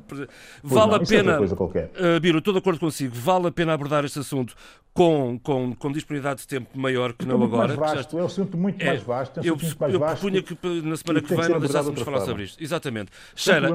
Vale 0.62 0.90
não, 0.90 0.94
a 0.94 1.02
é 1.02 1.06
pena, 1.06 1.40
uh, 1.40 2.20
Biro, 2.20 2.38
estou 2.38 2.52
de 2.52 2.58
acordo 2.58 2.80
consigo, 2.80 3.14
vale 3.14 3.46
a 3.46 3.52
pena 3.52 3.72
abordar 3.72 4.04
este 4.04 4.18
assunto 4.18 4.54
com, 4.92 5.38
com, 5.40 5.74
com 5.74 5.92
disponibilidade 5.92 6.40
de 6.40 6.48
tempo 6.48 6.76
maior 6.76 7.12
que 7.12 7.24
não 7.24 7.40
agora. 7.42 7.76
Vasto, 7.76 8.12
já... 8.12 8.18
É 8.18 8.22
um 8.22 8.26
assunto 8.26 8.58
muito 8.58 8.82
é, 8.82 8.86
mais 8.86 9.02
vasto. 9.02 9.38
É 9.38 9.42
um 9.42 9.46
eu, 9.46 9.56
mais 9.78 9.94
eu 9.94 10.00
vasto 10.00 10.20
propunha 10.20 10.42
que 10.42 10.54
na 10.82 10.96
semana 10.96 11.20
que, 11.22 11.34
vem 11.36 11.48
não 11.48 11.60
deixássemos 11.60 12.02
falar 12.02 12.20
sobre 12.22 12.42
isto. 12.42 12.62
Exatamente. 12.62 13.12
Sheila, 13.36 13.68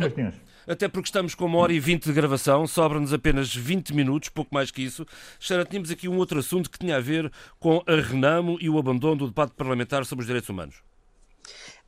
até 0.68 0.88
porque 0.88 1.08
estamos 1.08 1.36
com 1.36 1.46
uma 1.46 1.60
hora 1.60 1.74
e 1.74 1.80
vinte 1.80 2.06
de 2.06 2.14
gravação, 2.14 2.66
sobra-nos 2.68 3.14
apenas 3.14 3.54
20 3.54 3.94
minutos, 3.94 4.30
pouco 4.30 4.54
mais 4.54 4.72
que 4.72 4.82
isso. 4.82 5.06
Sheila, 5.40 5.66
tínhamos 5.66 5.92
aqui 5.92 6.08
um 6.08 6.18
outro 6.18 6.40
assunto 6.40 6.70
que 6.70 6.80
tinha 6.80 6.98
a 6.98 7.02
ver 7.02 7.32
com 7.60 7.84
a 7.88 7.96
Renamo 7.96 8.58
e 8.60 8.70
o 8.70 8.78
abandono 8.78 9.16
do 9.16 9.28
debate 9.28 9.54
parlamentar 9.54 10.06
sobre 10.06 10.22
os 10.24 10.28
direitos 10.28 10.50
humanos. 10.50 10.76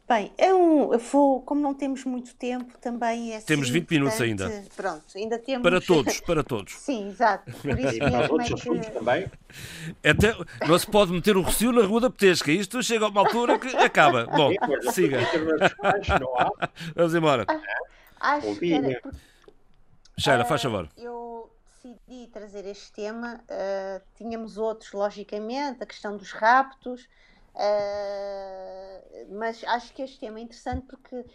Bem, 0.07 0.31
é 0.37 0.53
um, 0.53 0.93
eu 0.93 0.99
vou, 0.99 1.41
como 1.41 1.59
não 1.59 1.73
temos 1.73 2.03
muito 2.05 2.35
tempo, 2.35 2.77
também 2.77 3.33
é 3.33 3.41
Temos 3.41 3.69
20 3.69 3.89
minutos 3.89 4.21
ainda. 4.21 4.63
Pronto, 4.75 5.03
ainda 5.15 5.39
temos. 5.39 5.63
Para 5.63 5.81
todos, 5.81 6.19
para 6.21 6.43
todos. 6.43 6.73
Sim, 6.73 7.09
exato. 7.09 7.51
Por 7.51 7.71
isso 7.71 7.99
mesmo 7.99 8.41
é 8.41 8.79
que... 8.81 8.91
também. 8.91 9.25
Até, 10.03 10.35
não 10.67 10.77
se 10.77 10.85
pode 10.85 11.11
meter 11.11 11.35
o 11.35 11.41
recio 11.41 11.71
na 11.71 11.83
Rua 11.83 12.01
da 12.01 12.09
Petesca. 12.11 12.51
Isto 12.51 12.83
chega 12.83 13.05
a 13.05 13.09
uma 13.09 13.21
altura 13.21 13.57
que 13.57 13.75
acaba. 13.77 14.27
Bom, 14.27 14.51
siga. 14.91 15.21
Vamos 16.95 17.15
embora. 17.15 17.47
Acho 18.25 18.55
que 18.59 18.73
era... 18.73 19.01
Sheila, 20.17 20.45
faz 20.45 20.61
favor. 20.61 20.89
Eu 20.97 21.51
decidi 21.65 22.27
trazer 22.27 22.65
este 22.65 22.91
tema. 22.91 23.43
Uh, 23.43 24.01
tínhamos 24.15 24.57
outros, 24.57 24.91
logicamente, 24.93 25.83
a 25.83 25.85
questão 25.85 26.17
dos 26.17 26.31
raptos, 26.31 27.03
uh, 27.53 29.35
mas 29.37 29.63
acho 29.65 29.93
que 29.93 30.01
este 30.01 30.19
tema 30.19 30.39
é 30.39 30.43
interessante 30.43 30.85
porque 30.87 31.25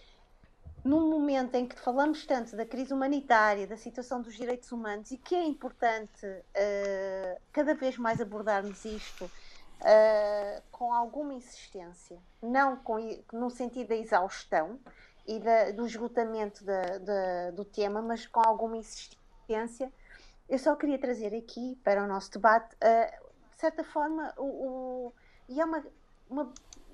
num 0.84 1.10
momento 1.10 1.54
em 1.54 1.66
que 1.66 1.78
falamos 1.78 2.24
tanto 2.26 2.56
da 2.56 2.64
crise 2.64 2.92
humanitária, 2.92 3.66
da 3.66 3.76
situação 3.76 4.22
dos 4.22 4.34
direitos 4.34 4.72
humanos 4.72 5.10
e 5.10 5.18
que 5.18 5.34
é 5.34 5.44
importante 5.44 6.26
uh, 6.26 7.40
cada 7.52 7.74
vez 7.74 7.98
mais 7.98 8.20
abordarmos 8.20 8.84
isto 8.84 9.24
uh, 9.26 10.62
com 10.72 10.92
alguma 10.92 11.34
insistência, 11.34 12.18
não 12.42 12.76
com, 12.76 12.96
no 13.32 13.50
sentido 13.50 13.88
da 13.88 13.96
exaustão 13.96 14.80
e 15.26 15.38
da, 15.38 15.70
do 15.72 15.86
esgotamento 15.86 16.64
da, 16.64 16.98
da, 16.98 17.50
do 17.52 17.64
tema, 17.64 18.02
mas 18.02 18.26
com 18.26 18.40
alguma 18.40 18.76
insistência. 18.76 19.92
Eu 20.48 20.58
só 20.58 20.74
queria 20.74 20.98
trazer 20.98 21.34
aqui 21.34 21.78
para 21.84 22.02
o 22.02 22.08
nosso 22.08 22.32
debate, 22.32 22.74
uh, 22.76 23.30
de 23.54 23.60
certa 23.60 23.84
forma, 23.84 24.32
o, 24.36 24.44
o, 24.44 25.12
e 25.48 25.60
é 25.60 25.64
uma, 25.64 25.84
uma 26.28 26.52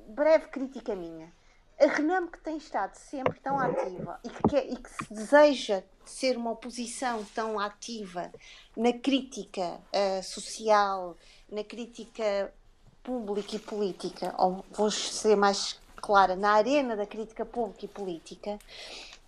breve 0.08 0.48
crítica 0.48 0.94
minha 0.94 1.32
a 1.78 1.86
Renam 1.86 2.26
que 2.26 2.38
tem 2.40 2.56
estado 2.56 2.94
sempre 2.94 3.38
tão 3.40 3.58
ativa 3.58 4.18
e 4.24 4.30
que, 4.30 4.48
quer, 4.48 4.66
e 4.66 4.76
que 4.76 4.88
se 4.88 5.12
deseja 5.12 5.82
ser 6.04 6.36
uma 6.36 6.52
oposição 6.52 7.22
tão 7.34 7.58
ativa 7.58 8.32
na 8.74 8.92
crítica 8.94 9.78
uh, 9.92 10.22
social, 10.22 11.16
na 11.50 11.62
crítica 11.62 12.52
pública 13.02 13.56
e 13.56 13.58
política, 13.58 14.34
ou 14.38 14.64
vou 14.72 14.90
ser 14.90 15.36
mais 15.36 15.78
clara, 16.06 16.36
na 16.36 16.52
arena 16.52 16.94
da 16.94 17.04
crítica 17.04 17.44
pública 17.44 17.84
e 17.84 17.88
política, 17.88 18.58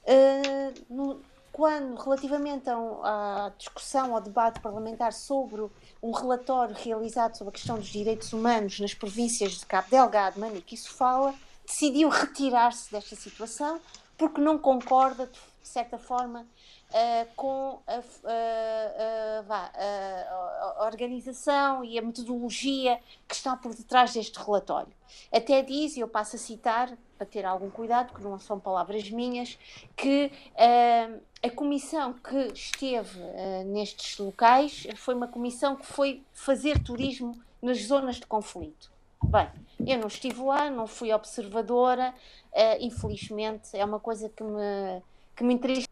uh, 0.04 0.84
no, 0.88 1.20
quando, 1.50 2.00
relativamente 2.00 2.70
à 2.70 3.50
discussão, 3.58 4.14
ao 4.14 4.20
debate 4.20 4.60
parlamentar 4.60 5.12
sobre 5.12 5.66
um 6.00 6.12
relatório 6.12 6.76
realizado 6.78 7.36
sobre 7.36 7.50
a 7.50 7.52
questão 7.52 7.76
dos 7.78 7.88
direitos 7.88 8.32
humanos 8.32 8.78
nas 8.78 8.94
províncias 8.94 9.52
de 9.52 9.66
Cabo 9.66 9.88
Delgado, 9.90 10.38
Manique 10.38 10.76
e 10.76 10.78
Sofala, 10.78 11.34
decidiu 11.66 12.08
retirar-se 12.08 12.92
desta 12.92 13.16
situação 13.16 13.80
porque 14.16 14.40
não 14.40 14.56
concorda, 14.56 15.26
de 15.26 15.68
certa 15.68 15.98
forma, 15.98 16.46
uh, 16.90 17.28
com 17.36 17.80
a, 17.86 19.42
vá, 19.42 19.70
a, 19.74 20.84
organização 20.84 21.84
e 21.84 21.98
a 21.98 22.02
metodologia 22.02 23.00
que 23.26 23.34
está 23.34 23.56
por 23.56 23.74
detrás 23.74 24.14
deste 24.14 24.38
relatório. 24.38 24.92
Até 25.32 25.62
diz, 25.62 25.96
e 25.96 26.00
eu 26.00 26.08
passo 26.08 26.36
a 26.36 26.38
citar, 26.38 26.96
para 27.16 27.26
ter 27.26 27.44
algum 27.44 27.68
cuidado, 27.68 28.14
que 28.14 28.22
não 28.22 28.38
são 28.38 28.60
palavras 28.60 29.10
minhas, 29.10 29.58
que 29.96 30.30
uh, 30.52 31.20
a 31.42 31.50
comissão 31.50 32.12
que 32.12 32.52
esteve 32.54 33.18
uh, 33.20 33.64
nestes 33.66 34.18
locais 34.18 34.86
foi 34.96 35.14
uma 35.14 35.26
comissão 35.26 35.74
que 35.74 35.86
foi 35.86 36.22
fazer 36.32 36.82
turismo 36.82 37.38
nas 37.60 37.78
zonas 37.78 38.16
de 38.16 38.26
conflito. 38.26 38.90
Bem, 39.22 39.48
eu 39.84 39.98
não 39.98 40.06
estive 40.06 40.40
lá, 40.40 40.70
não 40.70 40.86
fui 40.86 41.12
observadora, 41.12 42.14
uh, 42.52 42.76
infelizmente 42.80 43.76
é 43.76 43.84
uma 43.84 43.98
coisa 43.98 44.28
que 44.28 44.44
me, 44.44 45.02
que 45.34 45.42
me. 45.42 45.87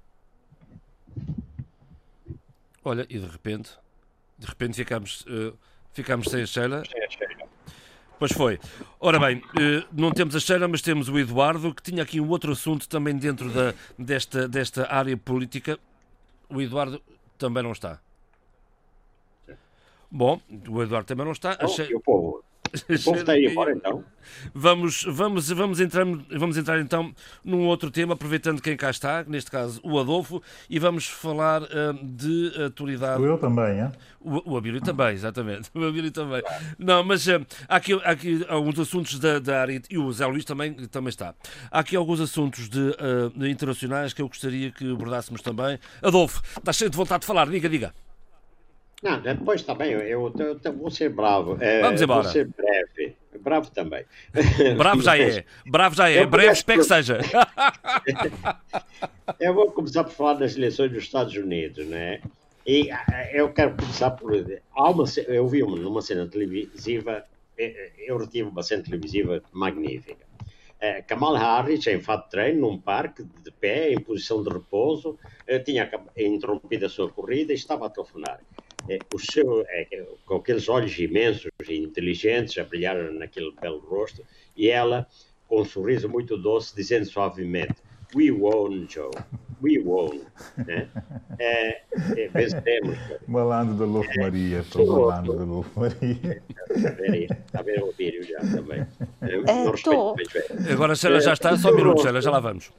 Olha, 2.86 3.04
e 3.10 3.18
de 3.18 3.26
repente, 3.26 3.72
de 4.38 4.46
repente 4.46 4.76
ficamos, 4.76 5.22
uh, 5.22 5.58
ficamos 5.92 6.28
sem 6.28 6.42
a 6.42 6.46
Sheila. 6.46 6.84
Pois 8.16 8.30
foi. 8.30 8.60
Ora 9.00 9.18
bem, 9.18 9.38
uh, 9.38 9.88
não 9.90 10.12
temos 10.12 10.36
a 10.36 10.38
Sheila, 10.38 10.68
mas 10.68 10.82
temos 10.82 11.08
o 11.08 11.18
Eduardo, 11.18 11.74
que 11.74 11.82
tinha 11.82 12.04
aqui 12.04 12.20
um 12.20 12.28
outro 12.28 12.52
assunto 12.52 12.88
também 12.88 13.16
dentro 13.16 13.50
da, 13.50 13.74
desta, 13.98 14.46
desta 14.46 14.86
área 14.88 15.16
política. 15.16 15.80
O 16.48 16.62
Eduardo 16.62 17.02
também 17.36 17.60
não 17.60 17.72
está. 17.72 18.00
Bom, 20.08 20.40
o 20.68 20.80
Eduardo 20.80 21.08
também 21.08 21.24
não 21.24 21.32
está. 21.32 21.58
Oh, 21.60 21.66
Sheila... 21.66 22.00
O 22.66 23.04
povo 23.04 23.18
está 23.18 23.32
aí 23.32 23.46
embora 23.46 23.72
então. 23.72 24.04
Vamos, 24.54 25.04
vamos, 25.08 25.48
vamos, 25.50 25.80
entrar, 25.80 26.04
vamos 26.04 26.56
entrar 26.56 26.80
então 26.80 27.12
num 27.44 27.66
outro 27.66 27.90
tema, 27.90 28.14
aproveitando 28.14 28.60
quem 28.60 28.76
cá 28.76 28.90
está, 28.90 29.24
neste 29.24 29.50
caso 29.50 29.80
o 29.82 29.98
Adolfo, 29.98 30.42
e 30.68 30.78
vamos 30.78 31.06
falar 31.06 31.62
uh, 31.62 31.66
de 32.02 32.52
atualidade. 32.66 33.22
Eu 33.22 33.38
também, 33.38 33.80
é? 33.80 33.92
O, 34.20 34.52
o 34.52 34.56
Abílio 34.56 34.80
também, 34.80 35.14
exatamente. 35.14 35.70
O 35.76 35.84
Abílio 35.84 36.10
também. 36.10 36.42
Não, 36.78 37.04
mas 37.04 37.26
uh, 37.26 37.44
há, 37.68 37.76
aqui, 37.76 37.92
há 37.92 38.10
aqui 38.10 38.44
alguns 38.48 38.78
assuntos 38.78 39.18
da, 39.18 39.38
da 39.38 39.60
área, 39.60 39.80
e 39.90 39.98
o 39.98 40.12
Zé 40.12 40.26
Luís 40.26 40.44
também, 40.44 40.72
também 40.72 41.10
está. 41.10 41.34
Há 41.70 41.80
aqui 41.80 41.96
alguns 41.96 42.20
assuntos 42.20 42.68
de, 42.68 42.80
uh, 42.80 43.46
internacionais 43.46 44.12
que 44.12 44.22
eu 44.22 44.28
gostaria 44.28 44.70
que 44.70 44.90
abordássemos 44.90 45.42
também. 45.42 45.78
Adolfo, 46.02 46.42
estás 46.58 46.76
cheio 46.76 46.90
de 46.90 46.96
vontade 46.96 47.20
de 47.20 47.26
falar, 47.26 47.46
diga, 47.48 47.68
diga. 47.68 48.05
Não, 49.02 49.20
depois 49.20 49.62
também, 49.62 49.92
eu, 49.92 50.00
eu, 50.00 50.32
eu, 50.64 50.72
vou 50.72 50.90
ser 50.90 51.10
bravo. 51.10 51.58
É, 51.60 51.82
Vamos 51.82 52.00
embora. 52.00 52.22
Vou 52.22 52.32
ser 52.32 52.48
breve. 52.48 53.14
Bravo 53.38 53.70
também. 53.70 54.04
Bravo 54.78 55.02
já 55.02 55.18
é. 55.18 55.44
Bravo 55.66 55.94
já 55.94 56.08
é. 56.08 56.24
Breve 56.24 56.52
espero 56.52 56.80
que 56.80 56.86
seja. 56.86 57.20
eu 59.38 59.52
vou 59.52 59.70
começar 59.70 60.04
por 60.04 60.12
falar 60.12 60.34
das 60.34 60.56
eleições 60.56 60.90
dos 60.90 61.02
Estados 61.02 61.36
Unidos, 61.36 61.86
né? 61.86 62.22
E 62.66 62.88
eu 63.32 63.52
quero 63.52 63.76
começar 63.76 64.12
por. 64.12 64.32
Há 64.74 64.90
uma, 64.90 65.04
eu 65.28 65.46
vi 65.46 65.62
uma, 65.62 65.76
numa 65.76 66.00
cena 66.00 66.26
televisiva, 66.26 67.22
eu 67.58 68.16
retive 68.16 68.48
uma 68.48 68.62
cena 68.62 68.82
televisiva 68.82 69.42
magnífica. 69.52 70.24
Kamala 71.06 71.38
Harris, 71.38 71.86
em 71.86 72.00
fato 72.00 72.24
de 72.24 72.30
treino, 72.30 72.62
num 72.62 72.78
parque, 72.78 73.22
de 73.22 73.50
pé, 73.50 73.92
em 73.92 74.00
posição 74.00 74.42
de 74.42 74.48
repouso, 74.48 75.18
tinha 75.64 75.90
interrompido 76.16 76.86
a 76.86 76.88
sua 76.88 77.10
corrida 77.10 77.52
e 77.52 77.56
estava 77.56 77.86
a 77.86 77.90
telefonar 77.90 78.40
o 79.14 79.18
seu, 79.18 79.64
é, 79.68 80.06
com 80.24 80.36
aqueles 80.36 80.68
olhos 80.68 80.98
imensos 80.98 81.50
e 81.68 81.76
inteligentes 81.76 82.56
a 82.58 82.64
brilhar 82.64 82.96
naquele 83.12 83.52
belo 83.60 83.78
rosto, 83.78 84.22
e 84.56 84.68
ela, 84.68 85.06
com 85.48 85.60
um 85.60 85.64
sorriso 85.64 86.08
muito 86.08 86.36
doce, 86.36 86.74
dizendo 86.74 87.06
suavemente: 87.06 87.74
We 88.14 88.30
won, 88.30 88.86
Joe. 88.88 89.10
We 89.62 89.78
won. 89.80 90.20
Né? 90.66 90.88
É, 91.38 91.82
é, 92.16 92.28
vencemos. 92.28 92.96
Malandro 93.26 93.74
da 93.74 93.84
Louco 93.84 94.10
é, 94.16 94.22
Maria. 94.22 94.62
Foi 94.62 94.86
malandro 94.86 95.34
da 95.34 95.44
Louco 95.44 95.80
Maria. 95.80 96.42
Está 96.70 97.60
a 97.60 97.62
ver 97.62 97.82
o 97.82 97.92
vídeo 97.92 98.22
já 98.22 98.38
também. 98.40 98.86
É, 99.22 100.72
Agora, 100.72 100.94
se 100.94 101.06
ela 101.06 101.20
já 101.20 101.32
está, 101.32 101.56
só 101.56 101.70
um 101.70 101.76
minuto, 101.76 102.06
ela 102.06 102.20
já 102.20 102.30
lá 102.30 102.40
vamos. 102.40 102.70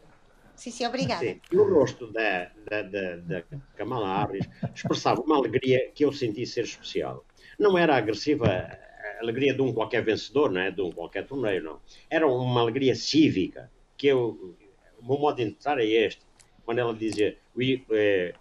Sim, 0.57 0.71
sim, 0.71 0.85
obrigada. 0.87 1.23
Sim. 1.23 1.39
O 1.53 1.63
rosto 1.63 2.11
da, 2.11 2.51
da, 2.67 2.81
da, 2.81 3.15
da 3.17 3.43
Kamala 3.75 4.25
Harris 4.25 4.49
expressava 4.73 5.21
uma 5.21 5.37
alegria 5.37 5.91
que 5.93 6.03
eu 6.03 6.11
senti 6.11 6.47
ser 6.47 6.63
especial. 6.63 7.23
Não 7.59 7.77
era 7.77 7.95
agressiva 7.95 8.47
a 8.47 9.21
alegria 9.21 9.53
de 9.53 9.61
um 9.61 9.71
qualquer 9.71 10.03
vencedor, 10.03 10.51
não 10.51 10.59
é? 10.59 10.71
de 10.71 10.81
um 10.81 10.91
qualquer 10.91 11.27
torneio, 11.27 11.63
não. 11.63 11.79
Era 12.09 12.27
uma 12.27 12.59
alegria 12.61 12.95
cívica, 12.95 13.71
que 13.95 14.07
eu, 14.07 14.55
o 14.99 15.07
meu 15.07 15.19
modo 15.19 15.35
de 15.37 15.43
entrar 15.43 15.79
é 15.79 15.85
este. 15.85 16.21
Quando 16.65 16.79
ela 16.79 16.93
dizia, 16.93 17.37
we, 17.55 17.85
uh, 17.89 18.37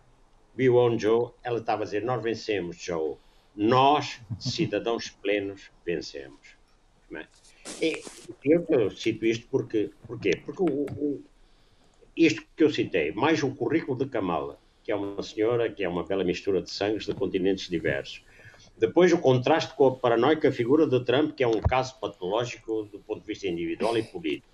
we 0.58 0.70
won, 0.70 0.98
Joe, 0.98 1.32
ela 1.42 1.58
estava 1.58 1.82
a 1.82 1.84
dizer, 1.84 2.02
nós 2.02 2.22
vencemos, 2.22 2.76
Joe. 2.76 3.16
Nós, 3.54 4.20
cidadãos 4.38 5.10
plenos, 5.10 5.70
vencemos. 5.84 6.56
É? 7.12 7.26
E 7.80 8.02
eu 8.44 8.90
cito 8.90 9.24
isto 9.26 9.46
porque, 9.48 9.90
porquê? 10.06 10.30
Porque 10.44 10.62
o, 10.62 10.66
o 10.66 11.24
isto 12.16 12.42
que 12.56 12.64
eu 12.64 12.70
citei, 12.70 13.12
mais 13.12 13.42
o 13.42 13.54
currículo 13.54 13.98
de 13.98 14.06
Kamala, 14.06 14.58
que 14.82 14.90
é 14.90 14.96
uma 14.96 15.22
senhora 15.22 15.70
que 15.70 15.84
é 15.84 15.88
uma 15.88 16.04
bela 16.04 16.24
mistura 16.24 16.62
de 16.62 16.70
sangues 16.70 17.04
de 17.04 17.14
continentes 17.14 17.68
diversos. 17.68 18.22
Depois 18.78 19.12
o 19.12 19.18
contraste 19.18 19.74
com 19.74 19.86
a 19.86 19.94
paranoica 19.96 20.52
figura 20.52 20.86
de 20.86 21.04
Trump, 21.04 21.34
que 21.34 21.42
é 21.42 21.48
um 21.48 21.60
caso 21.60 21.98
patológico 21.98 22.84
do 22.84 22.98
ponto 23.00 23.20
de 23.20 23.26
vista 23.26 23.46
individual 23.46 23.96
e 23.96 24.02
político. 24.02 24.48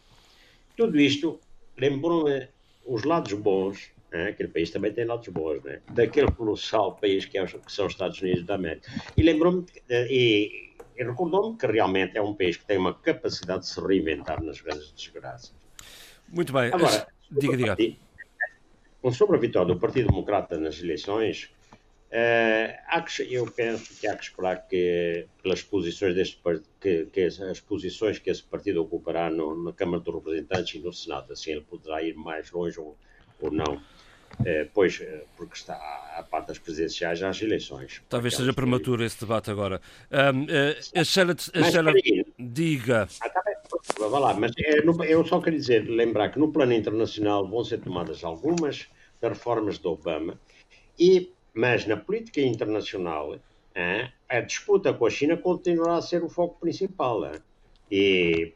Tudo 0.76 0.98
isto 0.98 1.38
lembrou-me 1.76 2.48
os 2.86 3.04
lados 3.04 3.32
bons, 3.32 3.90
né? 4.10 4.28
aquele 4.28 4.48
país 4.48 4.70
também 4.70 4.92
tem 4.92 5.04
lados 5.04 5.28
bons, 5.28 5.62
né? 5.62 5.80
daquele 5.90 6.30
colossal 6.30 6.96
país 6.96 7.24
que, 7.24 7.38
é, 7.38 7.44
que 7.44 7.72
são 7.72 7.86
os 7.86 7.92
Estados 7.92 8.20
Unidos 8.20 8.44
da 8.44 8.54
América. 8.54 8.90
E 9.16 9.22
lembrou-me, 9.22 9.66
e, 9.90 10.72
e 10.96 11.04
recordou-me 11.04 11.56
que 11.56 11.66
realmente 11.66 12.16
é 12.16 12.22
um 12.22 12.34
país 12.34 12.56
que 12.56 12.64
tem 12.64 12.78
uma 12.78 12.94
capacidade 12.94 13.60
de 13.60 13.68
se 13.68 13.80
reinventar 13.80 14.42
nas 14.42 14.60
grandes 14.60 14.92
desgraças. 14.92 15.52
Muito 16.28 16.52
bem. 16.52 16.72
Agora, 16.72 17.06
Diga, 17.38 17.76
diga. 17.76 17.96
Sobre 19.12 19.36
a 19.36 19.40
vitória 19.40 19.74
do 19.74 19.80
Partido 19.80 20.08
Democrata 20.08 20.58
nas 20.58 20.80
eleições, 20.80 21.50
uh, 22.12 23.22
eu 23.28 23.50
penso 23.50 23.98
que 23.98 24.06
há 24.06 24.16
que 24.16 24.24
esperar 24.24 24.68
que, 24.68 25.26
pelas 25.42 25.62
posições 25.62 26.14
deste 26.14 26.40
que, 26.80 27.06
que 27.06 27.22
as 27.22 27.58
posições 27.58 28.18
que 28.18 28.30
esse 28.30 28.42
partido 28.44 28.82
ocupará 28.82 29.28
no, 29.28 29.64
na 29.64 29.72
Câmara 29.72 30.00
dos 30.00 30.14
Representantes 30.14 30.74
e 30.74 30.78
no 30.78 30.92
Senado, 30.92 31.32
assim 31.32 31.52
ele 31.52 31.62
poderá 31.62 32.02
ir 32.02 32.14
mais 32.14 32.50
longe 32.52 32.78
ou, 32.78 32.96
ou 33.40 33.50
não. 33.50 33.82
Uh, 34.40 34.68
pois, 34.72 34.98
eh, 34.98 35.24
porque 35.36 35.54
está 35.54 35.74
à 36.16 36.22
parte 36.22 36.48
das 36.48 36.58
presidenciais 36.58 37.22
às 37.22 37.42
eleições. 37.42 38.00
Talvez 38.08 38.34
seja 38.34 38.52
prematuro 38.54 39.04
esse 39.04 39.20
debate 39.20 39.50
agora. 39.50 39.78
Um, 40.10 40.44
uh, 40.44 41.00
a 41.00 41.04
Sheila, 41.04 41.32
a 41.32 41.70
Sheila 41.70 41.92
diga. 42.38 43.08
Ah, 43.20 43.28
tá 43.28 43.42
Vá 43.98 44.18
lá, 44.18 44.34
mas 44.34 44.52
é, 44.58 44.82
eu 45.08 45.24
só 45.26 45.40
queria 45.40 45.58
dizer, 45.58 45.88
lembrar 45.88 46.30
que 46.30 46.38
no 46.38 46.52
plano 46.52 46.72
internacional 46.72 47.48
vão 47.48 47.64
ser 47.64 47.80
tomadas 47.80 48.22
algumas 48.22 48.88
das 49.20 49.32
reformas 49.32 49.78
do 49.78 49.90
Obama 49.90 50.38
e 50.98 51.32
Mas 51.54 51.86
na 51.86 51.96
política 51.96 52.40
internacional, 52.40 53.38
a 54.28 54.40
disputa 54.40 54.94
com 54.94 55.06
a 55.06 55.10
China 55.10 55.36
continuará 55.36 55.96
a 55.96 56.02
ser 56.02 56.24
o 56.24 56.28
foco 56.28 56.58
principal. 56.58 57.30
E 57.90 58.52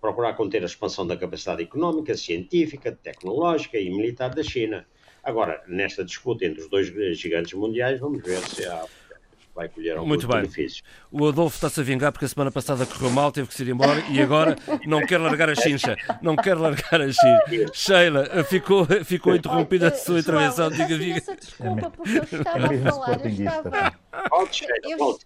procurar 0.00 0.34
conter 0.34 0.62
a 0.62 0.66
expansão 0.66 1.06
da 1.06 1.16
capacidade 1.16 1.62
económica, 1.62 2.16
científica, 2.16 2.90
tecnológica 2.90 3.78
e 3.78 3.88
militar 3.88 4.34
da 4.34 4.42
China. 4.42 4.84
Agora, 5.22 5.62
nesta 5.68 6.04
disputa 6.04 6.44
entre 6.44 6.62
os 6.62 6.68
dois 6.68 6.88
gigantes 7.16 7.52
mundiais, 7.52 8.00
vamos 8.00 8.22
ver 8.22 8.38
se 8.38 8.64
há 8.66 8.84
vai 9.60 9.68
colher 9.68 9.92
alguns 9.92 10.08
Muito 10.08 10.26
bem. 10.26 10.40
benefícios. 10.42 10.82
O 11.10 11.28
Adolfo 11.28 11.56
está-se 11.56 11.80
a 11.80 11.82
vingar 11.82 12.10
porque 12.12 12.24
a 12.24 12.28
semana 12.28 12.50
passada 12.50 12.86
correu 12.86 13.10
mal, 13.10 13.30
teve 13.30 13.48
que 13.48 13.54
se 13.54 13.62
ir 13.62 13.68
embora 13.68 14.00
e 14.08 14.20
agora 14.22 14.56
não 14.86 15.04
quer 15.04 15.18
largar 15.18 15.50
a 15.50 15.54
chincha. 15.54 15.96
Não 16.22 16.34
quer 16.34 16.56
largar 16.56 17.00
a 17.00 17.06
chincha. 17.12 17.70
Sheila, 17.74 18.44
ficou, 18.44 18.86
ficou 19.04 19.34
interrompida 19.34 19.88
a 19.88 19.94
sua 19.94 20.20
intervenção. 20.20 20.70
Diga, 20.70 20.98
diga. 20.98 21.20
Desculpa, 21.36 21.90
porque 21.90 22.18
eu 22.18 22.22
estava 22.22 22.66
a 22.66 22.90
falar. 22.90 23.20
Eu 23.20 23.28
estava, 23.28 23.96
eu, 24.84 25.18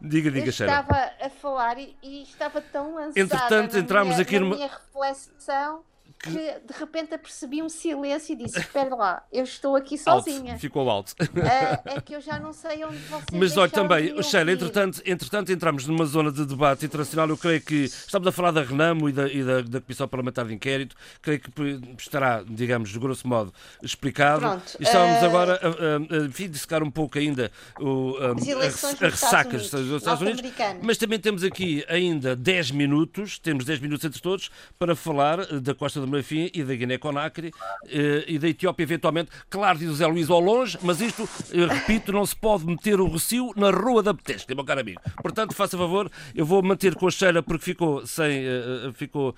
diga, 0.00 0.30
diga, 0.30 0.46
eu 0.48 0.52
Sheila. 0.52 0.72
estava 0.80 1.10
a 1.20 1.30
falar 1.30 1.78
e, 1.78 1.96
e 2.02 2.22
estava 2.22 2.60
tão 2.60 2.94
lançada 2.94 3.20
Entretanto, 3.20 3.76
entramos 3.78 4.10
minha, 4.14 4.22
aqui 4.22 4.38
numa- 4.38 4.54
minha 4.56 4.68
reflexão 4.68 5.82
que 6.24 6.30
de 6.32 6.78
repente 6.78 7.14
apercebi 7.14 7.62
um 7.62 7.68
silêncio 7.68 8.32
e 8.32 8.36
disse: 8.36 8.58
Espera 8.60 8.94
lá, 8.94 9.22
eu 9.32 9.44
estou 9.44 9.76
aqui 9.76 9.98
Alto. 10.06 10.24
sozinha. 10.24 10.58
Ficou 10.58 10.88
alto. 10.88 11.14
Ah, 11.20 11.82
é 11.96 12.00
que 12.00 12.14
eu 12.14 12.20
já 12.20 12.38
não 12.38 12.52
sei 12.52 12.84
onde 12.84 12.96
vocês 12.98 13.26
Mas 13.32 13.56
olha, 13.56 13.70
também, 13.70 14.22
Sheila, 14.22 14.52
entretanto, 14.52 15.02
entretanto 15.04 15.52
entramos 15.52 15.86
numa 15.86 16.04
zona 16.04 16.32
de 16.32 16.44
debate 16.44 16.86
internacional. 16.86 17.28
Eu 17.28 17.36
creio 17.36 17.60
que 17.60 17.84
estamos 17.84 18.26
a 18.26 18.32
falar 18.32 18.50
da 18.50 18.62
Renamo 18.62 19.08
e 19.08 19.12
da, 19.12 19.28
e 19.28 19.42
da, 19.42 19.60
da 19.62 19.80
Comissão 19.80 20.08
Parlamentar 20.08 20.46
de 20.46 20.54
Inquérito. 20.54 20.96
Creio 21.20 21.40
que 21.40 21.50
estará, 21.98 22.42
digamos, 22.46 22.90
de 22.90 22.98
grosso 22.98 23.26
modo, 23.28 23.52
explicado. 23.82 24.40
Pronto, 24.40 24.76
e 24.78 24.82
estávamos 24.82 25.22
eh, 25.22 25.26
agora 25.26 25.60
a, 25.62 26.16
a, 26.16 26.24
a, 26.24 26.48
dissecar 26.48 26.82
um 26.82 26.90
pouco 26.90 27.18
ainda 27.18 27.50
o, 27.78 28.16
a, 28.18 28.26
a, 28.26 28.30
a 28.30 28.34
nos 28.34 29.00
ressaca 29.00 29.56
Estados 29.56 29.60
dos 29.60 29.72
Unidos, 29.72 30.02
Estados 30.02 30.22
Unidos. 30.22 30.42
Mas 30.82 30.98
também 30.98 31.18
temos 31.18 31.44
aqui 31.44 31.84
ainda 31.88 32.36
10 32.36 32.70
minutos, 32.72 33.38
temos 33.38 33.64
10 33.64 33.80
minutos 33.80 34.04
entre 34.04 34.20
todos, 34.20 34.50
para 34.78 34.94
falar 34.94 35.46
da 35.60 35.74
Costa 35.74 36.00
do 36.00 36.06
Marfim 36.14 36.50
e 36.54 36.62
da 36.62 36.74
Guiné-Conakry 36.74 37.52
eh, 37.86 38.24
e 38.26 38.38
da 38.38 38.48
Etiópia, 38.48 38.84
eventualmente. 38.84 39.30
Claro, 39.50 39.78
diz 39.78 39.90
o 39.90 39.94
Zé 39.94 40.06
Luís 40.06 40.30
ao 40.30 40.40
longe, 40.40 40.78
mas 40.82 41.00
isto, 41.00 41.28
eh, 41.52 41.66
repito, 41.66 42.12
não 42.12 42.24
se 42.24 42.36
pode 42.36 42.66
meter 42.66 43.00
o 43.00 43.08
recio 43.08 43.52
na 43.56 43.70
rua 43.70 44.02
da 44.02 44.14
Petesca, 44.14 44.54
meu 44.54 44.64
caro 44.64 44.80
amigo. 44.80 45.00
Portanto, 45.22 45.54
faça 45.54 45.76
favor, 45.76 46.10
eu 46.34 46.46
vou 46.46 46.62
manter 46.62 46.94
com 46.94 47.06
a 47.06 47.10
Sheila 47.10 47.42
porque 47.42 47.64
ficou, 47.64 48.06
sem, 48.06 48.44
eh, 48.44 48.92
ficou 48.94 49.34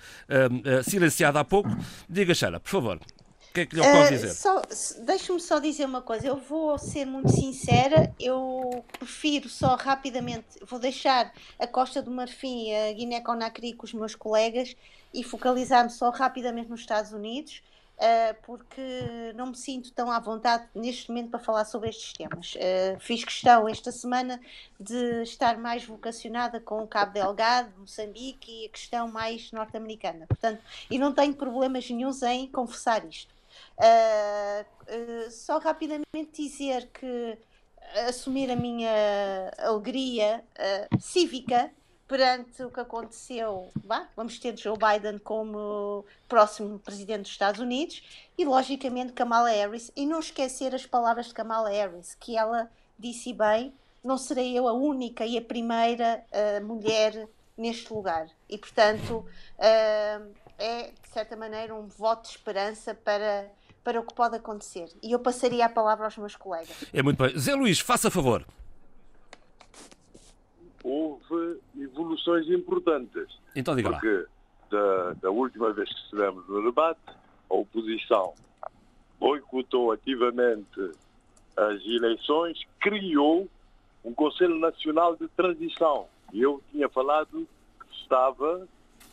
silenciada 0.83 1.39
há 1.39 1.43
pouco. 1.43 1.69
Diga, 2.09 2.33
Sheila, 2.33 2.59
por 2.59 2.69
favor. 2.69 2.99
O 3.49 3.53
que 3.53 3.61
é 3.61 3.65
que 3.65 3.75
lhe 3.75 3.81
pode 3.81 3.97
Ah, 3.97 4.09
dizer? 4.09 4.33
só- 4.33 4.61
Deixa-me 5.03 5.39
só 5.41 5.59
dizer 5.59 5.85
uma 5.85 6.01
coisa. 6.01 6.27
Eu 6.27 6.37
vou 6.37 6.77
ser 6.77 7.05
muito 7.05 7.31
sincera. 7.31 8.13
Eu 8.19 8.83
prefiro 8.99 9.49
só 9.49 9.75
rapidamente. 9.75 10.45
Vou 10.65 10.77
deixar 10.79 11.33
a 11.57 11.65
Costa 11.65 12.01
do 12.01 12.11
Marfim 12.11 12.69
e 12.69 12.75
a 12.75 12.93
Guiné-Conakry 12.93 13.73
com 13.73 13.85
os 13.85 13.93
meus 13.93 14.13
colegas 14.13 14.75
e 15.13 15.23
focalizar-me 15.23 15.89
só 15.89 16.09
rapidamente 16.11 16.69
nos 16.69 16.81
Estados 16.81 17.11
Unidos. 17.11 17.61
ah, 17.99 18.35
porque 18.43 19.33
não 19.33 19.47
me 19.47 19.57
sinto 19.57 19.91
tão 19.91 20.11
à 20.11 20.19
vontade 20.19 20.67
neste 20.75 21.09
momento 21.09 21.31
para 21.31 21.39
falar 21.39 21.65
sobre 21.65 21.89
estes 21.89 22.13
temas. 22.13 22.53
Ah, 22.55 22.99
fiz 22.99 23.23
questão 23.23 23.67
esta 23.67 23.91
semana 23.91 24.39
de 24.79 25.23
estar 25.23 25.57
mais 25.57 25.83
vocacionada 25.83 26.59
com 26.59 26.83
o 26.83 26.87
Cabo 26.87 27.13
Delgado, 27.13 27.73
Moçambique 27.79 28.51
e 28.51 28.65
a 28.67 28.69
questão 28.69 29.07
mais 29.07 29.51
norte-americana. 29.51 30.27
Portanto, 30.27 30.61
e 30.91 30.99
não 30.99 31.11
tenho 31.11 31.33
problemas 31.33 31.89
nenhums 31.89 32.21
em 32.21 32.45
confessar 32.45 33.03
isto. 33.03 33.33
Uh, 33.77 35.27
uh, 35.27 35.31
só 35.31 35.59
rapidamente 35.59 36.31
dizer 36.33 36.89
que 36.93 37.37
assumir 38.07 38.51
a 38.51 38.55
minha 38.55 39.51
alegria 39.57 40.43
uh, 40.55 41.01
cívica 41.01 41.71
perante 42.07 42.63
o 42.63 42.71
que 42.71 42.79
aconteceu, 42.79 43.69
vá, 43.83 44.07
vamos 44.15 44.39
ter 44.39 44.57
Joe 44.57 44.77
Biden 44.77 45.19
como 45.19 46.05
próximo 46.27 46.79
presidente 46.79 47.23
dos 47.23 47.31
Estados 47.31 47.59
Unidos 47.59 48.01
e 48.37 48.45
logicamente 48.45 49.11
Kamala 49.11 49.49
Harris. 49.49 49.91
E 49.95 50.05
não 50.05 50.19
esquecer 50.19 50.73
as 50.73 50.85
palavras 50.85 51.27
de 51.27 51.33
Kamala 51.33 51.69
Harris 51.69 52.15
que 52.15 52.37
ela 52.37 52.71
disse 52.97 53.33
bem, 53.33 53.73
não 54.03 54.17
serei 54.17 54.57
eu 54.57 54.67
a 54.67 54.73
única 54.73 55.25
e 55.25 55.37
a 55.37 55.41
primeira 55.41 56.23
uh, 56.31 56.65
mulher 56.65 57.27
neste 57.57 57.91
lugar. 57.93 58.29
E 58.47 58.57
portanto 58.57 59.25
uh, 59.57 60.33
é 60.57 60.91
de 60.91 61.09
certa 61.09 61.35
maneira 61.35 61.73
um 61.75 61.87
voto 61.87 62.23
de 62.23 62.29
esperança 62.29 62.93
para 62.93 63.49
para 63.83 64.01
o 64.01 64.03
que 64.03 64.13
pode 64.13 64.35
acontecer. 64.35 64.89
E 65.01 65.13
eu 65.13 65.19
passaria 65.19 65.65
a 65.65 65.69
palavra 65.69 66.03
aos 66.03 66.17
meus 66.17 66.35
colegas. 66.35 66.83
É 66.91 67.01
muito 67.01 67.23
bem. 67.23 67.37
Zé 67.39 67.55
Luís, 67.55 67.79
faça 67.79 68.11
favor. 68.11 68.45
Houve 70.83 71.61
evoluções 71.79 72.49
importantes. 72.49 73.39
Então 73.55 73.73
diga 73.77 73.91
lá. 73.91 73.99
Porque 73.99 74.25
da, 74.69 75.13
da 75.13 75.29
última 75.29 75.71
vez 75.71 75.87
que 75.87 76.01
estivemos 76.01 76.45
no 76.49 76.63
debate, 76.63 76.99
a 77.49 77.53
oposição 77.53 78.33
boicotou 79.17 79.93
ativamente 79.93 80.91
as 81.55 81.81
eleições, 81.85 82.59
criou 82.81 83.47
um 84.03 84.13
Conselho 84.13 84.59
Nacional 84.59 85.15
de 85.15 85.27
Transição. 85.29 86.07
E 86.33 86.41
eu 86.41 86.61
tinha 86.71 86.87
falado 86.89 87.47
que 87.79 88.01
estava 88.01 88.67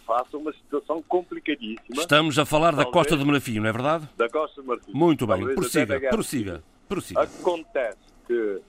face 0.07 0.35
a 0.35 0.39
uma 0.39 0.53
situação 0.53 1.03
complicadíssima 1.03 2.01
Estamos 2.03 2.39
a 2.39 2.45
falar 2.45 2.71
da 2.73 2.85
Talvez. 2.85 2.93
Costa 2.93 3.17
do 3.17 3.27
Marfim, 3.27 3.59
não 3.61 3.69
é 3.69 3.73
verdade? 3.73 4.09
da 4.17 4.29
Costa 4.29 4.61
de 4.63 4.69
Marfim. 4.69 4.93
Muito 4.93 5.27
bem. 5.27 5.37
Talvez 5.39 5.57
Prossiga, 5.59 6.01
da 6.01 6.09
prossiga, 6.11 6.65
prossiga. 6.89 7.21
Acontece 7.23 7.99
que, 8.27 8.61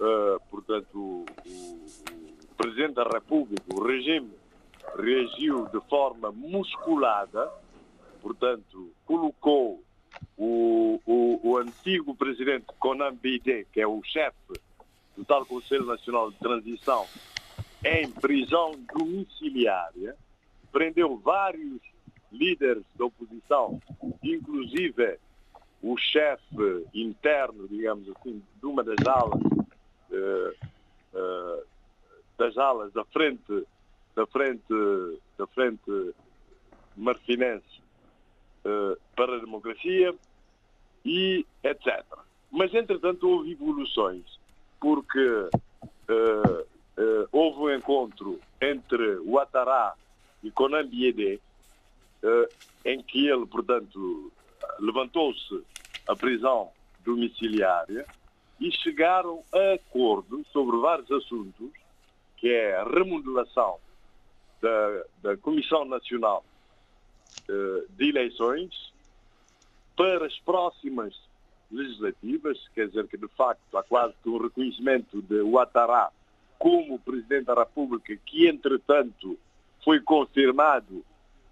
eh, 0.00 0.36
portanto, 0.50 0.88
o, 0.94 1.24
o- 1.46 1.86
Presidente 2.56 2.94
da 2.94 3.04
República, 3.04 3.62
o 3.74 3.82
regime, 3.86 4.30
reagiu 4.98 5.66
de 5.68 5.80
forma 5.90 6.32
musculada, 6.32 7.50
portanto, 8.22 8.90
colocou 9.04 9.82
o, 10.38 11.00
o- 11.04 11.40
o 11.42 11.58
antigo 11.58 12.14
Presidente 12.14 12.64
Conan 12.78 13.14
Bide, 13.14 13.66
que 13.72 13.80
é 13.80 13.86
o 13.86 14.02
chefe 14.02 14.36
do 15.16 15.24
tal 15.24 15.44
Conselho 15.44 15.84
Nacional 15.84 16.30
de 16.30 16.38
Transição, 16.38 17.04
em 17.84 18.10
prisão 18.10 18.72
domiciliária, 18.94 20.16
prendeu 20.76 21.16
vários 21.16 21.80
líderes 22.30 22.84
da 22.96 23.06
oposição, 23.06 23.80
inclusive 24.22 25.18
o 25.82 25.96
chefe 25.96 26.84
interno, 26.92 27.66
digamos 27.66 28.06
assim, 28.10 28.42
de 28.60 28.66
uma 28.66 28.84
das 28.84 28.98
alas, 29.06 29.40
eh, 30.12 30.54
eh, 31.14 31.62
das 32.36 32.58
alas 32.58 32.92
da 32.92 33.06
frente, 33.06 33.66
da 34.14 34.26
frente, 34.26 34.62
da 35.38 35.46
frente 35.46 36.14
marfinense 36.94 37.80
eh, 38.62 38.98
para 39.16 39.36
a 39.36 39.40
democracia 39.40 40.14
e 41.06 41.46
etc. 41.64 42.04
Mas, 42.50 42.74
entretanto, 42.74 43.26
houve 43.26 43.52
evoluções, 43.52 44.26
porque 44.78 45.48
houve 47.32 47.60
um 47.60 47.74
encontro 47.74 48.38
entre 48.60 49.16
o 49.20 49.38
Atará 49.38 49.94
e 50.46 50.50
Conan 50.52 50.86
Biedé, 50.86 51.40
eh, 52.22 52.48
em 52.84 53.02
que 53.02 53.26
ele, 53.26 53.44
portanto, 53.46 54.32
levantou-se 54.78 55.60
a 56.08 56.14
prisão 56.14 56.70
domiciliária 57.04 58.06
e 58.60 58.70
chegaram 58.70 59.42
a 59.52 59.74
acordo 59.74 60.46
sobre 60.52 60.76
vários 60.76 61.10
assuntos, 61.10 61.72
que 62.36 62.48
é 62.48 62.76
a 62.76 62.84
remodelação 62.84 63.78
da, 64.62 65.04
da 65.20 65.36
Comissão 65.36 65.84
Nacional 65.84 66.44
eh, 67.48 67.84
de 67.90 68.08
Eleições 68.08 68.92
para 69.96 70.26
as 70.26 70.38
próximas 70.40 71.12
legislativas, 71.72 72.56
quer 72.72 72.86
dizer 72.86 73.08
que 73.08 73.16
de 73.16 73.26
facto 73.28 73.76
há 73.76 73.82
quase 73.82 74.14
que 74.22 74.28
um 74.28 74.38
reconhecimento 74.38 75.20
de 75.22 75.40
Ouattara 75.40 76.10
como 76.56 77.00
Presidente 77.00 77.46
da 77.46 77.54
República, 77.54 78.16
que 78.24 78.46
entretanto 78.46 79.36
foi 79.86 80.00
confirmado 80.00 81.04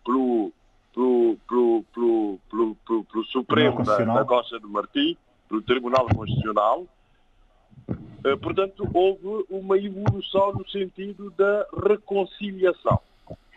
pelo, 0.04 0.52
pelo, 0.92 1.36
pelo, 1.48 1.84
pelo, 1.94 2.38
pelo, 2.50 2.74
pelo, 2.84 3.04
pelo 3.04 3.24
Supremo 3.26 3.84
da, 3.84 3.96
da 3.98 4.24
Costa 4.24 4.58
do 4.58 4.68
Martim, 4.68 5.16
pelo 5.48 5.62
Tribunal 5.62 6.08
Constitucional. 6.12 6.84
Eh, 8.24 8.36
Portanto, 8.42 8.90
houve 8.92 9.46
uma 9.48 9.78
evolução 9.78 10.52
no 10.52 10.68
sentido 10.68 11.30
da 11.38 11.64
reconciliação. 11.86 12.98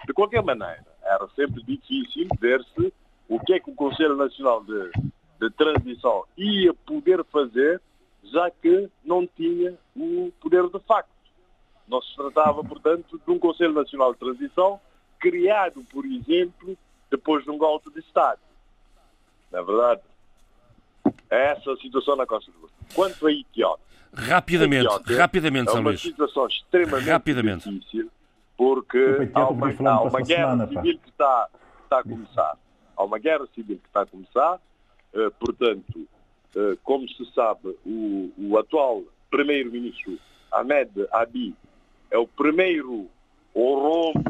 De 0.06 0.14
qualquer 0.14 0.44
maneira, 0.44 0.86
era 1.02 1.28
sempre 1.36 1.64
difícil 1.64 2.28
ver-se 2.40 2.94
o 3.28 3.40
que 3.40 3.54
é 3.54 3.60
que 3.60 3.72
o 3.72 3.76
Conselho 3.76 4.16
Nacional 4.16 4.64
de, 4.64 4.92
de 5.40 5.50
Transição 5.58 6.24
ia 6.38 6.72
poder 6.86 7.24
fazer, 7.26 7.82
já 8.26 8.52
que 8.52 8.88
não 9.04 9.26
tinha 9.26 9.74
o 9.96 10.32
poder 10.40 10.70
de 10.70 10.80
facto. 10.82 11.17
Não 11.88 12.02
se 12.02 12.16
tratava, 12.16 12.64
portanto, 12.64 13.20
de 13.26 13.32
um 13.32 13.40
Conselho 13.40 13.74
Nacional 13.74 14.14
de 14.14 14.20
Transição 14.20 14.80
criado, 15.20 15.84
por 15.92 16.06
exemplo, 16.06 16.78
depois 17.10 17.44
de 17.44 17.50
um 17.50 17.58
golpe 17.58 17.90
de 17.92 18.00
Estado. 18.00 18.40
Na 19.52 19.62
verdade, 19.62 20.02
é 21.30 21.52
essa 21.52 21.72
a 21.72 21.78
situação 21.78 22.16
na 22.16 22.26
Costa 22.26 22.52
do 22.52 22.60
Marfim. 22.60 22.76
Quanto 22.94 23.28
à 23.28 23.32
Etiópia. 23.32 23.86
Rapidamente, 24.14 24.86
Etiópia 24.86 25.18
rapidamente, 25.18 25.70
É 25.70 25.74
uma 25.74 25.90
Luís. 25.90 26.02
situação 26.02 26.48
extremamente 26.48 27.10
rapidamente. 27.10 27.70
difícil, 27.70 28.12
porque 28.58 29.30
há 29.34 29.48
uma, 29.50 29.68
há 29.70 30.02
uma 30.02 30.22
guerra 30.22 30.52
semana, 30.52 30.68
civil 30.68 31.00
que 31.00 31.10
está, 31.10 31.50
está 31.84 32.00
a 32.00 32.04
começar. 32.04 32.58
Há 32.98 33.04
uma 33.04 33.20
guerra 33.20 33.48
civil 33.56 33.78
que 33.78 33.88
está 33.88 34.02
a 34.02 34.06
começar, 34.06 34.56
uh, 35.14 35.32
portanto, 35.40 36.08
uh, 36.56 36.78
como 36.84 37.08
se 37.08 37.26
sabe, 37.34 37.78
o, 37.86 38.32
o 38.38 38.58
atual 38.58 39.04
primeiro-ministro 39.30 40.18
Ahmed 40.52 40.90
Abi 41.12 41.56
é 42.12 42.18
o 42.18 42.28
primeiro 42.28 43.08
Oromo, 43.54 44.24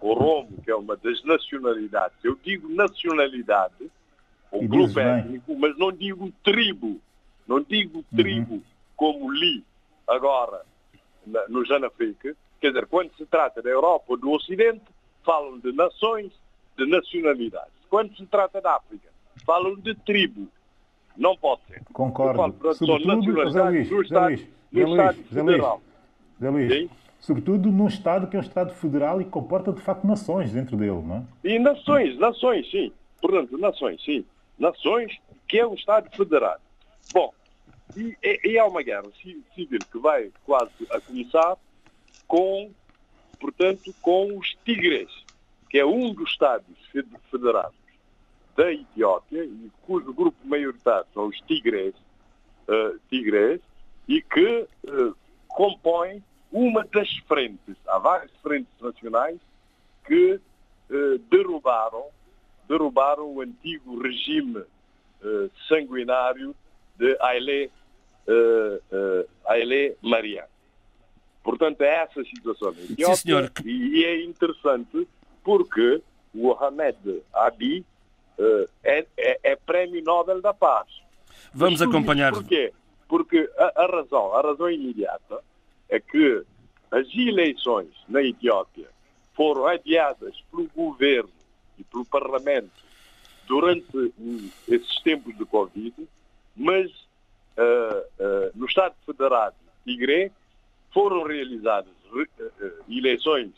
Oromo, 0.00 0.48
que 0.64 0.70
é 0.70 0.74
uma 0.76 0.96
das 0.96 1.22
nacionalidades. 1.24 2.16
Eu 2.22 2.36
digo 2.42 2.68
nacionalidade, 2.68 3.90
ou 4.50 4.62
E 4.62 4.68
grupo 4.68 4.98
étnico, 5.00 5.54
mas 5.58 5.76
não 5.76 5.92
digo 5.92 6.32
tribo. 6.42 7.00
Não 7.46 7.60
digo 7.60 8.04
tribo 8.14 8.62
como 8.96 9.30
li 9.30 9.64
agora 10.06 10.62
na- 11.26 11.46
no 11.48 11.64
Janafrique. 11.64 12.34
Quer 12.60 12.68
dizer, 12.68 12.86
quando 12.86 13.10
se 13.16 13.24
trata 13.26 13.62
da 13.62 13.70
Europa 13.70 14.04
ou 14.08 14.16
do 14.16 14.30
Ocidente, 14.32 14.82
falam 15.24 15.58
de 15.58 15.72
nações, 15.72 16.32
de 16.76 16.86
nacionalidades. 16.86 17.72
Quando 17.88 18.14
se 18.16 18.26
trata 18.26 18.60
da 18.60 18.76
África, 18.76 19.08
falam 19.44 19.76
de 19.76 19.94
tribo. 19.94 20.48
Não 21.16 21.36
pode 21.36 21.62
ser. 21.68 21.78
Eu 21.78 21.92
Concordo. 21.92 22.36
falo, 22.36 22.52
portanto, 22.52 22.78
Sobretudo, 22.78 23.16
nacionalidades 23.16 23.90
Luís, 23.90 24.06
Estado, 24.06 24.24
Luís, 24.26 24.40
no 24.72 24.80
Zé 24.96 25.02
Luís, 25.12 25.26
Zé 25.32 25.42
Luís. 25.42 25.62
Zé 26.40 26.50
Luís. 26.50 26.72
Sim. 26.72 26.90
Sobretudo 27.20 27.70
num 27.70 27.88
Estado 27.88 28.28
que 28.28 28.36
é 28.36 28.38
um 28.38 28.42
Estado 28.42 28.72
federal 28.74 29.20
e 29.20 29.24
que 29.24 29.30
comporta 29.30 29.72
de 29.72 29.80
facto 29.80 30.06
nações 30.06 30.52
dentro 30.52 30.76
dele, 30.76 31.02
não 31.02 31.16
é? 31.44 31.48
E 31.48 31.58
nações, 31.58 32.16
nações, 32.18 32.70
sim. 32.70 32.92
Portanto, 33.20 33.58
nações, 33.58 34.02
sim. 34.04 34.24
Nações 34.58 35.18
que 35.48 35.58
é 35.58 35.66
um 35.66 35.74
Estado 35.74 36.08
federado. 36.16 36.60
Bom, 37.12 37.32
e, 37.96 38.16
e- 38.22 38.40
e 38.52 38.58
há 38.58 38.66
uma 38.66 38.82
guerra 38.82 39.08
ci- 39.20 39.42
civil 39.54 39.84
que 39.90 39.98
vai 39.98 40.30
quase 40.44 40.70
a 40.90 41.00
começar 41.00 41.56
com, 42.28 42.70
portanto, 43.40 43.94
com 44.00 44.38
os 44.38 44.56
Tigres, 44.64 45.10
que 45.68 45.78
é 45.78 45.84
um 45.84 46.12
dos 46.14 46.30
Estados 46.30 46.66
fe- 46.92 47.04
federados 47.30 47.74
da 48.56 48.72
Etiópia 48.72 49.44
e 49.44 49.70
cujo 49.82 50.12
grupo 50.12 50.36
maioritário 50.44 51.06
são 51.14 51.26
os 51.26 51.40
Tigres, 51.42 51.94
eh, 52.68 52.92
Tigres 53.10 53.60
e 54.06 54.20
que 54.22 54.66
eh, 54.86 55.12
compõem 55.48 56.22
uma 56.50 56.84
das 56.92 57.08
frentes, 57.26 57.76
há 57.86 57.98
várias 57.98 58.30
frentes 58.42 58.72
nacionais 58.80 59.38
que 60.06 60.40
eh, 60.90 61.18
derrubaram, 61.30 62.04
derrubaram 62.68 63.26
o 63.34 63.40
antigo 63.40 64.00
regime 64.00 64.62
eh, 65.22 65.48
sanguinário 65.68 66.54
de 66.96 67.16
Haile, 67.20 67.70
eh, 68.26 68.80
eh, 69.46 69.96
Mariam. 70.02 70.46
Portanto, 71.42 71.80
é 71.82 72.02
essa 72.02 72.20
a 72.20 72.24
situação 72.24 72.72
na 72.72 72.80
Etiópia. 72.82 73.16
senhor. 73.16 73.52
E, 73.64 74.00
e 74.00 74.04
é 74.04 74.22
interessante 74.24 75.06
porque 75.42 76.02
o 76.34 76.52
Ahmed 76.52 77.22
Abi 77.32 77.84
eh, 78.38 78.68
é, 78.84 79.06
é- 79.16 79.40
é 79.42 79.56
Prémio 79.56 80.02
Nobel 80.02 80.40
da 80.40 80.52
Paz. 80.54 80.86
Vamos 81.54 81.80
acompanhar. 81.82 82.32
Porquê? 82.32 82.72
Porque 83.08 83.50
a, 83.56 83.82
a 83.84 83.86
razão, 83.86 84.34
a 84.34 84.42
razão 84.42 84.70
imediata 84.70 85.40
é 85.88 85.98
que 86.00 86.42
as 86.90 87.06
eleições 87.14 87.90
na 88.08 88.22
Etiópia 88.22 88.88
foram 89.34 89.66
adiadas 89.66 90.34
pelo 90.50 90.68
governo 90.74 91.30
e 91.78 91.84
pelo 91.84 92.04
Parlamento 92.04 92.70
durante 93.46 94.12
esses 94.66 95.00
tempos 95.02 95.36
de 95.36 95.44
Covid, 95.44 95.94
mas 96.56 96.90
ah, 97.56 98.02
ah, 98.20 98.50
no 98.54 98.66
Estado 98.66 98.94
Federado 99.06 99.56
de 99.86 99.92
Tigre 99.94 100.32
foram 100.92 101.22
realizadas 101.24 101.92
re- 102.12 102.28
ah, 102.40 102.70
eleições 102.88 103.52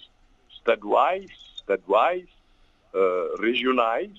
estaduais, 0.50 1.30
estaduais, 1.56 2.26
regionais, 3.40 4.10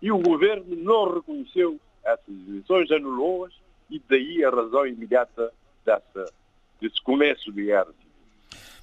e 0.00 0.10
o 0.10 0.18
governo 0.18 0.74
não 0.76 1.14
reconheceu 1.14 1.78
essas 2.02 2.34
eleições, 2.48 2.90
anulou-as, 2.90 3.52
e 3.90 4.00
daí 4.08 4.42
a 4.42 4.50
razão 4.50 4.86
imediata 4.86 5.52
dessa, 5.84 6.32
desse 6.80 7.00
começo 7.02 7.52
de 7.52 7.64
guerra. 7.64 7.92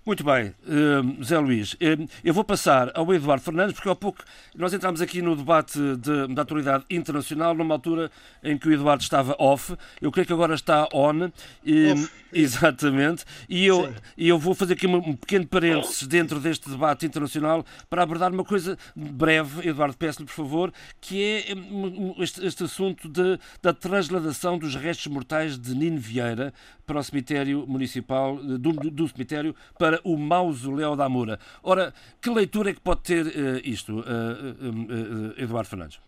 Muito 0.05 0.21
bem, 0.21 0.53
eh, 0.67 1.23
Zé 1.23 1.39
Luís. 1.39 1.77
Eh, 1.80 1.95
eu 2.25 2.34
vou 2.34 2.43
passar 2.43 2.91
ao 2.93 3.13
Eduardo 3.13 3.41
Fernandes, 3.41 3.73
porque 3.73 3.88
há 3.88 3.95
pouco 3.95 4.21
nós 4.53 4.73
entramos 4.73 4.99
aqui 4.99 5.21
no 5.21 5.34
debate 5.34 5.80
de- 5.95 6.27
da 6.35 6.41
atualidade 6.41 6.84
internacional, 6.89 7.55
numa 7.55 7.73
altura 7.75 8.11
em 8.43 8.57
que 8.57 8.67
o 8.67 8.73
Eduardo 8.73 9.01
estava 9.01 9.34
off. 9.39 9.73
Eu 10.01 10.11
creio 10.11 10.27
que 10.27 10.34
agora 10.34 10.55
está 10.55 10.89
on. 10.93 11.31
E, 11.65 11.93
exatamente. 12.34 13.23
E 13.47 13.65
eu, 13.65 13.93
e 14.17 14.27
eu 14.27 14.38
vou 14.38 14.53
fazer 14.53 14.73
aqui 14.73 14.88
um, 14.88 15.15
pequeno 15.15 15.47
parênteses 15.47 16.05
dentro 16.05 16.38
deste 16.38 16.69
debate 16.69 17.05
internacional 17.05 17.65
para 17.89 18.03
abordar 18.03 18.34
uma 18.34 18.43
coisa 18.43 18.77
breve, 18.93 19.69
Eduardo, 19.69 19.95
peço-lhe, 19.95 20.25
por 20.25 20.34
favor, 20.34 20.73
que 20.99 21.45
é 21.47 21.53
um, 21.55 21.85
um, 21.85 22.15
este, 22.21 22.45
este 22.45 22.65
assunto 22.65 23.07
de, 23.07 23.39
da 23.61 23.73
transladação 23.73 24.57
dos 24.57 24.75
restos 24.75 25.07
mortais 25.07 25.57
de 25.57 25.73
Nino 25.73 25.97
Vieira 25.97 26.53
para 26.85 26.99
o 26.99 27.03
cemitério 27.03 27.65
municipal, 27.65 28.38
eh, 28.39 28.57
do, 28.57 28.73
do 28.73 29.07
cemitério 29.07 29.55
para 29.80 29.93
o 30.03 30.18
mausoléu 30.18 30.95
da 30.95 31.06
Amora. 31.06 31.40
Ora, 31.61 31.94
que 32.22 32.30
leitura 32.30 32.70
é 32.70 32.74
que 32.74 32.80
pode 32.80 33.02
ter 33.02 33.28
eh, 33.28 33.61
isto, 33.64 34.03
eh, 34.06 35.41
Eduardo 35.44 35.70
Fernandes? 35.70 35.99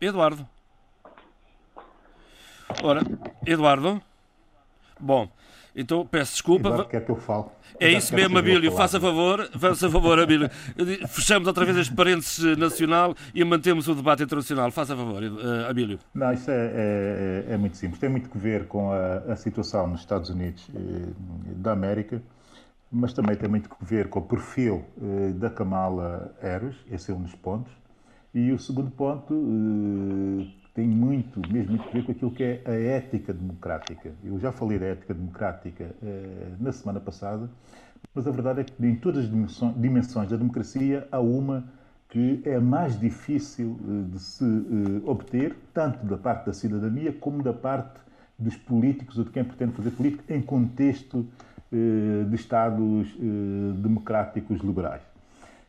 Eduardo. 0.00 0.46
Ora, 2.82 3.00
Eduardo. 3.46 4.02
Bom, 4.98 5.30
então 5.76 6.06
peço 6.06 6.32
desculpa. 6.32 6.68
Eduardo 6.68 6.88
quer 6.88 7.04
que 7.04 7.10
eu 7.10 7.16
fale. 7.16 7.44
É 7.78 7.84
Eduardo 7.88 7.98
isso 7.98 8.08
que 8.10 8.16
mesmo, 8.16 8.38
Abílio. 8.38 8.72
Faça 8.72 8.98
favor, 8.98 9.48
faça 9.58 9.90
favor, 9.90 10.18
Abílio. 10.18 10.48
Fechamos 11.08 11.46
outra 11.46 11.64
vez 11.64 11.76
este 11.76 11.94
parênteses 11.94 12.56
nacional 12.56 13.14
e 13.34 13.44
mantemos 13.44 13.86
o 13.86 13.94
debate 13.94 14.22
internacional. 14.22 14.70
Faça 14.72 14.96
favor, 14.96 15.22
eh, 15.22 15.68
Abílio. 15.68 15.98
Não, 16.14 16.32
isso 16.32 16.50
é, 16.50 17.44
é- 17.48 17.52
é 17.54 17.56
muito 17.58 17.76
simples. 17.76 18.00
Tem 18.00 18.08
muito 18.08 18.30
que 18.30 18.38
ver 18.38 18.66
com 18.66 18.90
a, 18.92 19.32
a 19.32 19.36
situação 19.36 19.86
nos 19.86 20.00
Estados 20.00 20.30
Unidos 20.30 20.66
eh, 20.74 21.12
da 21.56 21.72
América, 21.72 22.22
mas 22.90 23.12
também 23.12 23.36
tem 23.36 23.48
muito 23.48 23.68
que 23.68 23.76
ver 23.84 24.08
com 24.08 24.20
o 24.20 24.22
perfil 24.22 24.84
eh, 25.02 25.32
da 25.34 25.50
Kamala 25.50 26.34
Harris, 26.40 26.76
esse 26.90 27.10
é 27.10 27.14
um 27.14 27.20
dos 27.22 27.34
pontos. 27.34 27.70
E 28.34 28.52
o 28.52 28.58
segundo 28.58 28.90
ponto 28.90 29.34
eh, 29.34 30.65
tem 30.76 30.86
muito, 30.86 31.40
mesmo 31.50 31.70
muito 31.70 31.86
que 31.86 31.94
ver 31.94 32.04
com 32.04 32.12
aquilo 32.12 32.30
que 32.30 32.42
é 32.44 32.62
a 32.66 32.72
ética 32.72 33.32
democrática. 33.32 34.12
Eu 34.22 34.38
já 34.38 34.52
falei 34.52 34.78
da 34.78 34.84
ética 34.84 35.14
democrática 35.14 35.96
eh, 36.02 36.54
na 36.60 36.70
semana 36.70 37.00
passada, 37.00 37.48
mas 38.14 38.26
a 38.28 38.30
verdade 38.30 38.60
é 38.60 38.64
que 38.64 38.86
em 38.86 38.94
todas 38.94 39.24
as 39.24 39.30
dimensões, 39.30 39.74
dimensões 39.80 40.28
da 40.28 40.36
democracia 40.36 41.08
há 41.10 41.18
uma 41.18 41.64
que 42.10 42.42
é 42.44 42.58
mais 42.60 43.00
difícil 43.00 43.80
eh, 43.88 44.10
de 44.12 44.18
se 44.20 44.44
eh, 44.44 45.02
obter, 45.06 45.56
tanto 45.72 46.04
da 46.04 46.18
parte 46.18 46.44
da 46.44 46.52
cidadania 46.52 47.10
como 47.10 47.42
da 47.42 47.54
parte 47.54 47.98
dos 48.38 48.54
políticos 48.58 49.16
ou 49.16 49.24
de 49.24 49.30
quem 49.30 49.44
pretende 49.44 49.72
fazer 49.72 49.92
política 49.92 50.34
em 50.34 50.42
contexto 50.42 51.26
eh, 51.72 52.24
de 52.28 52.34
Estados 52.36 53.16
eh, 53.18 53.72
democráticos 53.80 54.60
liberais, 54.60 55.02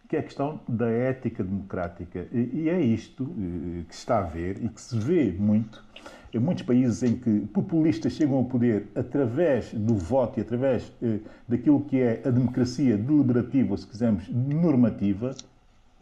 que 0.08 0.16
é 0.16 0.20
a 0.20 0.24
questão 0.24 0.60
da 0.68 0.90
ética 0.90 1.44
democrática. 1.44 2.28
E 2.32 2.62
e 2.62 2.70
é 2.70 2.80
isto 2.82 3.24
eh, 3.24 3.84
que 3.88 3.96
se 3.96 4.00
está 4.02 4.20
a 4.20 4.24
ver 4.24 4.64
e 4.64 4.70
que 4.70 4.82
se 4.82 4.98
vê 4.98 5.32
muito 5.38 5.86
em 6.34 6.40
muitos 6.40 6.64
países 6.64 7.02
em 7.04 7.16
que 7.16 7.40
populistas 7.48 8.14
chegam 8.14 8.38
ao 8.38 8.46
poder 8.46 8.88
através 8.96 9.74
do 9.74 9.96
voto 9.96 10.40
e 10.40 10.42
através 10.42 10.92
eh, 11.02 11.20
daquilo 11.48 11.82
que 11.82 12.00
é 12.00 12.22
a 12.26 12.30
democracia 12.30 12.98
deliberativa, 12.98 13.72
ou 13.72 13.78
se 13.78 13.88
quisermos, 13.88 14.28
normativa, 14.30 15.36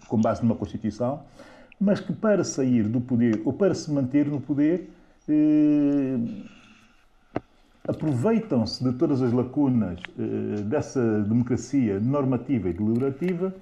com 0.07 0.19
base 0.19 0.41
numa 0.41 0.55
Constituição, 0.55 1.21
mas 1.79 1.99
que 1.99 2.13
para 2.13 2.43
sair 2.43 2.83
do 2.83 3.01
poder 3.01 3.41
ou 3.45 3.53
para 3.53 3.73
se 3.73 3.91
manter 3.91 4.25
no 4.25 4.41
poder 4.41 4.89
eh, 5.27 6.17
aproveitam-se 7.87 8.83
de 8.83 8.93
todas 8.93 9.21
as 9.21 9.31
lacunas 9.31 9.99
eh, 10.17 10.61
dessa 10.61 11.21
democracia 11.21 11.99
normativa 11.99 12.69
e 12.69 12.73
deliberativa 12.73 13.53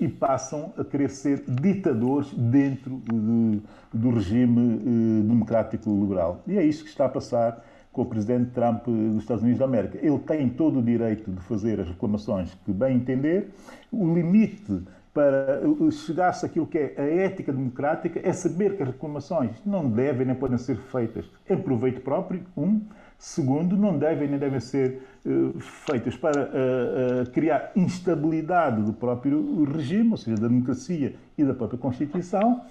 e 0.00 0.08
passam 0.08 0.72
a 0.76 0.84
querer 0.84 1.10
ser 1.10 1.44
ditadores 1.48 2.32
dentro 2.34 2.96
do, 3.06 3.62
do 3.92 4.10
regime 4.10 4.80
eh, 4.80 5.22
democrático 5.26 5.88
liberal. 5.90 6.42
E 6.46 6.58
é 6.58 6.64
isso 6.64 6.82
que 6.82 6.90
está 6.90 7.06
a 7.06 7.08
passar 7.08 7.64
com 7.92 8.02
o 8.02 8.06
presidente 8.06 8.50
Trump 8.50 8.86
dos 8.86 9.22
Estados 9.22 9.42
Unidos 9.42 9.60
da 9.60 9.64
América. 9.64 9.98
Ele 10.02 10.18
tem 10.18 10.48
todo 10.48 10.80
o 10.80 10.82
direito 10.82 11.30
de 11.30 11.40
fazer 11.42 11.80
as 11.80 11.88
reclamações 11.88 12.52
que 12.64 12.72
bem 12.72 12.96
entender. 12.96 13.50
O 13.92 14.12
limite 14.12 14.82
para 15.14 15.60
chegar-se 15.92 16.44
àquilo 16.44 16.66
que 16.66 16.76
é 16.76 16.94
a 16.98 17.02
ética 17.02 17.52
democrática 17.52 18.20
é 18.22 18.32
saber 18.32 18.76
que 18.76 18.82
as 18.82 18.88
reclamações 18.88 19.52
não 19.64 19.88
devem 19.88 20.26
nem 20.26 20.34
podem 20.34 20.58
ser 20.58 20.76
feitas 20.76 21.24
em 21.48 21.56
proveito 21.56 22.00
próprio, 22.00 22.42
um, 22.56 22.80
Segundo, 23.18 23.76
não 23.76 23.96
devem 23.96 24.28
nem 24.28 24.38
devem 24.38 24.60
ser 24.60 25.02
uh, 25.24 25.58
feitas 25.58 26.16
para 26.16 26.42
uh, 26.42 27.30
criar 27.30 27.72
instabilidade 27.74 28.82
do 28.82 28.92
próprio 28.92 29.64
regime, 29.64 30.10
ou 30.10 30.16
seja, 30.16 30.36
da 30.36 30.48
democracia 30.48 31.14
e 31.36 31.44
da 31.44 31.54
própria 31.54 31.78
Constituição, 31.78 32.62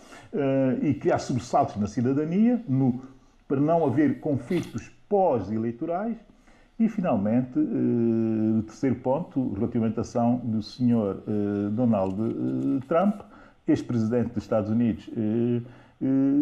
e 0.82 0.94
criar 0.94 1.20
sobressaltos 1.20 1.76
na 1.76 1.86
cidadania, 1.86 2.64
no, 2.68 3.02
para 3.48 3.60
não 3.60 3.86
haver 3.86 4.20
conflitos 4.20 4.90
pós-eleitorais. 5.10 6.16
E, 6.80 6.88
finalmente, 6.88 7.60
o 7.60 8.64
terceiro 8.64 8.96
ponto, 8.96 9.54
relativamente 9.54 9.98
à 9.98 10.02
ação 10.02 10.38
do 10.44 10.62
Sr. 10.62 11.22
Donald 11.72 12.16
Trump, 12.88 13.22
ex-presidente 13.68 14.34
dos 14.34 14.44
Estados 14.44 14.70
Unidos 14.72 15.10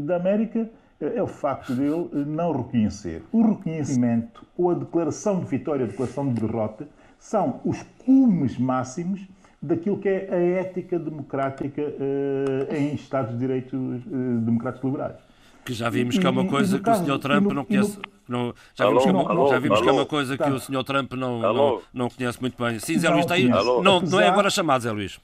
da 0.03 0.15
América, 0.15 0.69
é 1.05 1.21
o 1.21 1.27
facto 1.27 1.73
de 1.73 1.83
ele 1.83 2.25
não 2.25 2.51
reconhecer. 2.51 3.23
O 3.31 3.41
reconhecimento 3.41 4.45
ou 4.57 4.71
a 4.71 4.73
declaração 4.73 5.39
de 5.39 5.45
vitória, 5.45 5.85
a 5.85 5.87
declaração 5.87 6.31
de 6.31 6.41
derrota, 6.41 6.87
são 7.17 7.61
os 7.63 7.83
cumes 8.05 8.57
máximos 8.57 9.21
daquilo 9.61 9.99
que 9.99 10.09
é 10.09 10.27
a 10.31 10.59
ética 10.61 10.97
democrática 10.97 11.81
uh, 11.81 12.75
em 12.75 12.95
Estados 12.95 13.33
de 13.33 13.37
Direito 13.37 13.75
uh, 13.75 14.39
democráticos 14.41 14.89
liberais. 14.89 15.17
Que 15.63 15.73
já 15.73 15.89
vimos 15.89 16.17
que 16.17 16.25
é 16.25 16.29
uma 16.29 16.47
coisa 16.47 16.79
que 16.79 16.89
o 16.89 16.95
Sr. 16.95 17.19
Trump 17.19 17.43
no, 17.43 17.53
não 17.53 17.65
conhece. 17.65 17.99
No... 18.27 18.55
já 18.73 18.87
vimos, 18.87 19.05
alô, 19.05 19.25
que, 19.25 19.31
é 19.31 19.33
uma, 19.33 19.49
já 19.49 19.59
vimos 19.59 19.81
que 19.81 19.89
é 19.89 19.91
uma 19.91 20.05
coisa 20.05 20.37
que 20.37 20.49
o 20.49 20.59
Sr. 20.59 20.83
Trump 20.83 21.13
não, 21.13 21.39
não, 21.39 21.81
não, 21.93 22.09
conhece 22.09 22.41
muito 22.41 22.61
bem. 22.61 22.79
Sim, 22.79 22.97
Zé 22.97 23.09
Luís, 23.09 23.21
está 23.21 23.35
aí. 23.35 23.47
Não, 23.47 24.01
não 24.01 24.19
é 24.19 24.27
agora 24.27 24.49
chamado, 24.49 24.81
Zé 24.81 24.91
Luís. 24.91 25.19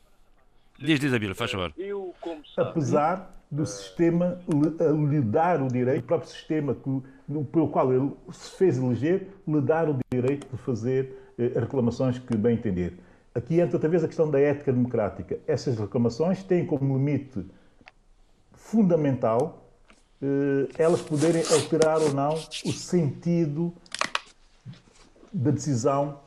Diz, 0.80 1.00
diz 1.00 1.12
a 1.12 1.18
Bíblia, 1.18 1.34
faz 1.34 1.50
favor. 1.50 1.74
Eu, 1.76 2.14
como 2.22 2.46
sabe, 2.46 2.70
Apesar 2.70 3.37
do 3.50 3.66
sistema 3.66 4.40
lhe 5.10 5.22
dar 5.22 5.62
o 5.62 5.68
direito, 5.68 6.04
o 6.04 6.08
próprio 6.08 6.30
sistema 6.30 6.76
que, 6.76 7.02
pelo 7.52 7.70
qual 7.70 7.94
ele 7.94 8.12
se 8.32 8.58
fez 8.58 8.78
eleger, 8.78 9.30
lhe 9.48 9.62
dar 9.62 9.90
o 9.90 9.98
direito 10.12 10.48
de 10.52 10.58
fazer 10.58 11.32
eh, 11.40 11.52
reclamações 11.60 12.20
que 12.20 12.36
bem 12.36 12.56
entender. 12.56 13.00
Aqui 13.34 13.60
entra 13.60 13.78
outra 13.78 13.90
vez 13.90 14.04
a 14.04 14.08
questão 14.08 14.30
da 14.30 14.40
ética 14.40 14.74
democrática. 14.74 15.40
Essas 15.48 15.78
reclamações 15.78 16.44
têm 16.44 16.66
como 16.66 16.98
limite 16.98 17.46
fundamental 18.54 19.64
eh, 20.22 20.68
elas 20.78 21.02
poderem 21.02 21.44
alterar 21.54 22.02
ou 22.02 22.14
não 22.14 22.34
o 22.34 22.72
sentido 22.72 23.74
da 25.32 25.52
decisão 25.52 26.20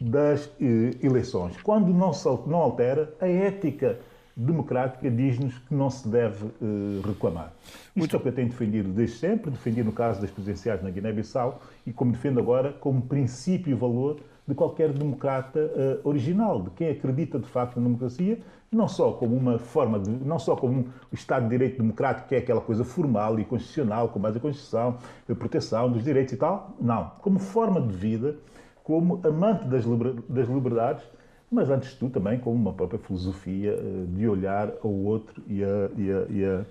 das 0.00 0.48
eh, 0.60 0.90
eleições. 1.02 1.60
Quando 1.62 1.92
não, 1.92 2.12
se, 2.12 2.28
não 2.46 2.58
altera, 2.58 3.14
a 3.20 3.26
ética 3.26 3.98
democrática 4.36 5.10
diz-nos 5.10 5.56
que 5.58 5.74
não 5.74 5.88
se 5.88 6.06
deve 6.06 6.44
uh, 6.44 7.00
reclamar. 7.06 7.52
Isto 7.96 8.16
é 8.16 8.18
o 8.18 8.22
que 8.22 8.28
eu 8.28 8.32
tenho 8.32 8.48
defendido 8.48 8.90
desde 8.90 9.16
sempre, 9.16 9.50
defendi 9.50 9.82
no 9.82 9.92
caso 9.92 10.20
das 10.20 10.30
presidenciais 10.30 10.82
na 10.82 10.90
Guiné-Bissau 10.90 11.62
e 11.86 11.92
como 11.92 12.12
defendo 12.12 12.38
agora 12.38 12.72
como 12.74 13.00
princípio 13.00 13.70
e 13.70 13.74
valor 13.74 14.20
de 14.46 14.54
qualquer 14.54 14.92
democrata 14.92 15.58
uh, 15.58 16.06
original, 16.08 16.62
de 16.62 16.70
quem 16.70 16.90
acredita 16.90 17.38
de 17.38 17.46
facto 17.46 17.76
na 17.76 17.86
democracia, 17.86 18.38
não 18.70 18.86
só 18.86 19.12
como 19.12 19.34
uma 19.34 19.58
forma 19.58 19.98
de, 19.98 20.10
não 20.10 20.38
só 20.38 20.54
como 20.54 20.80
um 20.80 20.86
Estado 21.12 21.44
de 21.44 21.50
Direito 21.50 21.78
democrático, 21.78 22.28
que 22.28 22.34
é 22.34 22.38
aquela 22.38 22.60
coisa 22.60 22.84
formal 22.84 23.40
e 23.40 23.44
constitucional, 23.44 24.10
com 24.10 24.20
base 24.20 24.36
a 24.36 24.40
Constituição, 24.40 24.98
a 25.28 25.34
proteção 25.34 25.90
dos 25.90 26.04
direitos 26.04 26.34
e 26.34 26.36
tal, 26.36 26.76
não, 26.78 27.12
como 27.22 27.38
forma 27.38 27.80
de 27.80 27.94
vida, 27.94 28.36
como 28.84 29.20
amante 29.26 29.64
das, 29.64 29.84
das 30.28 30.48
liberdades 30.48 31.02
mas 31.50 31.70
antes 31.70 31.90
de 31.90 31.96
tudo 31.96 32.12
também 32.12 32.38
com 32.38 32.52
uma 32.52 32.72
própria 32.72 32.98
filosofia 32.98 33.72
eh, 33.72 34.04
de 34.08 34.28
olhar 34.28 34.72
ao 34.82 34.90
outro 34.90 35.42
e 35.46 35.62
a, 35.62 35.90
e 35.96 36.10
a, 36.10 36.26
e 36.30 36.44
a 36.44 36.64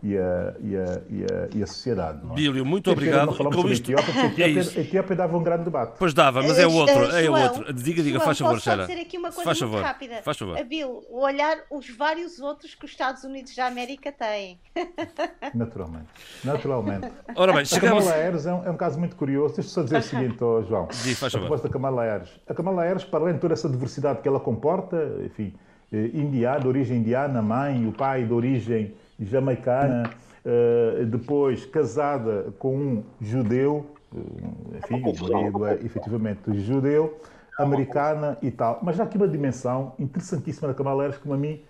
e 0.00 0.16
a, 0.16 0.54
e 0.60 0.76
a, 0.76 1.00
e 1.10 1.24
a, 1.24 1.48
e 1.56 1.62
a 1.62 1.66
sociedade. 1.66 2.24
Não 2.24 2.32
é? 2.32 2.36
Bílio, 2.36 2.64
muito 2.64 2.90
obrigado. 2.90 3.34
Com 3.36 3.68
isto... 3.68 3.90
Etiópia, 3.90 4.14
porque 4.14 4.42
a 4.42 4.48
Etiópia, 4.48 4.72
é 4.76 4.80
a 4.80 4.84
Etiópia 4.84 5.16
dava 5.16 5.36
um 5.36 5.42
grande 5.42 5.64
debate. 5.64 5.94
Pois 5.98 6.14
dava, 6.14 6.40
mas 6.40 6.58
é 6.58 6.66
o 6.66 6.72
outro. 6.72 7.04
É 7.16 7.28
o 7.28 7.32
outro. 7.32 7.72
Diga, 7.72 8.02
diga, 8.02 8.18
João, 8.18 8.24
faz 8.24 8.38
favor, 8.38 8.60
Sheila. 8.60 8.86
dizer 8.86 9.00
aqui 9.00 9.18
uma 9.18 9.30
coisa 9.30 9.44
faz 9.44 9.60
muito 9.60 9.72
favor. 9.72 9.86
rápida. 9.86 10.22
Faz 10.22 10.36
favor. 10.36 10.64
Bill, 10.64 11.04
olhar 11.10 11.58
os 11.70 11.88
vários 11.90 12.38
outros 12.38 12.74
que 12.74 12.84
os 12.84 12.90
Estados 12.92 13.24
Unidos 13.24 13.54
da 13.56 13.66
América 13.66 14.12
têm. 14.12 14.60
Naturalmente. 15.54 16.06
Naturalmente. 16.44 17.10
Ora 17.34 17.52
bem, 17.52 17.64
chegamos... 17.64 18.06
A 18.06 18.10
Kamala 18.10 18.24
Harris 18.24 18.46
é 18.46 18.54
um, 18.54 18.64
é 18.66 18.70
um 18.70 18.76
caso 18.76 18.98
muito 18.98 19.16
curioso. 19.16 19.56
Deixa 19.56 19.70
só 19.70 19.82
dizer 19.82 19.98
o 19.98 20.02
seguinte, 20.02 20.44
oh, 20.44 20.62
João. 20.62 20.88
Diz, 21.02 21.18
faz 21.18 21.32
favor. 21.32 21.46
A 21.46 21.48
proposta 21.48 21.68
da 21.68 21.72
Kamala 21.72 22.04
Harris. 22.04 22.30
A 22.46 22.54
Kamala 22.54 22.84
Harris, 22.84 23.04
para 23.04 23.20
além 23.20 23.34
de 23.34 23.40
toda 23.40 23.54
essa 23.54 23.68
diversidade 23.68 24.20
que 24.20 24.28
ela 24.28 24.38
comporta, 24.38 24.96
enfim, 25.24 25.54
eh, 25.92 26.10
indiana, 26.14 26.60
de 26.60 26.68
origem 26.68 26.98
indiana, 26.98 27.42
mãe, 27.42 27.86
o 27.86 27.92
pai 27.92 28.24
de 28.24 28.32
origem 28.32 28.94
jamaicana 29.18 30.10
eh, 30.44 31.04
depois 31.04 31.66
casada 31.66 32.54
com 32.58 32.76
um 32.76 33.04
judeu, 33.20 33.86
eh, 34.14 34.78
enfim, 34.78 35.02
o 35.02 35.32
marido 35.32 35.66
é 35.66 35.74
efetivamente 35.74 36.52
judeu, 36.60 37.20
americana 37.58 38.38
e 38.40 38.50
tal. 38.50 38.80
Mas 38.82 38.98
há 39.00 39.04
aqui 39.04 39.16
uma 39.16 39.28
dimensão 39.28 39.92
interessantíssima 39.98 40.68
da 40.68 40.74
Kamala 40.74 41.02
Harris 41.02 41.18
que 41.18 41.30
a 41.30 41.36
mim 41.36 41.60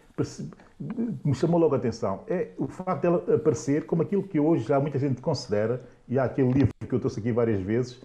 me 1.24 1.34
chamou 1.34 1.58
logo 1.58 1.74
a 1.74 1.78
atenção. 1.78 2.20
É 2.28 2.48
o 2.58 2.68
facto 2.68 3.02
dela 3.02 3.24
aparecer 3.34 3.86
como 3.86 4.02
aquilo 4.02 4.22
que 4.22 4.38
hoje 4.38 4.64
já 4.64 4.78
muita 4.78 4.98
gente 4.98 5.20
considera, 5.20 5.82
e 6.08 6.18
há 6.18 6.24
aquele 6.24 6.52
livro 6.52 6.72
que 6.86 6.94
eu 6.94 7.00
trouxe 7.00 7.20
aqui 7.20 7.32
várias 7.32 7.60
vezes, 7.60 8.00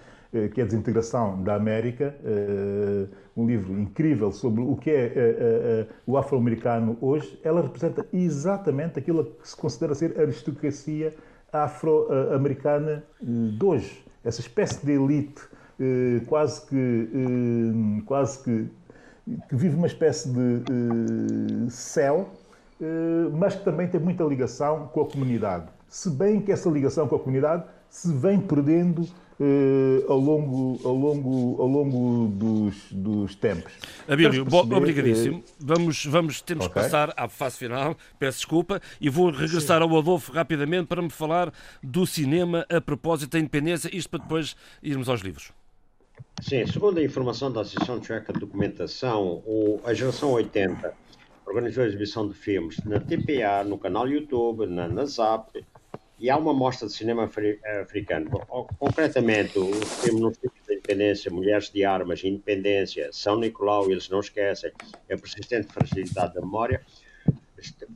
que 0.54 0.60
é 0.60 0.64
a 0.64 0.66
Desintegração 0.66 1.44
da 1.44 1.56
América, 1.56 2.16
eh, 2.26 3.06
um 3.38 3.46
livro 3.46 3.80
incrível 3.80 4.32
sobre 4.32 4.62
o 4.62 4.76
que 4.76 4.90
é 4.90 5.12
eh, 5.16 5.88
o 6.08 6.18
afro-americano 6.18 6.98
hoje, 7.00 7.40
ela 7.44 7.62
representa 7.62 8.04
exatamente 8.12 8.98
aquilo 8.98 9.26
que 9.26 9.48
se 9.48 9.56
considera 9.56 9.94
ser 9.94 10.18
a 10.18 10.22
aristocracia 10.22 11.14
afro-americana 11.52 13.04
de 13.22 13.64
hoje. 13.64 14.04
Essa 14.24 14.42
espécie 14.42 14.84
de 14.84 14.94
elite 14.94 15.42
quase 16.28 16.66
que, 16.66 17.10
quase 18.06 18.44
que, 18.44 18.68
que 19.50 19.56
vive 19.56 19.76
uma 19.76 19.86
espécie 19.86 20.30
de 20.32 21.70
céu, 21.70 22.30
mas 23.38 23.56
que 23.56 23.64
também 23.64 23.88
tem 23.88 24.00
muita 24.00 24.24
ligação 24.24 24.88
com 24.88 25.02
a 25.02 25.06
comunidade. 25.06 25.68
Se 25.88 26.10
bem 26.10 26.42
que 26.42 26.52
essa 26.52 26.70
ligação 26.70 27.08
com 27.08 27.18
a 27.18 27.20
comunidade 27.20 27.66
se 27.88 28.12
vem 28.12 28.40
perdendo 28.40 29.06
Uh, 29.40 30.06
ao 30.12 30.20
longo, 30.20 30.80
ao 30.88 30.94
longo, 30.94 31.62
ao 31.62 31.68
longo 31.68 32.28
dos, 32.28 32.76
dos 32.92 33.36
tempos. 33.36 33.74
Abílio, 34.08 34.46
perceber, 34.46 34.76
obrigadíssimo. 34.76 35.40
Uh... 35.40 35.44
Vamos, 35.60 36.06
vamos, 36.06 36.42
temos 36.42 36.68
okay. 36.68 36.82
que 36.82 36.88
passar 36.88 37.14
à 37.18 37.28
fase 37.28 37.58
final, 37.58 37.98
peço 38.20 38.38
desculpa, 38.40 38.80
e 39.02 39.10
vou 39.10 39.32
regressar 39.32 39.82
Sim. 39.82 39.90
ao 39.90 39.98
Adolfo 39.98 40.32
rapidamente 40.32 40.88
para 40.88 41.02
me 41.02 41.10
falar 41.10 41.52
do 41.82 42.06
cinema 42.06 42.66
a 42.70 42.80
propósito 42.80 43.32
da 43.32 43.40
independência, 43.40 43.90
isto 43.96 44.10
para 44.10 44.20
depois 44.20 44.56
irmos 44.84 45.10
aos 45.10 45.22
livros. 45.22 45.52
Sim, 46.42 46.66
segundo 46.68 47.00
a 47.00 47.04
informação 47.04 47.52
da 47.52 47.62
Associação 47.62 48.00
Tcheca 48.00 48.34
de 48.34 48.40
Documentação, 48.40 49.42
o, 49.46 49.80
a 49.84 49.94
geração 49.94 50.32
80 50.32 50.94
organizou 51.46 51.84
a 51.84 51.88
exibição 51.88 52.28
de 52.28 52.34
filmes 52.34 52.78
na 52.86 53.00
TPA, 53.00 53.64
no 53.66 53.78
canal 53.78 54.08
YouTube, 54.08 54.66
na, 54.66 54.88
na 54.88 55.06
ZAP, 55.06 55.66
e 56.24 56.30
há 56.30 56.38
uma 56.38 56.54
mostra 56.54 56.88
de 56.88 56.94
cinema 56.94 57.30
africano. 57.82 58.30
Concretamente, 58.80 59.60
o 59.60 59.74
filme 59.74 60.22
no 60.22 60.32
filme 60.32 60.56
da 60.66 60.74
independência, 60.74 61.30
Mulheres 61.30 61.70
de 61.70 61.84
Armas, 61.84 62.24
Independência, 62.24 63.10
São 63.12 63.38
Nicolau, 63.38 63.92
eles 63.92 64.08
não 64.08 64.22
esquecem, 64.22 64.72
a 65.12 65.18
persistente 65.18 65.68
fragilidade 65.74 66.36
da 66.36 66.40
memória, 66.40 66.82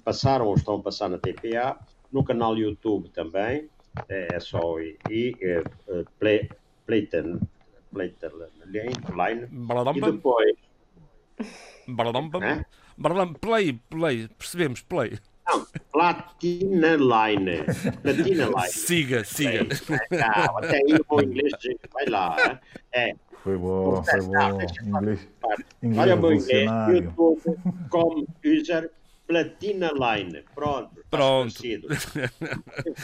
passaram 0.03 0.45
ou 0.45 0.55
estão 0.55 0.75
a 0.75 0.83
passar 0.83 1.07
na 1.07 1.17
TPA, 1.17 1.79
no 2.11 2.21
canal 2.21 2.57
YouTube 2.57 3.07
também, 3.11 3.69
é, 4.09 4.27
é 4.33 4.39
só 4.41 4.77
e, 4.81 4.97
e 5.09 5.33
é, 5.41 5.63
play, 6.19 6.49
Playten, 6.85 7.39
Playten 7.93 8.31
Line, 8.65 9.47
e 9.95 10.01
depois... 10.01 10.57
Play, 13.39 13.79
play, 13.89 14.27
percebemos, 14.37 14.81
play. 14.81 15.17
Não, 15.47 15.65
Platina 15.91 16.95
Line. 16.95 17.63
Platina 18.01 18.45
Line. 18.45 18.69
Siga, 18.69 19.23
siga. 19.23 19.67
É, 20.11 20.17
calma, 20.17 20.59
até 20.59 20.77
aí 20.77 20.99
o 21.07 21.21
inglês, 21.21 21.53
gente, 21.59 21.79
vai 21.93 22.05
lá. 22.07 22.59
É. 22.91 23.13
Foi 23.43 23.57
bom, 23.57 24.03
foi 24.03 24.21
bom. 24.21 24.59
Inglês, 24.83 25.27
inglês 25.81 25.99
Olha 25.99 26.15
meu 26.15 26.33
inglês, 26.33 26.69
YouTube 26.89 27.57
como 27.89 28.27
user 28.45 28.91
Platina 29.25 29.91
Line. 29.93 30.43
Pronto. 30.53 30.89
Pronto. 31.09 31.53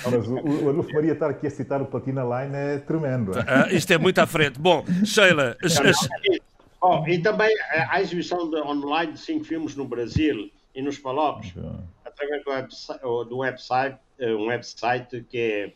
Mas 0.05 0.27
o, 0.27 0.35
o 0.35 0.69
Adolfo 0.69 0.93
Maria 0.93 1.13
estar 1.13 1.29
aqui 1.29 1.47
a 1.47 1.49
citar 1.49 1.81
o 1.81 1.85
Platina 1.85 2.23
Line 2.23 2.55
é 2.55 2.77
tremendo. 2.79 3.31
Uh, 3.31 3.73
isto 3.73 3.91
é 3.91 3.97
muito 3.97 4.19
à 4.19 4.27
frente. 4.27 4.59
Bom, 4.59 4.83
Sheila. 5.05 5.55
Oh, 6.81 7.07
e 7.07 7.17
também 7.19 7.53
a 7.89 8.01
exibição 8.01 8.49
de, 8.49 8.57
online 8.57 9.13
de 9.13 9.19
cinco 9.19 9.45
filmes 9.45 9.75
no 9.75 9.85
Brasil 9.85 10.49
e 10.75 10.81
nos 10.81 10.97
Palopes 10.97 11.53
através 12.13 12.43
do 12.43 12.51
website, 12.51 13.01
do 13.01 13.37
website 13.37 13.97
eh, 14.19 14.33
um 14.33 14.47
website 14.47 15.23
que 15.29 15.75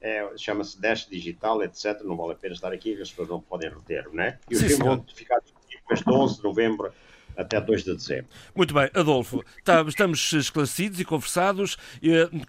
é, 0.00 0.18
é 0.22 0.36
chama-se 0.36 0.80
Dash 0.80 1.06
Digital, 1.06 1.62
etc. 1.62 2.00
Não 2.02 2.16
vale 2.16 2.32
a 2.32 2.36
pena 2.36 2.54
estar 2.54 2.72
aqui, 2.72 3.00
as 3.00 3.10
pessoas 3.10 3.28
não 3.28 3.40
podem 3.40 3.70
reter, 3.70 4.08
né? 4.12 4.38
E 4.50 4.54
os 4.54 4.60
filmes 4.60 4.78
vão 4.78 5.04
ficar 5.14 5.40
disponíveis 5.40 6.00
de 6.00 6.10
11 6.10 6.36
de 6.36 6.42
novembro 6.42 6.92
até 7.36 7.60
2 7.60 7.84
de 7.84 7.94
dezembro. 7.94 8.26
Muito 8.54 8.72
bem, 8.72 8.90
Adolfo, 8.94 9.44
tá, 9.64 9.82
estamos 9.82 10.32
esclarecidos 10.32 11.00
e 11.00 11.04
conversados. 11.04 11.76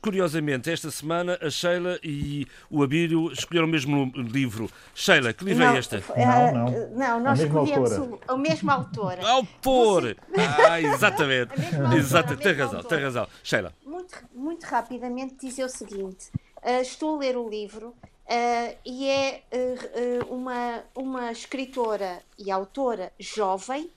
Curiosamente, 0.01 0.69
esta 0.69 0.89
semana 0.89 1.37
a 1.41 1.49
Sheila 1.49 1.99
e 2.03 2.47
o 2.69 2.83
Abílio 2.83 3.31
escolheram 3.31 3.67
o 3.67 3.71
mesmo 3.71 4.11
livro. 4.15 4.69
Sheila, 4.93 5.33
que 5.33 5.43
livro 5.43 5.63
não, 5.63 5.75
é 5.75 5.79
este? 5.79 6.03
Não, 6.15 6.53
não. 6.53 6.89
não 6.91 7.19
nós 7.19 7.39
escolhemos 7.39 7.91
o, 7.97 8.19
a 8.27 8.37
mesma 8.37 8.73
autora. 8.73 9.27
Autor! 9.27 10.15
Ah, 10.69 10.81
exatamente. 10.81 11.51
exatamente. 11.97 12.43
Tem 12.43 12.53
razão, 12.53 12.83
tem 12.83 12.99
razão. 12.99 13.27
Sheila. 13.43 13.73
Muito, 13.85 14.15
muito 14.33 14.63
rapidamente 14.65 15.35
dizer 15.39 15.63
o 15.63 15.69
seguinte. 15.69 16.29
Uh, 16.57 16.81
estou 16.81 17.15
a 17.15 17.19
ler 17.19 17.37
o 17.37 17.49
livro 17.49 17.93
Uh, 18.27 18.75
e 18.85 19.07
é 19.07 19.41
uh, 19.53 20.35
uma, 20.35 20.83
uma 20.93 21.31
escritora 21.31 22.19
e 22.37 22.51
autora 22.51 23.13
jovem, 23.17 23.89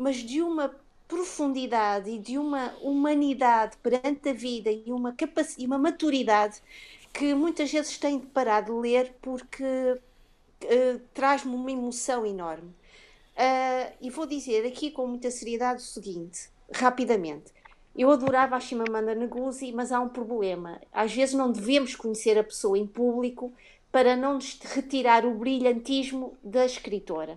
mas 0.00 0.16
de 0.16 0.40
uma 0.40 0.74
profundidade 1.06 2.08
e 2.08 2.18
de 2.18 2.38
uma 2.38 2.74
humanidade 2.80 3.76
perante 3.82 4.30
a 4.30 4.32
vida 4.32 4.70
e 4.70 4.84
uma, 4.86 5.12
capacidade, 5.12 5.66
uma 5.66 5.76
maturidade 5.76 6.62
que 7.12 7.34
muitas 7.34 7.70
vezes 7.70 7.98
tenho 7.98 8.20
de 8.20 8.26
parar 8.26 8.62
de 8.62 8.70
ler 8.70 9.14
porque 9.20 9.64
uh, 9.64 11.00
traz-me 11.12 11.54
uma 11.54 11.70
emoção 11.70 12.24
enorme. 12.24 12.72
e 14.00 14.08
vou 14.08 14.26
dizer 14.26 14.66
aqui 14.66 14.90
com 14.90 15.06
muita 15.06 15.30
seriedade 15.30 15.82
o 15.82 15.84
seguinte, 15.84 16.48
rapidamente. 16.72 17.52
Eu 17.94 18.10
adorava 18.10 18.56
a 18.56 18.60
Shimamanda 18.60 19.14
Ngozi, 19.14 19.72
mas 19.72 19.92
há 19.92 20.00
um 20.00 20.08
problema. 20.08 20.80
Às 20.92 21.12
vezes 21.12 21.34
não 21.34 21.52
devemos 21.52 21.94
conhecer 21.94 22.38
a 22.38 22.44
pessoa 22.44 22.78
em 22.78 22.86
público 22.86 23.52
para 23.92 24.16
não 24.16 24.38
retirar 24.62 25.26
o 25.26 25.34
brilhantismo 25.34 26.38
da 26.42 26.64
escritora. 26.64 27.36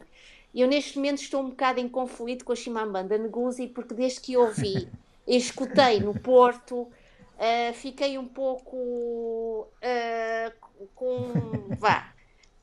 Eu 0.53 0.67
neste 0.67 0.97
momento 0.97 1.21
estou 1.21 1.41
um 1.41 1.49
bocado 1.49 1.79
em 1.79 1.89
conflito 1.89 2.45
com 2.45 2.53
a 2.53 2.55
Shimamanda 2.55 3.17
Ngozi 3.17 3.67
porque 3.67 3.93
desde 3.93 4.21
que 4.21 4.37
ouvi 4.37 4.87
e 5.27 5.35
escutei 5.35 5.99
no 5.99 6.17
Porto 6.19 6.81
uh, 6.81 7.73
fiquei 7.73 8.17
um 8.17 8.27
pouco 8.27 9.67
uh, 9.67 10.87
com 10.93 11.31
vá 11.79 12.13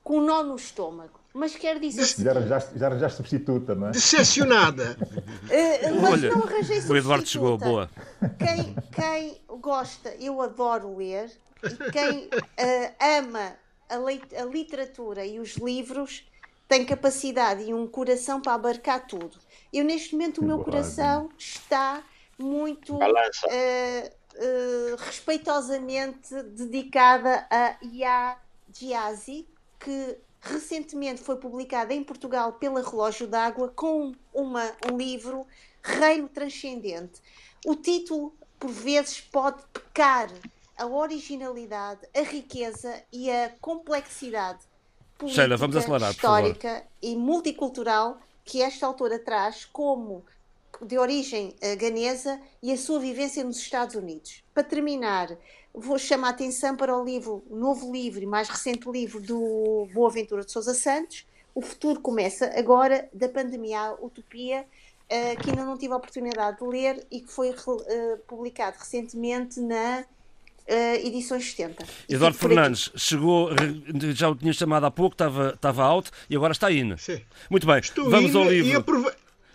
com 0.03 0.19
um 0.19 0.25
nó 0.25 0.43
no 0.43 0.57
estômago. 0.57 1.21
Mas 1.33 1.55
quero 1.55 1.79
dizer. 1.79 2.05
Já 2.25 2.33
arranjaste, 2.33 2.77
já 2.77 2.87
arranjaste 2.89 3.17
substituta, 3.19 3.75
não 3.75 3.89
é? 3.89 3.91
Decepcionada. 3.93 4.97
Uh, 5.01 6.01
mas 6.03 6.13
Olha, 6.13 6.31
não 6.31 6.43
arranjei 6.43 6.81
substituta. 6.81 6.93
O 6.93 6.97
Eduardo 6.97 7.27
chegou, 7.27 7.59
boa. 7.59 7.91
Quem, 8.39 8.75
quem 8.91 9.41
gosta, 9.61 10.13
eu 10.19 10.41
adoro 10.41 10.97
ler, 10.97 11.31
e 11.63 11.91
quem 11.93 12.27
uh, 12.27 13.19
ama 13.21 13.53
a, 13.89 14.43
a 14.43 14.45
literatura 14.45 15.25
e 15.25 15.39
os 15.39 15.57
livros 15.57 16.25
tem 16.71 16.85
capacidade 16.85 17.65
e 17.65 17.75
um 17.75 17.85
coração 17.85 18.41
para 18.41 18.55
abarcar 18.55 19.05
tudo. 19.05 19.37
Eu, 19.73 19.85
neste 19.85 20.13
momento, 20.13 20.41
o 20.41 20.45
meu 20.45 20.61
coração 20.61 21.29
está 21.37 22.01
muito 22.39 22.95
uh, 22.95 22.99
uh, 22.99 24.97
respeitosamente 24.97 26.33
dedicada 26.45 27.45
a 27.51 27.77
Ia 27.83 28.39
Giazi, 28.73 29.49
que 29.81 30.17
recentemente 30.41 31.21
foi 31.21 31.35
publicada 31.39 31.93
em 31.93 32.05
Portugal 32.05 32.53
pela 32.53 32.89
Relógio 32.89 33.27
d'Água 33.27 33.73
com 33.75 34.15
uma, 34.33 34.71
um 34.89 34.97
livro 34.97 35.45
Reino 35.83 36.29
Transcendente. 36.29 37.21
O 37.67 37.75
título, 37.75 38.33
por 38.61 38.71
vezes, 38.71 39.21
pode 39.21 39.61
pecar 39.73 40.31
a 40.79 40.87
originalidade, 40.87 42.07
a 42.15 42.21
riqueza 42.21 43.03
e 43.13 43.29
a 43.29 43.51
complexidade 43.61 44.70
política, 45.21 45.43
Sheila, 45.43 45.57
vamos 45.57 45.77
acelerar, 45.77 46.11
histórica 46.11 46.83
e 47.03 47.15
multicultural 47.15 48.19
que 48.45 48.63
esta 48.63 48.87
autora 48.87 49.19
traz 49.19 49.67
como 49.67 50.25
de 50.83 50.99
origem 50.99 51.55
uh, 51.63 51.77
ganesa 51.77 52.41
e 52.63 52.73
a 52.73 52.77
sua 52.77 52.99
vivência 52.99 53.45
nos 53.45 53.59
Estados 53.59 53.95
Unidos. 53.95 54.43
Para 54.55 54.65
terminar, 54.65 55.37
vou 55.75 55.99
chamar 55.99 56.29
a 56.29 56.31
atenção 56.31 56.75
para 56.75 56.97
o 56.97 57.05
livro, 57.05 57.45
novo 57.51 57.93
livro 57.93 58.23
e 58.23 58.27
mais 58.27 58.49
recente 58.49 58.91
livro 58.91 59.21
do 59.21 59.87
Boaventura 59.93 60.43
de 60.43 60.51
Sousa 60.51 60.73
Santos, 60.73 61.27
O 61.55 61.61
Futuro 61.61 62.01
Começa 62.01 62.51
Agora, 62.59 63.09
da 63.13 63.29
Pandemia 63.29 63.81
à 63.81 63.95
Utopia, 63.95 64.65
uh, 65.05 65.43
que 65.43 65.51
ainda 65.51 65.65
não 65.65 65.77
tive 65.77 65.93
a 65.93 65.97
oportunidade 65.97 66.59
de 66.59 66.65
ler 66.65 67.07
e 67.11 67.21
que 67.21 67.31
foi 67.31 67.51
uh, 67.51 68.19
publicado 68.27 68.79
recentemente 68.79 69.61
na 69.61 70.05
uh, 70.71 71.07
edições 71.07 71.51
70. 71.51 71.85
Eduardo 72.09 72.39
Fernandes 72.39 72.91
chegou, 72.97 73.51
já 74.15 74.31
o 74.31 74.35
tinha 74.35 74.53
chamado 74.53 74.87
há 74.87 74.91
pouco, 74.91 75.15
estava, 75.15 75.51
estava 75.55 75.83
out 75.83 76.11
e 76.29 76.37
agora 76.37 76.53
está 76.53 76.71
in. 76.71 76.97
Sim. 76.97 77.21
Muito 77.51 77.67
bem, 77.67 77.79
Estou 77.79 78.09
vamos 78.09 78.35
ao 78.35 78.49
livro. 78.49 78.79
Aprove... 78.79 79.11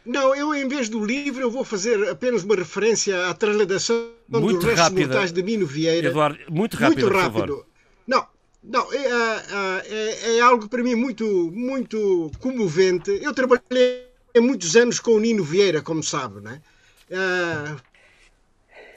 Não, 0.05 0.35
eu 0.35 0.53
em 0.53 0.67
vez 0.67 0.87
do 0.87 1.03
livro 1.03 1.41
eu 1.41 1.49
vou 1.49 1.63
fazer 1.63 2.09
apenas 2.09 2.43
uma 2.43 2.55
referência 2.55 3.27
à 3.27 3.33
transladação 3.33 4.11
muito 4.29 4.59
do 4.59 4.67
Restos 4.67 4.91
Mortais 4.91 5.31
de 5.31 5.41
Mino 5.41 5.65
Vieira. 5.65 6.07
Eduardo, 6.07 6.37
muito 6.49 6.77
rápido, 6.77 7.01
muito 7.01 7.17
rápido. 7.17 7.65
Não, 8.05 8.27
não, 8.63 8.93
é, 8.93 8.97
é, 8.97 9.83
é, 9.87 10.37
é, 10.37 10.41
algo 10.41 10.69
para 10.69 10.83
mim 10.83 10.93
muito, 10.93 11.25
muito 11.51 12.31
comovente. 12.39 13.19
Eu 13.21 13.33
trabalhei 13.33 14.07
muitos 14.37 14.75
anos 14.75 14.99
com 14.99 15.11
o 15.11 15.19
Nino 15.19 15.43
Vieira, 15.43 15.81
como 15.81 16.03
sabe, 16.03 16.39
né? 16.41 16.61
Uh, 17.09 17.81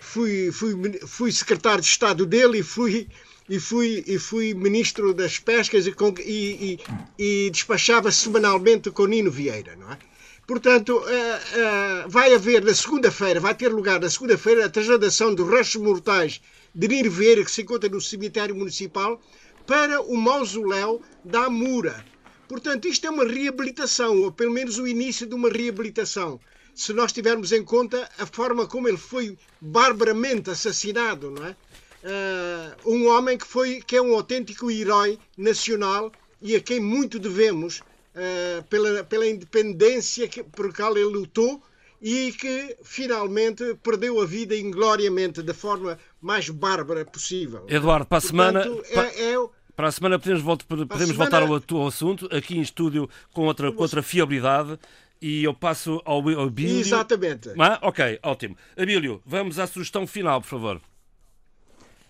fui, 0.08 0.50
fui, 0.50 1.00
fui 1.06 1.30
secretário 1.30 1.82
de 1.82 1.86
Estado 1.86 2.24
dele 2.24 2.60
e 2.60 2.62
fui, 2.62 3.08
e 3.48 3.60
fui, 3.60 4.02
e 4.06 4.18
fui 4.18 4.54
ministro 4.54 5.12
das 5.12 5.38
pescas 5.38 5.86
e, 5.86 5.94
e, 6.24 6.78
e, 7.18 7.46
e 7.46 7.50
despachava 7.50 8.10
semanalmente 8.10 8.90
com 8.90 9.04
Nino 9.04 9.30
Vieira, 9.30 9.76
não 9.76 9.92
é? 9.92 9.98
Portanto, 10.46 10.96
uh, 10.96 11.02
uh, 11.02 12.08
vai 12.08 12.34
haver 12.34 12.64
na 12.64 12.72
segunda-feira, 12.72 13.38
vai 13.38 13.54
ter 13.54 13.68
lugar 13.68 14.00
na 14.00 14.08
segunda-feira 14.08 14.64
a 14.64 14.70
trasladação 14.70 15.34
dos 15.34 15.46
restos 15.46 15.82
mortais 15.82 16.40
de 16.74 16.88
Nino 16.88 17.10
Vieira, 17.10 17.44
que 17.44 17.50
se 17.50 17.60
encontra 17.60 17.90
no 17.90 18.00
cemitério 18.00 18.56
municipal, 18.56 19.20
para 19.66 20.00
o 20.00 20.16
mausoléu 20.16 21.02
da 21.22 21.44
Amura. 21.44 22.02
Portanto, 22.48 22.88
isto 22.88 23.06
é 23.06 23.10
uma 23.10 23.26
reabilitação, 23.26 24.22
ou 24.22 24.32
pelo 24.32 24.54
menos 24.54 24.78
o 24.78 24.88
início 24.88 25.26
de 25.26 25.34
uma 25.34 25.50
reabilitação 25.50 26.40
se 26.78 26.92
nós 26.92 27.12
tivermos 27.12 27.50
em 27.50 27.64
conta 27.64 28.08
a 28.18 28.24
forma 28.24 28.64
como 28.64 28.86
ele 28.86 28.96
foi 28.96 29.36
barbaramente 29.60 30.48
assassinado, 30.48 31.28
não 31.28 31.44
é? 31.44 31.56
Uh, 32.04 32.94
um 32.94 33.08
homem 33.08 33.36
que 33.36 33.44
foi 33.44 33.82
que 33.84 33.96
é 33.96 34.00
um 34.00 34.14
autêntico 34.14 34.70
herói 34.70 35.18
nacional 35.36 36.12
e 36.40 36.54
a 36.54 36.60
quem 36.60 36.78
muito 36.78 37.18
devemos 37.18 37.80
uh, 37.80 38.62
pela, 38.70 39.02
pela 39.02 39.26
independência 39.26 40.28
que, 40.28 40.44
por 40.44 40.72
qual 40.72 40.96
ele 40.96 41.06
lutou 41.06 41.60
e 42.00 42.30
que 42.30 42.76
finalmente 42.84 43.74
perdeu 43.82 44.20
a 44.20 44.24
vida 44.24 44.56
ingloriamente 44.56 45.42
da 45.42 45.52
forma 45.52 45.98
mais 46.22 46.48
bárbara 46.48 47.04
possível. 47.04 47.64
Eduardo, 47.66 48.06
para 48.06 48.18
a 48.18 48.20
semana. 48.20 48.64
É, 48.90 49.32
é, 49.32 49.48
para 49.74 49.88
a 49.88 49.92
semana 49.92 50.16
podemos, 50.16 50.42
voltar, 50.42 50.64
podemos 50.64 51.16
voltar 51.16 51.42
ao, 51.42 51.52
ao, 51.54 51.86
assunto, 51.88 52.28
aqui 52.30 52.56
em 52.56 52.60
estúdio, 52.60 53.10
com 53.32 53.46
outra, 53.46 53.72
com 53.72 53.82
outra 53.82 54.00
fiabilidade 54.00 54.78
e 55.20 55.44
eu 55.44 55.54
passo 55.54 56.00
ao, 56.04 56.16
ao 56.28 56.46
Abílio. 56.46 56.80
Exatamente. 56.80 57.50
Ah, 57.58 57.78
ok, 57.82 58.18
ótimo. 58.22 58.56
Abílio, 58.76 59.20
vamos 59.24 59.58
à 59.58 59.66
sugestão 59.66 60.06
final, 60.06 60.40
por 60.40 60.48
favor. 60.48 60.80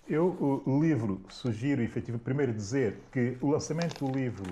Eu, 0.09 0.63
o 0.65 0.81
livro, 0.81 1.21
sugiro 1.29 1.83
efetivamente, 1.83 2.23
primeiro 2.23 2.51
dizer 2.51 2.97
que 3.11 3.37
o 3.39 3.51
lançamento 3.51 4.03
do 4.03 4.11
livro 4.11 4.43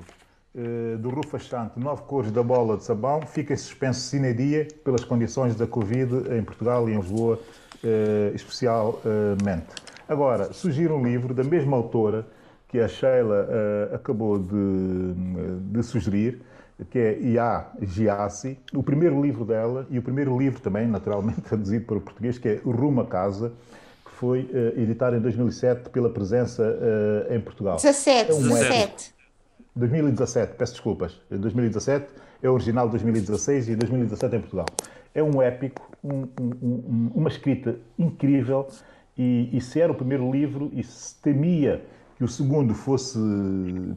uh, 0.53 0.97
do 0.99 1.09
Rufo 1.09 1.39
Chante, 1.39 1.79
Nove 1.79 2.03
Cores 2.03 2.31
da 2.31 2.43
Bola 2.43 2.77
de 2.77 2.83
Sabão, 2.83 3.21
fica 3.21 3.55
em 3.55 3.57
suspenso 3.57 4.01
sine 4.01 4.33
dia 4.35 4.67
pelas 4.83 5.03
condições 5.03 5.55
da 5.55 5.65
Covid 5.65 6.31
em 6.31 6.43
Portugal 6.43 6.87
e 6.87 6.93
em 6.93 6.97
Lisboa, 6.97 7.39
uh, 7.83 8.35
especialmente. 8.35 9.67
Agora, 10.07 10.53
sugiro 10.53 10.95
um 10.95 11.03
livro 11.03 11.33
da 11.33 11.43
mesma 11.43 11.75
autora 11.75 12.27
que 12.67 12.79
a 12.79 12.87
Sheila 12.87 13.47
uh, 13.49 13.95
acabou 13.95 14.37
de, 14.37 15.13
de 15.71 15.81
sugerir, 15.81 16.39
que 16.85 16.99
é 16.99 17.19
Ia 17.19 17.67
Giassi, 17.81 18.57
o 18.73 18.83
primeiro 18.83 19.21
livro 19.21 19.43
dela 19.43 19.87
e 19.89 19.97
o 19.97 20.01
primeiro 20.01 20.37
livro 20.37 20.61
também, 20.61 20.87
naturalmente 20.87 21.41
traduzido 21.47 21.85
para 21.85 21.97
o 21.97 22.01
português, 22.01 22.37
que 22.37 22.47
é 22.47 22.61
Rumo 22.63 23.01
a 23.01 23.05
Casa, 23.05 23.51
que 24.05 24.11
foi 24.11 24.41
uh, 24.41 24.79
editado 24.79 25.15
em 25.15 25.19
2007 25.19 25.89
pela 25.89 26.09
presença 26.09 26.63
uh, 26.63 27.33
em 27.33 27.39
Portugal. 27.39 27.77
17, 27.77 28.31
é 28.31 28.33
um 28.33 28.41
17. 28.41 29.13
2017, 29.75 30.55
peço 30.55 30.73
desculpas. 30.73 31.19
2017 31.29 32.07
é 32.41 32.49
original 32.49 32.85
de 32.85 32.91
2016 32.91 33.69
e 33.69 33.75
2017 33.75 34.35
em 34.35 34.39
Portugal. 34.39 34.65
É 35.13 35.23
um 35.23 35.41
épico, 35.41 35.89
um, 36.03 36.27
um, 36.39 37.11
uma 37.15 37.29
escrita 37.29 37.75
incrível 37.97 38.67
e, 39.17 39.49
e 39.51 39.61
se 39.61 39.79
era 39.81 39.91
o 39.91 39.95
primeiro 39.95 40.31
livro 40.31 40.69
e 40.73 40.83
se 40.83 41.15
temia 41.21 41.83
que 42.17 42.23
o 42.23 42.27
segundo 42.27 42.73
fosse 42.73 43.19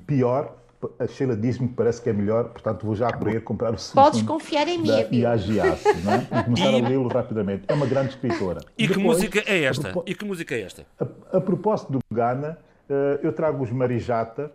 pior, 0.07 0.60
a 0.99 1.07
Sheila 1.07 1.37
diz-me 1.37 1.69
que 1.69 1.75
parece 1.75 2.01
que 2.01 2.09
é 2.09 2.13
melhor, 2.13 2.49
portanto 2.51 2.87
vou 2.87 2.95
já 2.95 3.13
correr 3.13 3.41
comprar 3.41 3.75
o 3.75 3.79
segundo. 3.79 4.05
Podes 4.05 4.23
confiar 4.23 4.67
em 4.67 4.79
mim, 4.79 4.89
da 4.89 5.09
Iagiasse, 5.11 6.03
não 6.03 6.13
é? 6.13 6.27
E 6.41 6.45
começar 6.45 6.71
e... 6.71 6.85
a 6.85 6.89
lê-lo 6.89 7.09
rapidamente. 7.09 7.65
É 7.69 7.75
uma 7.75 7.87
grande 7.87 8.11
escritora. 8.11 8.61
E, 8.79 8.87
Depois, 8.87 8.97
que 8.97 9.03
música 9.03 9.45
é 9.47 9.65
esta? 9.65 9.93
E 10.07 10.15
que 10.15 10.25
música 10.25 10.55
é 10.55 10.63
esta? 10.63 10.87
A, 10.99 11.37
a 11.37 11.41
propósito 11.41 11.93
do 11.93 11.99
Ghana, 12.13 12.59
uh, 12.89 12.93
eu 13.23 13.33
trago 13.33 13.63
os 13.63 13.71
Marijata, 13.71 14.53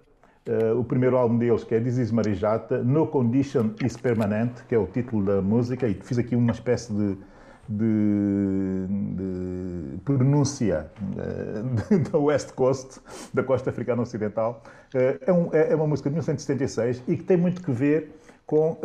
Uh, 0.47 0.79
o 0.79 0.83
primeiro 0.83 1.17
álbum 1.17 1.39
deles, 1.39 1.63
que 1.63 1.73
é 1.73 1.79
This 1.79 1.97
Is 1.97 2.11
Marijata, 2.11 2.77
No 2.83 3.07
Condition 3.07 3.71
Is 3.83 3.97
Permanent, 3.97 4.51
que 4.69 4.75
é 4.75 4.77
o 4.77 4.85
título 4.85 5.25
da 5.25 5.41
música, 5.41 5.87
e 5.87 5.95
fiz 5.95 6.19
aqui 6.19 6.35
uma 6.35 6.51
espécie 6.51 6.93
de, 6.93 7.17
de, 7.67 8.87
de 8.87 9.97
pronúncia 10.03 10.89
uh, 11.01 11.99
da 12.11 12.17
West 12.17 12.51
Coast, 12.53 12.99
da 13.33 13.43
costa 13.43 13.69
africana 13.69 14.01
ocidental. 14.01 14.63
Uh, 14.93 15.19
é, 15.25 15.33
um, 15.33 15.53
é, 15.53 15.71
é, 15.71 15.75
uma 15.75 15.87
música 15.87 16.09
de 16.09 16.13
1976 16.13 17.03
e 17.07 17.17
que 17.17 17.23
tem 17.23 17.37
muito 17.37 17.61
que 17.61 17.71
ver 17.71 18.15
com 18.45 18.77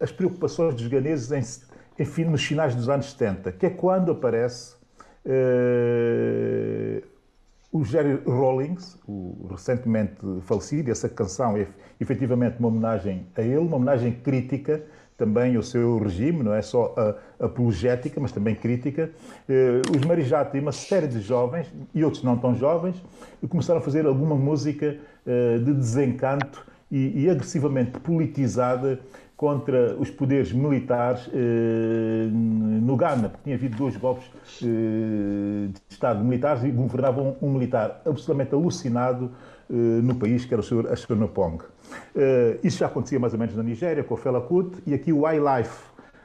as 0.00 0.10
preocupações 0.10 0.74
dos 0.74 0.86
ganeses 0.86 1.30
em, 1.30 2.02
enfim, 2.02 2.24
nos 2.24 2.42
finais 2.42 2.74
dos 2.74 2.88
anos 2.88 3.10
70, 3.10 3.52
que 3.52 3.66
é 3.66 3.70
quando 3.70 4.12
aparece 4.12 4.78
o 7.70 7.84
Jerry 7.84 8.18
Rawlings, 8.26 8.98
o 9.06 9.46
recentemente 9.50 10.16
falecido, 10.40 10.90
essa 10.90 11.06
canção 11.06 11.54
é 11.54 11.66
efetivamente 12.00 12.58
uma 12.58 12.68
homenagem 12.68 13.26
a 13.36 13.42
ele, 13.42 13.58
uma 13.58 13.76
homenagem 13.76 14.12
crítica 14.12 14.82
também 15.18 15.56
ao 15.56 15.62
seu 15.62 15.98
regime, 15.98 16.44
não 16.44 16.54
é 16.54 16.62
só 16.62 16.94
apologética, 17.40 18.20
mas 18.20 18.30
também 18.30 18.54
crítica. 18.54 19.10
Eh, 19.48 19.82
os 19.94 20.06
Marijato 20.06 20.56
e 20.56 20.60
uma 20.60 20.70
série 20.72 21.08
de 21.08 21.20
jovens, 21.20 21.66
e 21.92 22.04
outros 22.04 22.22
não 22.22 22.38
tão 22.38 22.54
jovens, 22.54 23.02
começaram 23.48 23.80
a 23.80 23.82
fazer 23.82 24.06
alguma 24.06 24.36
música 24.36 24.96
eh, 25.26 25.58
de 25.58 25.74
desencanto 25.74 26.64
e, 26.90 27.24
e 27.24 27.28
agressivamente 27.28 27.98
politizada 27.98 29.00
contra 29.36 29.94
os 29.96 30.10
poderes 30.10 30.52
militares 30.52 31.28
eh, 31.32 32.28
no 32.32 32.96
Ghana, 32.96 33.28
porque 33.28 33.44
tinha 33.44 33.56
havido 33.56 33.76
dois 33.76 33.96
golpes 33.96 34.24
eh, 34.62 35.68
de 35.68 35.80
Estado 35.88 36.24
militares 36.24 36.64
e 36.64 36.70
governava 36.72 37.20
um, 37.22 37.36
um 37.40 37.52
militar 37.52 38.02
absolutamente 38.04 38.52
alucinado 38.52 39.30
eh, 39.70 39.74
no 39.74 40.16
país, 40.16 40.44
que 40.44 40.52
era 40.52 40.60
o 40.60 40.64
Sr. 40.64 40.92
Ashkenopong. 40.92 41.58
Eh, 42.14 42.58
isso 42.64 42.78
já 42.78 42.86
acontecia 42.86 43.18
mais 43.18 43.32
ou 43.32 43.38
menos 43.38 43.54
na 43.54 43.62
Nigéria, 43.62 44.02
com 44.02 44.14
o 44.14 44.16
Fela 44.16 44.40
Kuti, 44.40 44.76
e 44.86 44.94
aqui 44.94 45.12
o 45.12 45.22
Life 45.28 45.84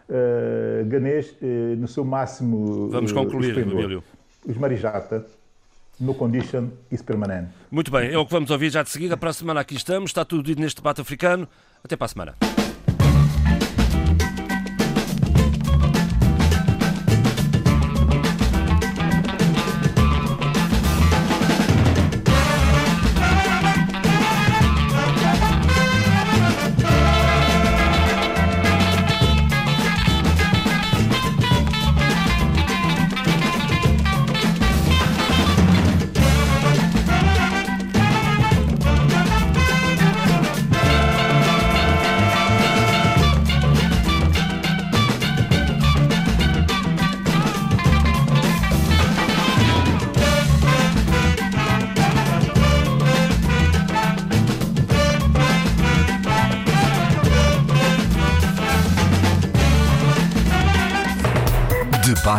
uh, 0.10 0.85
ganês 0.85 1.35
uh, 1.41 1.76
no 1.77 1.88
seu 1.88 2.03
máximo. 2.03 2.90
Vamos 2.90 3.11
concluir, 3.11 3.57
Emílio. 3.57 4.03
Os 4.45 4.57
Marijata, 4.57 5.26
no 5.99 6.14
condition 6.14 6.69
is 6.91 7.02
permanente. 7.02 7.49
Muito 7.72 7.91
bem, 7.91 8.11
é 8.11 8.18
o 8.18 8.26
que 8.26 8.31
vamos 8.31 8.49
ouvir 8.49 8.69
já 8.69 8.84
de 8.84 8.90
seguida. 8.90 9.15
Para 9.15 9.30
a 9.30 9.34
semana 9.34 9.61
aqui 9.61 9.76
estamos, 9.76 10.10
está 10.10 10.26
tudo 10.26 10.44
dito 10.44 10.60
neste 10.60 10.81
debate 10.81 11.02
africano. 11.02 11.48
Até 11.84 11.95
para 11.95 12.06
a 12.06 12.10
semana. 12.10 12.53